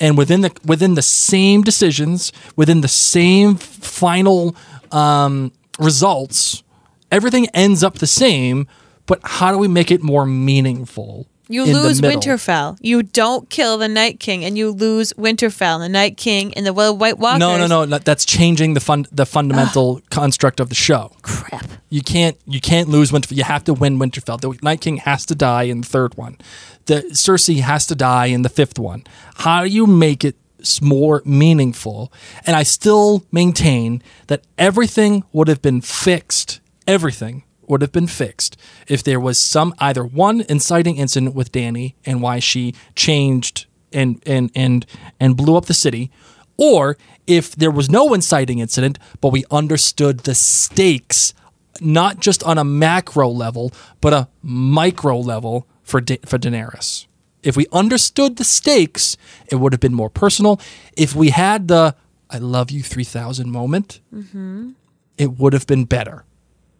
and 0.00 0.16
within 0.16 0.40
the 0.42 0.52
within 0.64 0.94
the 0.94 1.02
same 1.02 1.62
decisions, 1.62 2.32
within 2.56 2.80
the 2.80 2.88
same 2.88 3.56
final 3.56 4.56
um, 4.92 5.52
results, 5.78 6.62
everything 7.10 7.46
ends 7.54 7.82
up 7.82 7.98
the 7.98 8.06
same. 8.06 8.66
But 9.06 9.20
how 9.22 9.52
do 9.52 9.58
we 9.58 9.68
make 9.68 9.90
it 9.90 10.02
more 10.02 10.26
meaningful? 10.26 11.28
You 11.48 11.64
lose? 11.64 12.00
Winterfell. 12.00 12.76
You 12.80 13.02
don't 13.02 13.48
kill 13.50 13.78
the 13.78 13.88
Night 13.88 14.18
King, 14.18 14.44
and 14.44 14.58
you 14.58 14.70
lose 14.70 15.12
Winterfell. 15.12 15.76
And 15.76 15.84
the 15.84 15.88
Night 15.88 16.16
King 16.16 16.52
and 16.54 16.66
the 16.66 16.72
White 16.72 17.18
Walkers. 17.18 17.38
No, 17.38 17.56
no, 17.56 17.66
no. 17.66 17.84
no, 17.84 17.98
That's 17.98 18.24
changing 18.24 18.74
the 18.74 18.80
fun 18.80 19.06
the 19.12 19.26
fundamental 19.26 20.00
construct 20.10 20.60
of 20.60 20.68
the 20.68 20.74
show. 20.74 21.12
Crap. 21.22 21.66
You 21.88 22.02
can't 22.02 22.36
you 22.46 22.60
can't 22.60 22.88
lose 22.88 23.12
Winterfell. 23.12 23.36
You 23.36 23.44
have 23.44 23.64
to 23.64 23.74
win 23.74 23.98
Winterfell. 23.98 24.40
The 24.40 24.58
Night 24.62 24.80
King 24.80 24.98
has 24.98 25.24
to 25.26 25.34
die 25.34 25.64
in 25.64 25.82
the 25.82 25.86
third 25.86 26.16
one. 26.16 26.38
The 26.86 27.02
Cersei 27.12 27.60
has 27.60 27.86
to 27.86 27.94
die 27.94 28.26
in 28.26 28.42
the 28.42 28.48
fifth 28.48 28.78
one. 28.78 29.04
How 29.36 29.62
do 29.62 29.68
you 29.68 29.86
make 29.86 30.24
it 30.24 30.36
more 30.80 31.22
meaningful? 31.24 32.12
And 32.44 32.56
I 32.56 32.64
still 32.64 33.24
maintain 33.30 34.02
that 34.26 34.42
everything 34.58 35.24
would 35.32 35.48
have 35.48 35.62
been 35.62 35.80
fixed. 35.80 36.60
Everything 36.88 37.42
would 37.68 37.82
have 37.82 37.92
been 37.92 38.06
fixed 38.06 38.56
if 38.88 39.02
there 39.02 39.20
was 39.20 39.40
some 39.40 39.74
either 39.78 40.04
one 40.04 40.42
inciting 40.48 40.96
incident 40.96 41.34
with 41.34 41.52
Dany 41.52 41.94
and 42.04 42.22
why 42.22 42.38
she 42.38 42.74
changed 42.94 43.66
and 43.92 44.22
and 44.26 44.50
and 44.54 44.86
and 45.18 45.36
blew 45.36 45.56
up 45.56 45.66
the 45.66 45.74
city 45.74 46.10
or 46.56 46.96
if 47.26 47.54
there 47.54 47.70
was 47.70 47.90
no 47.90 48.14
inciting 48.14 48.58
incident 48.58 48.98
but 49.20 49.30
we 49.30 49.44
understood 49.50 50.20
the 50.20 50.34
stakes 50.34 51.34
not 51.80 52.20
just 52.20 52.42
on 52.44 52.58
a 52.58 52.64
macro 52.64 53.28
level 53.28 53.72
but 54.00 54.12
a 54.12 54.28
micro 54.42 55.18
level 55.18 55.66
for 55.82 56.00
da- 56.00 56.20
for 56.26 56.38
Daenerys. 56.38 57.06
If 57.42 57.56
we 57.56 57.66
understood 57.72 58.36
the 58.36 58.44
stakes 58.44 59.16
it 59.48 59.56
would 59.56 59.72
have 59.72 59.80
been 59.80 59.94
more 59.94 60.10
personal. 60.10 60.60
If 60.96 61.14
we 61.14 61.30
had 61.30 61.68
the 61.68 61.94
I 62.28 62.38
love 62.38 62.70
you 62.70 62.82
3000 62.82 63.50
moment 63.50 64.00
mm-hmm. 64.12 64.70
it 65.16 65.38
would 65.38 65.52
have 65.52 65.66
been 65.66 65.84
better 65.84 66.24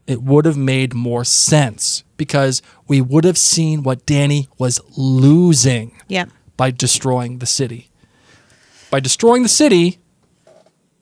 it 0.07 0.23
would 0.23 0.45
have 0.45 0.57
made 0.57 0.95
more 0.95 1.24
sense 1.24 2.05
because 2.16 2.62
we 2.87 3.01
would 3.01 3.24
have 3.24 3.37
seen 3.39 3.83
what 3.83 4.07
Dany 4.07 4.49
was 4.59 4.81
losing 4.97 5.93
Yeah. 6.09 6.27
by 6.57 6.70
destroying 6.70 7.39
the 7.39 7.47
city. 7.47 7.91
By 8.91 9.01
destroying 9.01 9.43
the 9.43 9.49
city, 9.49 9.99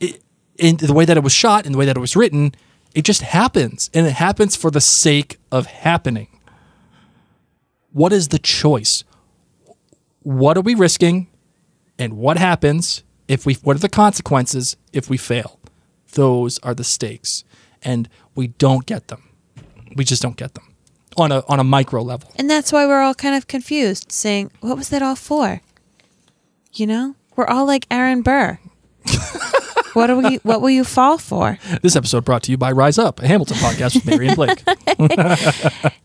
it, 0.01 0.23
in 0.59 0.77
the 0.79 0.93
way 0.95 1.05
that 1.05 1.17
it 1.17 1.23
was 1.23 1.33
shot 1.33 1.67
and 1.67 1.75
the 1.75 1.79
way 1.79 1.85
that 1.87 1.97
it 1.97 2.01
was 2.01 2.17
written, 2.17 2.55
It 2.95 3.03
just 3.05 3.23
happens, 3.23 3.91
and 3.93 4.07
it 4.07 4.13
happens 4.13 4.55
for 4.55 4.71
the 4.71 4.81
sake 4.81 5.39
of 5.51 5.67
happening. 5.67 6.29
What 7.93 8.13
is 8.13 8.29
the 8.29 8.39
choice? 8.39 9.03
What 10.23 10.57
are 10.57 10.61
we 10.61 10.75
risking? 10.77 11.27
And 11.99 12.15
what 12.15 12.39
happens 12.39 13.03
if 13.27 13.47
we 13.47 13.55
what 13.65 13.77
are 13.77 13.81
the 13.81 13.89
consequences 13.89 14.77
if 14.93 15.11
we 15.11 15.17
fail? 15.17 15.59
Those 16.13 16.59
are 16.61 16.75
the 16.75 16.85
stakes. 16.85 17.43
And 17.85 18.09
we 18.35 18.49
don't 18.49 18.87
get 18.87 19.09
them. 19.09 19.29
We 19.97 20.05
just 20.05 20.23
don't 20.23 20.37
get 20.37 20.55
them 20.55 20.75
on 21.17 21.31
a 21.33 21.45
on 21.49 21.61
a 21.61 21.65
micro 21.65 22.03
level. 22.03 22.31
And 22.37 22.51
that's 22.51 22.73
why 22.73 22.87
we're 22.87 23.01
all 23.03 23.15
kind 23.15 23.35
of 23.35 23.47
confused, 23.47 24.11
saying, 24.11 24.51
"What 24.61 24.77
was 24.77 24.89
that 24.89 25.03
all 25.03 25.17
for?" 25.17 25.61
You 26.73 26.87
know, 26.87 27.15
we're 27.37 27.47
all 27.47 27.67
like 27.67 27.87
Aaron 27.91 28.23
Burr. 28.23 28.59
what 29.93 30.11
are 30.11 30.17
we? 30.17 30.37
What 30.37 30.61
will 30.61 30.71
you 30.71 30.85
fall 30.85 31.19
for? 31.19 31.59
This 31.83 31.95
episode 31.95 32.25
brought 32.25 32.43
to 32.45 32.51
you 32.51 32.57
by 32.57 32.73
Rise 32.73 32.99
Up, 32.99 33.21
a 33.21 33.29
Hamilton 33.29 33.59
podcast 33.59 33.95
with 33.95 34.07
Mary 34.07 34.29
and 34.29 34.37
Blake. 34.37 34.63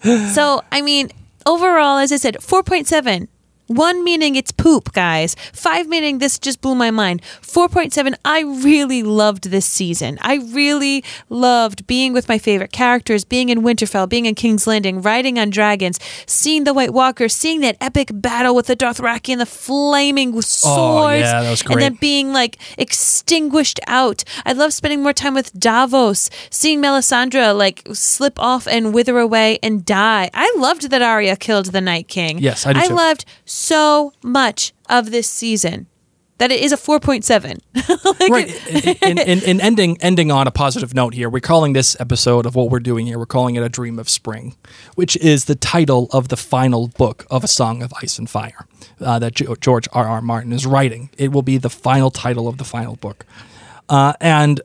So, 0.33 0.63
I 0.71 0.81
mean, 0.81 1.09
overall, 1.45 1.97
as 1.97 2.11
I 2.11 2.17
said, 2.17 2.41
four 2.41 2.63
point 2.63 2.87
seven. 2.87 3.27
One 3.69 4.03
meaning 4.03 4.35
it's 4.35 4.51
poop, 4.51 4.93
guys. 4.93 5.35
Five 5.53 5.87
meaning 5.87 6.17
this 6.17 6.39
just 6.39 6.59
blew 6.59 6.73
my 6.73 6.89
mind. 6.89 7.21
4.7, 7.21 8.15
I 8.25 8.41
really 8.41 9.03
loved 9.03 9.51
this 9.51 9.67
season. 9.67 10.17
I 10.21 10.37
really 10.37 11.03
loved 11.29 11.85
being 11.85 12.11
with 12.11 12.27
my 12.27 12.39
favorite 12.39 12.71
characters, 12.71 13.23
being 13.23 13.49
in 13.49 13.61
Winterfell, 13.61 14.09
being 14.09 14.25
in 14.25 14.33
King's 14.33 14.65
Landing, 14.65 15.03
riding 15.03 15.37
on 15.37 15.51
dragons, 15.51 15.99
seeing 16.25 16.63
the 16.63 16.73
White 16.73 16.93
Walkers, 16.93 17.35
seeing 17.35 17.61
that 17.61 17.77
epic 17.79 18.09
battle 18.11 18.55
with 18.55 18.65
the 18.65 18.75
Dothraki 18.75 19.29
and 19.29 19.39
the 19.39 19.45
flaming 19.45 20.33
oh, 20.35 20.41
swords. 20.41 20.73
Oh, 20.73 21.13
yeah, 21.13 21.41
that 21.43 21.49
was 21.51 21.61
And 21.61 21.79
then 21.79 21.93
being 21.93 22.33
like 22.33 22.57
extinguished 22.79 23.79
out. 23.85 24.23
I 24.47 24.53
love 24.53 24.73
spending 24.73 25.03
more 25.03 25.13
time 25.13 25.35
with 25.35 25.53
Davos, 25.53 26.31
seeing 26.49 26.81
Melisandre 26.81 27.55
like 27.55 27.87
slip 27.93 28.39
off 28.39 28.67
and 28.67 28.95
wither 28.95 29.19
away 29.19 29.59
and 29.61 29.85
die. 29.85 30.31
I 30.33 30.51
loved 30.57 30.89
that 30.89 31.03
Arya 31.03 31.35
killed 31.35 31.67
the 31.67 31.81
Night 31.81 32.07
King. 32.07 32.39
Yes, 32.39 32.65
I 32.65 32.73
do 32.73 32.79
I 32.79 32.87
too. 32.87 32.95
loved 32.95 33.25
so 33.59 34.13
much 34.23 34.73
of 34.89 35.11
this 35.11 35.29
season 35.29 35.87
that 36.37 36.51
it 36.51 36.61
is 36.61 36.71
a 36.71 36.77
4.7. 36.77 37.59
like 38.19 38.31
right. 38.31 39.03
And, 39.03 39.19
and, 39.19 39.43
and 39.43 39.61
ending 39.61 39.97
ending 40.01 40.31
on 40.31 40.47
a 40.47 40.51
positive 40.51 40.93
note 40.93 41.13
here, 41.13 41.29
we're 41.29 41.41
calling 41.41 41.73
this 41.73 41.99
episode 41.99 42.45
of 42.45 42.55
what 42.55 42.69
we're 42.69 42.79
doing 42.79 43.05
here, 43.05 43.19
we're 43.19 43.25
calling 43.25 43.55
it 43.55 43.63
A 43.63 43.69
Dream 43.69 43.99
of 43.99 44.09
Spring, 44.09 44.55
which 44.95 45.17
is 45.17 45.45
the 45.45 45.55
title 45.55 46.07
of 46.11 46.29
the 46.29 46.37
final 46.37 46.87
book 46.87 47.25
of 47.29 47.43
A 47.43 47.47
Song 47.47 47.83
of 47.83 47.93
Ice 48.01 48.17
and 48.17 48.29
Fire 48.29 48.65
uh, 49.01 49.19
that 49.19 49.33
George 49.59 49.87
R. 49.91 50.07
R. 50.07 50.21
Martin 50.21 50.53
is 50.53 50.65
writing. 50.65 51.09
It 51.17 51.33
will 51.33 51.41
be 51.41 51.57
the 51.57 51.69
final 51.69 52.09
title 52.09 52.47
of 52.47 52.57
the 52.57 52.63
final 52.63 52.95
book. 52.95 53.25
Uh, 53.89 54.13
and 54.21 54.61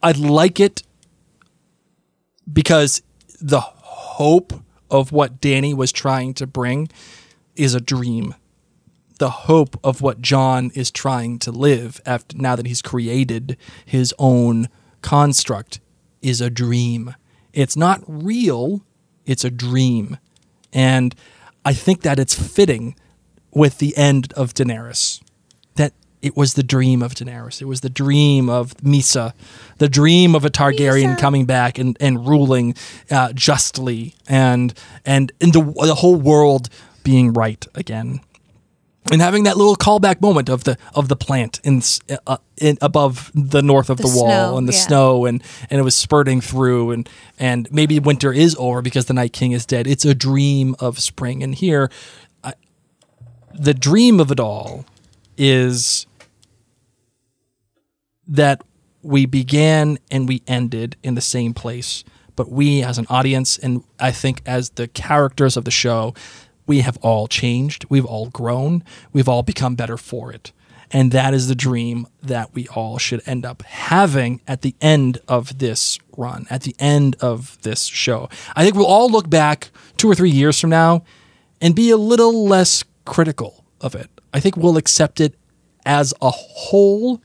I 0.00 0.12
like 0.12 0.60
it 0.60 0.84
because 2.50 3.02
the 3.40 3.60
hope 3.60 4.52
of 4.90 5.10
what 5.10 5.40
Dany 5.40 5.74
was 5.74 5.90
trying 5.90 6.34
to 6.34 6.46
bring 6.46 6.88
is 7.56 7.74
a 7.74 7.80
dream. 7.80 8.34
The 9.18 9.30
hope 9.30 9.78
of 9.84 10.00
what 10.00 10.20
Jon 10.20 10.70
is 10.74 10.90
trying 10.90 11.38
to 11.40 11.52
live 11.52 12.00
after 12.04 12.36
now 12.36 12.56
that 12.56 12.66
he's 12.66 12.82
created 12.82 13.56
his 13.84 14.12
own 14.18 14.68
construct 15.02 15.80
is 16.20 16.40
a 16.40 16.50
dream. 16.50 17.14
It's 17.52 17.76
not 17.76 18.02
real, 18.06 18.84
it's 19.24 19.44
a 19.44 19.50
dream. 19.50 20.18
And 20.72 21.14
I 21.64 21.72
think 21.72 22.02
that 22.02 22.18
it's 22.18 22.34
fitting 22.34 22.96
with 23.52 23.78
the 23.78 23.96
end 23.96 24.32
of 24.32 24.52
Daenerys. 24.52 25.22
That 25.76 25.92
it 26.20 26.36
was 26.36 26.54
the 26.54 26.62
dream 26.62 27.02
of 27.02 27.14
Daenerys. 27.14 27.62
It 27.62 27.66
was 27.66 27.82
the 27.82 27.90
dream 27.90 28.48
of 28.48 28.74
Mhysa, 28.78 29.32
the 29.78 29.88
dream 29.88 30.34
of 30.34 30.44
a 30.44 30.50
Targaryen 30.50 31.14
Mhysa. 31.14 31.18
coming 31.18 31.44
back 31.44 31.78
and, 31.78 31.96
and 32.00 32.26
ruling 32.26 32.74
uh, 33.10 33.32
justly, 33.32 34.14
and 34.26 34.74
and 35.04 35.32
and 35.40 35.52
the 35.52 35.62
the 35.62 35.94
whole 35.96 36.16
world 36.16 36.68
being 37.04 37.32
right 37.32 37.64
again, 37.76 38.20
and 39.12 39.20
having 39.20 39.44
that 39.44 39.56
little 39.56 39.76
callback 39.76 40.20
moment 40.20 40.48
of 40.48 40.64
the 40.64 40.76
of 40.94 41.06
the 41.08 41.16
plant 41.16 41.60
in, 41.62 41.82
uh, 42.26 42.38
in 42.56 42.76
above 42.82 43.30
the 43.34 43.62
north 43.62 43.90
of 43.90 43.98
the, 43.98 44.08
The 44.08 44.16
wall 44.16 44.26
snow, 44.26 44.58
and 44.58 44.68
the 44.68 44.72
yeah. 44.72 44.78
snow, 44.78 45.24
and 45.26 45.42
and 45.70 45.78
it 45.78 45.84
was 45.84 45.96
spurting 45.96 46.40
through, 46.40 46.90
and 46.90 47.08
and 47.38 47.68
maybe 47.70 48.00
winter 48.00 48.32
is 48.32 48.56
over 48.58 48.82
because 48.82 49.06
the 49.06 49.14
Night 49.14 49.32
King 49.32 49.52
is 49.52 49.64
dead. 49.64 49.86
It's 49.86 50.04
a 50.04 50.14
dream 50.14 50.74
of 50.80 50.98
spring, 50.98 51.44
and 51.44 51.54
here 51.54 51.90
the 53.54 53.74
dream 53.74 54.20
of 54.20 54.30
it 54.30 54.40
all 54.40 54.84
is 55.36 56.06
that 58.26 58.62
we 59.02 59.26
began 59.26 59.98
and 60.10 60.28
we 60.28 60.42
ended 60.46 60.96
in 61.02 61.14
the 61.14 61.20
same 61.20 61.54
place. 61.54 62.04
But 62.36 62.50
we, 62.50 62.82
as 62.82 62.98
an 62.98 63.06
audience, 63.08 63.58
and 63.58 63.84
I 64.00 64.10
think 64.10 64.42
as 64.44 64.70
the 64.70 64.88
characters 64.88 65.56
of 65.56 65.64
the 65.64 65.70
show, 65.70 66.14
we 66.66 66.80
have 66.80 66.96
all 66.98 67.26
changed. 67.26 67.84
We've 67.88 68.04
all 68.04 68.28
grown. 68.30 68.82
We've 69.12 69.28
all 69.28 69.42
become 69.42 69.74
better 69.74 69.96
for 69.96 70.32
it. 70.32 70.52
And 70.90 71.10
that 71.12 71.34
is 71.34 71.48
the 71.48 71.54
dream 71.54 72.06
that 72.22 72.54
we 72.54 72.68
all 72.68 72.98
should 72.98 73.20
end 73.26 73.44
up 73.44 73.62
having 73.62 74.40
at 74.46 74.62
the 74.62 74.76
end 74.80 75.18
of 75.26 75.58
this 75.58 75.98
run, 76.16 76.46
at 76.50 76.62
the 76.62 76.76
end 76.78 77.16
of 77.20 77.60
this 77.62 77.84
show. 77.86 78.28
I 78.54 78.62
think 78.62 78.76
we'll 78.76 78.86
all 78.86 79.10
look 79.10 79.28
back 79.28 79.70
two 79.96 80.08
or 80.08 80.14
three 80.14 80.30
years 80.30 80.60
from 80.60 80.70
now 80.70 81.04
and 81.60 81.74
be 81.74 81.90
a 81.90 81.96
little 81.96 82.46
less 82.46 82.84
critical 83.04 83.64
of 83.80 83.94
it. 83.94 84.08
I 84.32 84.40
think 84.40 84.56
we'll 84.56 84.76
accept 84.76 85.20
it 85.20 85.34
as 85.84 86.14
a 86.22 86.30
whole 86.30 87.20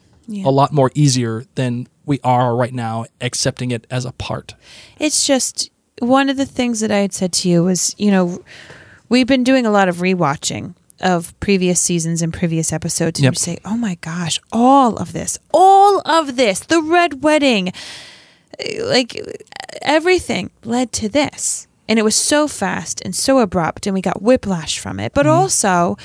a 0.46 0.52
lot 0.52 0.72
more 0.72 0.92
easier 0.94 1.44
than 1.56 1.88
we 2.06 2.20
are 2.24 2.56
right 2.56 2.74
now 2.74 3.06
accepting 3.20 3.72
it 3.72 3.88
as 3.90 4.06
a 4.06 4.12
part. 4.12 4.56
it's 5.00 5.26
just 5.26 5.72
one 6.00 6.30
of 6.30 6.38
the 6.38 6.46
things 6.46 6.80
that 6.80 6.92
I 6.92 7.00
had 7.00 7.14
said 7.14 7.34
to 7.34 7.50
you 7.50 7.64
was, 7.64 7.94
you 7.98 8.12
know, 8.12 8.44
we've 9.10 9.28
been 9.28 9.44
doing 9.44 9.66
a 9.66 9.72
lot 9.72 9.90
of 9.90 9.98
rewatching 9.98 10.76
of 11.02 11.38
previous 11.40 11.80
seasons 11.80 12.22
and 12.22 12.34
previous 12.34 12.74
episodes, 12.74 13.20
and 13.20 13.26
Yep. 13.26 13.34
you 13.34 13.40
say, 13.40 13.58
"Oh 13.66 13.78
my 13.78 13.96
gosh, 14.02 14.40
all 14.52 14.98
of 14.98 15.14
this, 15.14 15.38
all 15.54 16.02
of 16.06 16.36
this, 16.36 16.60
the 16.60 16.82
red 16.82 17.24
wedding, 17.24 17.72
like 18.82 19.20
everything 19.82 20.52
led 20.64 20.92
to 20.94 21.10
this." 21.10 21.68
And 21.88 21.98
it 21.98 22.04
was 22.04 22.16
so 22.16 22.48
fast 22.48 23.02
and 23.04 23.16
so 23.16 23.40
abrupt, 23.40 23.88
and 23.88 23.94
we 23.96 24.02
got 24.02 24.22
whiplash 24.22 24.78
from 24.78 25.00
it. 25.00 25.14
But 25.14 25.26
mm-hmm. 25.26 25.40
also, 25.40 25.98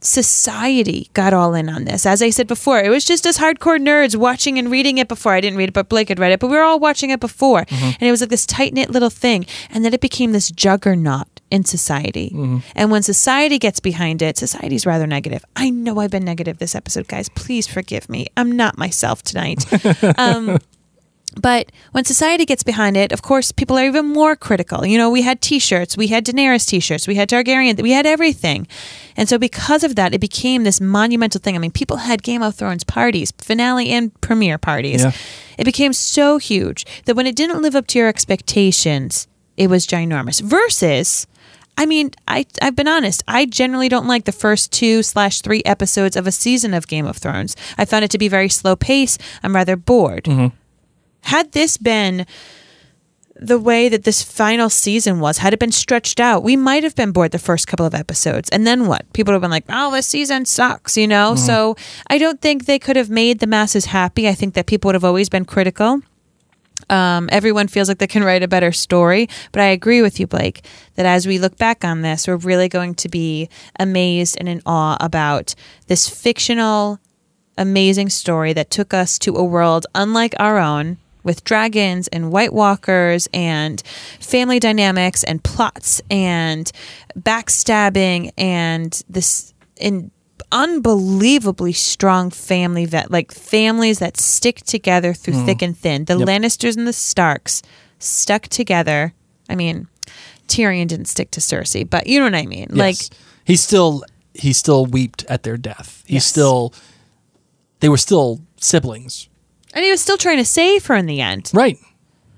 society 0.00 1.08
got 1.14 1.32
all 1.32 1.54
in 1.54 1.68
on 1.68 1.84
this. 1.84 2.04
As 2.04 2.20
I 2.20 2.30
said 2.30 2.46
before, 2.46 2.80
it 2.80 2.90
was 2.90 3.04
just 3.04 3.26
us 3.26 3.38
hardcore 3.38 3.80
nerds 3.80 4.16
watching 4.16 4.58
and 4.58 4.70
reading 4.70 4.98
it 4.98 5.08
before. 5.08 5.32
I 5.32 5.40
didn't 5.40 5.56
read 5.56 5.70
it, 5.70 5.72
but 5.72 5.88
Blake 5.88 6.08
had 6.08 6.18
read 6.18 6.32
it, 6.32 6.40
but 6.40 6.48
we 6.48 6.56
were 6.56 6.62
all 6.62 6.80
watching 6.80 7.10
it 7.10 7.20
before. 7.20 7.64
Mm-hmm. 7.64 7.84
And 7.84 8.02
it 8.02 8.10
was 8.10 8.20
like 8.20 8.30
this 8.30 8.44
tight 8.44 8.74
knit 8.74 8.90
little 8.90 9.10
thing. 9.10 9.46
And 9.70 9.84
then 9.84 9.94
it 9.94 10.00
became 10.00 10.32
this 10.32 10.50
juggernaut 10.50 11.31
in 11.52 11.66
society. 11.66 12.30
And 12.74 12.90
when 12.90 13.02
society 13.02 13.58
gets 13.58 13.78
behind 13.78 14.22
it, 14.22 14.38
society's 14.38 14.86
rather 14.86 15.06
negative. 15.06 15.44
I 15.54 15.68
know 15.68 16.00
I've 16.00 16.10
been 16.10 16.24
negative 16.24 16.56
this 16.56 16.74
episode, 16.74 17.08
guys. 17.08 17.28
Please 17.28 17.66
forgive 17.66 18.08
me. 18.08 18.28
I'm 18.38 18.50
not 18.50 18.78
myself 18.78 19.22
tonight. 19.22 19.62
um, 20.18 20.58
but 21.38 21.70
when 21.92 22.06
society 22.06 22.46
gets 22.46 22.62
behind 22.62 22.96
it, 22.96 23.12
of 23.12 23.20
course, 23.20 23.52
people 23.52 23.76
are 23.76 23.84
even 23.84 24.06
more 24.06 24.34
critical. 24.34 24.86
You 24.86 24.96
know, 24.96 25.10
we 25.10 25.20
had 25.20 25.42
T-shirts, 25.42 25.94
we 25.94 26.06
had 26.06 26.24
Daenerys 26.24 26.66
T-shirts, 26.66 27.06
we 27.06 27.16
had 27.16 27.28
Targaryen, 27.28 27.80
we 27.82 27.92
had 27.92 28.06
everything, 28.06 28.66
and 29.14 29.28
so 29.28 29.38
because 29.38 29.84
of 29.84 29.96
that, 29.96 30.14
it 30.14 30.20
became 30.20 30.64
this 30.64 30.80
monumental 30.80 31.40
thing. 31.40 31.54
I 31.54 31.58
mean, 31.58 31.70
people 31.70 31.98
had 31.98 32.22
Game 32.22 32.42
of 32.42 32.54
Thrones 32.54 32.84
parties, 32.84 33.32
finale 33.38 33.90
and 33.90 34.18
premiere 34.20 34.58
parties. 34.58 35.04
Yeah. 35.04 35.12
It 35.58 35.64
became 35.64 35.92
so 35.92 36.38
huge 36.38 36.86
that 37.04 37.14
when 37.14 37.26
it 37.26 37.36
didn't 37.36 37.62
live 37.62 37.76
up 37.76 37.86
to 37.88 37.98
your 37.98 38.08
expectations, 38.08 39.26
it 39.56 39.68
was 39.68 39.86
ginormous. 39.86 40.40
Versus. 40.40 41.26
I 41.76 41.86
mean, 41.86 42.10
I 42.28 42.46
I've 42.60 42.76
been 42.76 42.88
honest. 42.88 43.22
I 43.26 43.46
generally 43.46 43.88
don't 43.88 44.06
like 44.06 44.24
the 44.24 44.32
first 44.32 44.72
two 44.72 45.02
slash 45.02 45.40
three 45.40 45.62
episodes 45.64 46.16
of 46.16 46.26
a 46.26 46.32
season 46.32 46.74
of 46.74 46.86
Game 46.86 47.06
of 47.06 47.16
Thrones. 47.16 47.56
I 47.78 47.84
found 47.84 48.04
it 48.04 48.10
to 48.12 48.18
be 48.18 48.28
very 48.28 48.48
slow 48.48 48.76
pace. 48.76 49.18
I'm 49.42 49.54
rather 49.54 49.76
bored 49.76 50.24
mm-hmm. 50.24 50.54
had 51.22 51.52
this 51.52 51.76
been 51.76 52.26
the 53.42 53.58
way 53.58 53.88
that 53.88 54.04
this 54.04 54.22
final 54.22 54.70
season 54.70 55.20
was, 55.20 55.38
had 55.38 55.52
it 55.52 55.58
been 55.58 55.72
stretched 55.72 56.20
out, 56.20 56.42
we 56.42 56.56
might 56.56 56.84
have 56.84 56.94
been 56.94 57.12
bored 57.12 57.32
the 57.32 57.38
first 57.38 57.66
couple 57.66 57.84
of 57.84 57.94
episodes. 57.94 58.48
And 58.50 58.66
then 58.66 58.86
what? 58.86 59.10
People 59.12 59.32
would 59.32 59.36
have 59.36 59.42
been 59.42 59.50
like, 59.50 59.64
oh, 59.68 59.90
this 59.90 60.06
season 60.06 60.44
sucks, 60.44 60.96
you 60.96 61.08
know? 61.08 61.32
Mm-hmm. 61.32 61.44
So 61.44 61.76
I 62.08 62.18
don't 62.18 62.40
think 62.40 62.66
they 62.66 62.78
could 62.78 62.96
have 62.96 63.10
made 63.10 63.40
the 63.40 63.46
masses 63.46 63.86
happy. 63.86 64.28
I 64.28 64.34
think 64.34 64.54
that 64.54 64.66
people 64.66 64.88
would 64.88 64.94
have 64.94 65.04
always 65.04 65.28
been 65.28 65.44
critical. 65.44 66.02
Um, 66.90 67.28
everyone 67.32 67.68
feels 67.68 67.88
like 67.88 67.98
they 67.98 68.06
can 68.06 68.24
write 68.24 68.42
a 68.42 68.48
better 68.48 68.72
story. 68.72 69.28
But 69.52 69.62
I 69.62 69.66
agree 69.66 70.02
with 70.02 70.20
you, 70.20 70.26
Blake, 70.26 70.64
that 70.94 71.06
as 71.06 71.26
we 71.26 71.38
look 71.38 71.56
back 71.56 71.84
on 71.84 72.02
this, 72.02 72.26
we're 72.26 72.36
really 72.36 72.68
going 72.68 72.94
to 72.96 73.08
be 73.08 73.48
amazed 73.78 74.36
and 74.38 74.48
in 74.48 74.62
awe 74.66 74.96
about 75.00 75.54
this 75.86 76.08
fictional 76.08 76.98
amazing 77.58 78.08
story 78.08 78.52
that 78.52 78.70
took 78.70 78.94
us 78.94 79.18
to 79.18 79.36
a 79.36 79.44
world 79.44 79.86
unlike 79.94 80.34
our 80.38 80.58
own 80.58 80.98
with 81.22 81.44
dragons 81.44 82.08
and 82.08 82.32
white 82.32 82.52
walkers 82.52 83.28
and 83.32 83.82
family 84.20 84.58
dynamics 84.58 85.22
and 85.24 85.42
plots 85.44 86.00
and 86.10 86.72
backstabbing 87.16 88.32
and 88.36 89.02
this 89.08 89.54
in 89.76 90.10
unbelievably 90.52 91.72
strong 91.72 92.30
family 92.30 92.84
that 92.86 93.10
like 93.10 93.32
families 93.32 93.98
that 93.98 94.16
stick 94.16 94.56
together 94.60 95.12
through 95.14 95.44
thick 95.44 95.62
and 95.62 95.76
thin. 95.76 96.04
The 96.04 96.14
Mm. 96.14 96.20
Yep. 96.20 96.28
Lannisters 96.28 96.76
and 96.76 96.86
the 96.86 96.92
Starks 96.92 97.62
stuck 97.98 98.42
together. 98.48 99.14
I 99.48 99.54
mean, 99.56 99.88
Tyrion 100.48 100.86
didn't 100.88 101.06
stick 101.06 101.30
to 101.32 101.40
Cersei, 101.40 101.88
but 101.88 102.06
you 102.06 102.18
know 102.18 102.26
what 102.26 102.34
I 102.34 102.46
mean. 102.46 102.68
Like 102.70 102.96
he 103.44 103.56
still 103.56 104.04
he 104.34 104.52
still 104.52 104.86
wept 104.86 105.24
at 105.28 105.42
their 105.42 105.56
death. 105.56 106.02
He 106.06 106.14
Yes. 106.14 106.26
still 106.26 106.72
they 107.80 107.88
were 107.88 107.98
still 107.98 108.40
siblings. 108.58 109.28
and 109.74 109.82
he 109.84 109.90
was 109.90 110.00
still 110.02 110.18
trying 110.18 110.36
to 110.36 110.44
save 110.44 110.84
her 110.86 110.94
in 110.94 111.06
the 111.06 111.20
end. 111.22 111.50
Right. 111.54 111.78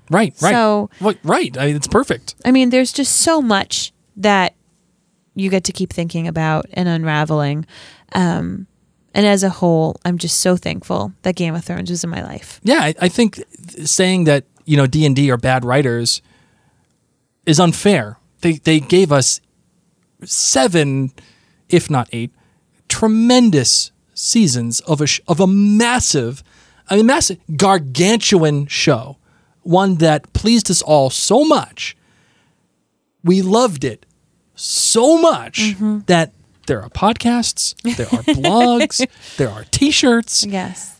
Right. 0.09 0.33
Right. 0.41 0.51
So- 0.53 0.89
Right, 1.01 1.19
right. 1.23 1.57
I 1.57 1.65
mean, 1.67 1.75
it's 1.75 1.87
perfect. 1.87 2.33
I 2.45 2.51
mean, 2.51 2.69
there's 2.69 2.93
just 2.93 3.17
so 3.17 3.41
much 3.41 3.91
that 4.15 4.53
you 5.35 5.49
get 5.49 5.65
to 5.65 5.73
keep 5.73 5.91
thinking 5.91 6.27
about 6.29 6.65
and 6.73 6.87
unraveling. 6.87 7.65
Um, 8.15 8.67
and 9.13 9.25
as 9.25 9.43
a 9.43 9.49
whole, 9.49 9.97
I'm 10.03 10.17
just 10.17 10.39
so 10.39 10.57
thankful 10.57 11.13
that 11.21 11.35
Game 11.35 11.53
of 11.53 11.63
Thrones 11.63 11.89
was 11.89 12.03
in 12.03 12.09
my 12.09 12.23
life. 12.23 12.59
Yeah, 12.63 12.79
I, 12.81 12.95
I 13.01 13.09
think 13.09 13.43
saying 13.83 14.23
that 14.23 14.45
you 14.65 14.75
know 14.75 14.87
D 14.87 15.05
and 15.05 15.15
D 15.15 15.29
are 15.31 15.37
bad 15.37 15.63
writers 15.63 16.21
is 17.45 17.59
unfair. 17.59 18.17
They 18.41 18.53
they 18.53 18.79
gave 18.79 19.11
us 19.11 19.39
seven, 20.23 21.11
if 21.69 21.89
not 21.89 22.09
eight, 22.11 22.31
tremendous 22.89 23.91
seasons 24.13 24.79
of 24.81 25.01
a 25.01 25.07
sh- 25.07 25.21
of 25.27 25.39
a 25.39 25.47
massive, 25.47 26.43
I 26.89 26.97
mean 26.97 27.05
massive, 27.05 27.37
gargantuan 27.55 28.67
show, 28.67 29.17
one 29.61 29.95
that 29.95 30.33
pleased 30.33 30.69
us 30.71 30.81
all 30.81 31.09
so 31.09 31.43
much. 31.45 31.95
We 33.23 33.41
loved 33.41 33.83
it 33.83 34.05
so 34.55 35.17
much 35.21 35.75
that 36.07 36.31
there 36.67 36.81
are 36.81 36.89
podcasts, 36.89 37.75
there 37.97 38.07
are 38.07 38.23
blogs, 38.23 39.05
there 39.37 39.49
are 39.49 39.65
T-shirts 39.71 40.45
Yes. 40.45 40.99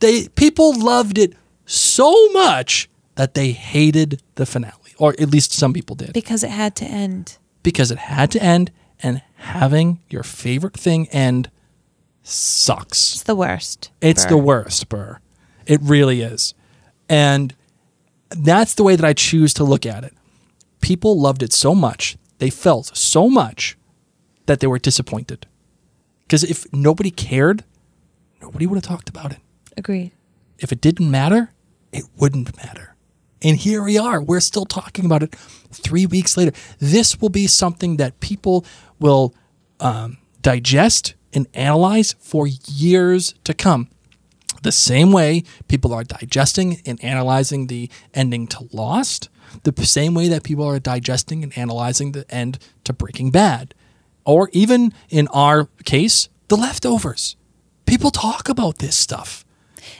they 0.00 0.28
people 0.28 0.78
loved 0.78 1.18
it 1.18 1.34
so 1.66 2.28
much 2.32 2.88
that 3.14 3.34
they 3.34 3.52
hated 3.52 4.22
the 4.36 4.46
finale, 4.46 4.94
or 4.98 5.14
at 5.20 5.28
least 5.30 5.52
some 5.52 5.72
people 5.72 5.94
did, 5.96 6.12
Because 6.12 6.42
it 6.42 6.50
had 6.50 6.74
to 6.76 6.84
end. 6.84 7.38
because 7.62 7.90
it 7.90 7.98
had 7.98 8.30
to 8.32 8.42
end, 8.42 8.70
and 9.02 9.22
having 9.36 10.00
your 10.08 10.22
favorite 10.22 10.76
thing 10.76 11.08
end 11.08 11.50
sucks. 12.22 13.14
It's 13.14 13.22
the 13.24 13.34
worst. 13.34 13.90
It's 14.00 14.24
Burr. 14.24 14.30
the 14.30 14.36
worst, 14.38 14.88
Burr. 14.88 15.18
It 15.66 15.80
really 15.82 16.22
is, 16.22 16.54
and 17.08 17.54
that's 18.30 18.74
the 18.74 18.82
way 18.82 18.96
that 18.96 19.04
I 19.04 19.12
choose 19.12 19.52
to 19.54 19.64
look 19.64 19.84
at 19.86 20.04
it. 20.04 20.14
People 20.80 21.20
loved 21.20 21.42
it 21.42 21.52
so 21.52 21.74
much, 21.74 22.16
they 22.38 22.50
felt 22.50 22.96
so 22.96 23.28
much 23.28 23.76
that 24.46 24.60
they 24.60 24.66
were 24.66 24.78
disappointed. 24.78 25.46
Because 26.22 26.44
if 26.44 26.72
nobody 26.72 27.10
cared, 27.10 27.64
nobody 28.40 28.66
would 28.66 28.76
have 28.76 28.84
talked 28.84 29.08
about 29.08 29.32
it 29.32 29.38
Agreed. 29.76 30.12
if 30.58 30.72
it 30.72 30.80
didn't 30.80 31.10
matter, 31.10 31.50
it 31.92 32.04
wouldn't 32.16 32.56
matter. 32.56 32.96
And 33.42 33.56
here 33.56 33.82
we 33.82 33.98
are. 33.98 34.22
We're 34.22 34.40
still 34.40 34.64
talking 34.64 35.04
about 35.04 35.22
it 35.22 35.34
three 35.72 36.06
weeks 36.06 36.36
later. 36.36 36.52
This 36.78 37.20
will 37.20 37.28
be 37.28 37.46
something 37.46 37.96
that 37.96 38.20
people 38.20 38.64
will 39.00 39.34
um, 39.80 40.18
digest 40.40 41.14
and 41.32 41.48
analyze 41.54 42.14
for 42.20 42.46
years 42.46 43.34
to 43.44 43.52
come. 43.52 43.88
The 44.62 44.72
same 44.72 45.10
way 45.10 45.42
people 45.66 45.92
are 45.92 46.04
digesting 46.04 46.80
and 46.86 47.02
analyzing 47.02 47.66
the 47.66 47.90
ending 48.14 48.46
to 48.48 48.68
Lost, 48.72 49.28
the 49.64 49.74
same 49.84 50.14
way 50.14 50.28
that 50.28 50.44
people 50.44 50.64
are 50.64 50.78
digesting 50.78 51.42
and 51.42 51.56
analyzing 51.58 52.12
the 52.12 52.24
end 52.32 52.60
to 52.84 52.92
Breaking 52.92 53.32
Bad, 53.32 53.74
or 54.24 54.48
even 54.52 54.92
in 55.10 55.28
our 55.28 55.68
case, 55.84 56.28
The 56.48 56.56
Leftovers. 56.56 57.36
People 57.86 58.10
talk 58.10 58.48
about 58.48 58.78
this 58.78 58.96
stuff. 58.96 59.44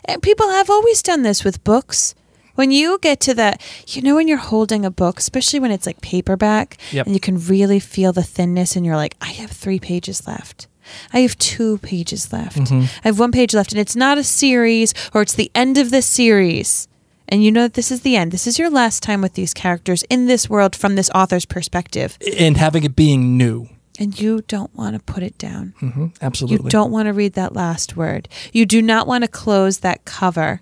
And 0.05 0.23
people 0.23 0.49
have 0.51 0.71
always 0.71 1.03
done 1.03 1.23
this 1.23 1.45
with 1.45 1.63
books. 1.65 2.15
When 2.55 2.71
you 2.71 2.99
get 3.01 3.19
to 3.21 3.35
the, 3.35 3.57
you 3.89 4.03
know, 4.03 4.15
when 4.17 4.29
you're 4.29 4.37
holding 4.37 4.85
a 4.85 4.91
book, 4.91 5.19
especially 5.19 5.59
when 5.61 5.71
it's 5.71 5.87
like 5.87 6.01
paperback, 6.03 6.77
Yep. 6.93 7.07
and 7.07 7.15
you 7.15 7.21
can 7.21 7.39
really 7.39 7.81
feel 7.81 8.13
the 8.13 8.23
thinness, 8.23 8.77
and 8.77 8.85
you're 8.85 8.97
like, 8.97 9.17
I 9.21 9.29
have 9.33 9.51
three 9.51 9.81
pages 9.81 10.27
left. 10.27 10.69
I 11.13 11.21
have 11.21 11.39
two 11.39 11.79
pages 11.79 12.33
left. 12.33 12.59
Mm-hmm. 12.59 12.83
I 13.05 13.09
have 13.09 13.19
one 13.19 13.33
page 13.33 13.55
left, 13.55 13.73
and 13.73 13.81
it's 13.81 13.97
not 13.97 14.19
a 14.19 14.25
series, 14.25 14.93
or 15.15 15.23
it's 15.23 15.33
the 15.35 15.51
end 15.55 15.79
of 15.79 15.91
the 15.91 16.03
series. 16.03 16.89
And 17.29 17.43
you 17.43 17.51
know 17.51 17.63
that 17.63 17.75
this 17.75 17.91
is 17.91 18.03
the 18.03 18.17
end. 18.17 18.33
This 18.33 18.47
is 18.47 18.59
your 18.59 18.69
last 18.69 19.03
time 19.03 19.23
with 19.23 19.33
these 19.35 19.55
characters 19.55 20.03
in 20.11 20.27
this 20.27 20.51
world 20.51 20.77
from 20.77 20.95
this 20.97 21.09
author's 21.15 21.47
perspective. 21.47 22.19
and 22.39 22.59
having 22.59 22.85
it 22.85 22.95
being 22.95 23.39
new. 23.39 23.69
And 24.03 24.19
you 24.19 24.43
don't 24.49 24.75
want 24.75 24.97
to 24.97 25.13
put 25.13 25.23
it 25.23 25.39
down. 25.39 25.75
hmm 25.79 26.07
You 26.41 26.59
don't 26.59 26.91
want 26.91 27.07
to 27.07 27.13
read 27.13 27.35
that 27.35 27.55
last 27.55 27.97
word. 27.97 28.29
You 28.53 28.67
do 28.67 28.83
not 28.83 29.07
want 29.07 29.23
to 29.23 29.29
close 29.29 29.79
that 29.79 30.05
cover 30.05 30.61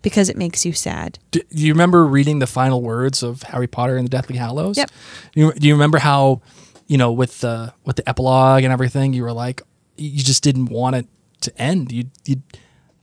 because 0.00 0.30
it 0.30 0.36
makes 0.36 0.64
you 0.64 0.72
sad. 0.72 1.18
Do 1.30 1.40
do 1.50 1.66
you 1.66 1.74
remember 1.74 2.06
reading 2.06 2.38
the 2.38 2.46
final 2.46 2.80
words 2.80 3.22
of 3.22 3.42
Harry 3.42 3.66
Potter 3.66 3.98
and 3.98 4.06
the 4.06 4.10
Deathly 4.10 4.36
Hallows? 4.38 4.78
Yep. 4.78 4.90
You, 5.34 5.52
do 5.52 5.68
you 5.68 5.74
remember 5.74 5.98
how, 5.98 6.40
you 6.86 6.96
know, 6.96 7.12
with 7.12 7.40
the 7.40 7.74
with 7.84 7.96
the 7.96 8.08
epilogue 8.08 8.62
and 8.64 8.72
everything, 8.72 9.12
you 9.12 9.24
were 9.24 9.32
like, 9.34 9.60
you 9.98 10.22
just 10.22 10.42
didn't 10.42 10.66
want 10.70 10.96
it 10.96 11.06
to 11.42 11.52
end. 11.60 11.92
You, 11.92 12.04
you, 12.24 12.36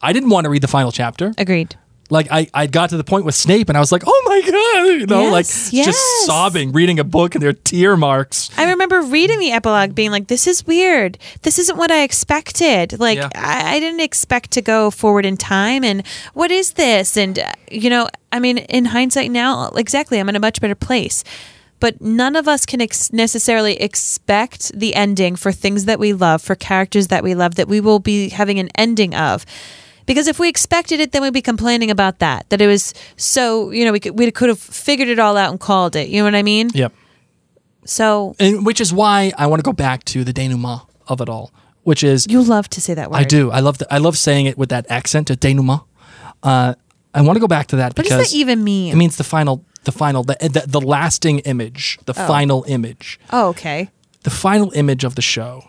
I 0.01 0.11
didn't 0.11 0.29
want 0.29 0.45
to 0.45 0.49
read 0.49 0.63
the 0.63 0.67
final 0.67 0.91
chapter. 0.91 1.33
Agreed. 1.37 1.77
Like 2.11 2.27
I, 2.29 2.47
I 2.53 2.67
got 2.67 2.91
to 2.91 2.97
the 2.97 3.03
point 3.03 3.25
with 3.25 3.33
Snape, 3.33 3.67
and 3.67 3.75
I 3.75 3.79
was 3.79 3.91
like, 3.91 4.03
oh 4.05 4.23
my 4.27 4.41
god, 4.41 4.99
you 4.99 5.05
know, 5.07 5.21
Yes, 5.21 5.31
like 5.31 5.73
yes. 5.73 5.85
just 5.87 6.25
sobbing, 6.27 6.71
reading 6.71 6.99
a 6.99 7.03
book, 7.03 7.33
and 7.33 7.41
there 7.41 7.49
are 7.49 7.53
tear 7.53 7.97
marks. 7.97 8.49
I 8.57 8.69
remember 8.69 9.01
reading 9.01 9.39
the 9.39 9.51
epilogue 9.51 9.95
being 9.95 10.11
like, 10.11 10.27
this 10.27 10.45
is 10.45 10.67
weird. 10.67 11.17
This 11.41 11.57
isn't 11.57 11.77
what 11.77 11.89
I 11.89 12.03
expected. 12.03 12.99
Like, 12.99 13.17
Yeah. 13.17 13.29
I, 13.33 13.75
I 13.75 13.79
didn't 13.79 14.01
expect 14.01 14.51
to 14.51 14.61
go 14.61 14.91
forward 14.91 15.25
in 15.25 15.35
time. 15.35 15.83
And 15.83 16.05
what 16.35 16.51
is 16.51 16.73
this? 16.73 17.17
And, 17.17 17.39
uh, 17.39 17.51
you 17.71 17.89
know, 17.89 18.07
I 18.31 18.39
mean, 18.39 18.59
in 18.59 18.85
hindsight 18.85 19.31
now, 19.31 19.69
exactly, 19.69 20.19
I'm 20.19 20.29
in 20.29 20.35
a 20.35 20.39
much 20.39 20.61
better 20.61 20.75
place. 20.75 21.23
But 21.79 22.01
none 22.01 22.35
of 22.35 22.47
us 22.47 22.65
can 22.65 22.81
ex- 22.81 23.11
necessarily 23.11 23.81
expect 23.81 24.77
the 24.79 24.93
ending 24.95 25.35
for 25.35 25.51
things 25.51 25.85
that 25.85 25.99
we 25.99 26.13
love, 26.13 26.41
for 26.41 26.55
characters 26.55 27.07
that 27.07 27.23
we 27.23 27.33
love, 27.35 27.55
that 27.55 27.67
we 27.67 27.81
will 27.81 27.99
be 27.99 28.29
having 28.29 28.59
an 28.59 28.69
ending 28.75 29.13
of. 29.15 29.45
Because 30.05 30.27
if 30.27 30.39
we 30.39 30.49
expected 30.49 30.99
it, 30.99 31.11
then 31.11 31.21
we'd 31.21 31.33
be 31.33 31.41
complaining 31.41 31.89
about 31.91 32.19
that. 32.19 32.49
That 32.49 32.61
it 32.61 32.67
was 32.67 32.93
so, 33.17 33.71
you 33.71 33.85
know, 33.85 33.91
we 33.91 33.99
could, 33.99 34.17
we 34.17 34.29
could 34.31 34.49
have 34.49 34.59
figured 34.59 35.07
it 35.07 35.19
all 35.19 35.37
out 35.37 35.51
and 35.51 35.59
called 35.59 35.95
it. 35.95 36.09
You 36.09 36.19
know 36.19 36.25
what 36.25 36.35
I 36.35 36.43
mean? 36.43 36.69
Yep. 36.73 36.93
So 37.85 38.35
And 38.39 38.65
which 38.65 38.81
is 38.81 38.91
why 38.93 39.31
I 39.37 39.47
want 39.47 39.59
to 39.59 39.63
go 39.63 39.73
back 39.73 40.03
to 40.05 40.23
the 40.23 40.33
denouement 40.33 40.81
of 41.07 41.21
it 41.21 41.29
all, 41.29 41.51
which 41.83 42.03
is 42.03 42.27
you 42.29 42.41
love 42.41 42.67
to 42.69 42.81
say 42.81 42.93
that 42.95 43.11
word. 43.11 43.17
I 43.17 43.23
do. 43.23 43.51
I 43.51 43.59
love 43.59 43.77
the, 43.77 43.93
I 43.93 43.99
love 43.99 44.17
saying 44.17 44.47
it 44.47 44.57
with 44.57 44.69
that 44.69 44.85
accent, 44.89 45.29
a 45.29 45.35
denouement. 45.35 45.81
Uh, 46.41 46.75
I 47.13 47.21
want 47.21 47.37
to 47.37 47.39
go 47.39 47.47
back 47.47 47.67
to 47.67 47.77
that 47.77 47.95
What 47.97 48.05
does 48.05 48.31
that 48.31 48.35
even 48.35 48.63
mean? 48.63 48.91
it 48.91 48.97
means 48.97 49.17
the 49.17 49.23
final, 49.23 49.63
the 49.85 49.91
final, 49.91 50.23
the, 50.23 50.35
the, 50.41 50.65
the 50.67 50.81
lasting 50.81 51.39
image, 51.39 51.97
the 52.05 52.13
final 52.13 52.65
image, 52.67 53.19
oh, 53.31 53.49
okay. 53.49 53.89
the 54.23 54.29
final 54.29 54.71
image 54.71 55.03
of 55.03 55.15
the 55.15 55.21
show. 55.21 55.63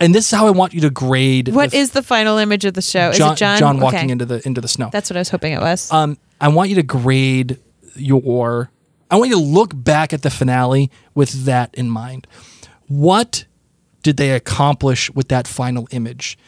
And 0.00 0.14
this 0.14 0.26
is 0.26 0.30
how 0.30 0.46
I 0.46 0.50
want 0.50 0.74
you 0.74 0.80
to 0.82 0.90
grade. 0.90 1.48
What 1.48 1.72
the, 1.72 1.78
is 1.78 1.90
the 1.90 2.02
final 2.02 2.38
image 2.38 2.64
of 2.64 2.74
the 2.74 2.82
show? 2.82 3.12
Jon, 3.12 3.32
is 3.34 3.40
it 3.40 3.58
Jon? 3.58 3.80
walking 3.80 3.98
Okay. 3.98 4.12
into 4.12 4.24
the 4.26 4.40
into 4.46 4.60
the 4.60 4.68
snow? 4.68 4.90
That's 4.92 5.10
what 5.10 5.16
I 5.16 5.20
was 5.20 5.30
hoping 5.30 5.52
it 5.52 5.60
was. 5.60 5.90
um, 5.92 6.16
I 6.40 6.48
want 6.48 6.68
you 6.70 6.76
to 6.76 6.82
grade 6.84 7.58
your. 7.96 8.70
I 9.10 9.16
want 9.16 9.30
you 9.30 9.36
to 9.36 9.42
look 9.42 9.72
back 9.74 10.12
at 10.12 10.22
the 10.22 10.30
finale 10.30 10.90
with 11.14 11.44
that 11.46 11.74
in 11.74 11.88
mind. 11.90 12.26
What 12.86 13.44
did 14.02 14.16
they 14.18 14.30
accomplish 14.32 15.10
with 15.14 15.28
that 15.28 15.48
final 15.48 15.88
image? 15.90 16.38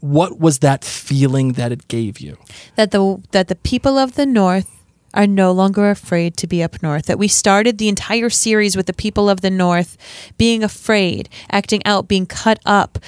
What 0.00 0.38
was 0.38 0.58
that 0.58 0.84
feeling 0.84 1.52
that 1.52 1.72
it 1.72 1.88
gave 1.88 2.20
you? 2.20 2.36
that 2.76 2.90
the 2.90 3.22
that 3.30 3.48
the 3.48 3.54
people 3.54 3.96
of 3.96 4.14
the 4.16 4.26
North 4.26 4.73
are 5.14 5.26
no 5.26 5.52
longer 5.52 5.88
afraid 5.90 6.36
to 6.38 6.46
be 6.46 6.62
up 6.62 6.82
north. 6.82 7.06
That 7.06 7.18
we 7.18 7.28
started 7.28 7.78
the 7.78 7.88
entire 7.88 8.28
series 8.30 8.76
with 8.76 8.86
the 8.86 8.92
people 8.92 9.30
of 9.30 9.40
the 9.40 9.50
North 9.50 9.96
being 10.36 10.62
afraid, 10.62 11.28
acting 11.50 11.80
out, 11.86 12.08
being 12.08 12.26
cut 12.26 12.58
up. 12.66 12.98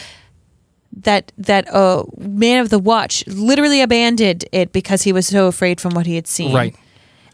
That 0.99 1.31
that 1.37 1.69
uh, 1.75 2.05
man 2.17 2.59
of 2.61 2.71
the 2.71 2.79
watch 2.79 3.23
literally 3.27 3.83
abandoned 3.83 4.47
it 4.51 4.73
because 4.73 5.03
he 5.03 5.13
was 5.13 5.27
so 5.27 5.47
afraid 5.47 5.79
from 5.81 5.93
what 5.95 6.07
he 6.07 6.15
had 6.15 6.27
seen. 6.27 6.55
Right. 6.55 6.75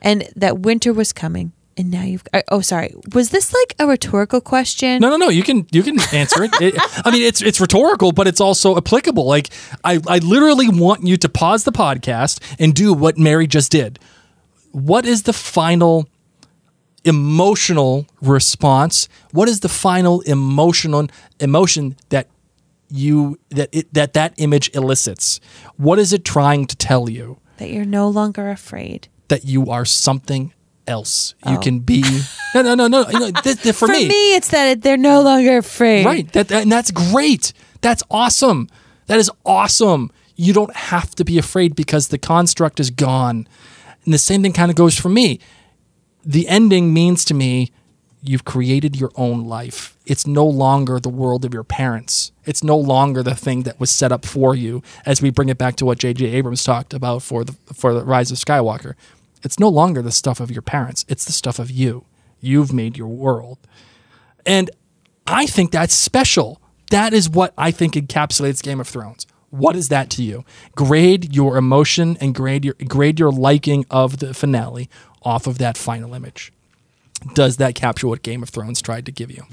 And 0.00 0.28
that 0.34 0.58
winter 0.58 0.92
was 0.92 1.12
coming. 1.12 1.52
And 1.76 1.90
now 1.90 2.02
you've. 2.02 2.24
uh, 2.34 2.42
Oh, 2.50 2.60
sorry. 2.60 2.92
Was 3.14 3.30
this 3.30 3.54
like 3.54 3.74
a 3.78 3.86
rhetorical 3.86 4.40
question? 4.40 5.00
No, 5.00 5.08
no, 5.10 5.16
no. 5.16 5.28
You 5.28 5.42
can 5.44 5.66
you 5.70 5.82
can 5.84 5.96
answer 6.12 6.42
it. 6.42 6.50
it. 6.60 6.74
I 7.06 7.10
mean, 7.12 7.22
it's 7.22 7.40
it's 7.40 7.60
rhetorical, 7.60 8.10
but 8.12 8.26
it's 8.26 8.40
also 8.40 8.76
applicable. 8.76 9.26
Like 9.26 9.48
I 9.84 10.00
I 10.08 10.18
literally 10.18 10.68
want 10.68 11.06
you 11.06 11.16
to 11.18 11.28
pause 11.28 11.62
the 11.64 11.72
podcast 11.72 12.40
and 12.58 12.74
do 12.74 12.92
what 12.92 13.16
Mary 13.16 13.46
just 13.46 13.70
did. 13.70 13.98
What 14.72 15.06
is 15.06 15.22
the 15.22 15.32
final 15.32 16.08
emotional 17.04 18.06
response? 18.20 19.08
What 19.32 19.48
is 19.48 19.60
the 19.60 19.68
final 19.68 20.20
emotional 20.22 21.08
emotion 21.40 21.96
that 22.08 22.28
you 22.88 23.38
that 23.50 23.68
it 23.72 23.92
that 23.94 24.12
that 24.14 24.34
image 24.36 24.70
elicits? 24.74 25.40
What 25.76 25.98
is 25.98 26.12
it 26.12 26.24
trying 26.24 26.66
to 26.66 26.76
tell 26.76 27.08
you? 27.08 27.38
That 27.58 27.70
you're 27.70 27.84
no 27.84 28.08
longer 28.08 28.50
afraid. 28.50 29.08
That 29.28 29.44
you 29.44 29.70
are 29.70 29.84
something 29.84 30.52
else. 30.86 31.34
You 31.46 31.56
oh. 31.56 31.60
can 31.60 31.80
be 31.80 32.02
no, 32.54 32.62
no, 32.62 32.74
no, 32.74 32.86
no. 32.86 33.08
You 33.08 33.18
know, 33.18 33.30
th- 33.30 33.62
th- 33.62 33.74
for, 33.74 33.86
For 33.86 33.92
me, 33.92 34.34
it's 34.34 34.48
that 34.48 34.82
they're 34.82 34.96
no 34.96 35.22
longer 35.22 35.58
afraid. 35.58 36.04
Right. 36.04 36.32
That, 36.32 36.48
that- 36.48 36.62
and 36.62 36.72
that's 36.72 36.90
great. 36.90 37.52
That's 37.80 38.02
awesome. 38.10 38.68
That 39.06 39.18
is 39.18 39.30
awesome. 39.44 40.10
You 40.36 40.52
don't 40.52 40.74
have 40.74 41.14
to 41.16 41.24
be 41.24 41.38
afraid 41.38 41.76
because 41.76 42.08
the 42.08 42.18
construct 42.18 42.80
is 42.80 42.90
gone. 42.90 43.46
And 44.04 44.12
the 44.12 44.18
same 44.18 44.42
thing 44.42 44.52
kind 44.52 44.70
of 44.70 44.76
goes 44.76 44.98
for 44.98 45.08
me. 45.08 45.38
The 46.24 46.48
ending 46.48 46.92
means 46.92 47.24
to 47.26 47.34
me 47.34 47.72
you've 48.22 48.44
created 48.44 48.96
your 48.96 49.10
own 49.16 49.44
life. 49.44 49.96
It's 50.06 50.26
no 50.26 50.46
longer 50.46 51.00
the 51.00 51.08
world 51.08 51.44
of 51.44 51.52
your 51.52 51.64
parents. 51.64 52.32
It's 52.44 52.62
no 52.62 52.76
longer 52.76 53.22
the 53.22 53.34
thing 53.34 53.64
that 53.64 53.80
was 53.80 53.90
set 53.90 54.12
up 54.12 54.24
for 54.24 54.54
you 54.54 54.82
as 55.04 55.20
we 55.20 55.30
bring 55.30 55.48
it 55.48 55.58
back 55.58 55.76
to 55.76 55.84
what 55.84 55.98
JJ 55.98 56.32
Abrams 56.32 56.64
talked 56.64 56.94
about 56.94 57.22
for 57.22 57.44
the 57.44 57.52
for 57.72 57.92
the 57.92 58.04
rise 58.04 58.30
of 58.30 58.38
Skywalker. 58.38 58.94
It's 59.42 59.58
no 59.58 59.68
longer 59.68 60.02
the 60.02 60.12
stuff 60.12 60.38
of 60.38 60.50
your 60.50 60.62
parents. 60.62 61.04
It's 61.08 61.24
the 61.24 61.32
stuff 61.32 61.58
of 61.58 61.70
you. 61.70 62.04
You've 62.40 62.72
made 62.72 62.96
your 62.96 63.08
world. 63.08 63.58
And 64.46 64.70
I 65.26 65.46
think 65.46 65.72
that's 65.72 65.94
special. 65.94 66.60
That 66.90 67.12
is 67.12 67.28
what 67.28 67.52
I 67.56 67.70
think 67.70 67.94
encapsulates 67.94 68.62
Game 68.62 68.80
of 68.80 68.88
Thrones. 68.88 69.26
What 69.52 69.76
is 69.76 69.88
that 69.90 70.08
to 70.10 70.22
you? 70.22 70.44
Grade 70.74 71.36
your 71.36 71.56
emotion 71.58 72.16
and 72.20 72.34
grade 72.34 72.64
your 72.64 72.74
grade 72.88 73.20
your 73.20 73.30
liking 73.30 73.84
of 73.90 74.18
the 74.18 74.32
finale 74.34 74.88
off 75.22 75.46
of 75.46 75.58
that 75.58 75.76
final 75.76 76.14
image. 76.14 76.52
Does 77.34 77.58
that 77.58 77.74
capture 77.74 78.08
what 78.08 78.22
Game 78.22 78.42
of 78.42 78.48
Thrones 78.48 78.80
tried 78.82 79.06
to 79.06 79.12
give 79.12 79.30
you? 79.30 79.44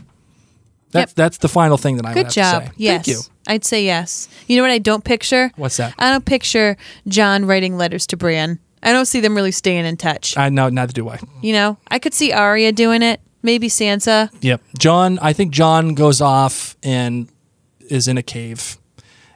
That's 0.91 1.11
Yep. 1.11 1.15
that's 1.15 1.37
the 1.39 1.49
final 1.49 1.77
thing 1.77 1.97
that 1.97 2.05
I 2.05 2.09
would 2.09 2.15
Good 2.15 2.25
have 2.27 2.33
job. 2.33 2.61
to 2.63 2.67
say. 2.69 2.73
Yes. 2.77 3.05
Thank 3.05 3.07
you. 3.07 3.21
I'd 3.45 3.65
say 3.65 3.83
yes. 3.85 4.27
You 4.47 4.55
know 4.57 4.63
what 4.63 4.71
I 4.71 4.79
don't 4.79 5.03
picture? 5.03 5.51
What's 5.57 5.77
that? 5.77 5.93
I 5.99 6.09
don't 6.09 6.25
picture 6.25 6.77
Jon 7.07 7.45
writing 7.45 7.77
letters 7.77 8.07
to 8.07 8.17
Brienne. 8.17 8.57
I 8.81 8.93
don't 8.93 9.05
see 9.05 9.19
them 9.19 9.35
really 9.35 9.51
staying 9.51 9.85
in 9.85 9.97
touch. 9.97 10.37
I 10.37 10.47
know 10.49 10.69
neither 10.69 10.93
do 10.93 11.09
I. 11.09 11.19
You 11.41 11.51
know, 11.53 11.77
I 11.89 11.99
could 11.99 12.13
see 12.13 12.31
Arya 12.31 12.71
doing 12.71 13.01
it. 13.03 13.19
Maybe 13.43 13.67
Sansa. 13.67 14.29
Yep. 14.41 14.61
Jon, 14.79 15.19
I 15.21 15.33
think 15.33 15.51
Jon 15.51 15.93
goes 15.93 16.21
off 16.21 16.75
and 16.81 17.27
is 17.89 18.07
in 18.07 18.17
a 18.17 18.23
cave. 18.23 18.77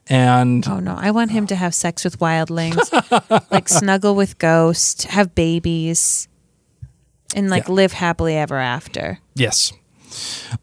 And 0.10 0.68
Oh 0.68 0.80
no, 0.80 0.96
I 1.00 1.12
want 1.12 1.32
him 1.32 1.48
to 1.48 1.56
have 1.56 1.74
sex 1.74 2.04
with 2.04 2.20
wildlings, 2.20 2.78
like 3.52 3.70
snuggle 3.70 4.16
with 4.16 4.38
ghosts, 4.38 5.06
have 5.06 5.34
babies, 5.34 6.28
and 7.36 7.50
like 7.50 7.68
Yeah. 7.68 7.74
live 7.74 7.94
happily 7.94 8.36
ever 8.36 8.58
after. 8.58 9.20
yes. 9.36 9.72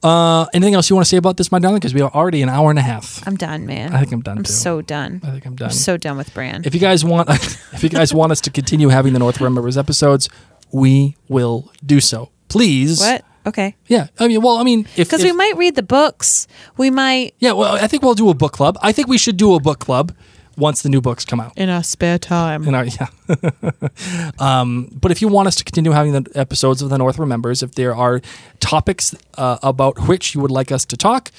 Uh, 0.04 0.46
anything 0.54 0.74
else 0.74 0.88
you 0.88 0.94
want 0.94 1.04
to 1.04 1.08
say 1.08 1.16
about 1.16 1.36
this, 1.36 1.50
my 1.50 1.58
darling? 1.58 1.80
Because 1.80 1.92
we 1.92 2.00
are 2.02 2.10
already 2.14 2.40
an 2.40 2.48
hour 2.48 2.70
and 2.70 2.78
a 2.78 2.82
half. 2.82 3.26
I'm 3.26 3.36
done, 3.36 3.66
man. 3.66 3.92
I 3.92 3.98
think 3.98 4.12
I'm 4.12 4.20
done 4.20 4.38
I'm 4.38 4.44
too. 4.44 4.52
so 4.52 4.80
done. 4.80 5.20
I 5.24 5.32
think 5.32 5.44
I'm 5.44 5.56
done. 5.56 5.70
I'm 5.70 5.74
so 5.74 5.96
done 5.96 6.16
with 6.16 6.32
Bran. 6.32 6.62
if 6.64 6.72
you 6.72 6.78
guys 6.80 7.04
want, 7.04 7.28
if 7.72 7.82
you 7.82 7.88
guys 7.88 8.14
want 8.14 8.30
us 8.30 8.40
to 8.42 8.50
continue 8.50 8.90
having 8.90 9.12
the 9.12 9.18
North 9.18 9.40
Remembers 9.40 9.76
episodes, 9.76 10.28
we 10.70 11.16
will 11.28 11.72
do 11.84 12.00
so. 12.00 12.30
Please. 12.48 13.00
what? 13.00 13.24
Okay. 13.46 13.76
Yeah. 13.86 14.08
I 14.18 14.28
mean, 14.28 14.42
well, 14.42 14.58
I 14.58 14.62
mean, 14.62 14.86
if 14.96 15.08
Because 15.08 15.24
we 15.24 15.32
might 15.32 15.56
read 15.56 15.74
the 15.74 15.82
books. 15.82 16.46
We 16.76 16.90
might 16.90 17.34
yeah, 17.38 17.52
well, 17.52 17.74
I 17.74 17.86
think 17.86 18.02
we'll 18.02 18.14
do 18.14 18.28
a 18.28 18.34
book 18.34 18.52
club. 18.52 18.78
I 18.82 18.92
think 18.92 19.08
we 19.08 19.18
should 19.18 19.36
do 19.36 19.54
a 19.54 19.60
book 19.60 19.78
club 19.78 20.12
once 20.56 20.82
the 20.82 20.88
new 20.88 21.00
books 21.00 21.24
come 21.24 21.40
out. 21.40 21.52
in 21.56 21.68
our 21.70 21.82
spare 21.82 22.18
time. 22.18 22.64
In 22.64 22.74
our, 22.74 22.84
yeah. 22.84 23.06
um, 24.38 24.90
but 24.92 25.10
if 25.10 25.22
you 25.22 25.28
want 25.28 25.48
us 25.48 25.56
to 25.56 25.64
continue 25.64 25.92
having 25.92 26.12
the 26.12 26.30
episodes 26.34 26.82
of 26.82 26.90
the 26.90 26.98
North 26.98 27.18
Remembers, 27.18 27.62
if 27.62 27.74
there 27.74 27.94
are 27.94 28.20
topics 28.60 29.14
uh, 29.38 29.58
about 29.62 30.06
which 30.06 30.34
you 30.34 30.40
would 30.40 30.50
like 30.50 30.70
us 30.70 30.84
to 30.86 30.96
talk, 30.96 31.30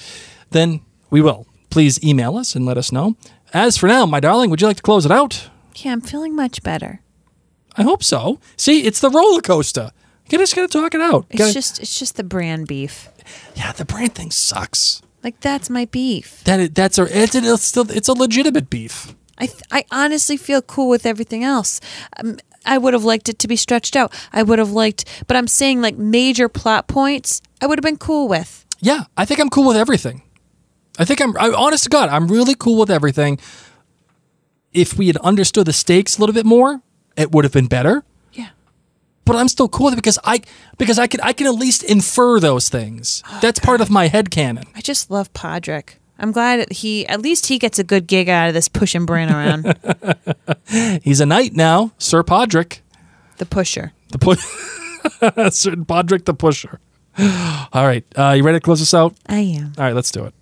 then 0.50 0.80
we 1.10 1.20
will. 1.20 1.46
Please 1.70 2.02
email 2.02 2.36
us 2.36 2.56
and 2.56 2.66
let 2.66 2.76
us 2.76 2.90
know. 2.90 3.16
As 3.54 3.76
for 3.78 3.86
now, 3.86 4.06
my 4.06 4.18
darling, 4.18 4.50
would 4.50 4.60
you 4.60 4.66
like 4.66 4.78
to 4.78 4.82
close 4.82 5.06
it 5.06 5.12
out? 5.12 5.48
Yeah, 5.76 5.92
I'm 5.92 6.00
feeling 6.00 6.34
much 6.34 6.62
better. 6.62 7.00
I 7.76 7.82
hope 7.82 8.02
so. 8.02 8.40
See, 8.56 8.84
it's 8.84 9.00
the 9.00 9.08
roller 9.08 9.40
coaster. 9.40 9.92
You 10.32 10.38
just 10.38 10.56
gotta 10.56 10.68
talk 10.68 10.94
it 10.94 11.00
out. 11.02 11.26
It's 11.28 11.38
Gotta- 11.38 11.52
just 11.52 11.80
it's 11.80 11.98
just 11.98 12.16
the 12.16 12.24
Bran 12.24 12.64
beef. 12.64 13.08
yeah, 13.54 13.72
the 13.72 13.84
Bran 13.84 14.08
thing 14.08 14.30
sucks. 14.30 15.02
Like 15.22 15.38
that's 15.40 15.68
my 15.68 15.84
beef. 15.84 16.42
That 16.44 16.58
it, 16.58 16.74
that's 16.74 16.98
a 16.98 17.02
it's, 17.22 17.34
it's 17.34 17.62
still 17.62 17.90
it's 17.90 18.08
a 18.08 18.14
legitimate 18.14 18.70
beef. 18.70 19.14
I 19.36 19.46
th- 19.46 19.62
I 19.70 19.84
honestly 19.90 20.38
feel 20.38 20.62
cool 20.62 20.88
with 20.88 21.04
everything 21.04 21.44
else. 21.44 21.80
Um, 22.18 22.38
I 22.64 22.78
would 22.78 22.94
have 22.94 23.04
liked 23.04 23.28
it 23.28 23.38
to 23.40 23.48
be 23.48 23.56
stretched 23.56 23.94
out. 23.94 24.12
I 24.32 24.42
would 24.42 24.58
have 24.58 24.70
liked, 24.70 25.04
but 25.26 25.36
I'm 25.36 25.46
saying 25.48 25.82
like 25.82 25.98
major 25.98 26.48
plot 26.48 26.88
points. 26.88 27.42
I 27.60 27.66
would 27.66 27.78
have 27.78 27.84
been 27.84 27.98
cool 27.98 28.26
with. 28.26 28.64
Yeah, 28.80 29.04
I 29.16 29.24
think 29.24 29.38
I'm 29.38 29.50
cool 29.50 29.66
with 29.68 29.76
everything. 29.76 30.22
I 30.98 31.04
think 31.04 31.20
I'm, 31.20 31.36
I, 31.38 31.50
honest 31.50 31.84
to 31.84 31.90
God, 31.90 32.08
I'm 32.08 32.28
really 32.28 32.54
cool 32.54 32.78
with 32.78 32.90
everything. 32.90 33.38
If 34.72 34.96
we 34.96 35.06
had 35.08 35.16
understood 35.18 35.66
the 35.66 35.72
stakes 35.72 36.16
a 36.16 36.20
little 36.20 36.34
bit 36.34 36.46
more, 36.46 36.82
it 37.16 37.32
would 37.32 37.44
have 37.44 37.52
been 37.52 37.66
better. 37.66 38.04
But 39.24 39.36
I'm 39.36 39.48
still 39.48 39.68
cool 39.68 39.84
with 39.86 39.94
it 39.94 39.96
because 39.96 40.18
I 40.24 40.40
because 40.78 40.98
I 40.98 41.06
can 41.06 41.20
I 41.20 41.32
can 41.32 41.46
at 41.46 41.54
least 41.54 41.84
infer 41.84 42.40
those 42.40 42.68
things. 42.68 43.22
That's 43.40 43.60
part 43.60 43.80
of 43.80 43.88
my 43.90 44.08
head 44.08 44.30
canon. 44.30 44.64
I 44.74 44.80
just 44.80 45.10
love 45.10 45.32
Podrick. 45.32 45.94
I'm 46.18 46.32
glad 46.32 46.70
he 46.72 47.06
at 47.06 47.20
least 47.22 47.46
he 47.46 47.58
gets 47.58 47.78
a 47.78 47.84
good 47.84 48.06
gig 48.06 48.28
out 48.28 48.48
of 48.48 48.54
this 48.54 48.68
pushing 48.68 49.06
Bran 49.06 49.30
around. 49.32 49.76
He's 51.02 51.20
a 51.20 51.26
knight 51.26 51.52
now, 51.54 51.92
Sir 51.98 52.22
Podrick, 52.22 52.80
the 53.38 53.46
pusher. 53.46 53.92
the 54.10 54.18
pu- 54.18 54.34
Sir 55.50 55.72
Podrick 55.76 56.24
the 56.24 56.34
Pusher. 56.34 56.80
All 57.72 57.86
right, 57.86 58.04
uh, 58.16 58.32
you 58.36 58.42
ready 58.42 58.56
to 58.58 58.60
close 58.64 58.80
this 58.80 58.94
out? 58.94 59.14
I 59.26 59.38
am. 59.40 59.72
All 59.78 59.84
right, 59.84 59.94
let's 59.94 60.10
do 60.10 60.24
it. 60.24 60.34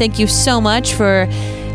Thank 0.00 0.18
you 0.18 0.26
so 0.26 0.62
much 0.62 0.94
for 0.94 1.28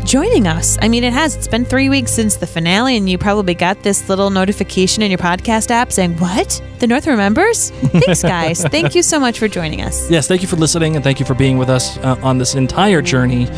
joining 0.04 0.48
us. 0.48 0.76
I 0.82 0.88
mean, 0.88 1.04
it 1.04 1.12
has. 1.12 1.36
It's 1.36 1.46
been 1.46 1.64
three 1.64 1.88
weeks 1.88 2.10
since 2.10 2.34
the 2.34 2.46
finale, 2.48 2.96
and 2.96 3.08
you 3.08 3.18
probably 3.18 3.54
got 3.54 3.84
this 3.84 4.08
little 4.08 4.30
notification 4.30 5.04
in 5.04 5.12
your 5.12 5.18
podcast 5.18 5.70
app 5.70 5.92
saying, 5.92 6.18
What? 6.18 6.60
The 6.80 6.88
North 6.88 7.06
remembers? 7.06 7.70
Thanks, 7.70 8.22
guys. 8.34 8.64
thank 8.64 8.96
you 8.96 9.04
so 9.04 9.20
much 9.20 9.38
for 9.38 9.46
joining 9.46 9.80
us. 9.80 10.10
Yes, 10.10 10.26
thank 10.26 10.42
you 10.42 10.48
for 10.48 10.56
listening 10.56 10.96
and 10.96 11.04
thank 11.04 11.20
you 11.20 11.24
for 11.24 11.34
being 11.34 11.56
with 11.56 11.70
us 11.70 11.98
uh, 11.98 12.18
on 12.20 12.38
this 12.38 12.56
entire 12.56 13.00
journey 13.00 13.48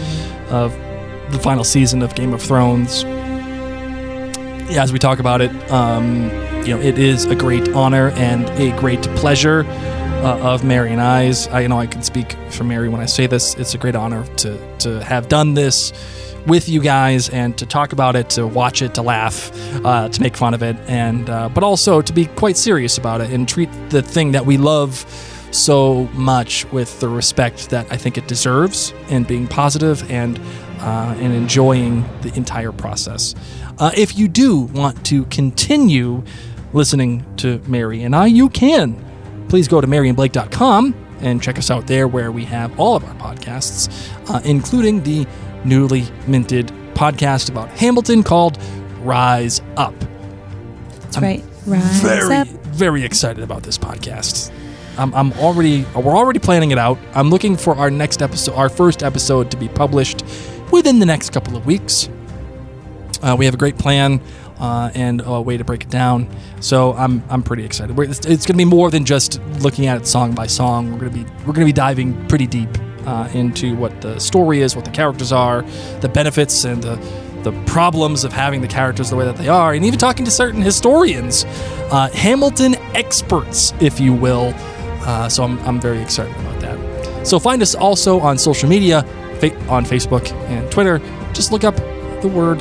of 0.51 0.73
the 1.33 1.39
final 1.43 1.65
season 1.65 2.03
of 2.03 2.15
Game 2.15 2.35
of 2.35 2.43
Thrones. 2.43 3.05
Yeah, 4.71 4.83
as 4.83 4.93
we 4.93 4.99
talk 4.99 5.19
about 5.19 5.41
it, 5.41 5.51
um, 5.73 6.25
you 6.67 6.77
know, 6.77 6.81
it 6.81 6.99
is 6.99 7.25
a 7.25 7.35
great 7.35 7.71
honor 7.71 8.11
and 8.17 8.47
a 8.61 8.79
great 8.79 9.01
pleasure 9.17 9.65
uh, 10.19 10.39
of 10.41 10.65
Mary 10.65 10.91
and 10.91 11.01
I's. 11.01 11.47
I 11.49 11.67
know 11.67 11.79
I 11.79 11.87
can 11.87 12.03
speak 12.03 12.33
for 12.51 12.65
Mary 12.65 12.89
when 12.89 13.01
I 13.01 13.07
say 13.07 13.27
this. 13.27 13.55
It's 13.55 13.75
a 13.75 13.79
great 13.79 13.95
honor 13.95 14.27
to 14.39 14.79
to 14.79 15.03
have 15.05 15.29
done 15.29 15.55
this 15.55 15.93
with 16.47 16.69
you 16.69 16.81
guys 16.81 17.29
and 17.29 17.57
to 17.59 17.67
talk 17.67 17.93
about 17.93 18.17
it, 18.17 18.31
to 18.31 18.47
watch 18.47 18.83
it, 18.83 18.95
to 18.95 19.03
laugh, 19.03 19.51
uh, 19.85 20.09
to 20.09 20.21
make 20.21 20.37
fun 20.37 20.55
of 20.55 20.63
it, 20.63 20.77
and 20.89 21.31
uh, 21.31 21.49
but 21.49 21.63
also 21.63 22.03
to 22.03 22.13
be 22.13 22.27
quite 22.27 22.57
serious 22.57 22.99
about 22.99 23.21
it 23.21 23.31
and 23.31 23.49
treat 23.49 23.69
the 23.91 24.03
thing 24.03 24.33
that 24.33 24.45
we 24.45 24.57
love 24.57 25.07
so 25.51 26.05
much 26.15 26.71
with 26.73 26.99
the 27.01 27.09
respect 27.09 27.71
that 27.71 27.91
I 27.91 27.97
think 27.97 28.19
it 28.19 28.27
deserves, 28.27 28.93
and 29.11 29.27
being 29.27 29.47
positive 29.47 30.11
and 30.11 30.39
uh, 30.81 31.15
and 31.19 31.33
enjoying 31.33 32.05
the 32.23 32.35
entire 32.35 32.73
process. 32.73 33.35
Uh, 33.79 33.93
if 33.97 34.19
you 34.19 34.27
do 34.27 34.63
want 34.63 35.07
to 35.07 35.25
continue 35.27 36.25
listening 36.73 37.25
to 37.37 37.61
Mary 37.67 38.03
and 38.03 38.17
I, 38.17 38.27
you 38.27 38.49
can. 38.49 39.08
Please 39.49 39.69
go 39.69 39.81
to 39.81 39.87
maryandblake.com 39.87 40.95
and 41.21 41.43
check 41.43 41.59
us 41.59 41.71
out 41.71 41.87
there 41.87 42.07
where 42.07 42.31
we 42.31 42.45
have 42.45 42.79
all 42.79 42.97
of 42.97 43.05
our 43.05 43.15
podcasts, 43.15 43.89
uh, 44.31 44.41
including 44.45 45.03
the 45.03 45.27
newly 45.65 46.05
minted 46.27 46.69
podcast 46.95 47.51
about 47.51 47.69
Hamilton 47.71 48.23
called 48.23 48.59
Rise 49.01 49.61
Up. 49.77 49.95
That's 51.01 51.19
right. 51.19 51.45
Rise 51.67 52.01
Very, 52.03 52.35
up. 52.37 52.49
very 52.49 53.05
excited 53.05 53.43
about 53.43 53.63
this 53.63 53.79
podcast. 53.79 54.53
I'm, 54.97 55.15
I'm 55.15 55.33
already, 55.35 55.85
we're 55.95 56.17
already 56.17 56.39
planning 56.41 56.71
it 56.71 56.79
out. 56.79 56.99
I'm 57.15 57.31
looking 57.31 57.57
for 57.57 57.75
our 57.77 57.91
next 57.91 58.21
episode, 58.23 58.55
our 58.55 58.69
first 58.69 59.03
episode 59.03 59.51
to 59.51 59.57
be 59.57 59.69
published 59.69 60.25
within 60.73 60.99
the 60.99 61.07
next 61.07 61.31
couple 61.31 61.57
of 61.57 61.67
weeks. 61.67 62.09
Uh, 63.23 63.35
we 63.39 63.45
have 63.45 63.55
a 63.55 63.59
great 63.59 63.79
plan 63.79 64.21
uh, 64.59 64.91
and 64.95 65.23
a 65.25 65.41
way 65.41 65.57
to 65.57 65.65
break 65.65 65.83
it 65.83 65.91
down. 65.91 66.29
So 66.61 66.93
I'm 66.95 67.23
I'm 67.29 67.43
pretty 67.43 67.65
excited. 67.65 67.97
We're, 67.97 68.05
it's, 68.05 68.19
it's 68.21 68.47
going 68.47 68.55
to 68.55 68.59
be 68.59 68.65
more 68.65 68.91
than 68.91 69.05
just 69.05 69.41
looking 69.61 69.87
at 69.87 69.97
it 69.97 70.07
song 70.07 70.35
by 70.35 70.47
song. 70.47 70.93
We're 70.93 70.99
going 70.99 71.13
to 71.13 71.19
be 71.25 71.31
we're 71.41 71.53
going 71.53 71.67
to 71.67 71.67
be 71.67 71.73
diving 71.73 72.27
pretty 72.29 72.47
deep 72.47 72.71
uh, 73.07 73.29
into 73.33 73.77
what 73.77 74.01
the 74.01 74.19
story 74.19 74.61
is, 74.61 74.77
what 74.77 74.85
the 74.85 74.91
characters 74.91 75.33
are, 75.33 75.63
the 76.01 76.09
benefits 76.09 76.65
and 76.65 76.83
the 76.83 76.97
the 77.43 77.53
problems 77.67 78.25
of 78.25 78.33
having 78.33 78.61
the 78.61 78.69
characters 78.69 79.11
the 79.11 79.17
way 79.17 79.25
that 79.25 79.37
they 79.37 79.49
are, 79.49 79.73
and 79.73 79.85
even 79.85 79.99
talking 79.99 80.25
to 80.25 80.31
certain 80.31 80.61
historians, 80.61 81.45
uh, 81.91 82.11
Hamilton 82.13 82.75
experts, 82.97 83.73
if 83.81 84.01
you 84.01 84.13
will. 84.13 84.53
Uh, 85.07 85.29
so 85.29 85.45
I'm 85.45 85.59
I'm 85.61 85.81
very 85.81 86.01
excited 86.03 86.35
about 86.37 86.61
that. 86.61 87.27
So 87.27 87.39
find 87.39 87.63
us 87.63 87.75
also 87.75 88.21
on 88.21 88.39
social 88.39 88.69
media, 88.69 89.03
fa- 89.39 89.57
on 89.69 89.85
Facebook 89.85 90.31
and 90.49 90.71
Twitter. 90.71 91.01
Just 91.33 91.53
look 91.53 91.65
up 91.65 91.77
the 92.23 92.29
word 92.29 92.61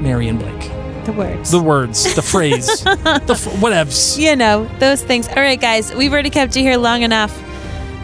Mary 0.00 0.28
and 0.28 0.38
Blake. 0.38 0.75
The 1.06 1.12
words. 1.12 1.50
The 1.52 1.60
words, 1.62 2.14
the 2.16 2.22
phrase, 2.22 2.66
the 2.82 2.90
f- 2.90 3.44
whatevs. 3.62 4.18
you 4.18 4.34
know 4.36 4.68
those 4.78 5.02
things. 5.02 5.28
All 5.28 5.36
right, 5.36 5.60
guys, 5.60 5.94
we've 5.94 6.12
already 6.12 6.30
kept 6.30 6.56
you 6.56 6.62
here 6.62 6.76
long 6.76 7.02
enough. 7.02 7.32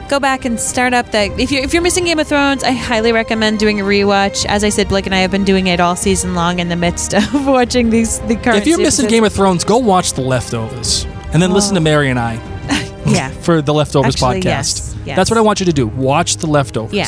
Go 0.09 0.21
back 0.21 0.45
and 0.45 0.61
start 0.61 0.93
up 0.95 1.11
that. 1.13 1.39
If 1.41 1.51
you're 1.51 1.65
if 1.65 1.73
you're 1.73 1.83
missing 1.83 2.05
Game 2.05 2.19
of 2.19 2.29
Thrones, 2.29 2.63
I 2.63 2.73
highly 2.73 3.13
recommend 3.13 3.59
doing 3.59 3.81
a 3.81 3.85
rewatch. 3.85 4.47
As 4.47 4.63
I 4.63 4.69
said, 4.69 4.89
Blake 4.89 5.07
and 5.07 5.15
I 5.15 5.19
have 5.19 5.31
been 5.31 5.45
doing 5.45 5.67
it 5.67 5.81
all 5.81 5.97
season 5.97 6.35
long 6.35 6.59
in 6.59 6.69
the 6.69 6.77
midst 6.77 7.15
of 7.15 7.47
watching 7.47 7.91
these 7.91 8.21
the 8.21 8.37
current. 8.37 8.59
If 8.59 8.67
you're 8.67 8.79
missing 8.79 9.05
seasons. 9.05 9.11
Game 9.11 9.25
of 9.25 9.33
Thrones, 9.33 9.65
go 9.65 9.79
watch 9.79 10.13
The 10.13 10.21
Leftovers. 10.21 11.05
And 11.33 11.43
then 11.43 11.51
listen 11.53 11.75
to 11.75 11.81
oh. 11.81 11.85
Mary 11.85 12.11
and 12.11 12.19
I 12.19 12.35
yeah, 13.07 13.31
for 13.31 13.63
the 13.63 13.73
Leftovers 13.75 14.15
Actually, 14.15 14.41
podcast. 14.43 14.45
yes, 14.45 14.97
yes. 15.07 15.17
That's 15.17 15.31
what 15.31 15.39
I 15.39 15.41
want 15.41 15.61
you 15.61 15.67
to 15.67 15.73
do. 15.73 15.87
Watch 15.89 16.37
The 16.37 16.47
Leftovers. 16.47 16.93
Yeah. 16.95 17.07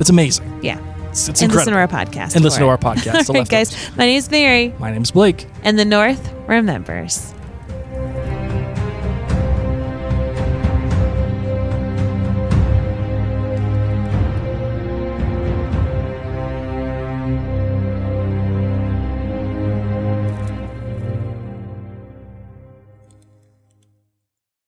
It's 0.00 0.10
amazing. 0.10 0.60
yeah, 0.62 0.80
It's, 1.10 1.28
it's 1.28 1.42
and 1.42 1.52
listen 1.52 1.72
to 1.72 1.78
our 1.78 1.88
podcast 1.88 2.34
And 2.36 2.44
listen 2.44 2.60
to 2.60 2.66
it. 2.66 2.70
our 2.70 2.78
podcast, 2.78 3.28
All 3.30 3.34
right, 3.34 3.48
guys. 3.48 3.74
My 3.96 4.06
name 4.06 4.16
is 4.16 4.30
Mary, 4.30 4.72
My 4.78 4.90
name's 4.92 5.10
Blake. 5.10 5.46
and 5.64 5.78
the 5.78 5.84
North 5.84 6.32
remembers. 6.46 7.34